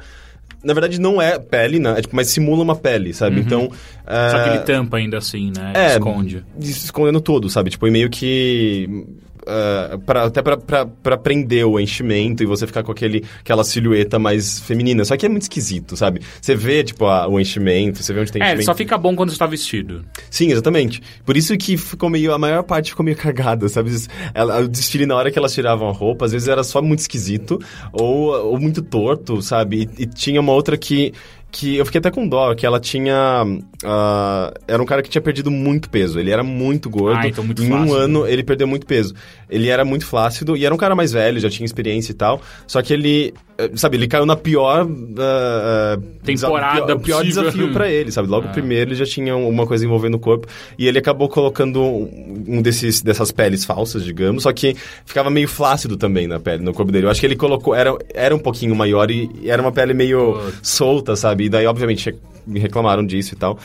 Na 0.64 0.74
verdade, 0.74 1.00
não 1.00 1.22
é 1.22 1.40
pele, 1.40 1.80
né? 1.80 1.96
É 1.98 2.02
tipo, 2.02 2.16
mas 2.16 2.28
simula 2.28 2.64
uma 2.64 2.76
pele, 2.76 3.14
sabe? 3.14 3.40
Então... 3.40 3.62
Uhum. 3.62 3.70
Só 3.70 4.44
que 4.44 4.50
ah, 4.50 4.54
ele 4.56 4.64
tampa 4.64 4.98
ainda 4.98 5.20
assim, 5.20 5.52
né? 5.56 5.72
é, 5.76 5.92
Esconde. 5.94 6.44
escondendo 6.60 7.22
tudo, 7.22 7.48
sabe? 7.48 7.70
Tipo, 7.70 7.88
e 7.88 7.92
meio 7.92 8.10
que. 8.10 9.06
Ah, 9.48 9.98
pra- 10.06 10.26
até 10.26 10.42
pra 10.42 11.18
prender 11.18 11.66
o 11.66 11.80
enchimento 11.80 12.44
e 12.44 12.46
você 12.46 12.66
ficar 12.68 12.84
com 12.84 12.92
aquele, 12.92 13.24
aquela 13.40 13.64
silhueta 13.64 14.18
mais 14.20 14.60
feminina. 14.60 15.04
Só 15.06 15.16
que 15.18 15.26
é 15.26 15.30
muito 15.30 15.44
esquisito, 15.44 15.96
sabe? 15.98 16.22
Você 16.42 16.56
vê, 16.56 16.84
tipo, 16.84 17.06
a- 17.06 17.28
o 17.28 17.40
enchimento, 17.40 18.02
você 18.04 18.14
vê 18.14 18.22
onde 18.22 18.32
tem 18.32 18.42
É, 18.42 18.46
enchimento. 18.48 18.66
só 18.66 18.76
fica 18.76 18.98
bom 18.98 19.16
quando 19.16 19.32
você 19.32 19.38
tá 19.38 19.46
vestido. 19.48 20.04
Sim, 20.30 20.52
exatamente. 20.52 21.02
Por 21.26 21.36
isso 21.38 21.56
que 21.58 21.78
ficou 21.78 22.10
meio. 22.10 22.34
A 22.34 22.38
maior 22.38 22.64
parte 22.64 22.92
ficou 22.92 23.04
meio 23.04 23.18
cagada, 23.18 23.68
sabe? 23.70 23.90
Ela, 24.34 24.62
o 24.62 24.68
desfile, 24.68 25.06
na 25.06 25.16
hora 25.16 25.32
que 25.32 25.38
elas 25.40 25.54
tiravam 25.54 25.90
a 25.90 25.92
roupa, 25.92 26.26
às 26.26 26.32
vezes 26.32 26.48
era 26.48 26.64
só 26.64 26.82
muito 26.82 27.00
esquisito 27.00 27.60
ou, 27.92 28.28
ou 28.52 28.60
muito 28.60 28.82
torto, 28.82 29.42
sabe? 29.42 29.90
E, 29.98 30.04
e 30.04 30.06
tinha 30.06 30.40
uma 30.40 30.54
outra 30.54 30.78
que. 30.78 31.14
Que 31.52 31.78
eu 31.78 31.86
fiquei 31.86 32.00
até 32.00 32.12
com 32.12 32.28
dó, 32.28 32.54
que 32.54 32.66
ela 32.66 32.80
tinha. 32.80 33.44
ah, 33.84 34.54
era 34.68 34.82
um 34.82 34.86
cara 34.86 35.02
que 35.02 35.10
tinha 35.10 35.22
perdido 35.22 35.50
muito 35.50 35.90
peso. 35.90 36.20
Ele 36.20 36.30
era 36.30 36.44
muito 36.44 36.90
gordo. 36.90 37.20
Ah, 37.20 37.28
então 37.28 37.44
muito 37.44 37.64
em 37.64 37.72
um 37.72 37.94
ano 37.94 38.28
ele 38.28 38.44
perdeu 38.44 38.68
muito 38.68 38.86
peso. 38.86 39.16
Ele 39.50 39.68
era 39.68 39.84
muito 39.84 40.06
flácido 40.06 40.56
e 40.56 40.64
era 40.66 40.74
um 40.74 40.78
cara 40.78 40.96
mais 40.96 41.12
velho, 41.12 41.40
já 41.40 41.50
tinha 41.50 41.66
experiência 41.66 42.12
e 42.12 42.16
tal. 42.16 42.42
Só 42.68 42.82
que 42.82 42.94
ele. 42.94 43.34
eh, 43.58 43.72
Sabe, 43.76 43.98
ele 43.98 44.08
caiu 44.08 44.26
na 44.26 44.36
pior. 44.36 44.88
ah, 45.18 45.98
Temporada 46.24 46.96
pior 47.00 47.20
possível. 47.22 47.44
desafio 47.44 47.74
pra 47.74 47.90
ele, 47.90 48.12
sabe? 48.12 48.28
Logo 48.28 48.48
Ah. 48.48 48.52
primeiro 48.52 48.90
ele 48.92 48.96
já 48.96 49.06
tinha 49.06 49.36
uma 49.36 49.66
coisa 49.66 49.84
envolvendo 49.86 50.16
o 50.16 50.20
corpo 50.20 50.48
e 50.78 50.88
ele 50.88 51.00
acabou 51.00 51.28
colocando 51.28 51.82
um 51.84 52.62
desses 52.62 53.02
dessas 53.02 53.32
peles 53.32 53.66
falsas, 53.66 54.04
digamos, 54.04 54.44
só 54.44 54.54
que 54.54 54.76
ficava 55.06 55.30
meio 55.30 55.48
flácido 55.48 55.98
também 55.98 56.28
na 56.28 56.40
pele, 56.40 56.64
no 56.64 56.74
corpo 56.74 56.92
dele. 56.92 57.06
Eu 57.08 57.10
acho 57.10 57.20
que 57.20 57.26
ele 57.26 57.36
colocou 57.36 57.74
era 57.74 57.96
era 58.14 58.36
um 58.36 58.40
pouquinho 58.40 58.76
maior 58.76 59.10
e, 59.10 59.30
era 59.46 59.62
uma 59.62 59.72
pele 59.72 59.94
meio 59.94 60.40
solta, 60.62 61.16
sabe? 61.16 61.46
E 61.46 61.50
daí 61.50 61.66
obviamente 61.66 62.16
me 62.46 62.60
reclamaram 62.60 63.06
disso 63.06 63.34
e 63.34 63.38
tal. 63.38 63.58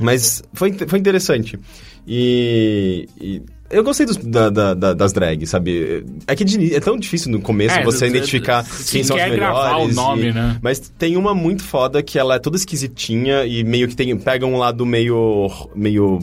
Mas 0.00 0.42
foi, 0.52 0.72
foi 0.72 0.98
interessante. 0.98 1.58
E, 2.06 3.08
e 3.20 3.42
eu 3.70 3.82
gostei 3.84 4.06
dos- 4.06 4.16
da- 4.16 4.50
da- 4.50 4.74
da- 4.74 4.92
das 4.94 5.12
drags, 5.12 5.50
sabe? 5.50 6.04
É 6.26 6.34
que 6.36 6.44
de- 6.44 6.74
é 6.74 6.80
tão 6.80 6.96
difícil 6.98 7.30
no 7.32 7.40
começo 7.40 7.76
É, 7.78 7.82
você 7.84 8.06
identificar 8.06 8.64
quem 8.90 9.02
são 9.02 9.16
os 9.16 9.22
melhores. 9.22 9.38
gravar 9.38 9.76
o 9.78 9.88
nome, 9.92 10.28
e- 10.28 10.32
né? 10.32 10.58
Mas 10.62 10.78
tem 10.98 11.16
uma 11.16 11.34
muito 11.34 11.62
foda 11.62 12.02
que 12.02 12.18
ela 12.18 12.36
é 12.36 12.38
toda 12.38 12.56
esquisitinha 12.56 13.44
e 13.44 13.62
meio 13.64 13.88
que 13.88 13.96
tem, 13.96 14.16
pega 14.16 14.46
um 14.46 14.56
lado 14.56 14.84
meio. 14.86 15.48
meio. 15.74 16.18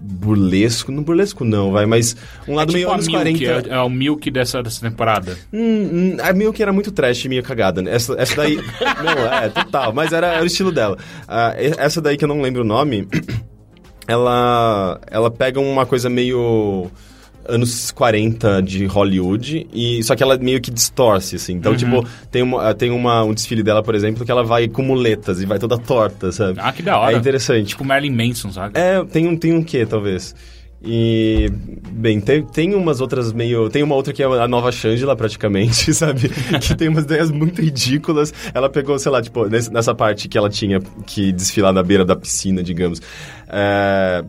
burlesco. 0.00 0.92
Não 0.92 1.02
burlesco 1.02 1.44
não, 1.44 1.72
vai, 1.72 1.84
mas 1.84 2.14
um 2.46 2.54
lado 2.54 2.70
é 2.70 2.74
meio 2.74 2.84
tipo 2.86 2.92
a 2.92 2.94
anos 2.94 3.06
Milk, 3.08 3.44
40. 3.44 3.68
é, 3.68 3.74
é 3.74 3.80
o 3.80 3.90
Milk 3.90 4.30
dessa, 4.30 4.62
dessa 4.62 4.80
temporada. 4.88 5.36
Hum, 5.52 5.90
hum, 5.92 6.16
a 6.22 6.32
meio 6.32 6.52
que 6.52 6.62
era 6.62 6.72
muito 6.72 6.92
trash 6.92 7.24
e 7.24 7.28
meio 7.28 7.42
cagada, 7.42 7.82
né? 7.82 7.92
Essa, 7.94 8.14
essa 8.16 8.36
daí. 8.36 8.56
não, 9.04 9.26
é, 9.34 9.48
total, 9.48 9.92
mas 9.92 10.12
era, 10.12 10.28
era 10.34 10.42
o 10.42 10.46
estilo 10.46 10.70
dela. 10.70 10.96
E- 11.58 11.74
essa 11.78 12.00
daí 12.00 12.16
que 12.16 12.22
eu 12.24 12.28
não 12.28 12.40
lembro 12.40 12.62
o 12.62 12.64
nome, 12.64 13.08
ela. 14.08 15.00
Ela 15.08 15.30
pega 15.30 15.60
uma 15.60 15.86
coisa 15.86 16.08
meio. 16.08 16.90
Anos 17.50 17.90
40 17.92 18.60
de 18.60 18.84
Hollywood, 18.84 19.66
e 19.72 20.02
só 20.04 20.14
que 20.14 20.22
ela 20.22 20.36
meio 20.36 20.60
que 20.60 20.70
distorce, 20.70 21.36
assim. 21.36 21.54
Então, 21.54 21.74
tipo, 21.74 22.06
tem, 22.30 22.42
uma, 22.42 22.74
tem 22.74 22.90
uma, 22.90 23.24
um 23.24 23.32
desfile 23.32 23.62
dela, 23.62 23.82
por 23.82 23.94
exemplo, 23.94 24.22
que 24.22 24.30
ela 24.30 24.44
vai 24.44 24.68
com 24.68 24.82
muletas 24.82 25.40
e 25.40 25.46
vai 25.46 25.58
toda 25.58 25.78
torta, 25.78 26.30
sabe? 26.30 26.58
Ah, 26.60 26.70
que 26.74 26.82
da 26.82 26.98
hora. 26.98 27.14
É 27.14 27.16
interessante. 27.16 27.68
Tipo 27.68 27.86
Marilyn 27.86 28.14
Manson, 28.14 28.52
sabe? 28.52 28.78
É, 28.78 29.02
tem 29.02 29.26
um, 29.26 29.34
tem 29.34 29.54
um 29.54 29.62
quê, 29.62 29.86
talvez. 29.86 30.34
E, 30.80 31.50
bem, 31.90 32.20
tem, 32.20 32.42
tem 32.44 32.74
umas 32.74 33.00
outras 33.00 33.32
meio... 33.32 33.68
Tem 33.68 33.82
uma 33.82 33.96
outra 33.96 34.12
que 34.12 34.22
é 34.22 34.26
a 34.26 34.46
nova 34.46 34.70
Shangela, 34.70 35.16
praticamente, 35.16 35.92
sabe? 35.94 36.28
que 36.60 36.74
tem 36.76 36.88
umas 36.88 37.04
ideias 37.04 37.30
muito 37.30 37.60
ridículas. 37.60 38.32
Ela 38.54 38.68
pegou, 38.68 38.98
sei 38.98 39.10
lá, 39.10 39.20
tipo, 39.20 39.46
nessa 39.48 39.94
parte 39.94 40.28
que 40.28 40.38
ela 40.38 40.48
tinha 40.48 40.80
que 41.04 41.32
desfilar 41.32 41.72
na 41.72 41.82
beira 41.82 42.04
da 42.04 42.14
piscina, 42.14 42.62
digamos. 42.62 43.02
É, 43.48 44.24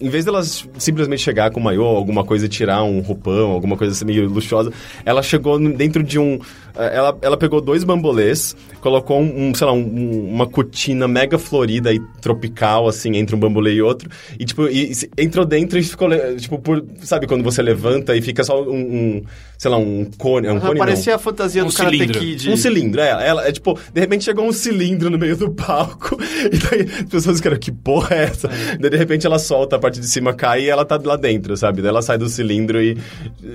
Em 0.00 0.08
vez 0.08 0.24
delas 0.24 0.66
simplesmente 0.78 1.20
chegar 1.20 1.50
com 1.50 1.60
maiô, 1.60 1.84
alguma 1.84 2.24
coisa 2.24 2.48
tirar 2.48 2.82
um 2.84 3.00
roupão, 3.00 3.50
alguma 3.50 3.76
coisa 3.76 3.92
assim 3.92 4.04
meio 4.04 4.28
luxuosa, 4.28 4.72
ela 5.04 5.22
chegou 5.22 5.58
dentro 5.58 6.02
de 6.02 6.18
um... 6.18 6.38
eh, 6.78 6.96
Ela, 6.96 7.18
ela 7.22 7.36
pegou 7.36 7.60
dois 7.60 7.84
bambolês, 7.84 8.56
colocou 8.80 9.20
um, 9.20 9.48
um, 9.50 9.54
sei 9.54 9.66
lá, 9.66 9.72
um- 9.72 9.78
um- 9.80 10.28
uma 10.34 10.46
cortina 10.46 11.06
mega 11.08 11.38
florida 11.38 11.92
e 11.92 12.00
tropical, 12.20 12.88
assim, 12.88 13.16
entre 13.16 13.34
um 13.34 13.38
bambolê 13.38 13.74
e 13.74 13.82
outro, 13.82 14.08
e 14.38 14.44
tipo, 14.44 14.66
e, 14.68 14.94
se- 14.94 15.10
entrou 15.18 15.44
dentro 15.44 15.78
e 15.78 15.82
ficou, 15.82 16.08
tipo, 16.36 16.58
por... 16.58 16.84
Sabe 17.02 17.26
quando 17.26 17.42
você 17.44 17.60
levanta 17.62 18.16
e 18.16 18.22
fica 18.22 18.42
só 18.44 18.62
um, 18.62 18.74
um, 18.78 19.22
sei 19.56 19.70
lá, 19.70 19.76
um 19.76 20.04
cone... 20.16 20.46
É 20.46 20.52
um 20.52 20.60
cone 20.60 20.72
não. 20.78 20.86
Parecia 20.86 21.14
a 21.14 21.18
fantasia 21.18 21.64
Um 21.64 21.68
do 21.68 21.74
Karate 21.74 21.96
cilindro. 21.96 22.20
Kid. 22.20 22.50
Um 22.50 22.56
cilindro, 22.56 23.00
é. 23.00 23.26
Ela, 23.28 23.48
é 23.48 23.52
tipo, 23.52 23.78
de 23.92 24.00
repente 24.00 24.24
chegou 24.24 24.44
um 24.46 24.52
cilindro 24.52 25.10
no 25.10 25.18
meio 25.18 25.36
do 25.36 25.50
palco. 25.50 26.16
E 26.48 26.56
daí 26.56 26.82
as 26.82 27.02
pessoas 27.10 27.36
ficaram, 27.38 27.58
que 27.58 27.72
porra 27.72 28.14
é 28.16 28.22
essa? 28.24 28.48
Daí 28.78 28.90
de 28.90 28.96
repente 28.96 29.26
ela 29.26 29.38
solta 29.38 29.76
a 29.76 29.78
parte 29.78 29.98
de 30.00 30.06
cima 30.06 30.32
cai 30.32 30.62
e 30.64 30.68
ela 30.70 30.84
tá 30.84 30.98
lá 31.04 31.16
dentro, 31.16 31.56
sabe? 31.56 31.82
Daí 31.82 31.88
ela 31.90 32.00
sai 32.02 32.16
do 32.16 32.28
cilindro 32.28 32.80
e. 32.80 32.96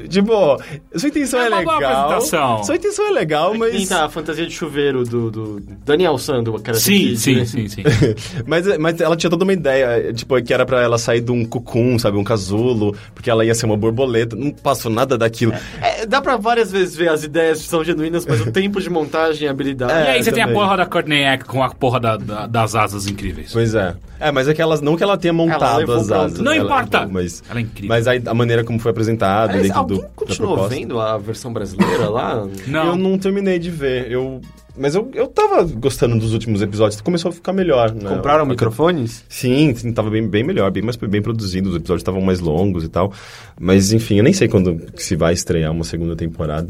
Tipo, 0.09 0.57
sua 0.95 1.09
intenção 1.09 1.39
É 1.41 1.45
é, 1.45 1.49
legal. 1.49 2.21
Sua 2.21 2.75
intenção 2.75 3.07
é 3.07 3.11
legal, 3.13 3.53
mas. 3.55 3.87
tá 3.87 4.05
a 4.05 4.09
fantasia 4.09 4.45
de 4.45 4.53
chuveiro 4.53 5.03
do, 5.03 5.31
do 5.31 5.63
Daniel 5.85 6.17
San, 6.17 6.43
do 6.43 6.53
Karate 6.59 6.83
Sim, 6.83 7.15
sim, 7.15 7.35
né? 7.35 7.45
sim, 7.45 7.67
sim. 7.67 7.83
mas, 8.45 8.77
mas 8.77 8.99
ela 8.99 9.15
tinha 9.15 9.29
toda 9.29 9.43
uma 9.43 9.53
ideia, 9.53 10.11
tipo, 10.13 10.41
que 10.41 10.53
era 10.53 10.65
pra 10.65 10.81
ela 10.81 10.97
sair 10.97 11.21
de 11.21 11.31
um 11.31 11.45
cucum, 11.45 11.97
sabe? 11.99 12.17
Um 12.17 12.23
casulo, 12.23 12.95
porque 13.13 13.29
ela 13.29 13.45
ia 13.45 13.53
ser 13.55 13.65
uma 13.65 13.77
borboleta. 13.77 14.35
Não 14.35 14.51
passou 14.51 14.91
nada 14.91 15.17
daquilo. 15.17 15.53
É, 15.81 16.05
dá 16.05 16.21
pra 16.21 16.35
várias 16.37 16.71
vezes 16.71 16.95
ver 16.95 17.09
as 17.09 17.23
ideias 17.23 17.61
que 17.61 17.67
são 17.67 17.83
genuínas, 17.83 18.25
mas 18.25 18.41
o 18.41 18.49
tempo 18.51 18.81
de 18.81 18.89
montagem 18.89 19.47
e 19.47 19.49
habilidade... 19.49 19.93
E 19.93 19.95
aí 20.11 20.19
É, 20.19 20.23
você 20.23 20.31
tem 20.31 20.43
a 20.43 20.47
também. 20.47 20.61
porra 20.61 20.77
da 20.77 20.85
Courtney 20.85 21.25
Act 21.25 21.45
com 21.45 21.63
a 21.63 21.69
porra 21.69 21.99
da- 21.99 22.17
da- 22.17 22.47
das 22.47 22.75
asas 22.75 23.07
incríveis. 23.07 23.51
Pois 23.53 23.75
é. 23.75 23.95
É, 24.19 24.31
mas 24.31 24.47
é 24.47 24.53
que 24.53 24.61
elas, 24.61 24.79
não 24.79 24.95
que 24.95 25.03
ela 25.03 25.17
tenha 25.17 25.33
montado 25.33 25.79
levou 25.79 25.95
as 25.97 26.09
asas. 26.11 26.39
Não 26.39 26.53
ela 26.53 26.63
importa. 26.65 26.99
levou, 26.99 27.13
mas, 27.13 27.43
Ela 27.49 27.59
é 27.59 27.61
incrível. 27.63 27.89
Mas 27.89 28.07
a, 28.07 28.11
a 28.27 28.33
maneira 28.33 28.63
como 28.63 28.79
foi 28.79 28.91
apresentada 28.91 29.51
Aliás, 29.51 29.63
dentro 29.67 29.79
alguém 29.79 29.97
do, 29.99 30.07
continuou 30.15 30.67
vendo 30.69 30.99
a 30.99 31.17
versão 31.17 31.51
brasileira 31.51 32.09
lá? 32.09 32.47
Não. 32.67 32.87
Eu 32.87 32.92
não 32.97 33.17
terminei 33.17 33.59
de 33.59 33.69
ver. 33.69 34.11
Eu, 34.11 34.41
mas 34.77 34.95
eu, 34.95 35.09
eu 35.13 35.27
tava 35.27 35.63
gostando 35.63 36.17
dos 36.17 36.33
últimos 36.33 36.61
episódios. 36.61 36.99
Começou 37.01 37.29
a 37.29 37.31
ficar 37.31 37.53
melhor, 37.53 37.93
né? 37.93 38.09
Compraram 38.09 38.43
A- 38.43 38.45
microfones? 38.45 39.23
Sim, 39.29 39.73
sim, 39.75 39.91
tava 39.93 40.09
bem, 40.09 40.27
bem 40.27 40.43
melhor, 40.43 40.71
bem 40.71 40.81
mais 40.83 40.95
bem 40.95 41.21
produzido. 41.21 41.69
Os 41.69 41.75
episódios 41.75 42.01
estavam 42.01 42.21
mais 42.21 42.39
longos 42.39 42.83
e 42.83 42.89
tal. 42.89 43.13
Mas, 43.59 43.93
enfim, 43.93 44.15
eu 44.17 44.23
nem 44.23 44.33
sei 44.33 44.47
quando 44.47 44.81
se 44.95 45.15
vai 45.15 45.33
estrear 45.33 45.71
uma 45.71 45.83
segunda 45.83 46.15
temporada. 46.15 46.67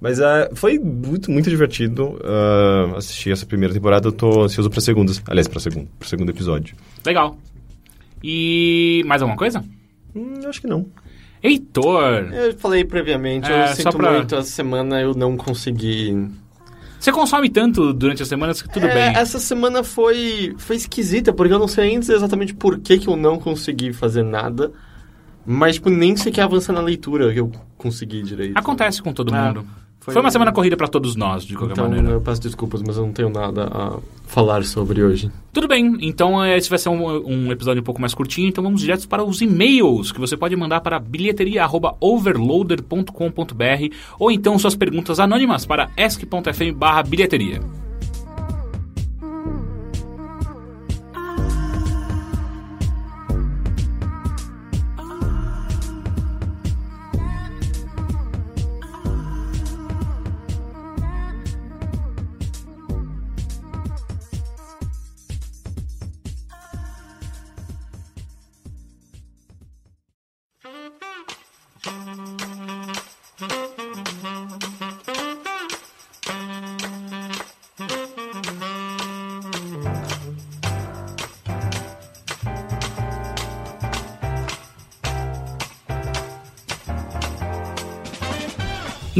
Mas 0.00 0.20
é, 0.20 0.50
foi 0.54 0.78
muito, 0.78 1.30
muito 1.30 1.48
divertido 1.48 2.18
ah, 2.24 2.94
assistir 2.96 3.30
essa 3.32 3.46
primeira 3.46 3.72
temporada. 3.72 4.08
Eu 4.08 4.12
tô 4.12 4.42
ansioso 4.42 4.68
pra 4.70 4.80
segunda. 4.80 5.12
Aliás, 5.26 5.48
pra 5.48 5.60
segundo, 5.60 5.88
pro 5.98 6.08
segundo 6.08 6.30
episódio. 6.30 6.76
Legal. 7.04 7.38
E 8.22 9.02
mais 9.06 9.22
alguma 9.22 9.36
coisa? 9.38 9.62
Hum, 10.14 10.34
eu 10.42 10.48
acho 10.48 10.60
que 10.60 10.66
não. 10.66 10.86
Heitor, 11.46 12.32
Eu 12.32 12.54
falei 12.58 12.84
previamente, 12.84 13.50
É, 13.50 13.70
eu 13.70 13.74
sinto 13.76 13.96
pra- 13.96 14.12
muito, 14.12 14.34
essa 14.34 14.50
semana 14.50 15.00
eu 15.00 15.14
não 15.14 15.36
consegui... 15.36 16.28
você 16.98 17.12
consome 17.12 17.48
tanto 17.48 17.92
durante 17.92 18.22
as 18.22 18.28
semanas 18.28 18.60
que 18.62 18.68
tudo 18.68 18.86
É, 18.86 18.94
bem. 18.94 19.16
Essa 19.20 19.38
semana 19.38 19.82
foi, 19.84 20.54
foi 20.58 20.76
esquisita, 20.76 21.32
porque 21.32 21.52
eu 21.54 21.58
não 21.58 21.68
sei 21.68 21.90
ainda 21.90 22.12
exatamente 22.12 22.54
por 22.54 22.78
que, 22.78 22.98
que 22.98 23.08
eu 23.08 23.16
não 23.16 23.38
consegui 23.38 23.92
fazer 23.92 24.22
nada. 24.22 24.72
Mas, 25.48 25.76
tipo, 25.76 25.88
nem 25.90 26.16
sequer 26.16 26.42
avançar 26.42 26.72
na 26.72 26.80
leitura 26.80 27.32
que 27.32 27.38
eu 27.38 27.52
consegui 27.78 28.20
direito. 28.22 28.56
Acontece 28.58 29.00
com 29.00 29.12
todo 29.12 29.32
Ah, 29.32 29.46
mundo. 29.46 29.66
Foi- 30.06 30.14
Foi 30.14 30.22
uma 30.22 30.30
semana 30.30 30.52
corrida 30.52 30.74
pra 30.76 30.88
todos 30.88 31.14
nós, 31.16 31.44
de 31.44 31.54
qualquer 31.54 31.72
Então, 31.74 31.88
maneira. 31.88 32.08
eu 32.10 32.20
peço 32.20 32.40
desculpas, 32.40 32.82
mas 32.86 32.96
eu 32.96 33.04
não 33.04 33.12
tenho 33.12 33.28
nada 33.28 33.68
a 33.70 33.98
falar 34.26 34.64
sobre 34.64 35.02
hoje. 35.02 35.30
Tudo 35.52 35.68
bem, 35.68 35.98
então 36.00 36.42
eh, 36.42 36.56
esse 36.56 36.70
vai 36.70 36.78
ser 36.78 36.88
um, 36.88 37.04
um 37.26 37.52
episódio 37.52 37.82
um 37.82 37.84
pouco 37.84 38.00
mais 38.00 38.14
curtinho, 38.14 38.48
então 38.48 38.64
vamos 38.64 38.80
direto 38.80 39.06
para 39.08 39.22
os 39.24 39.40
e-mails 39.42 40.12
que 40.12 40.20
você 40.20 40.34
pode 40.36 40.54
mandar 40.56 40.80
para 40.80 40.98
bilheteria.overloader.com.br 40.98 43.94
ou 44.18 44.30
então 44.30 44.58
suas 44.58 44.74
perguntas 44.74 45.20
anônimas 45.20 45.66
para 45.66 45.90
ask.fm 45.96 46.72
barra 46.74 47.02
bilheteria. 47.02 47.60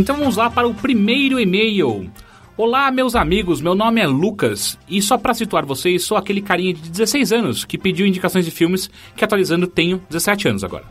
Então 0.07 0.19
vamos 0.19 0.37
lá 0.37 0.49
para 0.49 0.69
o 0.69 0.73
primeiro 0.73 1.41
e-mail. 1.41 2.09
Olá, 2.57 2.93
meus 2.93 3.17
amigos, 3.17 3.61
meu 3.61 3.75
nome 3.75 4.01
é 4.01 4.07
Lucas 4.07 4.79
e 4.89 5.03
só 5.03 5.19
para 5.19 5.35
situar 5.35 5.67
vocês, 5.67 6.05
sou 6.05 6.17
aquele 6.17 6.41
carinha 6.41 6.73
de 6.73 6.89
16 6.89 7.33
anos 7.33 7.65
que 7.65 7.77
pediu 7.77 8.07
indicações 8.07 8.45
de 8.45 8.53
filmes 8.53 8.89
que 9.17 9.25
atualizando 9.25 9.67
tenho 9.67 10.01
17 10.09 10.47
anos 10.47 10.63
agora. 10.63 10.85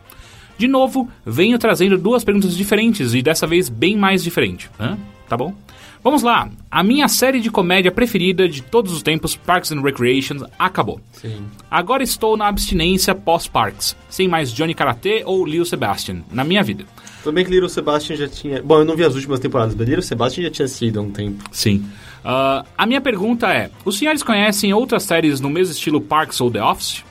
De 0.57 0.67
novo, 0.67 1.09
venho 1.25 1.57
trazendo 1.57 1.97
duas 1.97 2.25
perguntas 2.25 2.57
diferentes 2.57 3.13
e 3.13 3.21
dessa 3.21 3.47
vez 3.47 3.69
bem 3.69 3.95
mais 3.95 4.21
diferente. 4.21 4.69
Hã? 4.77 4.97
Tá 5.29 5.37
bom? 5.37 5.55
Vamos 6.03 6.21
lá. 6.21 6.49
A 6.69 6.83
minha 6.83 7.07
série 7.07 7.39
de 7.39 7.49
comédia 7.49 7.93
preferida 7.93 8.49
de 8.49 8.61
todos 8.63 8.91
os 8.91 9.01
tempos, 9.01 9.33
Parks 9.33 9.71
and 9.71 9.81
Recreation, 9.81 10.45
acabou. 10.59 10.99
Sim. 11.13 11.45
Agora 11.71 12.03
estou 12.03 12.35
na 12.35 12.49
abstinência 12.49 13.15
pós-Parks, 13.15 13.95
sem 14.09 14.27
mais 14.27 14.51
Johnny 14.51 14.73
Karate 14.73 15.23
ou 15.25 15.45
Leo 15.45 15.65
Sebastian 15.65 16.21
na 16.29 16.43
minha 16.43 16.61
vida. 16.61 16.83
Bem 17.31 17.43
que 17.43 17.51
Little 17.51 17.69
Sebastian 17.69 18.15
já 18.15 18.27
tinha... 18.27 18.61
Bom, 18.61 18.79
eu 18.79 18.85
não 18.85 18.95
vi 18.95 19.03
as 19.03 19.15
últimas 19.15 19.39
temporadas, 19.39 19.75
mas 19.75 19.87
Little 19.87 20.03
Sebastian 20.03 20.43
já 20.45 20.51
tinha 20.51 20.67
sido 20.67 20.99
há 20.99 21.01
um 21.03 21.11
tempo. 21.11 21.43
Sim. 21.51 21.85
Ah, 22.23 22.65
a 22.77 22.85
minha 22.85 23.01
pergunta 23.01 23.53
é: 23.53 23.69
os 23.83 23.97
senhores 23.97 24.23
conhecem 24.23 24.73
outras 24.73 25.03
séries 25.03 25.39
no 25.39 25.49
mesmo 25.49 25.73
estilo 25.73 26.01
Parks 26.01 26.41
ou 26.41 26.49
The 26.49 26.63
Office? 26.63 27.03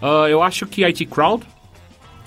Ah, 0.00 0.26
eu 0.28 0.42
acho 0.42 0.66
que 0.66 0.84
IT 0.84 1.06
Crowd. 1.06 1.44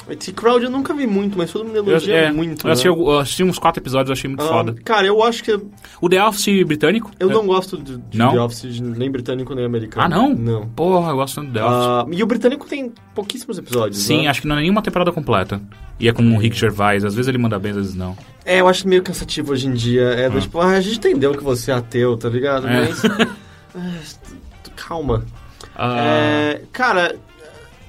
Esse 0.10 0.34
Crowd 0.34 0.66
eu 0.66 0.72
nunca 0.72 0.94
vi 0.94 1.06
muito, 1.06 1.38
mas 1.38 1.52
todo 1.52 1.64
mundo 1.64 1.78
Eu, 1.78 1.88
elogia 1.88 2.16
é, 2.16 2.32
muito, 2.32 2.66
eu 2.66 2.68
né? 2.68 2.72
assisti, 2.74 2.88
eu 2.88 3.20
assisti 3.20 3.44
uns 3.44 3.60
quatro 3.60 3.82
episódios, 3.82 4.10
eu 4.10 4.14
achei 4.14 4.28
muito 4.28 4.44
Ah, 4.44 4.48
foda. 4.48 4.76
Cara, 4.84 5.06
eu 5.06 5.24
acho 5.24 5.44
que... 5.44 5.58
O 6.02 6.10
The 6.10 6.24
Office 6.26 6.64
britânico? 6.66 7.12
Eu 7.20 7.30
é- 7.30 7.34
não 7.34 7.46
gosto 7.46 7.78
de, 7.78 7.98
de 7.98 8.18
Não? 8.18 8.32
The 8.34 8.40
Office 8.42 8.80
nem 8.82 9.12
britânico 9.12 9.54
nem 9.54 9.64
americano. 9.64 10.04
Ah, 10.06 10.10
não? 10.10 10.34
Não. 10.34 10.68
Porra, 10.70 11.12
eu 11.12 11.16
gosto 11.18 11.42
do 11.42 11.52
The 11.54 11.64
Office. 11.64 11.86
Ah, 11.88 12.06
e 12.12 12.24
o 12.24 12.26
britânico 12.26 12.68
tem 12.68 12.92
pouquíssimos 13.14 13.58
episódios, 13.60 14.00
Sim, 14.02 14.24
né? 14.24 14.28
acho 14.28 14.42
que 14.42 14.48
não 14.48 14.58
é 14.58 14.62
nenhuma 14.62 14.82
temporada 14.82 15.12
completa. 15.12 15.62
E 16.00 16.10
é 16.10 16.12
com 16.14 16.24
o 16.24 16.38
Rick 16.40 16.58
Gervais, 16.58 17.06
às 17.06 17.14
vezes 17.14 17.30
ele 17.30 17.38
manda 17.38 17.60
bem, 17.60 17.72
às 17.72 17.78
vezes 17.78 17.96
não. 17.96 18.18
É, 18.44 18.60
eu 18.60 18.68
acho 18.68 18.88
meio 18.88 19.04
cansativo 19.04 19.52
hoje 19.54 19.68
em 19.68 19.74
dia. 19.74 20.02
É 20.02 20.30
do 20.30 20.42
tipo, 20.42 20.60
ah, 20.60 20.72
a 20.72 20.82
gente 20.82 20.98
entendeu 20.98 21.32
que 21.34 21.44
você 21.44 21.70
é 21.72 21.76
ateu, 21.76 22.18
tá 22.18 22.28
ligado? 22.28 22.68
É. 22.68 22.88
Mas. 22.88 23.04
ah, 23.76 24.70
calma. 24.76 25.24
Ah, 25.76 25.96
É, 26.00 26.62
cara, 26.72 27.16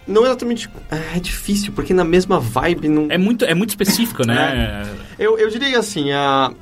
não 0.07 0.25
exatamente. 0.25 0.69
É 1.15 1.19
difícil, 1.21 1.73
porque 1.73 1.95
na 1.95 2.05
mesma 2.05 2.39
vibe 2.41 2.89
não. 2.89 3.07
é... 3.11 3.19
muito, 3.19 3.45
é 3.45 3.55
muito 3.55 3.71
específico, 3.71 4.27
né? 4.27 4.87
Eu, 5.19 5.39
eu 5.39 5.49
diria 5.49 5.79
assim, 5.79 6.13
a 6.13 6.53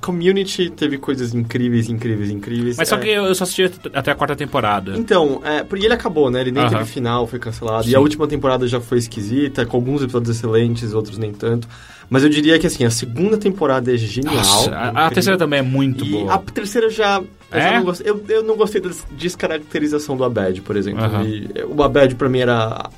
Community 0.00 0.70
teve 0.70 0.96
coisas 0.96 1.34
incríveis, 1.34 1.88
incríveis, 1.88 2.30
incríveis. 2.30 2.76
Mas 2.76 2.88
só 2.88 2.96
É, 2.96 2.98
que 2.98 3.08
eu 3.08 3.34
só 3.34 3.44
assisti 3.44 3.70
até 3.92 4.10
a 4.10 4.14
quarta 4.14 4.34
temporada. 4.34 4.96
Então, 4.96 5.42
é, 5.44 5.62
porque 5.62 5.84
ele 5.84 5.92
acabou, 5.92 6.30
né? 6.30 6.40
Ele 6.40 6.52
nem 6.52 6.62
Aham. 6.62 6.78
teve 6.78 6.84
final, 6.86 7.26
foi 7.26 7.38
cancelado. 7.38 7.84
Sim. 7.84 7.90
E 7.90 7.94
a 7.94 8.00
última 8.00 8.26
temporada 8.26 8.66
já 8.66 8.80
foi 8.80 8.98
esquisita, 8.98 9.66
com 9.66 9.76
alguns 9.76 10.02
episódios 10.02 10.36
excelentes, 10.36 10.94
outros 10.94 11.18
nem 11.18 11.32
tanto. 11.32 11.68
Mas 12.10 12.24
eu 12.24 12.28
diria 12.28 12.58
que, 12.58 12.66
assim, 12.66 12.84
a 12.84 12.90
segunda 12.90 13.38
temporada 13.38 13.94
é 13.94 13.96
genial. 13.96 14.34
Nossa, 14.34 14.74
a, 14.74 15.06
a 15.06 15.10
terceira 15.10 15.38
também 15.38 15.60
é 15.60 15.62
muito 15.62 16.04
e 16.04 16.10
boa. 16.10 16.34
a 16.34 16.38
terceira 16.38 16.90
já... 16.90 17.22
Eu, 17.52 17.58
É? 17.58 17.62
já 17.62 17.72
não 17.78 17.84
gostei, 17.84 18.10
eu, 18.10 18.24
eu 18.28 18.42
não 18.42 18.56
gostei 18.56 18.80
da 18.80 18.90
descaracterização 19.12 20.16
do 20.16 20.24
Abed, 20.24 20.60
por 20.62 20.76
exemplo. 20.76 21.02
Aham. 21.04 21.24
E 21.24 21.48
o 21.68 21.82
Abed, 21.82 22.16
pra 22.16 22.28
mim, 22.28 22.40
era 22.40 22.90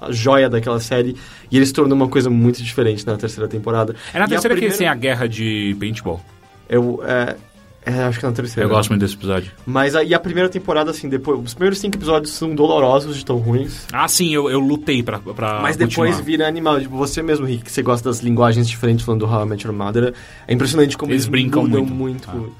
a, 0.00 0.12
joia 0.12 0.48
daquela 0.48 0.78
série. 0.80 1.16
E 1.50 1.56
ele 1.56 1.66
se 1.66 1.72
tornou 1.72 1.96
uma 1.96 2.08
coisa 2.08 2.30
muito 2.30 2.62
diferente 2.62 3.04
na 3.06 3.16
terceira 3.16 3.48
temporada. 3.48 3.94
É 4.14 4.18
na 4.18 4.24
E 4.24 4.26
a 4.26 4.28
terceira 4.28 4.54
que 4.54 4.60
primeira- 4.60 4.78
tem 4.78 4.86
a 4.88 4.94
guerra 4.94 5.28
de 5.28 5.76
paintball. 5.78 6.20
Eu... 6.68 7.02
É, 7.04 7.36
é, 7.84 8.02
acho 8.04 8.18
que 8.18 8.26
é 8.26 8.28
na 8.28 8.34
terceira. 8.34 8.68
Eu 8.68 8.74
gosto 8.74 8.90
muito 8.90 9.00
desse 9.02 9.14
episódio. 9.14 9.50
Mas 9.66 9.94
a, 9.96 10.04
e 10.04 10.12
a 10.12 10.20
primeira 10.20 10.48
temporada, 10.48 10.90
assim, 10.90 11.08
depois... 11.08 11.40
Os 11.42 11.54
primeiros 11.54 11.78
cinco 11.78 11.96
episódios 11.96 12.32
são 12.32 12.54
dolorosos 12.54 13.16
de 13.16 13.24
tão 13.24 13.38
ruins. 13.38 13.86
Ah, 13.92 14.06
sim, 14.06 14.34
eu, 14.34 14.50
eu 14.50 14.60
lutei 14.60 15.02
pra, 15.02 15.18
pra 15.18 15.60
Mas 15.60 15.76
depois 15.76 16.10
continuar. 16.10 16.22
vira 16.22 16.48
animal. 16.48 16.80
Tipo, 16.80 16.96
você 16.96 17.22
mesmo, 17.22 17.46
Rick, 17.46 17.64
que 17.64 17.72
você 17.72 17.82
gosta 17.82 18.08
das 18.08 18.20
linguagens 18.20 18.68
diferentes 18.68 19.04
falando 19.04 19.20
do 19.26 19.32
How 19.32 19.44
I 19.44 19.48
Met 19.48 19.66
Your 19.66 19.74
Mother, 19.74 20.14
é 20.46 20.52
impressionante 20.54 20.96
como 20.98 21.12
Eles 21.12 21.22
eles, 21.24 21.30
brincam 21.30 21.66
muito. 21.66 21.92
muito. 21.92 22.52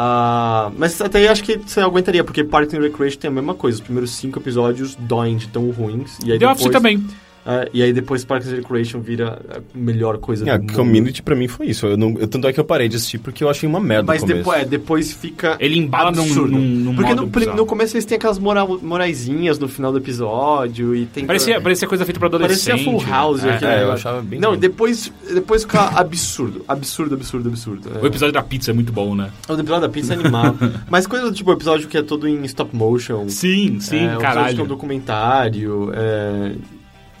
Ah, 0.00 0.70
mas 0.78 1.00
até 1.00 1.18
aí 1.18 1.26
acho 1.28 1.42
que 1.42 1.56
você 1.58 1.80
aguentaria, 1.80 2.22
porque 2.22 2.44
Parks 2.44 2.72
and 2.72 2.80
Recreation 2.80 3.18
tem 3.18 3.28
a 3.28 3.34
mesma 3.34 3.54
coisa. 3.54 3.78
Os 3.78 3.82
primeiros 3.82 4.12
cinco 4.12 4.38
episódios 4.38 4.94
doem 4.94 5.36
de 5.36 5.48
tão 5.48 5.68
ruins. 5.72 6.18
E 6.24 6.30
aí 6.30 6.38
The 6.38 6.46
depois, 6.46 6.60
Office 6.60 6.70
também. 6.72 7.04
É, 7.50 7.70
e 7.72 7.82
aí 7.82 7.94
depois 7.94 8.26
Parks 8.26 8.48
and 8.52 8.56
Recreation 8.56 9.00
vira 9.00 9.40
a 9.50 9.58
melhor 9.74 10.18
coisa 10.18 10.46
É, 10.48 10.58
do 10.58 10.64
mundo. 10.64 10.74
Community 10.74 11.22
pra 11.22 11.34
mim 11.34 11.48
foi 11.48 11.68
isso. 11.68 11.86
Eu 11.86 11.96
não, 11.96 12.14
eu, 12.18 12.28
tanto 12.28 12.46
é 12.46 12.52
que 12.52 12.60
eu 12.60 12.64
parei 12.64 12.88
de 12.88 12.96
assistir 12.96 13.16
porque 13.16 13.42
eu 13.42 13.48
achei 13.48 13.66
uma 13.66 13.80
merda 13.80 14.04
Mas 14.06 14.20
no 14.20 14.28
começo. 14.28 14.38
depois, 14.44 14.62
é, 14.62 14.64
depois 14.66 15.12
fica. 15.14 15.56
Ele 15.58 15.78
embala 15.78 16.10
num, 16.10 16.22
absurdo. 16.24 16.52
num, 16.52 16.60
num 16.60 16.94
Porque 16.94 17.14
modo 17.14 17.26
no, 17.26 17.56
no 17.56 17.64
começo 17.66 17.96
eles 17.96 18.04
têm 18.04 18.16
aquelas 18.16 18.38
moral, 18.38 18.78
moraizinhas 18.82 19.58
no 19.58 19.66
final 19.66 19.90
do 19.90 19.96
episódio 19.98 20.94
e 20.94 21.06
tem. 21.06 21.24
Parecia, 21.24 21.58
parecia 21.58 21.88
coisa 21.88 22.04
feita 22.04 22.18
pra 22.20 22.28
adolescente. 22.28 22.68
Parecia 22.70 22.92
Full 22.92 23.10
House 23.10 23.44
É, 23.44 23.50
aquele 23.54 23.70
é, 23.72 23.82
eu 23.84 23.92
achava 23.92 24.20
bem 24.20 24.38
Não, 24.38 24.54
depois, 24.54 25.10
depois 25.32 25.62
fica 25.62 25.80
absurdo. 25.98 26.64
Absurdo, 26.68 27.14
absurdo, 27.14 27.48
absurdo. 27.48 27.90
O 28.02 28.06
episódio 28.06 28.32
da 28.34 28.42
pizza 28.42 28.72
é 28.72 28.74
muito 28.74 28.92
bom, 28.92 29.14
né? 29.14 29.30
O 29.48 29.54
episódio 29.54 29.80
da 29.80 29.88
pizza 29.88 30.12
é 30.12 30.16
animal. 30.18 30.54
Mas 30.90 31.06
coisa 31.06 31.24
do 31.24 31.32
tipo, 31.32 31.50
o 31.50 31.54
episódio 31.54 31.88
que 31.88 31.96
é 31.96 32.02
todo 32.02 32.28
em 32.28 32.44
stop 32.44 32.76
motion. 32.76 33.28
Sim, 33.30 33.80
sim, 33.80 33.96
é, 33.96 34.00
o 34.00 34.04
episódio 34.04 34.20
caralho. 34.20 34.54
que 34.54 34.60
é 34.60 34.64
um 34.64 34.66
documentário. 34.66 35.90
É... 35.94 36.52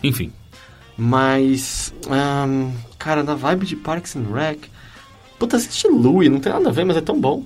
Enfim. 0.02 0.32
Mas, 0.96 1.94
ahn, 2.08 2.72
cara, 2.98 3.22
na 3.22 3.34
vibe 3.34 3.66
de 3.66 3.76
Parks 3.76 4.16
and 4.16 4.32
Rec... 4.32 4.68
Puta, 5.38 5.56
assiste 5.56 5.86
Louie, 5.86 6.28
não 6.28 6.40
tem 6.40 6.52
nada 6.52 6.68
a 6.68 6.72
ver, 6.72 6.84
mas 6.84 6.96
é 6.96 7.00
tão 7.00 7.20
bom. 7.20 7.44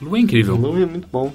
Lu 0.00 0.16
é 0.16 0.20
incrível. 0.20 0.56
Louie 0.56 0.82
é 0.82 0.86
muito 0.86 1.06
bom. 1.12 1.30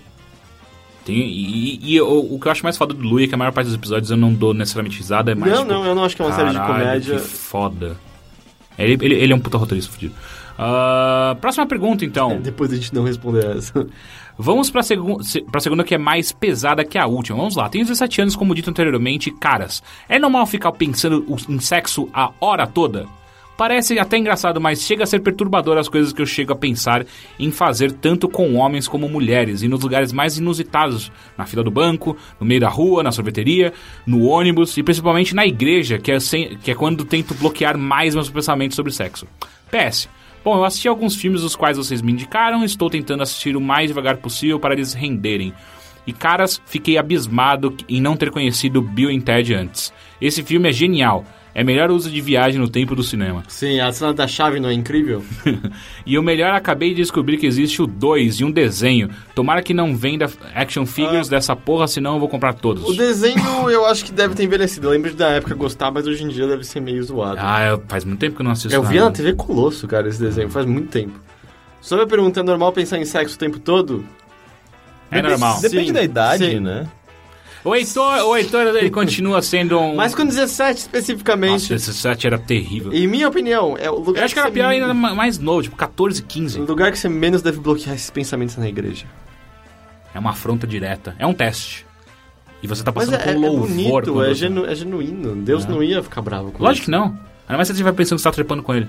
Tem, 1.05 1.15
e 1.15 1.93
e 1.93 2.01
o, 2.01 2.35
o 2.35 2.39
que 2.39 2.47
eu 2.47 2.51
acho 2.51 2.63
mais 2.63 2.77
foda 2.77 2.93
do 2.93 3.01
Lu 3.01 3.19
é 3.19 3.27
que 3.27 3.35
a 3.35 3.37
maior 3.37 3.51
parte 3.51 3.67
dos 3.67 3.75
episódios 3.75 4.09
eu 4.09 4.17
não 4.17 4.33
dou 4.33 4.53
necessariamente 4.53 4.97
risada, 4.97 5.33
é 5.33 5.35
mais. 5.35 5.51
não, 5.51 5.59
tipo, 5.59 5.71
não, 5.71 5.85
eu 5.85 5.93
não 5.93 6.03
acho 6.03 6.15
que 6.15 6.21
é 6.21 6.25
uma 6.25 6.33
série 6.33 6.49
de 6.49 6.55
Caralho, 6.55 6.79
comédia. 6.79 7.15
Que 7.15 7.21
foda. 7.21 7.97
Ele, 8.77 8.93
ele, 9.05 9.15
ele 9.15 9.33
é 9.33 9.35
um 9.35 9.39
puta 9.39 9.57
roteirista 9.57 9.91
fudido. 9.91 10.15
Ah, 10.57 11.35
próxima 11.41 11.67
pergunta, 11.67 12.05
então. 12.05 12.39
Depois 12.41 12.71
a 12.71 12.75
gente 12.75 12.93
não 12.93 13.03
responder 13.03 13.57
essa. 13.57 13.85
Vamos 14.37 14.69
pra, 14.71 14.81
segu 14.83 15.21
se- 15.23 15.41
pra 15.41 15.59
segunda 15.61 15.83
que 15.83 15.93
é 15.95 15.97
mais 15.97 16.31
pesada 16.31 16.83
que 16.83 16.97
a 16.97 17.05
última. 17.05 17.37
Vamos 17.37 17.55
lá. 17.55 17.69
Tenho 17.69 17.85
17 17.85 18.21
anos, 18.21 18.35
como 18.35 18.55
dito 18.55 18.69
anteriormente. 18.69 19.31
Caras, 19.31 19.83
é 20.09 20.17
normal 20.17 20.45
ficar 20.47 20.71
pensando 20.71 21.25
em 21.49 21.59
sexo 21.59 22.09
a 22.13 22.31
hora 22.41 22.65
toda? 22.67 23.05
Parece 23.55 23.99
até 23.99 24.17
engraçado, 24.17 24.59
mas 24.59 24.81
chega 24.81 25.03
a 25.03 25.05
ser 25.05 25.19
perturbador 25.19 25.77
as 25.77 25.87
coisas 25.87 26.11
que 26.11 26.19
eu 26.19 26.25
chego 26.25 26.51
a 26.51 26.55
pensar 26.55 27.05
em 27.37 27.51
fazer 27.51 27.91
tanto 27.91 28.27
com 28.27 28.55
homens 28.55 28.87
como 28.87 29.07
mulheres 29.07 29.61
e 29.61 29.67
nos 29.67 29.83
lugares 29.83 30.11
mais 30.11 30.39
inusitados, 30.39 31.11
na 31.37 31.45
fila 31.45 31.63
do 31.63 31.69
banco, 31.69 32.17
no 32.39 32.47
meio 32.47 32.59
da 32.59 32.67
rua, 32.67 33.03
na 33.03 33.11
sorveteria, 33.11 33.71
no 34.07 34.23
ônibus 34.25 34.75
e 34.75 34.81
principalmente 34.81 35.35
na 35.35 35.45
igreja, 35.45 35.99
que 35.99 36.11
é, 36.11 36.19
sem- 36.19 36.57
que 36.57 36.71
é 36.71 36.75
quando 36.75 37.05
tento 37.05 37.35
bloquear 37.35 37.77
mais 37.77 38.15
meus 38.15 38.27
pensamentos 38.27 38.75
sobre 38.75 38.91
sexo. 38.91 39.27
PS. 39.69 40.09
Bom, 40.43 40.57
eu 40.57 40.65
assisti 40.65 40.89
alguns 40.89 41.15
filmes 41.15 41.41
dos 41.41 41.55
quais 41.55 41.77
vocês 41.77 42.01
me 42.01 42.11
indicaram, 42.11 42.65
estou 42.65 42.89
tentando 42.89 43.23
assistir 43.23 43.55
o 43.55 43.61
mais 43.61 43.87
devagar 43.87 44.17
possível 44.17 44.59
para 44.59 44.73
eles 44.73 44.93
renderem. 44.93 45.53
E 46.05 46.11
caras, 46.11 46.61
fiquei 46.65 46.97
abismado 46.97 47.75
em 47.87 48.01
não 48.01 48.17
ter 48.17 48.29
conhecido 48.29 48.81
Bill 48.81 49.09
e 49.09 49.21
Ted 49.21 49.53
antes. 49.53 49.93
Esse 50.19 50.43
filme 50.43 50.67
é 50.67 50.73
genial. 50.73 51.23
É 51.55 51.63
melhor 51.63 51.91
uso 51.91 52.09
de 52.09 52.19
viagem 52.19 52.59
no 52.59 52.67
tempo 52.67 52.95
do 52.95 53.03
cinema. 53.03 53.43
Sim, 53.47 53.79
a 53.79 53.91
cena 53.91 54.11
da 54.13 54.27
chave 54.27 54.59
não 54.59 54.69
é 54.69 54.73
incrível? 54.73 55.23
E 56.05 56.17
o 56.17 56.23
melhor, 56.23 56.51
acabei 56.53 56.89
de 56.89 56.95
descobrir 56.95 57.37
que 57.37 57.45
existe 57.45 57.81
o 57.81 57.87
2 57.87 58.39
e 58.41 58.43
um 58.43 58.51
desenho. 58.51 59.09
Tomara 59.35 59.61
que 59.61 59.73
não 59.73 59.95
venda 59.95 60.29
action 60.53 60.85
figures 60.85 61.29
dessa 61.29 61.55
porra, 61.55 61.87
senão 61.87 62.15
eu 62.15 62.19
vou 62.19 62.27
comprar 62.27 62.53
todos. 62.53 62.83
O 62.83 62.93
desenho 62.93 63.69
eu 63.69 63.85
acho 63.85 64.03
que 64.03 64.11
deve 64.11 64.33
ter 64.35 64.43
envelhecido. 64.43 64.87
Eu 64.87 64.91
lembro 64.91 65.13
da 65.13 65.29
época 65.29 65.53
gostar, 65.55 65.91
mas 65.91 66.05
hoje 66.07 66.23
em 66.23 66.27
dia 66.27 66.45
deve 66.47 66.63
ser 66.63 66.79
meio 66.81 67.01
zoado. 67.03 67.37
Ah, 67.39 67.63
eu- 67.63 67.83
faz 67.87 68.03
muito 68.03 68.19
tempo 68.19 68.35
que 68.35 68.41
eu 68.41 68.45
não 68.45 68.51
assisto 68.51 68.73
eu 68.73 68.81
nada. 68.81 68.91
via 68.91 69.03
na 69.05 69.11
TV 69.11 69.33
Colosso, 69.33 69.87
cara, 69.87 70.09
esse 70.09 70.19
desenho, 70.19 70.49
faz 70.49 70.65
muito 70.65 70.89
tempo. 70.89 71.13
Sobre 71.79 72.03
a 72.05 72.07
pergunta, 72.07 72.39
é 72.39 72.43
normal 72.43 72.71
pensar 72.73 72.97
em 72.97 73.05
sexo 73.05 73.35
o 73.35 73.39
tempo 73.39 73.59
todo? 73.59 74.03
É 75.11 75.21
normal. 75.21 75.61
Depende 75.61 75.87
Sim, 75.87 75.93
da 75.93 76.03
idade, 76.03 76.45
sim. 76.49 76.59
né? 76.59 76.87
O 77.65 77.73
Heitor, 77.73 78.25
o 78.25 78.35
Heitor 78.35 78.67
ele 78.75 78.89
continua 78.89 79.41
sendo 79.41 79.79
um... 79.79 79.95
Mas 79.95 80.13
com 80.13 80.25
17 80.25 80.79
especificamente, 80.79 81.51
Nossa, 81.71 81.75
esse 81.75 81.93
set 81.93 82.27
era 82.27 82.37
terrível. 82.37 82.91
em 82.91 83.07
minha 83.07 83.27
opinião, 83.29 83.77
é 83.79 83.89
o 83.89 83.99
lugar 83.99 84.19
Eu 84.21 84.25
acho 84.25 84.33
que 84.33 84.39
era 84.39 84.49
você- 84.49 84.53
pior 84.53 84.67
ainda 84.69 84.93
ma- 84.93 85.15
mais 85.15 85.39
novo, 85.39 85.61
tipo 85.63 85.75
14, 85.75 86.21
O 86.21 86.25
15. 86.25 86.59
lugar 86.59 86.91
que 86.91 86.97
você 86.99 87.07
menos 87.07 87.41
deve 87.41 87.59
bloquear 87.61 87.95
esses 87.95 88.09
pensamentos 88.09 88.57
é 88.57 88.59
na 88.61 88.67
igreja. 88.67 89.05
É 90.13 90.19
uma 90.19 90.31
afronta 90.31 90.67
direta. 90.67 91.15
É 91.17 91.25
um 91.25 91.33
teste. 91.33 91.85
E 92.61 92.67
você 92.67 92.83
tá 92.83 92.91
Mas 92.93 93.05
passando 93.09 93.21
é, 93.25 93.29
é 93.29 93.33
por 93.33 93.39
louvor. 93.41 93.67
bonito, 93.69 93.91
quando 94.13 94.25
é, 94.25 94.33
genu- 94.33 94.65
é 94.65 94.75
genuíno. 94.75 95.35
Deus 95.37 95.65
É. 95.65 95.67
não 95.69 95.81
ia 95.81 96.03
ficar 96.03 96.21
bravo 96.21 96.51
com 96.51 96.61
Lógico 96.63 96.81
isso. 96.83 96.85
que 96.85 96.91
não. 96.91 97.05
Ainda 97.47 97.57
mais 97.57 97.67
se 97.67 97.73
você 97.73 97.73
estiver 97.73 97.93
pensando 97.93 98.17
que 98.17 98.21
você 98.23 98.29
tá 98.29 98.33
trepando 98.33 98.61
com 98.61 98.73
ele. 98.75 98.87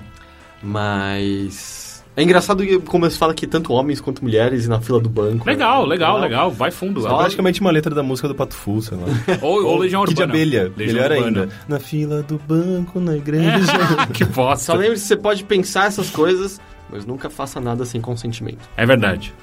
Mas... 0.61 1.84
É 2.17 2.23
engraçado 2.23 2.63
que- 2.65 2.79
como 2.79 3.09
você 3.09 3.17
fala 3.17 3.33
que 3.33 3.45
tanto 3.45 3.73
homens 3.73 3.99
quanto 3.99 4.23
mulheres 4.23 4.67
na 4.67 4.79
fila 4.79 4.99
do 5.01 5.09
banco. 5.09 5.45
Legal, 5.47 5.83
é, 5.83 5.87
legal, 5.87 6.19
legal. 6.19 6.49
Vai 6.51 6.71
fundo. 6.71 7.05
É 7.05 7.09
praticamente 7.09 7.59
uma 7.61 7.71
letra 7.71 7.93
da 7.93 8.01
música 8.01 8.27
do 8.27 8.33
Pato 8.35 8.55
Fu, 8.55 8.81
sei 8.81 8.97
lá. 8.97 9.03
Ou, 9.41 9.65
ou 9.65 9.77
Legião 9.79 10.05
Que 10.05 10.13
de 10.13 10.21
Urbana. 10.21 10.33
abelha, 10.39 10.71
Legião 10.77 10.95
melhor 11.03 11.11
Urbana. 11.11 11.41
ainda. 11.41 11.53
Na 11.67 11.79
fila 11.79 12.23
do 12.23 12.39
banco, 12.47 12.99
na 12.99 13.17
igreja. 13.17 13.73
que 14.13 14.23
bosta. 14.23 14.65
Só 14.71 14.73
lembre-se 14.75 15.01
que 15.03 15.07
você 15.09 15.17
pode 15.17 15.43
pensar 15.43 15.87
essas 15.87 16.09
coisas, 16.09 16.59
mas 16.89 17.05
nunca 17.05 17.29
faça 17.29 17.59
nada 17.59 17.83
sem 17.85 17.99
consentimento. 17.99 18.59
É 18.77 18.85
verdade. 18.85 19.33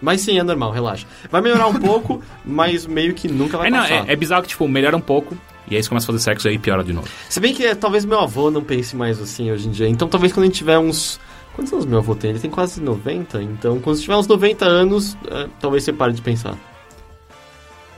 Mas 0.00 0.20
sim, 0.20 0.38
é 0.38 0.42
normal, 0.42 0.70
relaxa. 0.70 1.06
Vai 1.30 1.40
melhorar 1.40 1.66
um 1.66 1.74
pouco, 1.74 2.22
mas 2.44 2.86
meio 2.86 3.14
que 3.14 3.26
nunca 3.26 3.56
vai 3.58 3.66
É, 3.68 3.70
não, 3.70 3.78
passar. 3.80 4.06
é, 4.08 4.12
é 4.12 4.16
bizarro 4.16 4.42
que, 4.42 4.48
tipo, 4.50 4.68
melhora 4.68 4.96
um 4.96 5.00
pouco. 5.00 5.36
E 5.70 5.76
aí 5.76 5.82
você 5.82 5.88
começa 5.88 6.04
a 6.04 6.08
fazer 6.08 6.18
sexo 6.20 6.48
e 6.48 6.50
aí 6.52 6.58
piora 6.58 6.84
de 6.84 6.92
novo. 6.92 7.08
Se 7.28 7.40
bem 7.40 7.52
que 7.52 7.64
é, 7.64 7.74
talvez 7.74 8.04
meu 8.04 8.18
avô 8.20 8.50
não 8.50 8.62
pense 8.62 8.94
mais 8.96 9.20
assim 9.20 9.50
hoje 9.50 9.66
em 9.68 9.70
dia. 9.70 9.88
Então 9.88 10.08
talvez 10.08 10.32
quando 10.32 10.44
a 10.44 10.46
gente 10.46 10.56
tiver 10.56 10.78
uns... 10.78 11.18
Quantos 11.58 11.72
anos 11.72 11.86
meu 11.86 11.98
avô 11.98 12.14
tem? 12.14 12.30
Ele 12.30 12.38
tem 12.38 12.48
quase 12.48 12.80
90, 12.80 13.42
então 13.42 13.80
quando 13.80 13.98
tiver 13.98 14.14
uns 14.14 14.28
90 14.28 14.64
anos, 14.64 15.18
é, 15.28 15.48
talvez 15.58 15.82
você 15.82 15.92
pare 15.92 16.12
de 16.12 16.22
pensar. 16.22 16.56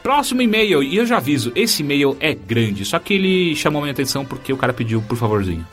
Próximo 0.02 0.40
e-mail, 0.40 0.82
e 0.82 0.96
eu 0.96 1.04
já 1.04 1.18
aviso, 1.18 1.52
esse 1.54 1.82
e-mail 1.82 2.16
é 2.20 2.34
grande, 2.34 2.86
só 2.86 2.98
que 2.98 3.12
ele 3.12 3.54
chamou 3.54 3.82
minha 3.82 3.92
atenção 3.92 4.24
porque 4.24 4.50
o 4.50 4.56
cara 4.56 4.72
pediu 4.72 5.02
por 5.02 5.14
favorzinho. 5.18 5.66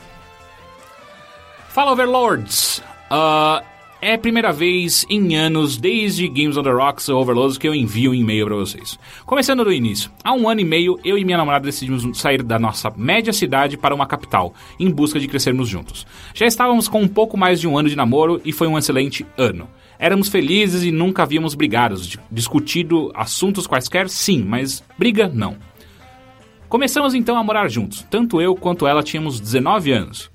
Fala 1.70 1.92
Overlords! 1.92 2.82
Ah, 3.10 3.62
é 4.00 4.14
a 4.14 4.18
primeira 4.18 4.52
vez 4.52 5.04
em 5.10 5.34
anos, 5.36 5.76
desde 5.76 6.28
Games 6.28 6.56
on 6.56 6.62
the 6.62 6.70
Rocks 6.70 7.08
ou 7.08 7.20
Overlords, 7.20 7.58
que 7.58 7.66
eu 7.66 7.74
envio 7.74 8.12
um 8.12 8.14
e-mail 8.14 8.46
pra 8.46 8.54
vocês. 8.56 8.98
Começando 9.26 9.64
do 9.64 9.72
início. 9.72 10.10
Há 10.22 10.32
um 10.34 10.48
ano 10.48 10.60
e 10.60 10.64
meio, 10.64 10.98
eu 11.04 11.18
e 11.18 11.24
minha 11.24 11.36
namorada 11.36 11.64
decidimos 11.64 12.16
sair 12.18 12.42
da 12.42 12.58
nossa 12.58 12.92
média 12.96 13.32
cidade 13.32 13.76
para 13.76 13.94
uma 13.94 14.06
capital, 14.06 14.54
em 14.78 14.88
busca 14.90 15.18
de 15.18 15.26
crescermos 15.26 15.68
juntos. 15.68 16.06
Já 16.32 16.46
estávamos 16.46 16.86
com 16.86 17.02
um 17.02 17.08
pouco 17.08 17.36
mais 17.36 17.60
de 17.60 17.66
um 17.66 17.76
ano 17.76 17.88
de 17.88 17.96
namoro 17.96 18.40
e 18.44 18.52
foi 18.52 18.68
um 18.68 18.78
excelente 18.78 19.26
ano. 19.36 19.68
Éramos 19.98 20.28
felizes 20.28 20.84
e 20.84 20.92
nunca 20.92 21.24
havíamos 21.24 21.56
brigado, 21.56 21.96
di- 22.00 22.20
discutido 22.30 23.10
assuntos 23.14 23.66
quaisquer, 23.66 24.08
sim, 24.08 24.44
mas 24.44 24.82
briga 24.96 25.28
não. 25.28 25.56
Começamos 26.68 27.14
então 27.14 27.36
a 27.36 27.42
morar 27.42 27.68
juntos. 27.68 28.06
Tanto 28.10 28.40
eu 28.42 28.54
quanto 28.54 28.86
ela 28.86 29.02
tínhamos 29.02 29.40
19 29.40 29.90
anos. 29.90 30.30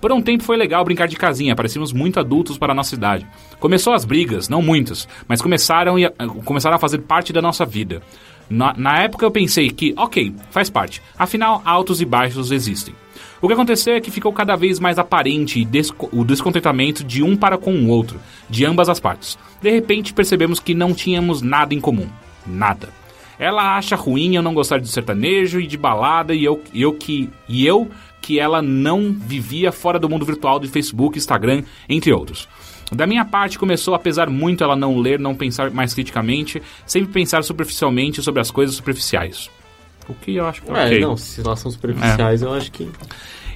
Por 0.00 0.12
um 0.12 0.22
tempo 0.22 0.44
foi 0.44 0.56
legal 0.56 0.84
brincar 0.84 1.08
de 1.08 1.16
casinha, 1.16 1.56
parecíamos 1.56 1.92
muito 1.92 2.20
adultos 2.20 2.56
para 2.56 2.72
a 2.72 2.74
nossa 2.74 2.94
idade. 2.94 3.26
Começou 3.58 3.92
as 3.92 4.04
brigas, 4.04 4.48
não 4.48 4.62
muitas, 4.62 5.08
mas 5.26 5.42
começaram, 5.42 5.98
e- 5.98 6.04
eh, 6.04 6.12
começaram 6.44 6.76
a 6.76 6.80
fazer 6.80 6.98
parte 6.98 7.32
da 7.32 7.42
nossa 7.42 7.64
vida. 7.66 8.00
Na, 8.48 8.72
na 8.76 9.02
época 9.02 9.26
eu 9.26 9.30
pensei 9.30 9.70
que, 9.70 9.92
ok, 9.96 10.32
faz 10.50 10.70
parte, 10.70 11.02
afinal 11.18 11.60
altos 11.64 12.00
e 12.00 12.04
baixos 12.04 12.52
existem. 12.52 12.94
O 13.40 13.46
que 13.46 13.54
aconteceu 13.54 13.94
é 13.94 14.00
que 14.00 14.10
ficou 14.10 14.32
cada 14.32 14.56
vez 14.56 14.80
mais 14.80 14.98
aparente 14.98 15.66
o 16.12 16.24
descontentamento 16.24 17.04
de 17.04 17.22
um 17.22 17.36
para 17.36 17.58
com 17.58 17.72
o 17.72 17.88
outro, 17.88 18.20
de 18.48 18.64
ambas 18.64 18.88
as 18.88 18.98
partes. 18.98 19.38
De 19.60 19.70
repente 19.70 20.12
percebemos 20.12 20.58
que 20.60 20.74
não 20.74 20.94
tínhamos 20.94 21.42
nada 21.42 21.74
em 21.74 21.80
comum. 21.80 22.08
Nada. 22.46 22.88
Ela 23.38 23.76
acha 23.76 23.94
ruim 23.94 24.34
eu 24.34 24.42
não 24.42 24.54
gostar 24.54 24.80
de 24.80 24.88
sertanejo 24.88 25.60
e 25.60 25.66
de 25.66 25.76
balada 25.76 26.34
e 26.34 26.44
eu, 26.44 26.60
eu 26.74 26.92
que 26.92 27.30
e 27.48 27.64
eu 27.64 27.88
que 28.28 28.38
ela 28.38 28.60
não 28.60 29.10
vivia 29.10 29.72
fora 29.72 29.98
do 29.98 30.06
mundo 30.06 30.26
virtual 30.26 30.60
de 30.60 30.68
Facebook, 30.68 31.16
Instagram, 31.16 31.62
entre 31.88 32.12
outros. 32.12 32.46
Da 32.92 33.06
minha 33.06 33.24
parte 33.24 33.58
começou 33.58 33.94
a 33.94 33.98
pesar 33.98 34.28
muito 34.28 34.62
ela 34.62 34.76
não 34.76 34.98
ler, 34.98 35.18
não 35.18 35.34
pensar 35.34 35.70
mais 35.70 35.94
criticamente, 35.94 36.60
sempre 36.84 37.10
pensar 37.10 37.42
superficialmente 37.42 38.22
sobre 38.22 38.42
as 38.42 38.50
coisas 38.50 38.76
superficiais. 38.76 39.50
O 40.06 40.12
que 40.12 40.36
eu 40.36 40.46
acho 40.46 40.60
que 40.60 40.70
é 40.70 40.74
É, 40.74 40.84
ok. 40.84 41.00
não, 41.00 41.16
se 41.16 41.40
elas 41.40 41.58
são 41.58 41.70
superficiais, 41.70 42.42
eu 42.42 42.52
acho 42.52 42.70
que... 42.70 42.86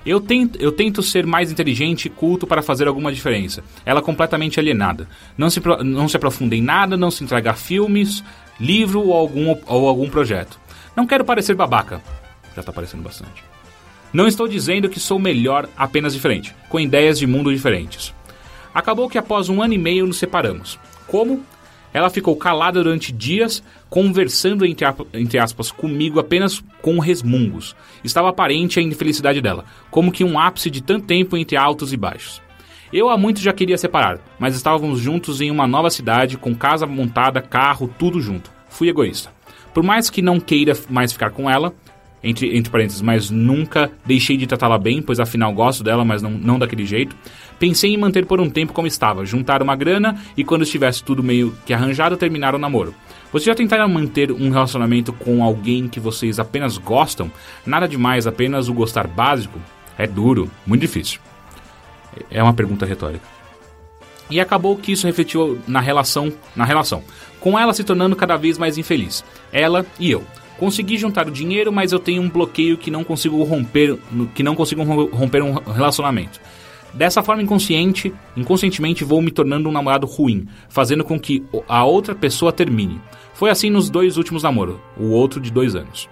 Eu 0.06 0.18
tento, 0.18 0.58
eu 0.58 0.72
tento 0.72 1.02
ser 1.02 1.26
mais 1.26 1.52
inteligente 1.52 2.06
e 2.06 2.10
culto 2.10 2.46
para 2.46 2.62
fazer 2.62 2.88
alguma 2.88 3.12
diferença. 3.12 3.62
Ela 3.84 4.00
é 4.00 4.02
completamente 4.02 4.58
alienada. 4.58 5.06
Não 5.36 5.50
se, 5.50 5.60
não 5.84 6.08
se 6.08 6.16
aprofunda 6.16 6.56
em 6.56 6.62
nada, 6.62 6.96
não 6.96 7.10
se 7.10 7.22
entrega 7.22 7.50
a 7.50 7.54
filmes, 7.54 8.24
livro 8.58 9.02
ou 9.02 9.12
algum, 9.12 9.54
ou 9.66 9.86
algum 9.86 10.08
projeto. 10.08 10.58
Não 10.96 11.06
quero 11.06 11.26
parecer 11.26 11.54
babaca. 11.54 12.00
Já 12.56 12.62
tá 12.62 12.72
parecendo 12.72 13.02
bastante. 13.02 13.51
Não 14.12 14.26
estou 14.26 14.46
dizendo 14.46 14.88
que 14.88 15.00
sou 15.00 15.18
melhor, 15.18 15.68
apenas 15.76 16.12
diferente, 16.12 16.54
com 16.68 16.78
ideias 16.78 17.18
de 17.18 17.26
mundo 17.26 17.52
diferentes. 17.52 18.14
Acabou 18.74 19.08
que 19.08 19.18
após 19.18 19.48
um 19.48 19.62
ano 19.62 19.74
e 19.74 19.78
meio 19.78 20.06
nos 20.06 20.18
separamos. 20.18 20.78
Como? 21.06 21.42
Ela 21.94 22.10
ficou 22.10 22.34
calada 22.36 22.82
durante 22.82 23.12
dias, 23.12 23.62
conversando 23.90 24.64
entre, 24.64 24.86
entre 25.12 25.38
aspas 25.38 25.70
comigo 25.70 26.18
apenas 26.18 26.62
com 26.80 26.98
resmungos. 26.98 27.76
Estava 28.02 28.30
aparente 28.30 28.78
a 28.78 28.82
infelicidade 28.82 29.40
dela, 29.40 29.64
como 29.90 30.12
que 30.12 30.24
um 30.24 30.38
ápice 30.38 30.70
de 30.70 30.82
tanto 30.82 31.06
tempo 31.06 31.36
entre 31.36 31.56
altos 31.56 31.92
e 31.92 31.96
baixos. 31.96 32.40
Eu 32.92 33.08
há 33.08 33.16
muito 33.16 33.40
já 33.40 33.52
queria 33.52 33.78
separar, 33.78 34.18
mas 34.38 34.54
estávamos 34.54 35.00
juntos 35.00 35.40
em 35.40 35.50
uma 35.50 35.66
nova 35.66 35.90
cidade, 35.90 36.36
com 36.36 36.54
casa 36.54 36.86
montada, 36.86 37.40
carro, 37.40 37.90
tudo 37.98 38.20
junto. 38.20 38.50
Fui 38.68 38.88
egoísta. 38.88 39.30
Por 39.72 39.82
mais 39.82 40.10
que 40.10 40.20
não 40.20 40.38
queira 40.38 40.74
mais 40.90 41.12
ficar 41.12 41.30
com 41.30 41.48
ela, 41.48 41.74
entre, 42.22 42.56
entre 42.56 42.70
parênteses, 42.70 43.00
mas 43.00 43.30
nunca 43.30 43.90
deixei 44.04 44.36
de 44.36 44.46
tratá-la 44.46 44.78
bem, 44.78 45.02
pois 45.02 45.18
afinal 45.18 45.52
gosto 45.52 45.82
dela, 45.82 46.04
mas 46.04 46.22
não, 46.22 46.30
não 46.30 46.58
daquele 46.58 46.86
jeito. 46.86 47.16
Pensei 47.58 47.92
em 47.92 47.96
manter 47.96 48.26
por 48.26 48.40
um 48.40 48.50
tempo 48.50 48.72
como 48.72 48.86
estava, 48.86 49.24
juntar 49.24 49.62
uma 49.62 49.76
grana 49.76 50.20
e 50.36 50.44
quando 50.44 50.62
estivesse 50.62 51.02
tudo 51.02 51.22
meio 51.22 51.54
que 51.64 51.72
arranjado, 51.72 52.16
terminar 52.16 52.54
o 52.54 52.58
namoro. 52.58 52.94
Vocês 53.32 53.46
já 53.46 53.54
tentaram 53.54 53.88
manter 53.88 54.30
um 54.30 54.50
relacionamento 54.50 55.12
com 55.12 55.42
alguém 55.42 55.88
que 55.88 55.98
vocês 55.98 56.38
apenas 56.38 56.76
gostam? 56.76 57.30
Nada 57.64 57.88
demais, 57.88 58.26
apenas 58.26 58.68
o 58.68 58.74
gostar 58.74 59.06
básico? 59.06 59.58
É 59.96 60.06
duro, 60.06 60.50
muito 60.66 60.82
difícil. 60.82 61.20
É 62.30 62.42
uma 62.42 62.52
pergunta 62.52 62.84
retórica. 62.84 63.24
E 64.30 64.40
acabou 64.40 64.76
que 64.76 64.92
isso 64.92 65.06
refletiu 65.06 65.58
na 65.66 65.80
relação, 65.80 66.32
na 66.54 66.64
relação, 66.64 67.02
com 67.40 67.58
ela 67.58 67.72
se 67.72 67.84
tornando 67.84 68.16
cada 68.16 68.36
vez 68.36 68.56
mais 68.56 68.78
infeliz, 68.78 69.24
ela 69.52 69.84
e 69.98 70.10
eu. 70.10 70.24
Consegui 70.62 70.96
juntar 70.96 71.26
o 71.26 71.30
dinheiro, 71.32 71.72
mas 71.72 71.90
eu 71.90 71.98
tenho 71.98 72.22
um 72.22 72.30
bloqueio 72.30 72.78
que 72.78 72.88
não 72.88 73.02
consigo 73.02 73.42
romper, 73.42 73.98
que 74.32 74.44
não 74.44 74.54
consigo 74.54 74.84
rom- 74.84 75.06
romper 75.06 75.42
um 75.42 75.54
relacionamento. 75.54 76.40
Dessa 76.94 77.20
forma 77.20 77.42
inconsciente, 77.42 78.14
inconscientemente 78.36 79.02
vou 79.02 79.20
me 79.20 79.32
tornando 79.32 79.68
um 79.68 79.72
namorado 79.72 80.06
ruim, 80.06 80.46
fazendo 80.68 81.02
com 81.02 81.18
que 81.18 81.42
a 81.66 81.84
outra 81.84 82.14
pessoa 82.14 82.52
termine. 82.52 83.00
Foi 83.34 83.50
assim 83.50 83.70
nos 83.70 83.90
dois 83.90 84.16
últimos 84.16 84.44
namoros, 84.44 84.76
o 84.96 85.06
outro 85.06 85.40
de 85.40 85.50
dois 85.50 85.74
anos. 85.74 86.08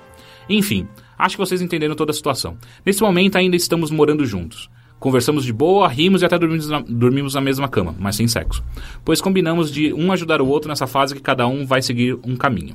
Enfim, 0.48 0.88
acho 1.16 1.36
que 1.36 1.40
vocês 1.40 1.62
entenderam 1.62 1.94
toda 1.94 2.10
a 2.10 2.14
situação. 2.14 2.56
Nesse 2.84 3.02
momento 3.02 3.38
ainda 3.38 3.54
estamos 3.54 3.92
morando 3.92 4.26
juntos. 4.26 4.68
Conversamos 4.98 5.44
de 5.44 5.52
boa, 5.52 5.86
rimos 5.86 6.22
e 6.22 6.24
até 6.24 6.36
dormimos 6.36 6.68
na, 6.68 6.80
dormimos 6.80 7.34
na 7.34 7.40
mesma 7.40 7.68
cama, 7.68 7.94
mas 8.00 8.16
sem 8.16 8.26
sexo. 8.26 8.64
Pois 9.04 9.20
combinamos 9.20 9.70
de 9.70 9.94
um 9.94 10.10
ajudar 10.10 10.42
o 10.42 10.48
outro 10.48 10.68
nessa 10.68 10.88
fase 10.88 11.14
que 11.14 11.22
cada 11.22 11.46
um 11.46 11.64
vai 11.64 11.82
seguir 11.82 12.18
um 12.24 12.34
caminho. 12.34 12.74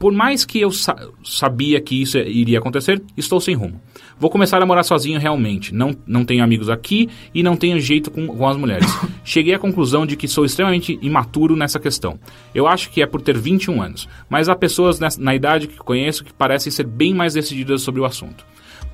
Por 0.00 0.12
mais 0.12 0.46
que 0.46 0.58
eu 0.58 0.70
sa- 0.72 0.96
sabia 1.22 1.78
que 1.78 2.00
isso 2.00 2.16
iria 2.16 2.58
acontecer, 2.58 3.02
estou 3.18 3.38
sem 3.38 3.54
rumo. 3.54 3.78
Vou 4.18 4.30
começar 4.30 4.60
a 4.62 4.64
morar 4.64 4.82
sozinho 4.82 5.20
realmente. 5.20 5.74
Não, 5.74 5.94
não 6.06 6.24
tenho 6.24 6.42
amigos 6.42 6.70
aqui 6.70 7.10
e 7.34 7.42
não 7.42 7.54
tenho 7.54 7.78
jeito 7.78 8.10
com, 8.10 8.26
com 8.26 8.48
as 8.48 8.56
mulheres. 8.56 8.86
Cheguei 9.22 9.52
à 9.52 9.58
conclusão 9.58 10.06
de 10.06 10.16
que 10.16 10.26
sou 10.26 10.46
extremamente 10.46 10.98
imaturo 11.02 11.54
nessa 11.54 11.78
questão. 11.78 12.18
Eu 12.54 12.66
acho 12.66 12.88
que 12.90 13.02
é 13.02 13.06
por 13.06 13.20
ter 13.20 13.36
21 13.36 13.82
anos, 13.82 14.08
mas 14.28 14.48
há 14.48 14.56
pessoas 14.56 14.98
nessa- 14.98 15.20
na 15.20 15.34
idade 15.34 15.66
que 15.68 15.76
conheço 15.76 16.24
que 16.24 16.32
parecem 16.32 16.72
ser 16.72 16.86
bem 16.86 17.12
mais 17.12 17.34
decididas 17.34 17.82
sobre 17.82 18.00
o 18.00 18.06
assunto. 18.06 18.42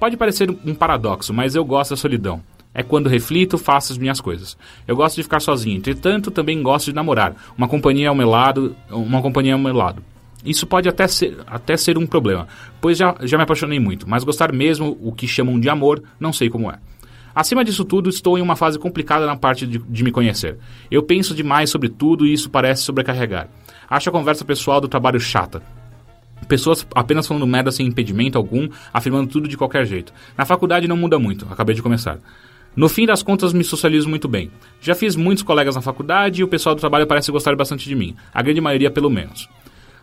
Pode 0.01 0.17
parecer 0.17 0.51
um 0.67 0.75
paradoxo, 0.75 1.33
mas 1.33 1.55
eu 1.55 1.65
gosto 1.65 1.91
da 1.91 1.97
solidão. 1.97 2.43
É 2.75 2.83
quando 2.83 3.09
reflito, 3.09 3.57
faço 3.57 3.93
as 3.93 3.99
minhas 3.99 4.21
coisas. 4.21 4.57
Eu 4.89 4.97
gosto 4.97 5.15
de 5.17 5.23
ficar 5.23 5.39
sozinho. 5.41 5.77
Entretanto, 5.79 6.33
também 6.33 6.61
gosto 6.63 6.87
de 6.87 6.95
namorar. 6.95 7.35
Uma 7.57 7.69
companhia 7.69 8.09
ao 8.09 8.15
meu 8.15 8.29
lado, 8.29 8.75
uma 8.91 9.23
companhia 9.23 9.55
ao 9.55 9.59
meu 9.61 9.73
lado. 9.73 10.03
Isso 10.47 10.67
pode 10.67 10.89
até 10.89 11.09
ser, 11.09 11.37
até 11.47 11.77
ser 11.77 11.99
um 11.99 12.07
problema, 12.07 12.47
pois 12.81 12.97
já, 12.97 13.17
já 13.23 13.37
me 13.37 13.43
apaixonei 13.43 13.81
muito, 13.81 14.09
mas 14.09 14.23
gostar 14.23 14.53
mesmo, 14.53 14.97
o 15.03 15.13
que 15.13 15.27
chamam 15.27 15.59
de 15.59 15.69
amor, 15.69 16.03
não 16.21 16.33
sei 16.33 16.49
como 16.49 16.71
é. 16.71 16.79
Acima 17.35 17.65
disso 17.65 17.85
tudo, 17.85 18.09
estou 18.09 18.39
em 18.39 18.41
uma 18.41 18.57
fase 18.57 18.79
complicada 18.79 19.27
na 19.27 19.37
parte 19.37 19.67
de, 19.67 19.79
de 19.79 20.05
me 20.05 20.11
conhecer. 20.11 20.57
Eu 20.91 21.03
penso 21.03 21.35
demais 21.35 21.69
sobre 21.69 21.89
tudo 21.89 22.25
e 22.25 22.33
isso 22.33 22.49
parece 22.49 22.83
sobrecarregar. 22.83 23.49
Acho 23.91 24.09
a 24.09 24.13
conversa 24.13 24.45
pessoal 24.45 24.81
do 24.81 24.89
trabalho 24.89 25.21
chata. 25.21 25.63
Pessoas 26.49 26.87
apenas 26.95 27.27
falando 27.27 27.47
merda 27.47 27.71
sem 27.71 27.87
impedimento 27.87 28.39
algum, 28.39 28.69
afirmando 28.93 29.29
tudo 29.29 29.49
de 29.49 29.57
qualquer 29.57 29.85
jeito. 29.85 30.15
Na 30.39 30.47
faculdade 30.47 30.89
não 30.89 30.97
muda 30.97 31.19
muito, 31.19 31.47
acabei 31.51 31.75
de 31.75 31.83
começar. 31.83 32.19
No 32.75 32.89
fim 32.89 33.05
das 33.05 33.23
contas, 33.23 33.53
me 33.53 33.65
socializo 33.65 34.09
muito 34.09 34.29
bem. 34.29 34.51
Já 34.81 34.95
fiz 34.95 35.17
muitos 35.17 35.43
colegas 35.43 35.75
na 35.75 35.83
faculdade 35.83 36.41
e 36.41 36.45
o 36.45 36.49
pessoal 36.49 36.75
do 36.75 36.81
trabalho 36.81 37.07
parece 37.07 37.33
gostar 37.33 37.57
bastante 37.57 37.89
de 37.89 37.95
mim, 37.95 38.15
a 38.33 38.43
grande 38.43 38.61
maioria 38.61 38.91
pelo 38.91 39.11
menos. 39.11 39.49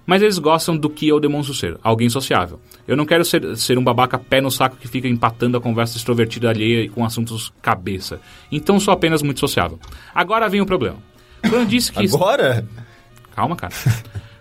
Mas 0.05 0.21
eles 0.21 0.37
gostam 0.37 0.75
do 0.75 0.89
que 0.89 1.07
eu 1.07 1.19
demonstro 1.19 1.55
ser, 1.55 1.77
alguém 1.81 2.09
sociável. 2.09 2.59
Eu 2.87 2.97
não 2.97 3.05
quero 3.05 3.23
ser, 3.23 3.55
ser 3.55 3.77
um 3.77 3.83
babaca 3.83 4.19
pé 4.19 4.41
no 4.41 4.51
saco 4.51 4.75
que 4.75 4.87
fica 4.87 5.07
empatando 5.07 5.57
a 5.57 5.61
conversa 5.61 5.97
extrovertida 5.97 6.49
alheia 6.49 6.89
com 6.89 7.05
assuntos 7.05 7.53
cabeça. 7.61 8.19
Então 8.51 8.79
sou 8.79 8.93
apenas 8.93 9.21
muito 9.21 9.39
sociável. 9.39 9.79
Agora 10.13 10.49
vem 10.49 10.61
o 10.61 10.65
problema. 10.65 10.97
Quando 11.41 11.55
eu 11.55 11.65
disse 11.65 11.91
que. 11.91 12.05
Agora? 12.05 12.65
Calma, 13.35 13.55
cara. 13.55 13.73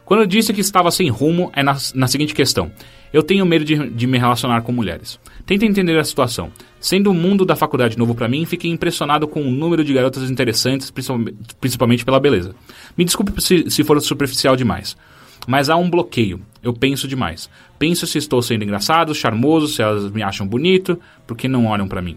Quando 0.04 0.20
eu 0.20 0.26
disse 0.26 0.52
que 0.52 0.60
estava 0.60 0.90
sem 0.90 1.08
rumo, 1.08 1.50
é 1.54 1.62
na, 1.62 1.76
na 1.94 2.06
seguinte 2.06 2.34
questão. 2.34 2.70
Eu 3.12 3.22
tenho 3.22 3.46
medo 3.46 3.64
de, 3.64 3.88
de 3.90 4.06
me 4.06 4.18
relacionar 4.18 4.62
com 4.62 4.72
mulheres. 4.72 5.18
Tenta 5.46 5.64
entender 5.64 5.98
a 5.98 6.04
situação. 6.04 6.50
Sendo 6.80 7.10
o 7.10 7.14
mundo 7.14 7.44
da 7.44 7.54
faculdade 7.54 7.96
novo 7.96 8.14
pra 8.14 8.28
mim, 8.28 8.44
fiquei 8.44 8.70
impressionado 8.70 9.28
com 9.28 9.40
o 9.42 9.50
número 9.50 9.84
de 9.84 9.92
garotas 9.92 10.28
interessantes, 10.30 10.90
principalmente, 10.90 11.36
principalmente 11.60 12.04
pela 12.04 12.18
beleza. 12.18 12.54
Me 12.96 13.04
desculpe 13.04 13.40
se, 13.40 13.70
se 13.70 13.84
for 13.84 14.00
superficial 14.00 14.56
demais. 14.56 14.96
Mas 15.46 15.68
há 15.70 15.76
um 15.76 15.90
bloqueio. 15.90 16.40
Eu 16.62 16.72
penso 16.72 17.08
demais. 17.08 17.50
Penso 17.78 18.06
se 18.06 18.18
estou 18.18 18.40
sendo 18.40 18.62
engraçado, 18.64 19.14
charmoso, 19.14 19.66
se 19.68 19.82
elas 19.82 20.10
me 20.12 20.22
acham 20.22 20.46
bonito, 20.46 20.98
porque 21.26 21.48
não 21.48 21.66
olham 21.66 21.88
pra 21.88 22.00
mim. 22.02 22.16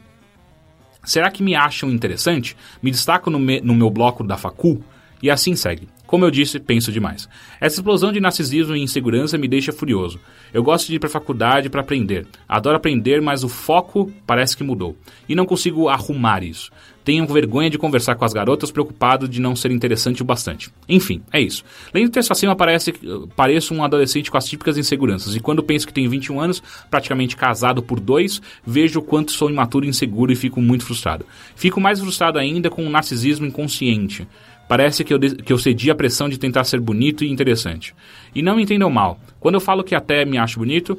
Será 1.04 1.30
que 1.30 1.44
me 1.44 1.56
acham 1.56 1.90
interessante? 1.92 2.56
Me 2.82 2.92
destaco 2.92 3.30
no, 3.30 3.40
me- 3.40 3.62
no 3.62 3.76
meu 3.76 3.90
bloco 3.90 4.24
da 4.24 4.38
facul? 4.38 4.84
E 5.22 5.30
assim 5.30 5.56
segue. 5.56 5.88
Como 6.06 6.24
eu 6.26 6.30
disse, 6.30 6.60
penso 6.60 6.92
demais. 6.92 7.28
Essa 7.60 7.78
explosão 7.78 8.12
de 8.12 8.20
narcisismo 8.20 8.76
e 8.76 8.82
insegurança 8.82 9.38
me 9.40 9.48
deixa 9.48 9.72
furioso. 9.72 10.20
Eu 10.54 10.62
gosto 10.62 10.88
de 10.88 10.96
ir 10.96 11.00
para 11.00 11.10
faculdade 11.10 11.70
para 11.70 11.82
aprender. 11.82 12.28
Adoro 12.48 12.78
aprender, 12.78 13.22
mas 13.22 13.44
o 13.44 13.50
foco 13.50 14.12
parece 14.28 14.56
que 14.56 14.64
mudou. 14.64 14.96
E 15.28 15.34
não 15.34 15.46
consigo 15.46 15.90
arrumar 15.90 16.44
isso. 16.44 16.72
Tenho 17.06 17.28
vergonha 17.28 17.70
de 17.70 17.78
conversar 17.78 18.16
com 18.16 18.26
as 18.26 18.34
garotas, 18.34 18.72
preocupado 18.72 19.28
de 19.28 19.40
não 19.40 19.56
ser 19.56 19.70
interessante 19.70 20.24
o 20.24 20.26
bastante. 20.26 20.72
Enfim, 20.90 21.22
é 21.32 21.40
isso. 21.40 21.64
Lendo 21.94 22.08
o 22.08 22.12
texto 22.12 22.32
acima, 22.32 22.56
parece, 22.56 22.94
pareço 23.36 23.76
um 23.76 23.84
adolescente 23.84 24.32
com 24.32 24.38
as 24.38 24.48
típicas 24.48 24.76
inseguranças. 24.76 25.36
E 25.36 25.40
quando 25.40 25.62
penso 25.62 25.86
que 25.86 25.94
tenho 25.94 26.10
21 26.10 26.40
anos, 26.40 26.64
praticamente 26.90 27.38
casado 27.38 27.84
por 27.84 28.00
dois, 28.00 28.42
vejo 28.66 29.00
o 29.00 29.04
quanto 29.04 29.32
sou 29.32 29.52
imaturo 29.52 29.86
e 29.86 29.90
inseguro 29.90 30.32
e 30.32 30.36
fico 30.36 30.60
muito 30.60 30.84
frustrado. 30.84 31.28
Fico 31.56 31.80
mais 31.80 32.00
frustrado 32.00 32.40
ainda 32.40 32.72
com 32.72 32.84
o 32.84 32.90
narcisismo 32.90 33.46
inconsciente. 33.46 34.28
Parece 34.68 35.04
que 35.04 35.14
eu, 35.14 35.20
que 35.20 35.54
eu 35.54 35.60
cedi 35.60 35.92
à 35.92 35.96
pressão 35.96 36.28
de 36.28 36.40
tentar 36.40 36.64
ser 36.64 36.80
bonito 36.80 37.24
e 37.24 37.30
interessante. 37.30 37.94
E 38.34 38.42
não 38.42 38.56
me 38.56 38.64
entendam 38.64 38.90
mal. 38.90 39.20
Quando 39.40 39.56
eu 39.56 39.62
falo 39.62 39.84
que 39.84 39.94
até 39.94 40.26
me 40.26 40.40
acho 40.40 40.58
bonito, 40.58 40.98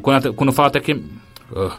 quando, 0.00 0.32
quando 0.32 0.50
eu 0.50 0.54
falo 0.54 0.68
até 0.68 0.78
que. 0.78 0.92
Ugh. 0.92 1.72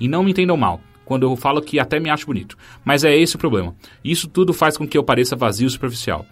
E 0.00 0.08
não 0.08 0.24
me 0.24 0.30
entendam 0.30 0.56
mal. 0.56 0.80
Quando 1.08 1.22
eu 1.22 1.34
falo 1.36 1.62
que 1.62 1.80
até 1.80 1.98
me 1.98 2.10
acho 2.10 2.26
bonito. 2.26 2.54
Mas 2.84 3.02
é 3.02 3.16
esse 3.16 3.34
o 3.34 3.38
problema. 3.38 3.74
Isso 4.04 4.28
tudo 4.28 4.52
faz 4.52 4.76
com 4.76 4.86
que 4.86 4.98
eu 4.98 5.02
pareça 5.02 5.34
vazio 5.34 5.66
e 5.66 5.70
superficial. 5.70 6.26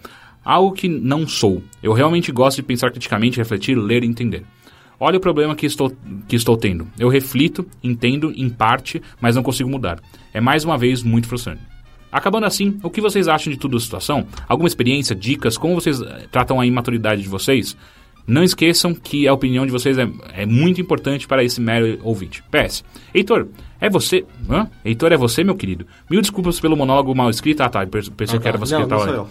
Algo 0.44 0.72
que 0.72 0.86
não 0.86 1.26
sou. 1.26 1.62
Eu 1.82 1.94
realmente 1.94 2.30
gosto 2.30 2.56
de 2.56 2.62
pensar 2.62 2.90
criticamente, 2.90 3.38
refletir, 3.38 3.74
ler 3.74 4.04
e 4.04 4.06
entender. 4.06 4.44
Olha 5.00 5.16
o 5.16 5.20
problema 5.20 5.56
que 5.56 5.64
estou, 5.64 5.90
que 6.28 6.36
estou 6.36 6.58
tendo. 6.58 6.86
Eu 6.98 7.08
reflito, 7.08 7.66
entendo 7.82 8.30
em 8.36 8.50
parte, 8.50 9.00
mas 9.18 9.34
não 9.34 9.42
consigo 9.42 9.70
mudar. 9.70 9.98
É 10.34 10.42
mais 10.42 10.62
uma 10.62 10.76
vez 10.76 11.02
muito 11.02 11.26
frustrante. 11.26 11.62
Acabando 12.12 12.44
assim, 12.44 12.78
o 12.82 12.90
que 12.90 13.00
vocês 13.00 13.28
acham 13.28 13.50
de 13.50 13.58
toda 13.58 13.78
a 13.78 13.80
situação? 13.80 14.26
Alguma 14.46 14.68
experiência, 14.68 15.16
dicas, 15.16 15.56
como 15.56 15.74
vocês 15.74 16.02
eh, 16.02 16.26
tratam 16.30 16.60
a 16.60 16.66
imaturidade 16.66 17.22
de 17.22 17.28
vocês? 17.28 17.76
Não 18.26 18.42
esqueçam 18.42 18.92
que 18.92 19.28
a 19.28 19.32
opinião 19.32 19.64
de 19.64 19.70
vocês 19.72 19.96
é, 19.98 20.08
é 20.34 20.44
muito 20.44 20.80
importante 20.80 21.28
para 21.28 21.44
esse 21.44 21.60
mero 21.60 21.98
ouvinte. 22.02 22.42
PS. 22.50 22.84
Heitor, 23.14 23.46
é 23.80 23.88
você. 23.88 24.24
Hã? 24.50 24.68
Heitor, 24.84 25.12
é 25.12 25.16
você, 25.16 25.44
meu 25.44 25.54
querido? 25.54 25.86
Mil 26.10 26.20
desculpas 26.20 26.58
pelo 26.58 26.76
monólogo 26.76 27.14
mal 27.14 27.30
escrito. 27.30 27.60
Ah, 27.62 27.68
tá. 27.68 27.86
Pensei 27.86 28.12
pensei 28.16 28.38
que 28.40 28.48
era 28.48 28.58
você 28.58 28.74
Não, 28.74 28.82
que 28.82 28.88
tava. 28.88 29.28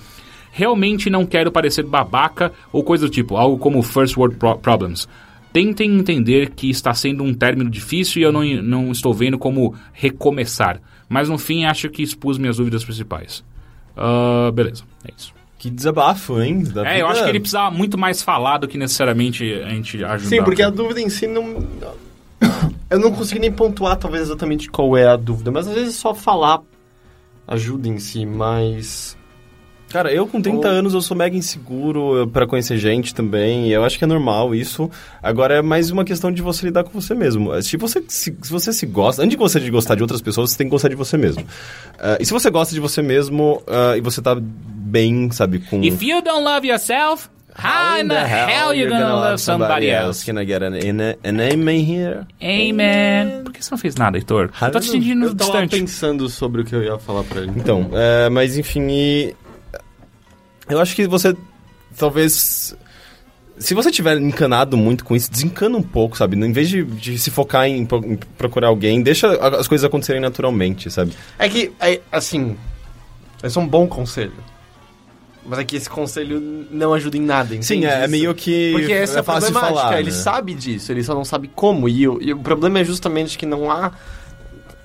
Realmente 0.52 1.10
não 1.10 1.26
quero 1.26 1.52
parecer 1.52 1.84
babaca 1.84 2.54
ou 2.72 2.82
coisa 2.84 3.06
do 3.08 3.12
tipo, 3.12 3.36
algo 3.36 3.58
como 3.58 3.82
First 3.82 4.16
World 4.16 4.38
Pro- 4.38 4.58
Problems. 4.58 5.10
Tentem 5.52 5.98
entender 6.00 6.52
que 6.52 6.70
está 6.70 6.94
sendo 6.94 7.24
um 7.24 7.34
término 7.34 7.70
difícil 7.70 8.22
e 8.22 8.24
eu 8.24 8.32
não, 8.32 8.44
não 8.64 8.92
estou 8.92 9.14
vendo 9.14 9.38
como 9.38 9.76
recomeçar. 9.92 10.82
Mas 11.10 11.28
no 11.28 11.38
fim 11.38 11.66
acho 11.66 11.90
que 11.90 12.02
expus 12.02 12.38
minhas 12.38 12.56
dúvidas 12.56 12.86
principais. 12.86 13.44
Ah, 13.98 14.50
beleza, 14.54 14.84
é 15.06 15.12
isso. 15.18 15.34
Que 15.58 15.70
desabafo, 15.70 16.42
hein? 16.42 16.64
Da 16.64 16.82
É, 16.88 17.02
eu 17.02 17.08
vida. 17.08 17.08
acho 17.08 17.24
que 17.24 17.30
ele 17.30 17.40
precisava 17.40 17.72
muito 17.76 17.98
mais 17.98 18.22
falar 18.22 18.58
do 18.60 18.68
que 18.68 18.78
necessariamente 18.78 19.44
a 19.64 19.70
gente 19.70 20.04
ajudar. 20.04 20.30
Sim, 20.30 20.44
porque 20.44 20.62
a 20.62 20.70
dúvida 20.70 21.00
em 21.02 21.10
si 21.10 21.28
não. 21.28 21.66
Eu 22.90 23.00
não 23.00 23.12
consegui 23.12 23.40
nem 23.40 23.52
pontuar, 23.52 23.96
talvez, 23.98 24.24
exatamente 24.24 24.70
qual 24.70 24.96
é 24.96 25.08
a 25.08 25.16
dúvida, 25.16 25.50
mas 25.52 25.68
às 25.68 25.74
vezes 25.74 25.96
só 25.96 26.14
falar 26.14 26.62
ajuda 27.48 27.88
em 27.88 27.98
si, 28.00 28.26
mas. 28.26 29.18
Cara, 29.90 30.12
eu 30.12 30.28
com 30.28 30.42
30 30.42 30.68
Ou- 30.68 30.74
anos 30.74 30.94
eu 30.94 31.02
sou 31.02 31.16
mega 31.16 31.38
inseguro 31.38 32.18
eu- 32.18 32.28
pra 32.28 32.46
conhecer 32.46 32.78
gente 32.78 33.16
também. 33.16 33.68
e 33.70 33.72
Eu 33.72 33.84
acho 33.86 33.98
que 33.98 34.04
é 34.04 34.08
normal 34.08 34.54
isso. 34.54 34.90
Agora 35.24 35.56
é 35.56 35.62
mais 35.62 35.90
uma 35.90 36.04
questão 36.04 36.32
de 36.32 36.42
você 36.42 36.66
lidar 36.66 36.84
com 36.84 37.00
você 37.00 37.14
mesmo. 37.16 37.62
Se 37.64 37.78
você 37.78 38.04
se, 38.08 38.36
se 38.42 38.52
você 38.52 38.74
se 38.74 38.86
gosta, 38.86 39.22
antes 39.22 39.32
de 39.32 39.38
você 39.38 39.60
de 39.60 39.70
gostar 39.72 39.96
de 39.96 40.02
outras 40.02 40.22
pessoas, 40.22 40.50
você 40.52 40.58
tem 40.58 40.68
que 40.68 40.72
gostar 40.72 40.90
de 40.90 40.96
você 40.96 41.18
mesmo. 41.18 41.46
Ah, 41.98 42.18
e 42.20 42.26
se 42.26 42.34
você 42.34 42.50
gosta 42.50 42.74
de 42.74 42.80
você 42.82 43.02
mesmo 43.02 43.62
ah, 43.68 43.96
e 43.96 44.02
você 44.02 44.22
tá 44.22 44.36
bem, 44.40 45.32
sabe, 45.32 45.60
com 45.60 45.82
If 45.84 46.02
you 46.02 46.22
don't 46.22 46.44
love 46.44 46.68
yourself, 46.68 47.30
how 47.58 47.98
in 48.02 48.08
the 48.10 48.16
hell 48.16 48.74
you 48.74 48.90
gonna 48.90 49.14
love 49.16 49.38
somebody 49.42 49.88
else? 49.88 50.26
Can 50.26 50.42
I 50.42 50.46
get 50.46 50.62
an, 50.62 50.74
an, 50.74 51.16
an 51.24 51.40
amen 51.54 51.80
here? 51.90 52.22
Amen. 52.44 53.44
Por 53.46 53.54
que 53.54 53.64
você 53.64 53.72
não 53.72 53.78
fez 53.78 53.96
nada, 53.96 54.18
Heitor? 54.18 54.50
Eu 54.62 54.72
tô 54.72 54.80
te 54.80 54.90
sentindo 54.90 55.28
Eu 55.28 55.36
tava 55.36 55.52
distante. 55.52 55.80
pensando 55.80 56.28
sobre 56.28 56.64
o 56.64 56.66
que 56.66 56.76
eu 56.76 56.84
ia 56.84 56.98
falar 56.98 57.24
pra 57.24 57.42
ele. 57.42 57.54
Então, 57.56 57.90
é, 57.94 58.30
mas 58.30 58.58
enfim, 58.58 58.88
e- 58.90 59.36
eu 60.70 60.80
acho 60.80 60.96
que 60.96 61.08
você 61.08 61.36
talvez. 61.98 62.76
Se 63.58 63.74
você 63.74 63.90
tiver 63.90 64.18
encanado 64.18 64.76
muito 64.76 65.06
com 65.06 65.16
isso, 65.16 65.32
desencana 65.32 65.78
um 65.78 65.82
pouco, 65.84 66.18
sabe? 66.18 66.36
Em 66.36 66.52
vez 66.52 66.68
de, 66.68 66.84
de 66.84 67.18
se 67.18 67.32
focar 67.32 67.66
em, 67.68 67.88
em 68.04 68.16
procurar 68.38 68.68
alguém, 68.68 69.02
deixa 69.02 69.32
as 69.58 69.66
coisas 69.68 69.86
acontecerem 69.86 70.22
naturalmente, 70.22 70.92
sabe? 70.92 71.14
É 71.40 71.48
que, 71.48 71.72
é, 71.80 72.02
assim. 72.12 72.58
Esse 73.42 73.58
é 73.58 73.62
um 73.62 73.68
bom 73.68 73.88
conselho. 73.88 74.34
Mas 75.46 75.60
é 75.60 75.64
que 75.64 75.76
esse 75.78 75.90
conselho 75.90 76.68
não 76.72 76.94
ajuda 76.94 77.16
em 77.18 77.22
nada? 77.22 77.62
Sim, 77.62 77.86
é, 77.86 78.04
é 78.04 78.08
meio 78.08 78.34
que. 78.36 78.72
Porque 78.74 78.92
essa 78.92 79.14
é, 79.14 79.18
é 79.18 79.20
a 79.20 79.24
fácil 79.24 79.52
problemática, 79.54 79.84
falar. 79.88 80.00
ele 80.02 80.10
né? 80.10 80.16
sabe 80.18 80.54
disso, 80.54 80.92
ele 80.92 81.04
só 81.04 81.14
não 81.14 81.24
sabe 81.24 81.50
como. 81.56 81.88
E, 81.88 82.06
o- 82.08 82.18
e 82.22 82.34
o 82.34 82.40
problema 82.40 82.80
é 82.80 82.84
justamente 82.84 83.38
que 83.38 83.46
não 83.46 83.72
há. 83.72 83.92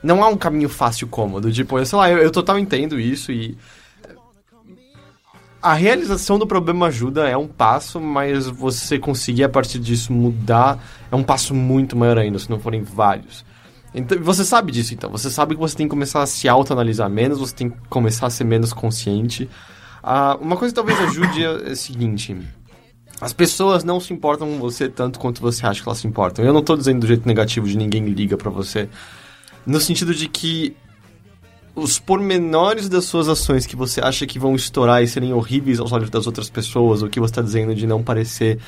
Não 0.03 0.23
há 0.23 0.29
um 0.29 0.37
caminho 0.37 0.69
fácil 0.69 1.09
cômodo. 1.09 1.51
Tipo, 1.51 1.79
eu 1.79 1.85
sei 1.87 1.99
lá, 1.99 2.11
eu, 2.11 2.19
eu 2.19 2.31
total 2.31 2.57
entendo 2.59 3.01
isso 3.01 3.33
e. 3.33 3.57
a 5.63 5.75
realização 5.75 6.39
do 6.39 6.47
problema 6.47 6.87
ajuda, 6.87 7.29
é 7.29 7.37
um 7.37 7.47
passo, 7.47 8.01
mas 8.01 8.47
você 8.47 8.99
conseguir 8.99 9.45
a 9.45 9.49
partir 9.49 9.79
disso 9.79 10.13
mudar 10.13 10.83
é 11.11 11.17
um 11.17 11.23
passo 11.23 11.55
muito 11.55 11.97
maior 11.97 12.19
ainda, 12.19 12.39
se 12.39 12.49
não 12.49 12.59
forem 12.59 12.83
vários. 12.83 13.45
Então, 13.95 14.19
você 14.23 14.45
sabe 14.45 14.73
disso, 14.73 14.95
então. 14.95 15.11
Você 15.11 15.31
sabe 15.31 15.55
que 15.55 15.61
você 15.61 15.77
tem 15.77 15.87
que 15.87 15.91
começar 15.91 16.23
a 16.23 16.27
se 16.27 16.49
autoanalisar 16.49 17.11
menos, 17.11 17.39
você 17.39 17.55
tem 17.55 17.71
que 17.71 17.77
começar 17.89 18.27
a 18.27 18.31
ser 18.31 18.45
menos 18.45 18.73
consciente. 18.73 19.51
Ah, 20.03 20.39
uma 20.41 20.57
coisa 20.57 20.73
que 20.73 20.77
talvez 20.77 20.99
ajude 21.01 21.45
é 21.45 21.73
o 21.73 21.77
seguinte: 21.77 22.37
as 23.21 23.33
pessoas 23.33 23.85
não 23.85 24.01
se 24.01 24.15
importam 24.15 24.49
com 24.49 24.59
você 24.59 24.89
tanto 24.89 25.19
quanto 25.19 25.43
você 25.43 25.67
acha 25.67 25.83
que 25.83 25.89
elas 25.89 25.99
se 25.99 26.07
importam. 26.07 26.45
Eu 26.45 26.53
não 26.53 26.63
tô 26.63 26.77
dizendo 26.77 27.01
do 27.01 27.07
jeito 27.07 27.27
negativo 27.27 27.67
de 27.67 27.77
ninguém 27.77 28.05
liga 28.07 28.37
pra 28.37 28.51
você. 28.51 28.89
No 29.67 29.79
sentido 29.81 30.15
de 30.15 30.27
que 30.29 30.75
os 31.75 31.99
pormenores 31.99 32.89
das 32.89 33.05
suas 33.05 33.29
ações 33.29 33.67
que 33.67 33.77
você 33.77 34.01
acha 34.01 34.27
que 34.27 34.39
vão 34.39 34.55
estourar 34.55 35.03
e 35.03 35.09
serem 35.09 35.33
horríveis 35.33 35.81
aos 35.81 35.93
olhos 35.93 36.11
das 36.11 36.27
outras 36.27 36.51
pessoas, 36.51 37.03
ou 37.03 37.09
que 37.09 37.21
você 37.21 37.33
está 37.33 37.43
dizendo 37.43 37.75
de 37.75 37.87
não 37.87 38.03
parecer 38.03 38.59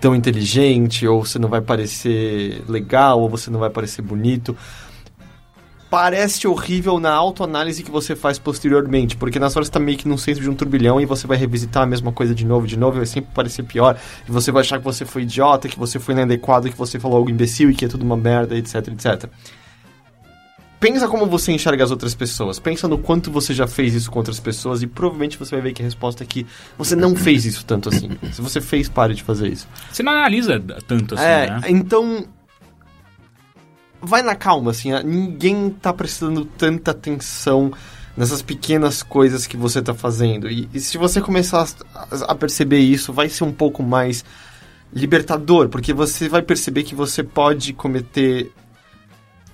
tão 0.00 0.14
inteligente, 0.14 1.06
ou 1.06 1.24
você 1.24 1.38
não 1.38 1.48
vai 1.48 1.60
parecer 1.60 2.62
legal, 2.68 3.20
ou 3.20 3.28
você 3.28 3.50
não 3.50 3.60
vai 3.60 3.70
parecer 3.70 4.02
bonito, 4.02 4.56
parece 5.90 6.46
horrível 6.46 7.00
na 7.00 7.12
autoanálise 7.12 7.82
que 7.82 7.90
você 7.90 8.14
faz 8.14 8.38
posteriormente, 8.38 9.16
porque 9.16 9.40
nessa 9.40 9.58
hora 9.58 9.64
você 9.64 9.72
tá 9.72 9.80
meio 9.80 9.98
que 9.98 10.06
num 10.06 10.16
centro 10.16 10.40
de 10.40 10.48
um 10.48 10.54
turbilhão 10.54 11.00
e 11.00 11.04
você 11.04 11.26
vai 11.26 11.36
revisitar 11.36 11.82
a 11.82 11.86
mesma 11.86 12.12
coisa 12.12 12.32
de 12.32 12.46
novo, 12.46 12.66
de 12.66 12.78
novo, 12.78 12.96
e 12.96 12.98
vai 12.98 13.06
sempre 13.06 13.30
parecer 13.34 13.64
pior, 13.64 13.98
e 14.26 14.30
você 14.30 14.52
vai 14.52 14.60
achar 14.60 14.78
que 14.78 14.84
você 14.84 15.04
foi 15.04 15.22
idiota, 15.22 15.68
que 15.68 15.78
você 15.78 15.98
foi 15.98 16.14
inadequado, 16.14 16.70
que 16.70 16.76
você 16.76 17.00
falou 17.00 17.18
algo 17.18 17.28
imbecil 17.28 17.70
e 17.70 17.74
que 17.74 17.84
é 17.84 17.88
tudo 17.88 18.04
uma 18.04 18.16
merda, 18.16 18.56
etc, 18.56 18.86
etc. 18.88 19.28
Pensa 20.80 21.06
como 21.06 21.26
você 21.26 21.52
enxerga 21.52 21.84
as 21.84 21.90
outras 21.90 22.14
pessoas. 22.14 22.58
Pensa 22.58 22.88
no 22.88 22.96
quanto 22.96 23.30
você 23.30 23.52
já 23.52 23.66
fez 23.66 23.94
isso 23.94 24.10
com 24.10 24.18
outras 24.18 24.40
pessoas 24.40 24.82
e 24.82 24.86
provavelmente 24.86 25.38
você 25.38 25.54
vai 25.54 25.60
ver 25.60 25.72
que 25.74 25.82
a 25.82 25.84
resposta 25.84 26.24
é 26.24 26.26
que 26.26 26.46
você 26.78 26.96
não 26.96 27.14
fez 27.14 27.44
isso 27.44 27.66
tanto 27.66 27.90
assim. 27.90 28.10
Se 28.32 28.40
você 28.40 28.62
fez, 28.62 28.88
pare 28.88 29.14
de 29.14 29.22
fazer 29.22 29.48
isso. 29.48 29.68
Você 29.92 30.02
não 30.02 30.12
analisa 30.12 30.58
tanto 30.88 31.14
assim, 31.14 31.24
é, 31.24 31.50
né? 31.50 31.60
então 31.68 32.26
vai 34.00 34.22
na 34.22 34.34
calma, 34.34 34.70
assim, 34.70 34.90
ninguém 35.04 35.68
tá 35.68 35.92
prestando 35.92 36.46
tanta 36.46 36.92
atenção 36.92 37.70
nessas 38.16 38.40
pequenas 38.40 39.02
coisas 39.02 39.46
que 39.46 39.58
você 39.58 39.82
tá 39.82 39.92
fazendo. 39.92 40.50
E, 40.50 40.66
e 40.72 40.80
se 40.80 40.96
você 40.96 41.20
começar 41.20 41.68
a, 41.94 42.32
a 42.32 42.34
perceber 42.34 42.78
isso, 42.78 43.12
vai 43.12 43.28
ser 43.28 43.44
um 43.44 43.52
pouco 43.52 43.82
mais 43.82 44.24
libertador, 44.92 45.68
porque 45.68 45.92
você 45.92 46.28
vai 46.28 46.40
perceber 46.40 46.82
que 46.82 46.94
você 46.94 47.22
pode 47.22 47.74
cometer 47.74 48.50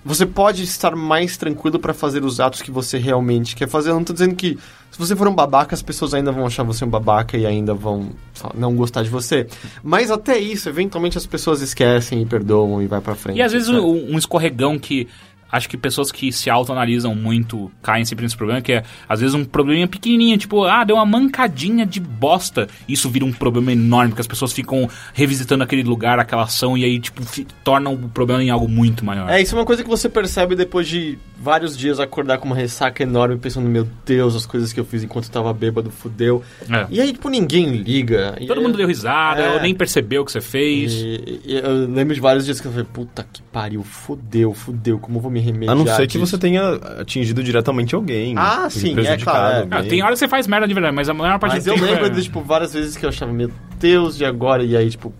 você 0.06 0.24
pode 0.24 0.62
estar 0.62 0.94
mais 0.94 1.36
tranquilo 1.36 1.80
para 1.80 1.92
fazer 1.92 2.24
os 2.24 2.38
atos 2.38 2.62
que 2.62 2.70
você 2.70 2.96
realmente 2.96 3.56
quer 3.56 3.68
fazer. 3.68 3.90
Eu 3.90 3.94
não 3.94 4.04
tô 4.04 4.12
dizendo 4.12 4.36
que 4.36 4.56
se 4.88 4.96
você 4.96 5.16
for 5.16 5.26
um 5.26 5.34
babaca, 5.34 5.74
as 5.74 5.82
pessoas 5.82 6.14
ainda 6.14 6.30
vão 6.30 6.46
achar 6.46 6.62
você 6.62 6.84
um 6.84 6.88
babaca 6.88 7.36
e 7.36 7.44
ainda 7.44 7.74
vão 7.74 8.10
não 8.54 8.76
gostar 8.76 9.02
de 9.02 9.10
você. 9.10 9.48
Mas 9.82 10.08
até 10.08 10.38
isso, 10.38 10.68
eventualmente 10.68 11.18
as 11.18 11.26
pessoas 11.26 11.60
esquecem 11.60 12.22
e 12.22 12.24
perdoam 12.24 12.80
e 12.80 12.86
vai 12.86 13.00
para 13.00 13.16
frente. 13.16 13.38
E 13.38 13.42
às 13.42 13.50
vezes 13.50 13.68
um, 13.68 14.12
um 14.14 14.16
escorregão 14.16 14.78
que 14.78 15.08
acho 15.50 15.68
que 15.68 15.76
pessoas 15.76 16.10
que 16.12 16.32
se 16.32 16.50
autoanalisam 16.50 17.14
muito 17.14 17.70
caem 17.82 18.04
sempre 18.04 18.24
nesse 18.24 18.36
problema, 18.36 18.60
que 18.60 18.72
é 18.72 18.82
às 19.08 19.20
vezes 19.20 19.34
um 19.34 19.44
probleminha 19.44 19.86
pequenininho, 19.88 20.36
tipo, 20.38 20.64
ah, 20.64 20.84
deu 20.84 20.96
uma 20.96 21.06
mancadinha 21.06 21.84
de 21.86 22.00
bosta. 22.00 22.68
Isso 22.88 23.08
vira 23.10 23.24
um 23.24 23.32
problema 23.32 23.72
enorme, 23.72 24.10
porque 24.10 24.20
as 24.22 24.26
pessoas 24.26 24.52
ficam 24.52 24.88
revisitando 25.14 25.62
aquele 25.64 25.82
lugar, 25.82 26.18
aquela 26.18 26.42
ação, 26.42 26.76
e 26.76 26.84
aí, 26.84 26.98
tipo, 26.98 27.22
tornam 27.64 27.94
o 27.94 28.08
problema 28.08 28.42
em 28.42 28.50
algo 28.50 28.68
muito 28.68 29.04
maior. 29.04 29.28
É, 29.30 29.40
isso 29.40 29.54
é 29.54 29.58
uma 29.58 29.64
coisa 29.64 29.82
que 29.82 29.88
você 29.88 30.08
percebe 30.08 30.54
depois 30.54 30.86
de 30.88 31.18
vários 31.38 31.76
dias 31.76 32.00
acordar 32.00 32.38
com 32.38 32.46
uma 32.46 32.56
ressaca 32.56 33.02
enorme, 33.02 33.36
pensando, 33.36 33.68
meu 33.68 33.86
Deus, 34.04 34.34
as 34.34 34.46
coisas 34.46 34.72
que 34.72 34.80
eu 34.80 34.84
fiz 34.84 35.02
enquanto 35.04 35.26
eu 35.26 35.30
tava 35.30 35.52
bêbado, 35.52 35.90
fudeu. 35.90 36.42
É. 36.70 36.86
E 36.90 37.00
aí, 37.00 37.12
tipo, 37.12 37.28
ninguém 37.28 37.66
liga. 37.76 38.36
E 38.40 38.46
Todo 38.46 38.58
aí- 38.58 38.64
mundo 38.64 38.76
deu 38.76 38.86
risada, 38.88 39.42
É. 39.42 39.62
nem 39.62 39.74
percebeu 39.74 40.22
o 40.22 40.24
que 40.24 40.32
você 40.32 40.40
fez. 40.40 40.92
E, 40.92 41.40
e 41.44 41.54
eu 41.56 41.86
lembro 41.86 42.14
de 42.14 42.20
vários 42.20 42.44
dias 42.44 42.60
que 42.60 42.66
eu 42.66 42.72
falei, 42.72 42.86
puta 42.92 43.26
que 43.32 43.42
pariu, 43.42 43.82
fudeu, 43.82 44.52
fudeu, 44.54 44.98
como 44.98 45.18
eu 45.18 45.22
vou 45.22 45.30
me 45.30 45.35
remediar 45.40 45.72
A 45.72 45.74
não 45.74 45.86
ser 45.86 46.06
que 46.06 46.18
disso? 46.18 46.26
você 46.26 46.38
tenha 46.38 46.74
atingido 47.00 47.42
diretamente 47.42 47.94
alguém. 47.94 48.34
Ah, 48.36 48.68
sim, 48.70 48.98
é 48.98 49.16
claro, 49.16 49.68
é. 49.70 49.78
Ah, 49.78 49.82
tem 49.82 50.02
hora 50.02 50.12
que 50.12 50.18
você 50.18 50.28
faz 50.28 50.46
merda 50.46 50.66
de 50.66 50.74
verdade, 50.74 50.94
mas 50.94 51.08
a 51.08 51.14
maior 51.14 51.38
parte 51.38 51.54
Mas 51.54 51.64
do 51.64 51.70
eu 51.70 51.74
tempo 51.74 51.86
lembro 51.86 52.06
é... 52.06 52.10
de, 52.10 52.22
tipo, 52.22 52.40
várias 52.40 52.72
vezes 52.72 52.96
que 52.96 53.04
eu 53.04 53.08
achava, 53.08 53.32
meu 53.32 53.50
Deus, 53.78 54.16
de 54.16 54.24
agora? 54.24 54.62
E 54.64 54.76
aí, 54.76 54.90
tipo, 54.90 55.12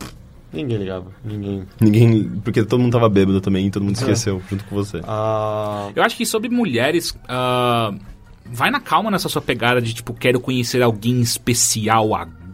ninguém 0.52 0.78
ligava, 0.78 1.06
ninguém. 1.24 1.62
Ninguém. 1.80 2.30
Porque 2.42 2.62
todo 2.64 2.80
mundo 2.80 2.92
tava 2.92 3.08
bêbado 3.08 3.40
também 3.40 3.66
e 3.66 3.70
todo 3.70 3.82
mundo 3.82 3.96
esqueceu 3.96 4.42
junto 4.50 4.64
com 4.64 4.74
você. 4.74 5.00
Ah... 5.04 5.90
Eu 5.94 6.02
acho 6.02 6.16
que 6.16 6.24
sobre 6.24 6.48
mulheres, 6.48 7.16
ah, 7.28 7.92
vai 8.46 8.70
na 8.70 8.80
calma 8.80 9.10
nessa 9.10 9.28
sua 9.28 9.42
pegada 9.42 9.80
de 9.80 9.94
tipo, 9.94 10.14
quero 10.14 10.40
conhecer 10.40 10.82
alguém 10.82 11.20
especial 11.20 12.14
agora. 12.14 12.45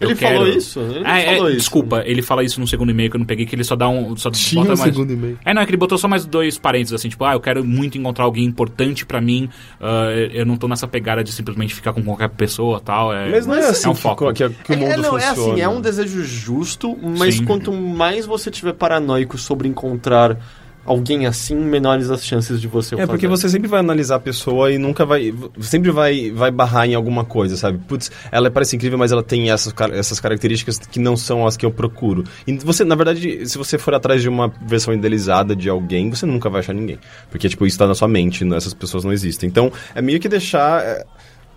Ele 0.00 0.12
eu 0.12 0.16
quero... 0.16 0.36
falou 0.38 0.48
isso? 0.48 0.80
Ele 0.80 1.00
não 1.00 1.06
Ah, 1.10 1.18
é, 1.18 1.34
falou 1.36 1.48
isso. 1.50 1.58
Desculpa, 1.58 2.02
ele 2.04 2.22
fala 2.22 2.42
isso 2.44 2.60
no 2.60 2.66
segundo 2.66 2.90
e-mail 2.90 3.10
que 3.10 3.16
eu 3.16 3.20
não 3.20 3.26
peguei, 3.26 3.46
que 3.46 3.54
ele 3.54 3.64
só 3.64 3.76
dá 3.76 3.88
um. 3.88 4.16
Só 4.16 4.30
Tinha 4.30 4.62
bota 4.62 4.74
um 4.74 4.78
mais... 4.78 4.94
segundo 4.94 5.12
e-mail. 5.12 5.38
É, 5.44 5.54
não, 5.54 5.62
é 5.62 5.64
que 5.64 5.70
ele 5.70 5.76
botou 5.76 5.98
só 5.98 6.08
mais 6.08 6.24
dois 6.24 6.58
parênteses, 6.58 6.94
assim, 6.94 7.08
tipo, 7.08 7.24
ah, 7.24 7.32
eu 7.34 7.40
quero 7.40 7.64
muito 7.64 7.96
encontrar 7.98 8.24
alguém 8.24 8.44
importante 8.44 9.04
pra 9.06 9.20
mim, 9.20 9.48
ah, 9.80 10.10
eu 10.32 10.44
não 10.44 10.56
tô 10.56 10.66
nessa 10.68 10.86
pegada 10.88 11.22
de 11.22 11.32
simplesmente 11.32 11.74
ficar 11.74 11.92
com 11.92 12.02
qualquer 12.02 12.28
pessoa 12.30 12.80
tal. 12.80 13.12
É, 13.12 13.30
Mas 13.30 13.46
não 13.46 13.54
é 13.54 13.68
assim 13.68 13.88
um 13.88 13.94
que, 13.94 14.00
foco. 14.00 14.32
que, 14.32 14.48
que 14.48 14.72
o 14.72 14.76
mundo 14.76 14.92
é, 14.92 14.96
não, 14.96 15.10
funciona. 15.10 15.22
é 15.22 15.28
assim, 15.28 15.60
é 15.60 15.68
um 15.68 15.80
desejo 15.80 16.24
justo, 16.24 16.96
mas 17.18 17.36
Sim. 17.36 17.44
quanto 17.44 17.72
mais 17.72 18.26
você 18.26 18.50
tiver 18.50 18.72
paranoico 18.72 19.38
sobre 19.38 19.68
encontrar 19.68 20.36
alguém 20.84 21.26
assim, 21.26 21.54
menores 21.54 22.10
as 22.10 22.24
chances 22.24 22.60
de 22.60 22.66
você 22.66 22.94
É, 22.94 23.06
porque 23.06 23.26
fazer. 23.28 23.40
você 23.42 23.48
sempre 23.48 23.68
vai 23.68 23.80
analisar 23.80 24.16
a 24.16 24.20
pessoa 24.20 24.72
e 24.72 24.78
nunca 24.78 25.04
vai. 25.04 25.32
Sempre 25.60 25.90
vai, 25.90 26.30
vai 26.30 26.50
barrar 26.50 26.86
em 26.88 26.94
alguma 26.94 27.24
coisa, 27.24 27.56
sabe? 27.56 27.78
Putz, 27.86 28.10
ela 28.32 28.50
parece 28.50 28.76
incrível, 28.76 28.98
mas 28.98 29.12
ela 29.12 29.22
tem 29.22 29.50
essas, 29.50 29.72
essas 29.92 30.18
características 30.20 30.78
que 30.78 30.98
não 30.98 31.16
são 31.16 31.46
as 31.46 31.56
que 31.56 31.64
eu 31.66 31.70
procuro. 31.70 32.24
E 32.46 32.56
você, 32.58 32.84
na 32.84 32.94
verdade, 32.94 33.46
se 33.48 33.56
você 33.58 33.78
for 33.78 33.94
atrás 33.94 34.22
de 34.22 34.28
uma 34.28 34.48
versão 34.66 34.92
idealizada 34.94 35.54
de 35.54 35.68
alguém, 35.68 36.10
você 36.10 36.24
nunca 36.26 36.48
vai 36.50 36.60
achar 36.60 36.72
ninguém. 36.72 36.98
Porque, 37.30 37.48
tipo, 37.48 37.66
isso 37.66 37.78
tá 37.78 37.86
na 37.86 37.94
sua 37.94 38.08
mente, 38.08 38.44
não- 38.44 38.56
essas 38.56 38.74
pessoas 38.74 39.04
não 39.04 39.12
existem. 39.12 39.48
Então, 39.48 39.70
é 39.94 40.00
meio 40.02 40.18
que 40.18 40.28
deixar. 40.28 40.82
é, 40.82 41.04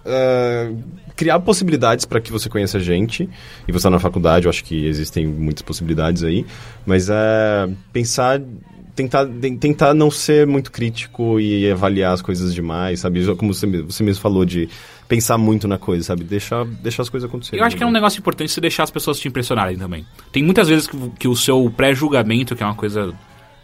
é, 0.06 0.72
criar 1.16 1.40
possibilidades 1.40 2.04
para 2.04 2.20
que 2.20 2.30
você 2.32 2.50
conheça 2.50 2.78
gente 2.80 3.30
e 3.66 3.72
você 3.72 3.84
tá 3.84 3.90
na 3.90 4.00
faculdade 4.00 4.48
eu 4.48 4.50
acho 4.50 4.62
que 4.64 4.86
existem 4.86 5.26
muitas 5.26 5.62
possibilidades 5.62 6.24
aí 6.24 6.46
mas 6.86 7.08
é 7.10 7.70
pensar 7.94 8.42
tentar, 8.96 9.26
ten- 9.26 9.58
tentar 9.58 9.94
não 9.94 10.10
ser 10.12 10.46
muito 10.48 10.72
crítico 10.72 11.40
e 11.40 11.70
avaliar 11.72 12.14
as 12.14 12.22
coisas 12.22 12.54
demais, 12.54 13.00
sabe? 13.00 13.26
Como 13.36 13.54
você, 13.54 13.66
você 13.82 14.04
mesmo 14.04 14.22
falou 14.22 14.46
de 14.46 14.70
pensar 15.08 15.38
muito 15.38 15.68
na 15.68 15.78
coisa, 15.78 16.04
sabe? 16.04 16.24
Deixar, 16.24 16.66
deixar 16.66 17.04
as 17.04 17.10
coisas 17.10 17.28
acontecerem. 17.30 17.60
Eu 17.60 17.66
acho 17.66 17.76
que 17.76 17.84
é 17.84 17.86
um 17.86 17.92
negócio 17.92 18.20
importante 18.20 18.52
você 18.52 18.62
deixar 18.62 18.84
as 18.84 18.92
pessoas 18.92 19.20
te 19.20 19.28
impressionarem 19.28 19.78
também. 19.78 20.06
Tem 20.32 20.44
muitas 20.44 20.68
vezes 20.68 20.88
que, 20.88 20.98
que 21.20 21.28
o 21.28 21.36
seu 21.36 21.72
pré-julgamento, 21.76 22.56
que 22.56 22.64
é 22.64 22.66
uma 22.66 22.76
coisa 22.76 23.14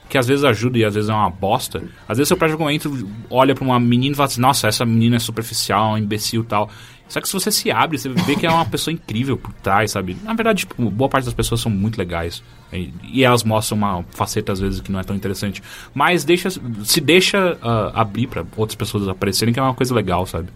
que 0.10 0.18
às 0.18 0.27
vezes 0.27 0.43
ajuda 0.43 0.80
e 0.80 0.84
às 0.84 0.95
vezes 0.95 1.07
é 1.10 1.14
uma 1.14 1.30
bosta, 1.30 1.84
às 2.07 2.18
vezes 2.18 2.27
seu 2.27 2.35
pré-julgamento 2.35 3.07
olha 3.30 3.53
pra 3.53 3.64
uma 3.64 3.80
menina 3.80 4.14
e 4.14 4.15
fala 4.15 4.26
assim, 4.27 4.41
nossa, 4.41 4.68
essa 4.68 4.84
menina 4.84 5.18
é 5.18 5.19
superficial, 5.19 5.95
é 5.95 5.99
imbecil 5.99 6.41
e 6.41 6.45
tal. 6.45 6.68
Só 7.10 7.19
que 7.19 7.27
se 7.27 7.34
você 7.34 7.52
se 7.52 7.72
abre, 7.72 7.98
você 7.98 8.07
vê 8.07 8.36
que 8.36 8.45
é 8.45 8.49
uma 8.52 8.65
pessoa 8.65 8.94
incrível 8.94 9.36
por 9.36 9.52
trás, 9.56 9.91
sabe? 9.91 10.15
Na 10.23 10.34
verdade, 10.34 10.60
tipo, 10.60 10.90
boa 10.91 11.10
parte 11.10 11.26
das 11.26 11.34
pessoas 11.34 11.60
são 11.60 11.72
muito 11.72 11.98
legais. 11.98 12.41
E, 12.72 12.94
e 13.11 13.23
elas 13.26 13.44
mostram 13.44 13.77
uma 13.80 14.03
faceta, 14.11 14.52
às 14.53 14.60
vezes, 14.60 14.80
que 14.80 14.91
não 14.91 14.99
é 14.99 15.03
tão 15.03 15.15
interessante. 15.15 15.61
Mas 15.94 16.23
deixa, 16.23 16.49
se 16.86 17.02
deixa 17.02 17.57
ah, 17.64 17.91
abrir 17.95 18.27
pra 18.27 18.45
outras 18.56 18.76
pessoas 18.76 19.07
aparecerem, 19.07 19.52
que 19.53 19.60
é 19.60 19.64
uma 19.64 19.73
coisa 19.73 19.94
legal, 19.94 20.26
sabe? 20.27 20.49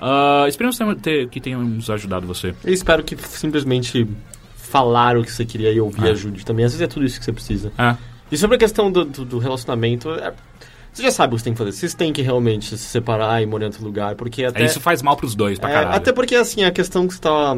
Ah, 0.00 0.46
esperamos 0.48 0.78
ter, 0.78 0.96
ter- 0.96 1.28
que 1.28 1.40
tenhamos 1.40 1.90
ajudado 1.90 2.26
você. 2.26 2.54
Eu 2.64 2.72
espero 2.72 3.02
que 3.04 3.16
simplesmente 3.16 4.08
falar 4.56 5.16
o 5.16 5.22
que 5.24 5.30
você 5.32 5.44
queria 5.44 5.72
e 5.72 5.80
ouvir 5.80 6.06
É. 6.06 6.10
ajude 6.10 6.44
também. 6.46 6.64
Às 6.64 6.72
vezes 6.72 6.82
é 6.84 6.86
tudo 6.88 7.04
isso 7.04 7.18
que 7.18 7.24
você 7.24 7.32
precisa. 7.32 7.72
É. 7.76 7.96
E 8.30 8.36
sobre 8.36 8.56
a 8.56 8.58
questão 8.58 8.92
do, 8.92 9.04
do, 9.04 9.24
do 9.24 9.38
relacionamento, 9.38 10.10
é- 10.10 10.32
você 10.98 11.04
já 11.04 11.10
sabe 11.10 11.32
o 11.32 11.36
que 11.36 11.40
você 11.40 11.44
tem 11.44 11.52
que 11.54 11.58
fazer. 11.58 11.72
Vocês 11.72 11.94
têm 11.94 12.12
que 12.12 12.22
realmente 12.22 12.76
se 12.76 12.84
separar 12.84 13.42
e 13.42 13.46
morar 13.46 13.64
em 13.64 13.68
outro 13.68 13.84
lugar, 13.84 14.14
porque 14.14 14.44
até... 14.44 14.64
Isso 14.64 14.80
faz 14.80 15.00
mal 15.02 15.16
pros 15.16 15.34
dois, 15.34 15.58
pra 15.58 15.70
É, 15.70 15.72
caralho. 15.72 15.96
até 15.96 16.12
porque, 16.12 16.34
assim, 16.34 16.64
a 16.64 16.70
questão 16.70 17.06
que 17.06 17.14
você 17.14 17.20
tá... 17.20 17.56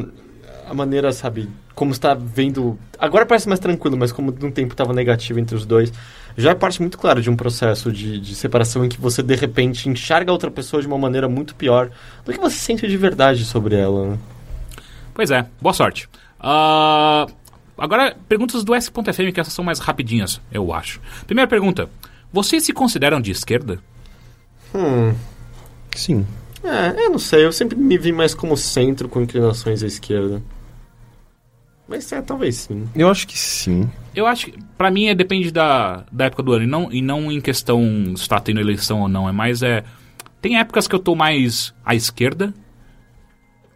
A 0.68 0.74
maneira, 0.74 1.10
sabe, 1.10 1.48
como 1.74 1.92
você 1.92 2.00
tá 2.00 2.14
vendo... 2.14 2.78
Agora 2.98 3.26
parece 3.26 3.48
mais 3.48 3.58
tranquilo, 3.58 3.96
mas 3.96 4.12
como 4.12 4.30
de 4.30 4.46
um 4.46 4.50
tempo 4.52 4.74
tava 4.76 4.92
negativo 4.92 5.40
entre 5.40 5.56
os 5.56 5.66
dois, 5.66 5.92
já 6.36 6.50
é 6.50 6.54
parte 6.54 6.80
muito 6.80 6.96
clara 6.96 7.20
de 7.20 7.28
um 7.28 7.34
processo 7.34 7.90
de, 7.90 8.20
de 8.20 8.34
separação 8.36 8.84
em 8.84 8.88
que 8.88 9.00
você, 9.00 9.22
de 9.22 9.34
repente, 9.34 9.88
enxerga 9.88 10.30
a 10.30 10.32
outra 10.32 10.50
pessoa 10.50 10.80
de 10.80 10.86
uma 10.86 10.96
maneira 10.98 11.28
muito 11.28 11.54
pior 11.56 11.90
do 12.24 12.32
que 12.32 12.38
você 12.38 12.56
sente 12.56 12.86
de 12.86 12.96
verdade 12.96 13.44
sobre 13.44 13.74
ela, 13.74 14.10
né? 14.10 14.18
Pois 15.12 15.30
é, 15.32 15.44
boa 15.60 15.72
sorte. 15.72 16.08
Ah, 16.38 17.26
agora, 17.76 18.16
perguntas 18.28 18.62
do 18.62 18.74
S.FM, 18.74 19.32
que 19.34 19.40
essas 19.40 19.52
são 19.52 19.64
mais 19.64 19.78
rapidinhas, 19.80 20.40
eu 20.52 20.72
acho. 20.72 21.00
Primeira 21.26 21.48
pergunta. 21.48 21.88
Vocês 22.32 22.62
se 22.64 22.72
consideram 22.72 23.20
de 23.20 23.30
esquerda? 23.30 23.80
Hum... 24.74 25.14
Sim. 25.94 26.26
É, 26.62 27.06
eu 27.06 27.10
não 27.10 27.18
sei, 27.18 27.44
eu 27.44 27.52
sempre 27.52 27.76
me 27.76 27.98
vi 27.98 28.12
mais 28.12 28.34
como 28.34 28.56
centro 28.56 29.08
com 29.08 29.20
inclinações 29.20 29.82
à 29.82 29.86
esquerda. 29.86 30.42
Mas 31.88 32.12
é, 32.12 32.22
talvez 32.22 32.56
sim. 32.56 32.88
Eu 32.94 33.08
acho 33.08 33.26
que 33.26 33.36
sim. 33.36 33.90
Eu 34.14 34.24
acho 34.26 34.46
que, 34.46 34.58
pra 34.78 34.92
mim, 34.92 35.06
é, 35.06 35.14
depende 35.14 35.50
da, 35.50 36.04
da 36.12 36.26
época 36.26 36.42
do 36.42 36.52
ano. 36.52 36.62
E 36.62 36.66
não, 36.66 36.92
e 36.92 37.02
não 37.02 37.32
em 37.32 37.40
questão 37.40 37.82
se 38.14 38.22
está 38.22 38.38
tendo 38.38 38.60
eleição 38.60 39.00
ou 39.00 39.08
não. 39.08 39.28
É 39.28 39.32
mais, 39.32 39.60
é... 39.60 39.82
Tem 40.40 40.58
épocas 40.58 40.86
que 40.86 40.94
eu 40.94 41.00
tô 41.00 41.16
mais 41.16 41.74
à 41.84 41.94
esquerda. 41.94 42.54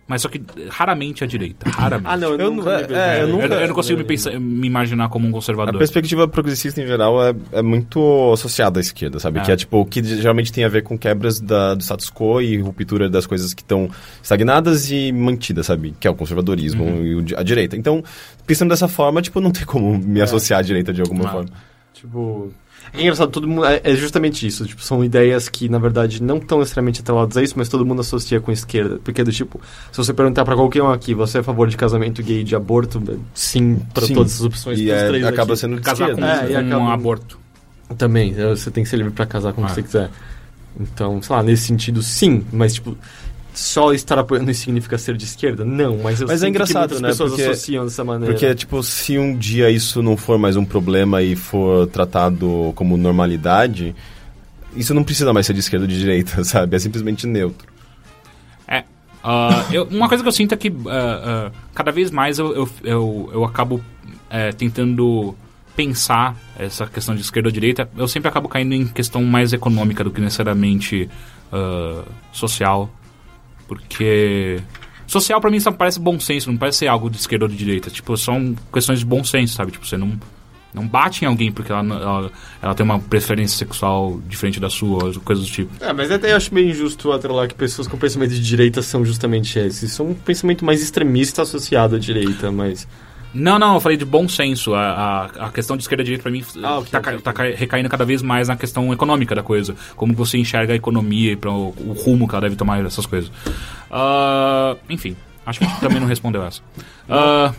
Mas 0.06 0.22
só 0.22 0.28
que 0.28 0.40
raramente 0.70 1.24
à 1.24 1.26
direita. 1.26 1.68
Raramente. 1.70 2.08
Ah, 2.08 2.16
não, 2.16 2.32
eu, 2.32 2.38
Eu 2.40 2.50
nunca 2.50 2.70
é, 2.70 3.22
eu 3.22 3.28
Eu, 3.28 3.28
nunca- 3.28 3.54
eu 3.54 3.68
não 3.68 3.74
consigo 3.74 3.98
me, 3.98 4.04
pensar- 4.04 4.38
me 4.38 4.66
imaginar 4.66 5.08
como 5.08 5.26
um 5.26 5.30
A 5.30 5.32
conservador. 5.32 5.78
perspectiva 5.78 6.28
progressista 6.28 6.80
em 6.82 6.86
geral 6.86 7.22
é, 7.24 7.34
é 7.52 7.62
muito 7.62 8.32
associada 8.32 8.78
à 8.78 8.82
esquerda, 8.82 9.18
sabe? 9.18 9.38
É. 9.38 9.42
Que 9.42 9.52
é 9.52 9.56
tipo, 9.56 9.78
o 9.80 9.84
que 9.86 10.02
geralmente 10.04 10.52
tem 10.52 10.64
a 10.64 10.68
ver 10.68 10.82
com 10.82 10.98
quebras 10.98 11.40
da- 11.40 11.74
do 11.74 11.82
status 11.82 12.10
quo 12.10 12.40
e 12.42 12.56
ruptura 12.58 13.08
das 13.08 13.26
coisas 13.26 13.54
que 13.54 13.62
estão 13.62 13.88
estagnadas 14.22 14.90
e 14.90 15.10
mantidas, 15.12 15.66
sabe? 15.66 15.94
Que 15.98 16.06
é 16.06 16.10
o 16.10 16.14
conservadorismo 16.14 16.84
Uhum. 16.84 17.04
e 17.04 17.14
o 17.14 17.24
a 17.38 17.42
direita. 17.42 17.76
Então, 17.76 18.02
pensando 18.46 18.68
dessa 18.70 18.88
forma, 18.88 19.22
tipo, 19.22 19.40
não 19.40 19.50
tem 19.50 19.64
como 19.64 19.96
me 19.98 20.20
associar 20.20 20.60
à 20.60 20.62
direita 20.62 20.92
de 20.92 21.00
alguma 21.00 21.28
forma. 21.30 21.48
Tipo. 21.92 22.52
É 22.92 23.00
engraçado, 23.02 23.30
todo 23.30 23.48
mundo. 23.48 23.64
É, 23.64 23.80
é 23.82 23.94
justamente 23.96 24.46
isso. 24.46 24.64
Tipo, 24.66 24.82
são 24.82 25.04
ideias 25.04 25.48
que, 25.48 25.68
na 25.68 25.78
verdade, 25.78 26.22
não 26.22 26.36
estão 26.38 26.58
necessariamente 26.60 27.00
atreladas 27.00 27.36
a 27.36 27.42
isso, 27.42 27.54
mas 27.56 27.68
todo 27.68 27.84
mundo 27.84 28.00
associa 28.00 28.40
com 28.40 28.52
esquerda. 28.52 29.00
Porque 29.02 29.24
do 29.24 29.32
tipo, 29.32 29.60
se 29.90 29.96
você 29.98 30.12
perguntar 30.14 30.44
pra 30.44 30.54
qualquer 30.54 30.82
um 30.82 30.90
aqui, 30.90 31.14
você 31.14 31.38
é 31.38 31.40
a 31.40 31.44
favor 31.44 31.68
de 31.68 31.76
casamento 31.76 32.22
gay 32.22 32.40
e 32.40 32.44
de 32.44 32.54
aborto? 32.54 33.02
Sim, 33.34 33.80
pra 33.92 34.06
Sim. 34.06 34.14
todas 34.14 34.34
as 34.34 34.40
opções 34.42 34.78
E 34.78 34.90
é- 34.90 35.08
três 35.08 35.24
acaba 35.24 35.52
aqui. 35.54 35.60
sendo 35.60 35.76
de 35.76 35.82
Casar 35.82 36.14
com. 36.14 36.24
É, 36.24 36.50
e 36.50 36.52
com 36.52 36.58
acaba- 36.60 36.78
um 36.78 36.88
aborto. 36.90 37.38
Também, 37.98 38.34
é, 38.36 38.48
você 38.50 38.70
tem 38.70 38.84
que 38.84 38.90
ser 38.90 38.96
livre 38.96 39.12
pra 39.12 39.26
casar 39.26 39.52
como 39.52 39.66
Ah. 39.66 39.70
você 39.70 39.82
quiser. 39.82 40.10
Então, 40.78 41.22
sei 41.22 41.36
lá, 41.36 41.42
nesse 41.42 41.64
sentido, 41.66 42.02
sim, 42.02 42.44
mas 42.52 42.74
tipo. 42.74 42.96
Só 43.54 43.92
estar 43.92 44.18
apoiando 44.18 44.50
isso 44.50 44.62
significa 44.64 44.98
ser 44.98 45.16
de 45.16 45.24
esquerda? 45.24 45.64
Não, 45.64 45.98
mas 46.02 46.20
eu 46.20 46.26
Mas 46.26 46.42
é 46.42 46.46
sinto 46.46 46.48
engraçado, 46.50 46.88
que 46.88 46.94
muitas 46.94 47.00
né? 47.02 47.08
pessoas 47.08 47.30
Porque- 47.30 47.42
associam 47.44 47.84
dessa 47.84 48.02
maneira. 48.04 48.34
Porque, 48.34 48.52
tipo, 48.56 48.82
se 48.82 49.16
um 49.16 49.36
dia 49.36 49.70
isso 49.70 50.02
não 50.02 50.16
for 50.16 50.36
mais 50.38 50.56
um 50.56 50.64
problema 50.64 51.22
e 51.22 51.36
for 51.36 51.86
tratado 51.86 52.72
como 52.74 52.96
normalidade, 52.96 53.94
isso 54.74 54.92
não 54.92 55.04
precisa 55.04 55.32
mais 55.32 55.46
ser 55.46 55.52
de 55.54 55.60
esquerda 55.60 55.84
ou 55.84 55.88
de 55.88 55.96
direita, 55.96 56.42
sabe? 56.44 56.74
É 56.74 56.78
simplesmente 56.80 57.28
neutro. 57.28 57.68
É. 58.66 58.82
ah, 59.22 59.64
eu- 59.70 59.84
uma 59.84 60.08
coisa 60.08 60.24
que 60.24 60.28
eu 60.28 60.32
sinto 60.32 60.52
é 60.52 60.56
que 60.56 60.72
ah, 60.88 61.50
ah, 61.52 61.52
cada 61.72 61.92
vez 61.92 62.10
mais 62.10 62.40
eu, 62.40 62.52
eu, 62.56 62.68
eu, 62.82 63.30
eu 63.34 63.44
acabo 63.44 63.80
eh, 64.30 64.50
tentando 64.50 65.32
pensar 65.76 66.36
essa 66.58 66.86
questão 66.88 67.14
de 67.14 67.20
esquerda 67.20 67.48
ou 67.48 67.52
direita. 67.52 67.88
Eu 67.96 68.08
sempre 68.08 68.28
acabo 68.28 68.48
caindo 68.48 68.74
em 68.74 68.84
questão 68.86 69.22
mais 69.22 69.52
econômica 69.52 70.02
do 70.02 70.10
que 70.10 70.20
necessariamente 70.20 71.08
social. 72.32 72.90
Porque. 73.66 74.60
Social 75.06 75.40
pra 75.40 75.50
mim 75.50 75.60
só 75.60 75.70
parece 75.70 76.00
bom 76.00 76.18
senso, 76.18 76.50
não 76.50 76.56
parece 76.56 76.78
ser 76.78 76.86
algo 76.86 77.10
de 77.10 77.18
esquerda 77.18 77.44
ou 77.44 77.48
de 77.48 77.56
direita. 77.56 77.90
Tipo, 77.90 78.16
são 78.16 78.56
questões 78.72 79.00
de 79.00 79.04
bom 79.04 79.22
senso, 79.22 79.54
sabe? 79.54 79.70
Tipo, 79.70 79.86
você 79.86 79.98
não, 79.98 80.18
não 80.72 80.88
bate 80.88 81.24
em 81.24 81.28
alguém 81.28 81.52
porque 81.52 81.70
ela, 81.70 81.80
ela, 81.82 82.32
ela 82.62 82.74
tem 82.74 82.84
uma 82.84 82.98
preferência 82.98 83.56
sexual 83.56 84.18
diferente 84.26 84.58
da 84.58 84.70
sua, 84.70 85.12
coisas 85.20 85.44
do 85.44 85.50
tipo. 85.50 85.70
É, 85.84 85.92
mas 85.92 86.10
até 86.10 86.32
eu 86.32 86.36
acho 86.36 86.52
meio 86.54 86.70
injusto 86.70 87.12
atrelar 87.12 87.48
que 87.48 87.54
pessoas 87.54 87.86
com 87.86 87.98
pensamento 87.98 88.32
de 88.32 88.40
direita 88.40 88.80
são 88.80 89.04
justamente 89.04 89.58
esses. 89.58 89.92
São 89.92 90.10
um 90.10 90.14
pensamento 90.14 90.64
mais 90.64 90.82
extremista 90.82 91.42
associado 91.42 91.96
à 91.96 91.98
direita, 91.98 92.50
mas... 92.50 92.88
Não, 93.34 93.58
não, 93.58 93.74
eu 93.74 93.80
falei 93.80 93.98
de 93.98 94.04
bom 94.04 94.28
senso. 94.28 94.74
A, 94.74 94.80
a, 95.38 95.46
a 95.46 95.50
questão 95.50 95.76
de 95.76 95.82
esquerda 95.82 96.02
e 96.02 96.04
direita, 96.04 96.22
pra 96.22 96.30
mim, 96.32 96.44
Ah, 96.62 96.78
ok, 96.78 96.90
tá, 96.90 96.98
ok, 97.00 97.12
ca- 97.14 97.20
tá 97.20 97.32
ca- 97.32 97.42
recaindo 97.56 97.88
cada 97.88 98.04
vez 98.04 98.22
mais 98.22 98.46
na 98.48 98.56
questão 98.56 98.92
econômica 98.92 99.34
da 99.34 99.42
coisa. 99.42 99.74
Como 99.96 100.14
você 100.14 100.38
enxerga 100.38 100.72
a 100.72 100.76
economia 100.76 101.32
e 101.32 101.36
pra 101.36 101.50
o, 101.50 101.74
o 101.78 101.92
rumo 101.92 102.28
que 102.28 102.34
ela 102.34 102.42
deve 102.42 102.56
tomar, 102.56 102.84
essas 102.84 103.06
coisas. 103.06 103.30
Ah, 103.90 104.76
enfim, 104.88 105.16
acho 105.44 105.58
que 105.58 105.64
a 105.64 105.68
gente 105.68 105.80
também 105.80 106.00
não 106.00 106.06
respondeu 106.06 106.42
essa. 106.44 106.60
Ah, 107.08 107.52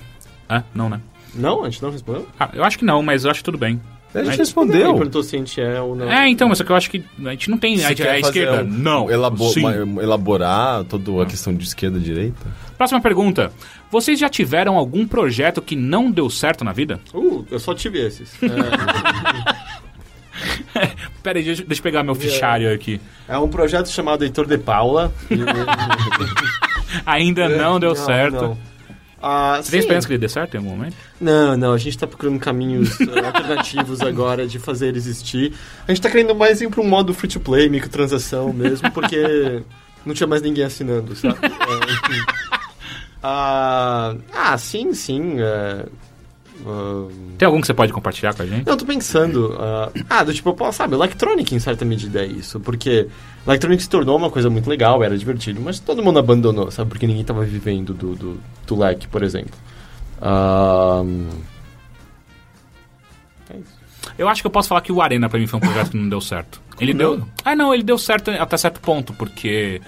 é, 0.49 0.63
não, 0.73 0.89
né? 0.89 0.99
Não? 1.33 1.63
A 1.63 1.69
gente 1.69 1.81
não 1.83 1.91
respondeu? 1.91 2.27
Ah, 2.39 2.49
eu 2.53 2.63
acho 2.63 2.77
que 2.79 2.85
não, 2.85 3.01
mas 3.03 3.25
eu 3.25 3.31
acho 3.31 3.39
que 3.41 3.45
tudo 3.45 3.57
bem. 3.57 3.79
A 4.13 4.19
gente 4.19 4.27
Aí- 4.29 4.33
Ele 4.35 4.37
respondeu. 4.37 4.93
perguntou 4.93 5.23
se 5.23 5.35
a 5.35 5.39
gente 5.39 5.59
é 5.59 5.81
ou 5.81 5.93
não. 5.93 6.09
É, 6.09 6.29
então, 6.29 6.47
mas 6.47 6.57
só 6.57 6.63
que 6.63 6.71
eu 6.71 6.75
acho 6.77 6.89
que 6.89 7.03
a 7.25 7.31
gente 7.31 7.49
não 7.49 7.57
tem. 7.57 7.73
A, 7.75 7.77
Você 7.79 7.87
gente, 7.89 8.01
a 8.03 8.05
fazer 8.05 8.19
esquerda, 8.21 8.63
um- 8.63 8.67
não. 8.67 9.11
elabo- 9.11 9.49
sim. 9.49 9.59
uma- 9.59 10.01
elaborar 10.01 10.85
toda 10.85 11.21
a 11.21 11.25
questão 11.25 11.53
de 11.53 11.65
esquerda 11.65 11.97
e 11.97 12.01
direita? 12.01 12.47
Próxima 12.77 13.01
pergunta. 13.01 13.51
Vocês 13.89 14.19
já 14.19 14.27
tiveram 14.29 14.75
algum 14.77 15.07
projeto 15.07 15.61
que 15.61 15.75
não 15.75 16.11
deu 16.11 16.29
certo 16.29 16.63
na 16.63 16.73
vida? 16.73 16.99
Uh, 17.13 17.45
eu 17.49 17.59
só 17.59 17.73
tive 17.73 17.99
esses. 18.05 18.31
É, 18.43 18.47
Pera 21.23 21.39
aí, 21.39 21.45
deixa, 21.45 21.63
deixa 21.63 21.79
eu 21.79 21.83
pegar 21.83 22.03
meu 22.03 22.13
fichário 22.15 22.73
aqui. 22.73 22.99
é 23.27 23.37
um 23.37 23.47
projeto 23.47 23.87
chamado 23.89 24.23
Heitor 24.23 24.45
de 24.45 24.57
Paula. 24.57 25.13
Ainda 27.05 27.47
não 27.49 27.79
deu 27.79 27.95
certo. 27.95 28.41
não. 28.41 28.57
Ah, 29.21 29.59
Você 29.59 29.71
tem 29.71 29.79
esperança 29.79 30.05
que 30.05 30.13
ele 30.13 30.19
dê 30.19 30.29
certo 30.29 30.53
em 30.53 30.57
algum 30.57 30.69
momento? 30.69 30.95
Não, 31.19 31.57
não, 31.57 31.73
a 31.73 31.77
gente 31.79 31.97
tá 31.97 32.05
procurando 32.05 32.37
caminhos 32.39 32.99
eh, 33.01 33.25
alternativos 33.25 34.01
agora 34.05 34.45
de 34.45 34.59
fazer 34.59 34.89
ele 34.89 34.97
existir. 34.99 35.51
A 35.87 35.91
gente 35.91 36.01
tá 36.01 36.11
querendo 36.11 36.35
mais 36.35 36.61
ir 36.61 36.69
pra 36.69 36.79
um 36.79 36.87
modo 36.87 37.11
free 37.11 37.27
to 37.27 37.39
play, 37.39 37.67
microtransação 37.67 38.53
mesmo, 38.53 38.91
porque 38.91 39.63
não 40.05 40.13
tinha 40.13 40.27
mais 40.27 40.43
ninguém 40.43 40.63
assinando, 40.65 41.15
sabe? 41.15 41.39
É, 41.41 41.91
enfim. 41.91 42.25
Ah, 43.27 44.15
ah, 44.31 44.55
sim, 44.55 44.93
sim. 44.93 45.39
é, 45.39 45.85
ah, 46.63 47.07
Tem 47.39 47.45
algum 47.47 47.59
que 47.59 47.65
você 47.65 47.73
pode 47.73 47.91
compartilhar 47.91 48.35
com 48.35 48.43
a 48.43 48.45
gente? 48.45 48.67
eu 48.67 48.77
tô 48.77 48.85
pensando. 48.85 49.57
ah, 49.59 49.91
ah, 50.07 50.23
do 50.23 50.31
tipo, 50.31 50.55
sabe, 50.71 50.93
Electronic 50.93 51.55
em 51.55 51.59
certa 51.59 51.83
medida 51.83 52.21
é 52.21 52.27
isso. 52.27 52.59
Porque 52.59 53.07
Electronic 53.47 53.81
se 53.81 53.89
tornou 53.89 54.15
uma 54.15 54.29
coisa 54.29 54.47
muito 54.47 54.69
legal, 54.69 55.03
era 55.03 55.17
divertido, 55.17 55.59
mas 55.59 55.79
todo 55.79 56.03
mundo 56.03 56.19
abandonou, 56.19 56.69
sabe? 56.69 56.89
Porque 56.91 57.07
ninguém 57.07 57.23
tava 57.23 57.43
vivendo 57.43 57.95
do, 57.95 58.15
do, 58.15 58.39
do 58.67 58.77
leque, 58.77 59.07
por 59.07 59.23
exemplo. 59.23 59.55
Ah, 60.21 61.01
é 63.49 63.57
isso. 63.57 63.85
Eu 64.19 64.29
acho 64.29 64.41
que 64.43 64.45
eu 64.47 64.51
posso 64.51 64.69
falar 64.69 64.81
que 64.81 64.91
o 64.91 65.01
Arena 65.01 65.27
pra 65.27 65.39
mim 65.39 65.47
foi 65.47 65.57
um 65.57 65.61
projeto 65.61 65.89
que 65.89 65.97
não 65.97 66.07
deu 66.07 66.21
certo. 66.21 66.61
Ele 66.79 66.93
deu. 66.93 67.27
Ah, 67.43 67.55
não, 67.55 67.73
ele 67.73 67.81
deu 67.81 67.97
certo 67.97 68.29
até 68.29 68.55
certo 68.55 68.79
ponto, 68.79 69.13
porque. 69.13 69.81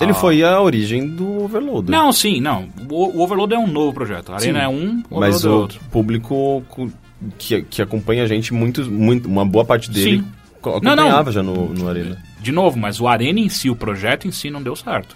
Ele 0.00 0.12
ah, 0.12 0.14
foi 0.14 0.42
a 0.42 0.60
origem 0.60 1.06
do 1.06 1.42
Overloader. 1.44 1.90
Não, 1.90 2.12
sim, 2.12 2.40
não. 2.40 2.68
O, 2.88 3.18
o 3.18 3.20
Overload 3.22 3.54
é 3.54 3.58
um 3.58 3.66
novo 3.66 3.92
projeto. 3.92 4.32
A 4.32 4.36
Arena 4.36 4.60
Sim. 4.60 4.64
é 4.64 4.68
um, 4.68 5.02
o 5.10 5.20
Mas 5.20 5.36
Overload 5.36 5.46
é 5.46 5.48
o 5.48 5.60
outro. 5.60 5.80
público 5.90 6.64
co- 6.68 6.90
que, 7.38 7.62
que 7.62 7.82
acompanha 7.82 8.24
a 8.24 8.26
gente, 8.26 8.54
muito, 8.54 8.90
muito, 8.90 9.28
uma 9.28 9.44
boa 9.44 9.64
parte 9.64 9.90
dele 9.90 10.18
Sim. 10.20 10.24
co- 10.60 10.80
Não, 10.82 10.96
não. 10.96 11.02
acompanhava 11.04 11.32
já 11.32 11.42
no, 11.42 11.68
no 11.74 11.88
Arena. 11.88 12.16
De 12.40 12.50
novo, 12.52 12.78
mas 12.78 12.98
o 13.00 13.06
Arena 13.06 13.38
em 13.40 13.48
si, 13.50 13.68
o 13.68 13.76
projeto 13.76 14.26
em 14.26 14.32
si, 14.32 14.48
não 14.50 14.62
deu 14.62 14.74
certo. 14.74 15.14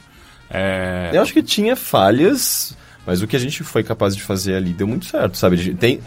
É. 0.50 1.10
Eu 1.12 1.22
acho 1.22 1.32
que 1.32 1.42
tinha 1.42 1.74
falhas, 1.74 2.76
mas 3.06 3.22
o 3.22 3.26
que 3.26 3.34
a 3.36 3.38
gente 3.38 3.62
foi 3.64 3.82
capaz 3.82 4.14
de 4.14 4.22
fazer 4.22 4.54
ali 4.54 4.72
deu 4.74 4.86
muito 4.86 5.06
certo, 5.06 5.36
sabe? 5.38 5.74
Tem, 5.74 6.00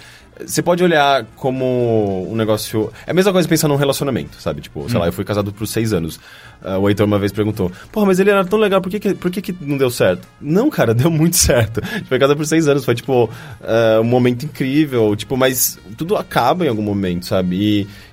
você 0.46 0.62
pode 0.62 0.84
olhar 0.84 1.26
como 1.36 2.30
um 2.32 2.36
negócio. 2.36 2.92
É 3.06 3.12
a 3.12 3.14
mesma 3.14 3.32
coisa 3.32 3.48
pensar 3.48 3.68
num 3.68 3.76
relacionamento, 3.76 4.40
sabe? 4.42 4.62
Tipo, 4.62 4.90
sei 4.90 5.00
lá, 5.00 5.06
eu 5.08 5.14
fui 5.14 5.24
casado 5.26 5.52
por 5.54 5.66
seis 5.68 5.94
anos. 5.94 6.20
Ah, 6.64 6.78
o 6.78 6.88
Heitor 6.90 7.06
uma 7.06 7.20
vez 7.20 7.32
perguntou: 7.32 7.72
Porra, 7.92 8.08
mas 8.08 8.20
ele 8.20 8.30
era 8.30 8.44
tão 8.46 8.58
legal, 8.60 8.82
por 8.82 8.90
que, 8.90 9.00
que, 9.00 9.14
por 9.14 9.30
que, 9.32 9.42
que 9.42 9.56
não 9.62 9.78
deu 9.78 9.90
certo? 9.90 10.28
Não, 10.42 10.70
cara, 10.70 10.94
deu 10.96 11.10
muito 11.12 11.36
certo. 11.38 11.82
A 11.84 11.98
gente 11.98 12.08
foi 12.08 12.20
casado 12.20 12.38
por 12.38 12.46
seis 12.46 12.68
anos, 12.68 12.84
foi 12.86 12.96
tipo 12.96 13.30
ah, 13.62 14.00
um 14.02 14.06
momento 14.06 14.44
incrível, 14.46 15.16
tipo, 15.16 15.36
mas 15.38 15.78
tudo 15.98 16.16
acaba 16.16 16.66
em 16.66 16.70
algum 16.70 16.82
momento, 16.84 17.26
sabe? 17.26 17.56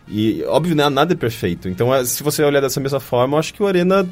E, 0.08 0.38
e 0.40 0.44
óbvio, 0.44 0.74
né, 0.76 0.88
nada 0.88 1.12
é 1.14 1.16
perfeito. 1.16 1.68
Então, 1.68 1.92
ah, 1.92 2.04
se 2.04 2.22
você 2.22 2.42
olhar 2.42 2.60
dessa 2.60 2.80
mesma 2.80 3.00
forma, 3.00 3.34
eu 3.36 3.38
acho 3.38 3.52
que 3.54 3.62
o 3.62 3.66
Arena 3.66 4.06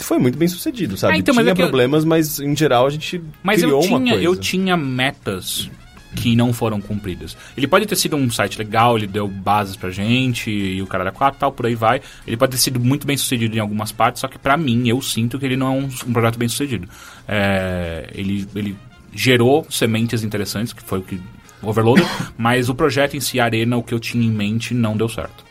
foi 0.00 0.18
muito 0.18 0.38
bem 0.38 0.46
sucedido, 0.46 0.96
sabe? 0.96 1.14
Ah, 1.14 1.16
então, 1.18 1.34
mas 1.34 1.44
tinha 1.44 1.52
é 1.52 1.54
que 1.56 1.62
eu- 1.62 1.66
problemas, 1.66 2.04
mas 2.04 2.38
em 2.38 2.56
geral 2.56 2.86
a 2.86 2.90
gente 2.90 3.20
Mas 3.42 3.60
criou 3.60 3.82
eu 3.82 3.88
uma 3.88 3.98
tinha, 3.98 4.12
coisa. 4.12 4.24
eu 4.24 4.36
tinha 4.36 4.76
metas 4.76 5.68
que 6.14 6.34
não 6.34 6.52
foram 6.52 6.80
cumpridas. 6.80 7.36
Ele 7.56 7.66
pode 7.66 7.86
ter 7.86 7.96
sido 7.96 8.16
um 8.16 8.30
site 8.30 8.58
legal, 8.58 8.96
ele 8.96 9.06
deu 9.06 9.28
bases 9.28 9.76
pra 9.76 9.90
gente, 9.90 10.50
e 10.50 10.80
o 10.82 10.86
cara 10.86 11.04
era 11.04 11.12
4 11.12 11.38
tal, 11.38 11.52
por 11.52 11.66
aí 11.66 11.74
vai. 11.74 12.00
Ele 12.26 12.36
pode 12.36 12.52
ter 12.52 12.58
sido 12.58 12.80
muito 12.80 13.06
bem 13.06 13.16
sucedido 13.16 13.56
em 13.56 13.60
algumas 13.60 13.92
partes, 13.92 14.20
só 14.20 14.28
que 14.28 14.38
pra 14.38 14.56
mim, 14.56 14.88
eu 14.88 15.00
sinto 15.02 15.38
que 15.38 15.44
ele 15.44 15.56
não 15.56 15.66
é 15.66 15.70
um, 15.70 15.88
um 16.06 16.12
projeto 16.12 16.38
bem 16.38 16.48
sucedido. 16.48 16.88
É, 17.26 18.08
ele, 18.14 18.46
ele 18.54 18.76
gerou 19.12 19.66
sementes 19.70 20.24
interessantes, 20.24 20.72
que 20.72 20.82
foi 20.82 20.98
o 21.00 21.02
que. 21.02 21.20
Overloader, 21.60 22.06
mas 22.38 22.68
o 22.68 22.74
projeto 22.74 23.16
em 23.16 23.20
si, 23.20 23.40
Arena, 23.40 23.76
o 23.76 23.82
que 23.82 23.92
eu 23.92 23.98
tinha 23.98 24.24
em 24.24 24.30
mente, 24.30 24.72
não 24.74 24.96
deu 24.96 25.08
certo. 25.08 25.44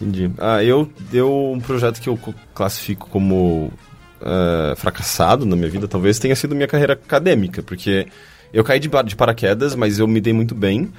Entendi. 0.00 0.30
Ah, 0.38 0.62
eu 0.64 0.90
deu 1.10 1.52
um 1.52 1.60
projeto 1.60 2.00
que 2.00 2.08
eu 2.08 2.16
co- 2.16 2.34
classifico 2.52 3.08
como 3.08 3.72
eh, 4.20 4.74
fracassado 4.76 5.44
na 5.46 5.54
minha 5.54 5.68
vida, 5.68 5.86
talvez 5.86 6.18
tenha 6.18 6.34
sido 6.34 6.54
minha 6.54 6.66
carreira 6.66 6.94
acadêmica, 6.94 7.62
porque 7.62 8.06
eu 8.52 8.62
caí 8.64 8.78
de, 8.78 8.88
de 9.04 9.16
paraquedas, 9.16 9.74
mas 9.74 9.98
eu 9.98 10.06
me 10.06 10.20
dei 10.20 10.32
muito 10.32 10.54
bem. 10.54 10.90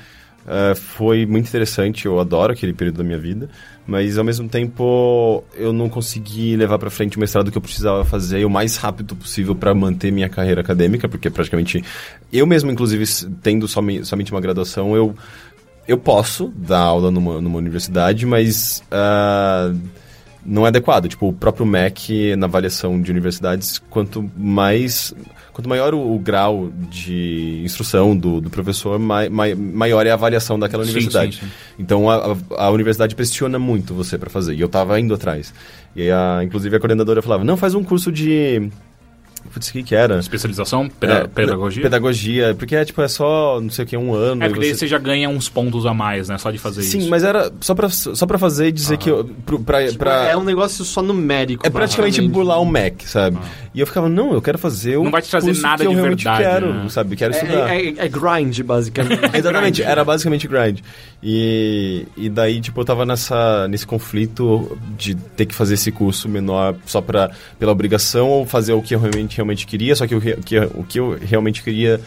Eh, 0.45 0.75
foi 0.75 1.25
muito 1.25 1.47
interessante, 1.47 2.05
eu 2.05 2.19
adoro 2.19 2.51
aquele 2.51 2.73
período 2.73 2.97
da 2.97 3.03
minha 3.03 3.17
vida, 3.17 3.49
mas 3.88 4.17
ao 4.17 4.25
mesmo 4.25 4.49
tempo 4.49 5.43
eu 5.55 5.71
não 5.71 5.88
consegui 5.88 6.55
levar 6.57 6.77
para 6.77 6.89
frente 6.89 7.15
o 7.15 7.19
mestrado 7.19 7.49
que 7.49 7.57
eu 7.57 7.61
precisava 7.61 8.03
fazer 8.03 8.43
o 8.43 8.49
mais 8.49 8.75
rápido 8.75 9.15
possível 9.15 9.55
para 9.55 9.73
manter 9.73 10.11
minha 10.11 10.27
carreira 10.27 10.59
acadêmica, 10.59 11.07
porque 11.07 11.30
praticamente 11.30 11.81
eu 12.31 12.45
mesmo, 12.45 12.69
inclusive, 12.69 13.05
tendo 13.41 13.67
somente, 13.69 14.05
somente 14.05 14.31
uma 14.31 14.41
graduação, 14.41 14.95
eu 14.95 15.15
eu 15.85 15.97
posso 15.97 16.47
dar 16.55 16.80
aula 16.80 17.11
numa, 17.11 17.41
numa 17.41 17.57
universidade, 17.57 18.25
mas 18.25 18.81
ah, 18.89 19.73
não 20.45 20.65
é 20.65 20.69
adequado. 20.69 21.07
Tipo, 21.07 21.29
o 21.29 21.33
próprio 21.33 21.65
MEC, 21.65 22.35
na 22.35 22.45
avaliação 22.47 23.01
de 23.01 23.11
universidades, 23.11 23.79
quanto 23.89 24.29
mais... 24.37 25.13
Quanto 25.53 25.69
maior 25.69 25.93
o, 25.93 26.15
o 26.15 26.17
grau 26.17 26.71
de 26.89 27.61
instrução 27.63 28.17
do, 28.17 28.41
do 28.41 28.49
professor, 28.49 28.97
mai, 28.97 29.29
mai- 29.29 29.53
maior 29.53 30.03
é 30.05 30.09
a 30.09 30.15
avaliação 30.15 30.57
daquela 30.57 30.83
Sim, 30.83 30.89
universidade. 30.91 31.35
sim, 31.35 31.41
sim. 31.45 31.51
Então, 31.77 32.09
a, 32.09 32.33
a- 32.57 32.65
a 32.65 32.69
universidade 32.71 33.13
pressiona 33.15 33.59
muito 33.59 33.93
você 33.93 34.17
para 34.17 34.31
fazer. 34.31 34.55
E 34.55 34.61
eu 34.61 34.67
tava 34.67 34.99
indo 34.99 35.13
atrás. 35.13 35.53
E, 35.95 36.09
a, 36.09 36.41
inclusive, 36.43 36.75
a 36.75 36.79
coordenadora 36.79 37.21
falava, 37.21 37.43
não, 37.43 37.55
faz 37.55 37.75
um 37.75 37.83
curso 37.83 38.11
de 38.11 38.67
Putz, 39.51 39.69
o 39.69 39.71
que 39.73 39.83
que 39.83 39.93
era? 39.95 40.17
Especialização, 40.19 40.89
peda- 40.89 41.13
É, 41.13 41.27
pedagogia. 41.27 41.83
Pedagogia, 41.83 42.55
porque 42.57 42.75
é 42.75 42.83
tipo, 42.85 43.01
é 43.01 43.07
só, 43.07 43.59
não 43.61 43.69
sei 43.69 43.85
o 43.85 43.87
que, 43.87 43.95
um 43.97 44.13
ano. 44.13 44.43
É, 44.43 44.47
porque 44.47 44.61
daí 44.61 44.69
você- 44.71 44.79
você 44.79 44.87
já 44.87 44.97
ganha 44.97 45.29
uns 45.29 45.47
pontos 45.49 45.85
a 45.85 45.93
mais, 45.93 46.27
né? 46.29 46.37
Só 46.37 46.49
de 46.49 46.57
fazer 46.57 46.81
Sim, 46.81 46.99
isso. 46.99 47.09
mas 47.09 47.23
era 47.23 47.51
só 47.61 47.75
pra, 47.75 47.87
só 47.89 48.25
pra 48.25 48.37
fazer 48.39 48.67
e 48.67 48.71
dizer 48.71 48.97
que 48.97 49.09
eu, 49.09 49.25
pro- 49.45 49.59
pra, 49.59 49.85
Tipo, 49.85 49.99
pra- 49.99 50.29
É 50.29 50.35
um 50.37 50.43
negócio 50.43 50.83
só 50.83 51.01
numérico. 51.01 51.65
é 51.65 51.69
praticamente 51.69 52.21
burlar 52.21 52.59
o 52.61 52.65
Mac, 52.65 53.01
sabe? 53.05 53.37
E 53.73 53.79
eu 53.79 53.87
ficava, 53.87 54.07
não, 54.07 54.33
eu 54.33 54.41
quero 54.41 54.57
fazer 54.59 54.97
o 54.97 55.03
Não 55.03 55.09
vai 55.11 55.21
te 55.21 55.31
trazer 55.31 55.47
curso 55.47 55.61
nada 55.63 55.77
que 55.83 55.87
eu 55.87 55.89
de 55.89 55.95
realmente 55.95 56.23
verdade, 56.23 56.43
quero, 56.43 56.73
né? 56.73 56.89
sabe? 56.89 57.15
Quero 57.15 57.33
estudar. 57.33 57.73
É, 57.75 57.81
é- 57.87 57.93
é 57.97 58.07
grind, 58.07 58.59
basicamente. 58.61 59.21
Exatamente, 59.35 59.81
era 59.81 60.03
basicamente 60.05 60.47
grind. 60.47 60.79
E, 61.21 62.05
e 62.15 62.29
daí, 62.29 62.61
tipo, 62.61 62.79
eu 62.81 62.85
tava 62.85 63.05
nessa, 63.05 63.67
nesse 63.67 63.87
conflito 63.87 64.77
de 64.97 65.15
ter 65.15 65.45
que 65.47 65.55
fazer 65.55 65.73
esse 65.73 65.91
curso 65.91 66.29
menor 66.29 66.75
só 66.85 67.01
pra, 67.01 67.31
pela 67.57 67.71
obrigação 67.71 68.29
ou 68.29 68.45
fazer 68.45 68.73
o 68.73 68.81
que 68.81 68.93
eu 68.93 68.99
realmente, 68.99 69.35
realmente 69.37 69.65
queria, 69.65 69.95
só 69.95 70.05
que 70.05 70.13
o 70.13 70.21
que, 70.21 70.35
que- 70.37 70.59
o 70.59 70.83
que 70.83 70.99
eu 70.99 71.17
realmente 71.19 71.63
queria 71.63 71.99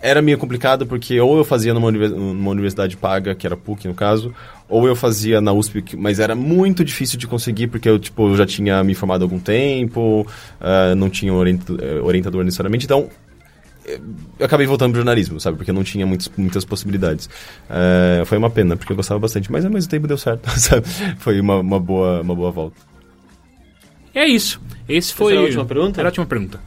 era 0.00 0.20
meio 0.20 0.36
complicado, 0.36 0.84
porque 0.84 1.20
ou 1.20 1.36
eu 1.38 1.44
fazia 1.44 1.72
numa, 1.72 1.86
univers- 1.86 2.10
numa 2.10 2.50
universidade 2.50 2.96
paga, 2.96 3.36
que 3.36 3.46
era 3.46 3.56
PUC 3.56 3.86
no 3.86 3.94
caso, 3.94 4.34
ou 4.72 4.86
eu 4.86 4.96
fazia 4.96 5.40
na 5.40 5.52
USP, 5.52 5.84
mas 5.96 6.18
era 6.18 6.34
muito 6.34 6.84
difícil 6.84 7.18
de 7.18 7.26
conseguir, 7.26 7.66
porque 7.66 7.88
eu, 7.88 7.98
tipo, 7.98 8.28
eu 8.28 8.36
já 8.36 8.46
tinha 8.46 8.82
me 8.82 8.94
formado 8.94 9.22
há 9.22 9.24
algum 9.24 9.38
tempo, 9.38 10.26
ah, 10.60 10.94
não 10.94 11.10
tinha 11.10 11.32
orienta- 11.32 11.74
eh, 11.78 12.00
orientador 12.00 12.42
necessariamente, 12.42 12.86
então 12.86 13.08
eu 14.38 14.46
acabei 14.46 14.66
voltando 14.66 14.92
pro 14.92 15.00
jornalismo, 15.00 15.40
sabe? 15.40 15.56
Porque 15.56 15.70
eu 15.70 15.74
não 15.74 15.82
tinha 15.82 16.06
muitos, 16.06 16.30
muitas 16.36 16.64
possibilidades. 16.64 17.28
É, 17.68 18.22
foi 18.24 18.38
uma 18.38 18.48
pena, 18.48 18.76
porque 18.76 18.92
eu 18.92 18.96
gostava 18.96 19.18
bastante, 19.18 19.50
mas 19.50 19.64
ao 19.64 19.70
mesmo 19.70 19.90
tempo 19.90 20.06
deu 20.06 20.16
certo, 20.16 20.48
sabe? 20.58 20.86
Foi 21.18 21.40
uma, 21.40 21.56
uma, 21.58 21.80
boa, 21.80 22.20
uma 22.22 22.34
boa 22.34 22.50
volta. 22.50 22.76
É 24.14 24.26
isso. 24.26 24.60
Esse 24.88 25.12
foi. 25.12 25.32
era 25.32 25.40
a 25.40 25.44
última 25.44 25.64
pergunta? 25.64 26.00
Era 26.00 26.08
a 26.08 26.10
última 26.10 26.26
pergunta. 26.26 26.60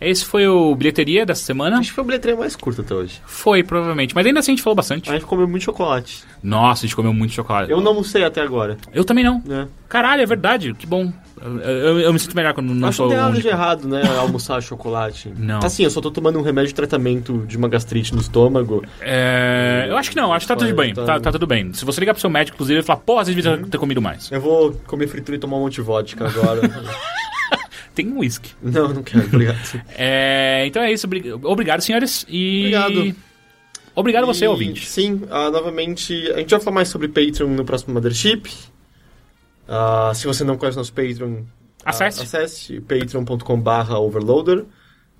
Esse 0.00 0.24
foi 0.24 0.46
o 0.46 0.74
bilheteria 0.74 1.26
dessa 1.26 1.42
semana. 1.42 1.78
Acho 1.78 1.88
que 1.88 1.94
foi 1.94 2.04
a 2.04 2.06
bilheteria 2.06 2.36
mais 2.36 2.54
curta 2.54 2.82
até 2.82 2.94
hoje. 2.94 3.20
Foi, 3.26 3.62
provavelmente. 3.64 4.14
Mas 4.14 4.24
ainda 4.26 4.38
assim 4.40 4.52
a 4.52 4.54
gente 4.54 4.62
falou 4.62 4.76
bastante. 4.76 5.10
A 5.10 5.14
gente 5.14 5.24
comeu 5.26 5.48
muito 5.48 5.62
chocolate. 5.64 6.22
Nossa, 6.42 6.84
a 6.84 6.86
gente 6.86 6.94
comeu 6.94 7.12
muito 7.12 7.32
chocolate. 7.34 7.70
Eu 7.72 7.80
não 7.80 7.88
almocei 7.88 8.22
até 8.24 8.40
agora, 8.40 8.76
Eu 8.92 9.04
também 9.04 9.24
não. 9.24 9.42
né? 9.44 9.66
Caralho, 9.88 10.22
é 10.22 10.26
verdade. 10.26 10.72
Que 10.74 10.86
bom. 10.86 11.12
Eu, 11.42 11.58
eu- 11.60 12.00
eu 12.00 12.12
me 12.12 12.18
sinto 12.18 12.34
melhor 12.36 12.52
quando 12.52 12.72
não 12.74 12.88
Acho 12.88 12.96
sou 12.98 13.06
não 13.06 13.14
tem 13.14 13.24
nada 13.24 13.40
de 13.40 13.48
errado, 13.48 13.88
né? 13.88 14.02
Almoçar 14.18 14.60
chocolate. 14.62 15.32
Não. 15.36 15.60
Assim, 15.64 15.82
eu 15.84 15.90
só 15.90 16.00
tô 16.00 16.10
tomando 16.10 16.38
um 16.38 16.42
remédio 16.42 16.68
de 16.68 16.74
tratamento 16.74 17.44
de 17.46 17.56
uma 17.56 17.68
gastrite 17.68 18.14
no 18.14 18.20
estômago. 18.20 18.84
É, 19.00 19.86
eu 19.88 19.96
acho 19.96 20.10
que 20.10 20.16
não, 20.16 20.32
acho 20.32 20.46
que 20.46 20.52
tá 20.52 20.56
tudo 20.56 20.74
bem. 20.74 20.94
Tá. 20.94 21.04
Tá, 21.04 21.20
tá 21.20 21.32
tudo 21.32 21.46
bem. 21.46 21.72
Se 21.72 21.84
você 21.84 21.98
ligar 22.00 22.12
pro 22.14 22.20
seu 22.20 22.30
médico, 22.30 22.54
inclusive, 22.56 22.78
ele 22.78 22.86
falar, 22.86 23.00
porra, 23.00 23.24
você 23.24 23.34
devia 23.34 23.56
ter- 23.56 23.66
ter 23.66 23.78
comido 23.78 24.00
mais. 24.02 24.30
Eu 24.30 24.40
vou 24.40 24.72
comer 24.86 25.06
fritura 25.08 25.36
e 25.36 25.40
tomar 25.40 25.56
um 25.56 25.60
monte 25.60 25.74
de 25.76 25.80
vodka 25.82 26.26
agora. 26.28 26.60
Tem 28.02 28.08
um 28.12 28.18
whisky. 28.20 28.52
não, 28.62 28.88
não 28.94 29.02
quero, 29.02 29.24
obrigado. 29.26 29.58
É, 29.96 30.64
então 30.66 30.80
é 30.82 30.92
isso. 30.92 31.04
obri- 31.06 31.32
Obrigado, 31.32 31.80
senhores. 31.80 32.24
E. 32.28 32.72
Obrigado. 32.76 33.16
Obrigado 33.94 34.22
a 34.22 34.26
você, 34.26 34.44
E, 34.44 34.48
ouvinte. 34.48 34.86
Sim, 34.86 35.22
ah, 35.28 35.50
novamente, 35.50 36.14
a 36.32 36.38
gente 36.38 36.50
vai 36.50 36.60
falar 36.60 36.74
mais 36.76 36.88
sobre 36.88 37.08
Patreon 37.08 37.48
no 37.48 37.64
próximo 37.64 37.94
Mothership. 37.94 38.48
Ah, 39.66 40.12
se 40.14 40.26
você 40.26 40.44
não 40.44 40.56
conhece 40.56 40.78
nosso 40.78 40.92
Patreon, 40.92 41.42
ah, 41.84 41.90
Acesse. 41.90 42.22
acesse 42.22 42.80
patreon.com.br 42.80 43.92
overloader. 43.94 44.64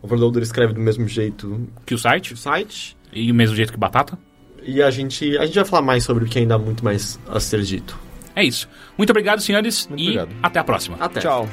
Overloader 0.01 0.43
escreve 0.45 0.75
do 0.75 0.81
mesmo 0.81 1.09
jeito 1.09 1.69
Que 1.85 1.95
o 1.95 1.99
site. 1.99 2.29
que 2.29 2.35
o 2.35 2.37
site. 2.37 2.97
E 3.13 3.31
o 3.33 3.35
mesmo 3.35 3.57
jeito 3.57 3.73
que 3.73 3.79
batata. 3.79 4.17
E 4.63 4.81
a 4.81 4.91
gente, 4.93 5.37
a 5.39 5.45
gente 5.47 5.57
vai 5.57 5.65
falar 5.65 5.83
mais 5.83 6.05
sobre 6.05 6.25
o 6.25 6.29
que 6.29 6.39
ainda 6.39 6.55
há 6.55 6.59
muito 6.59 6.85
mais 6.85 7.19
a 7.29 7.41
ser 7.41 7.63
dito. 7.63 7.99
É 8.37 8.45
isso. 8.45 8.69
Muito 8.97 9.11
obrigado, 9.11 9.41
senhores. 9.41 9.89
Muito 9.89 10.01
e 10.01 10.05
obrigado. 10.19 10.37
até 10.41 10.61
a 10.61 10.65
próxima. 10.65 10.97
Até. 11.01 11.19
Tchau. 11.21 11.49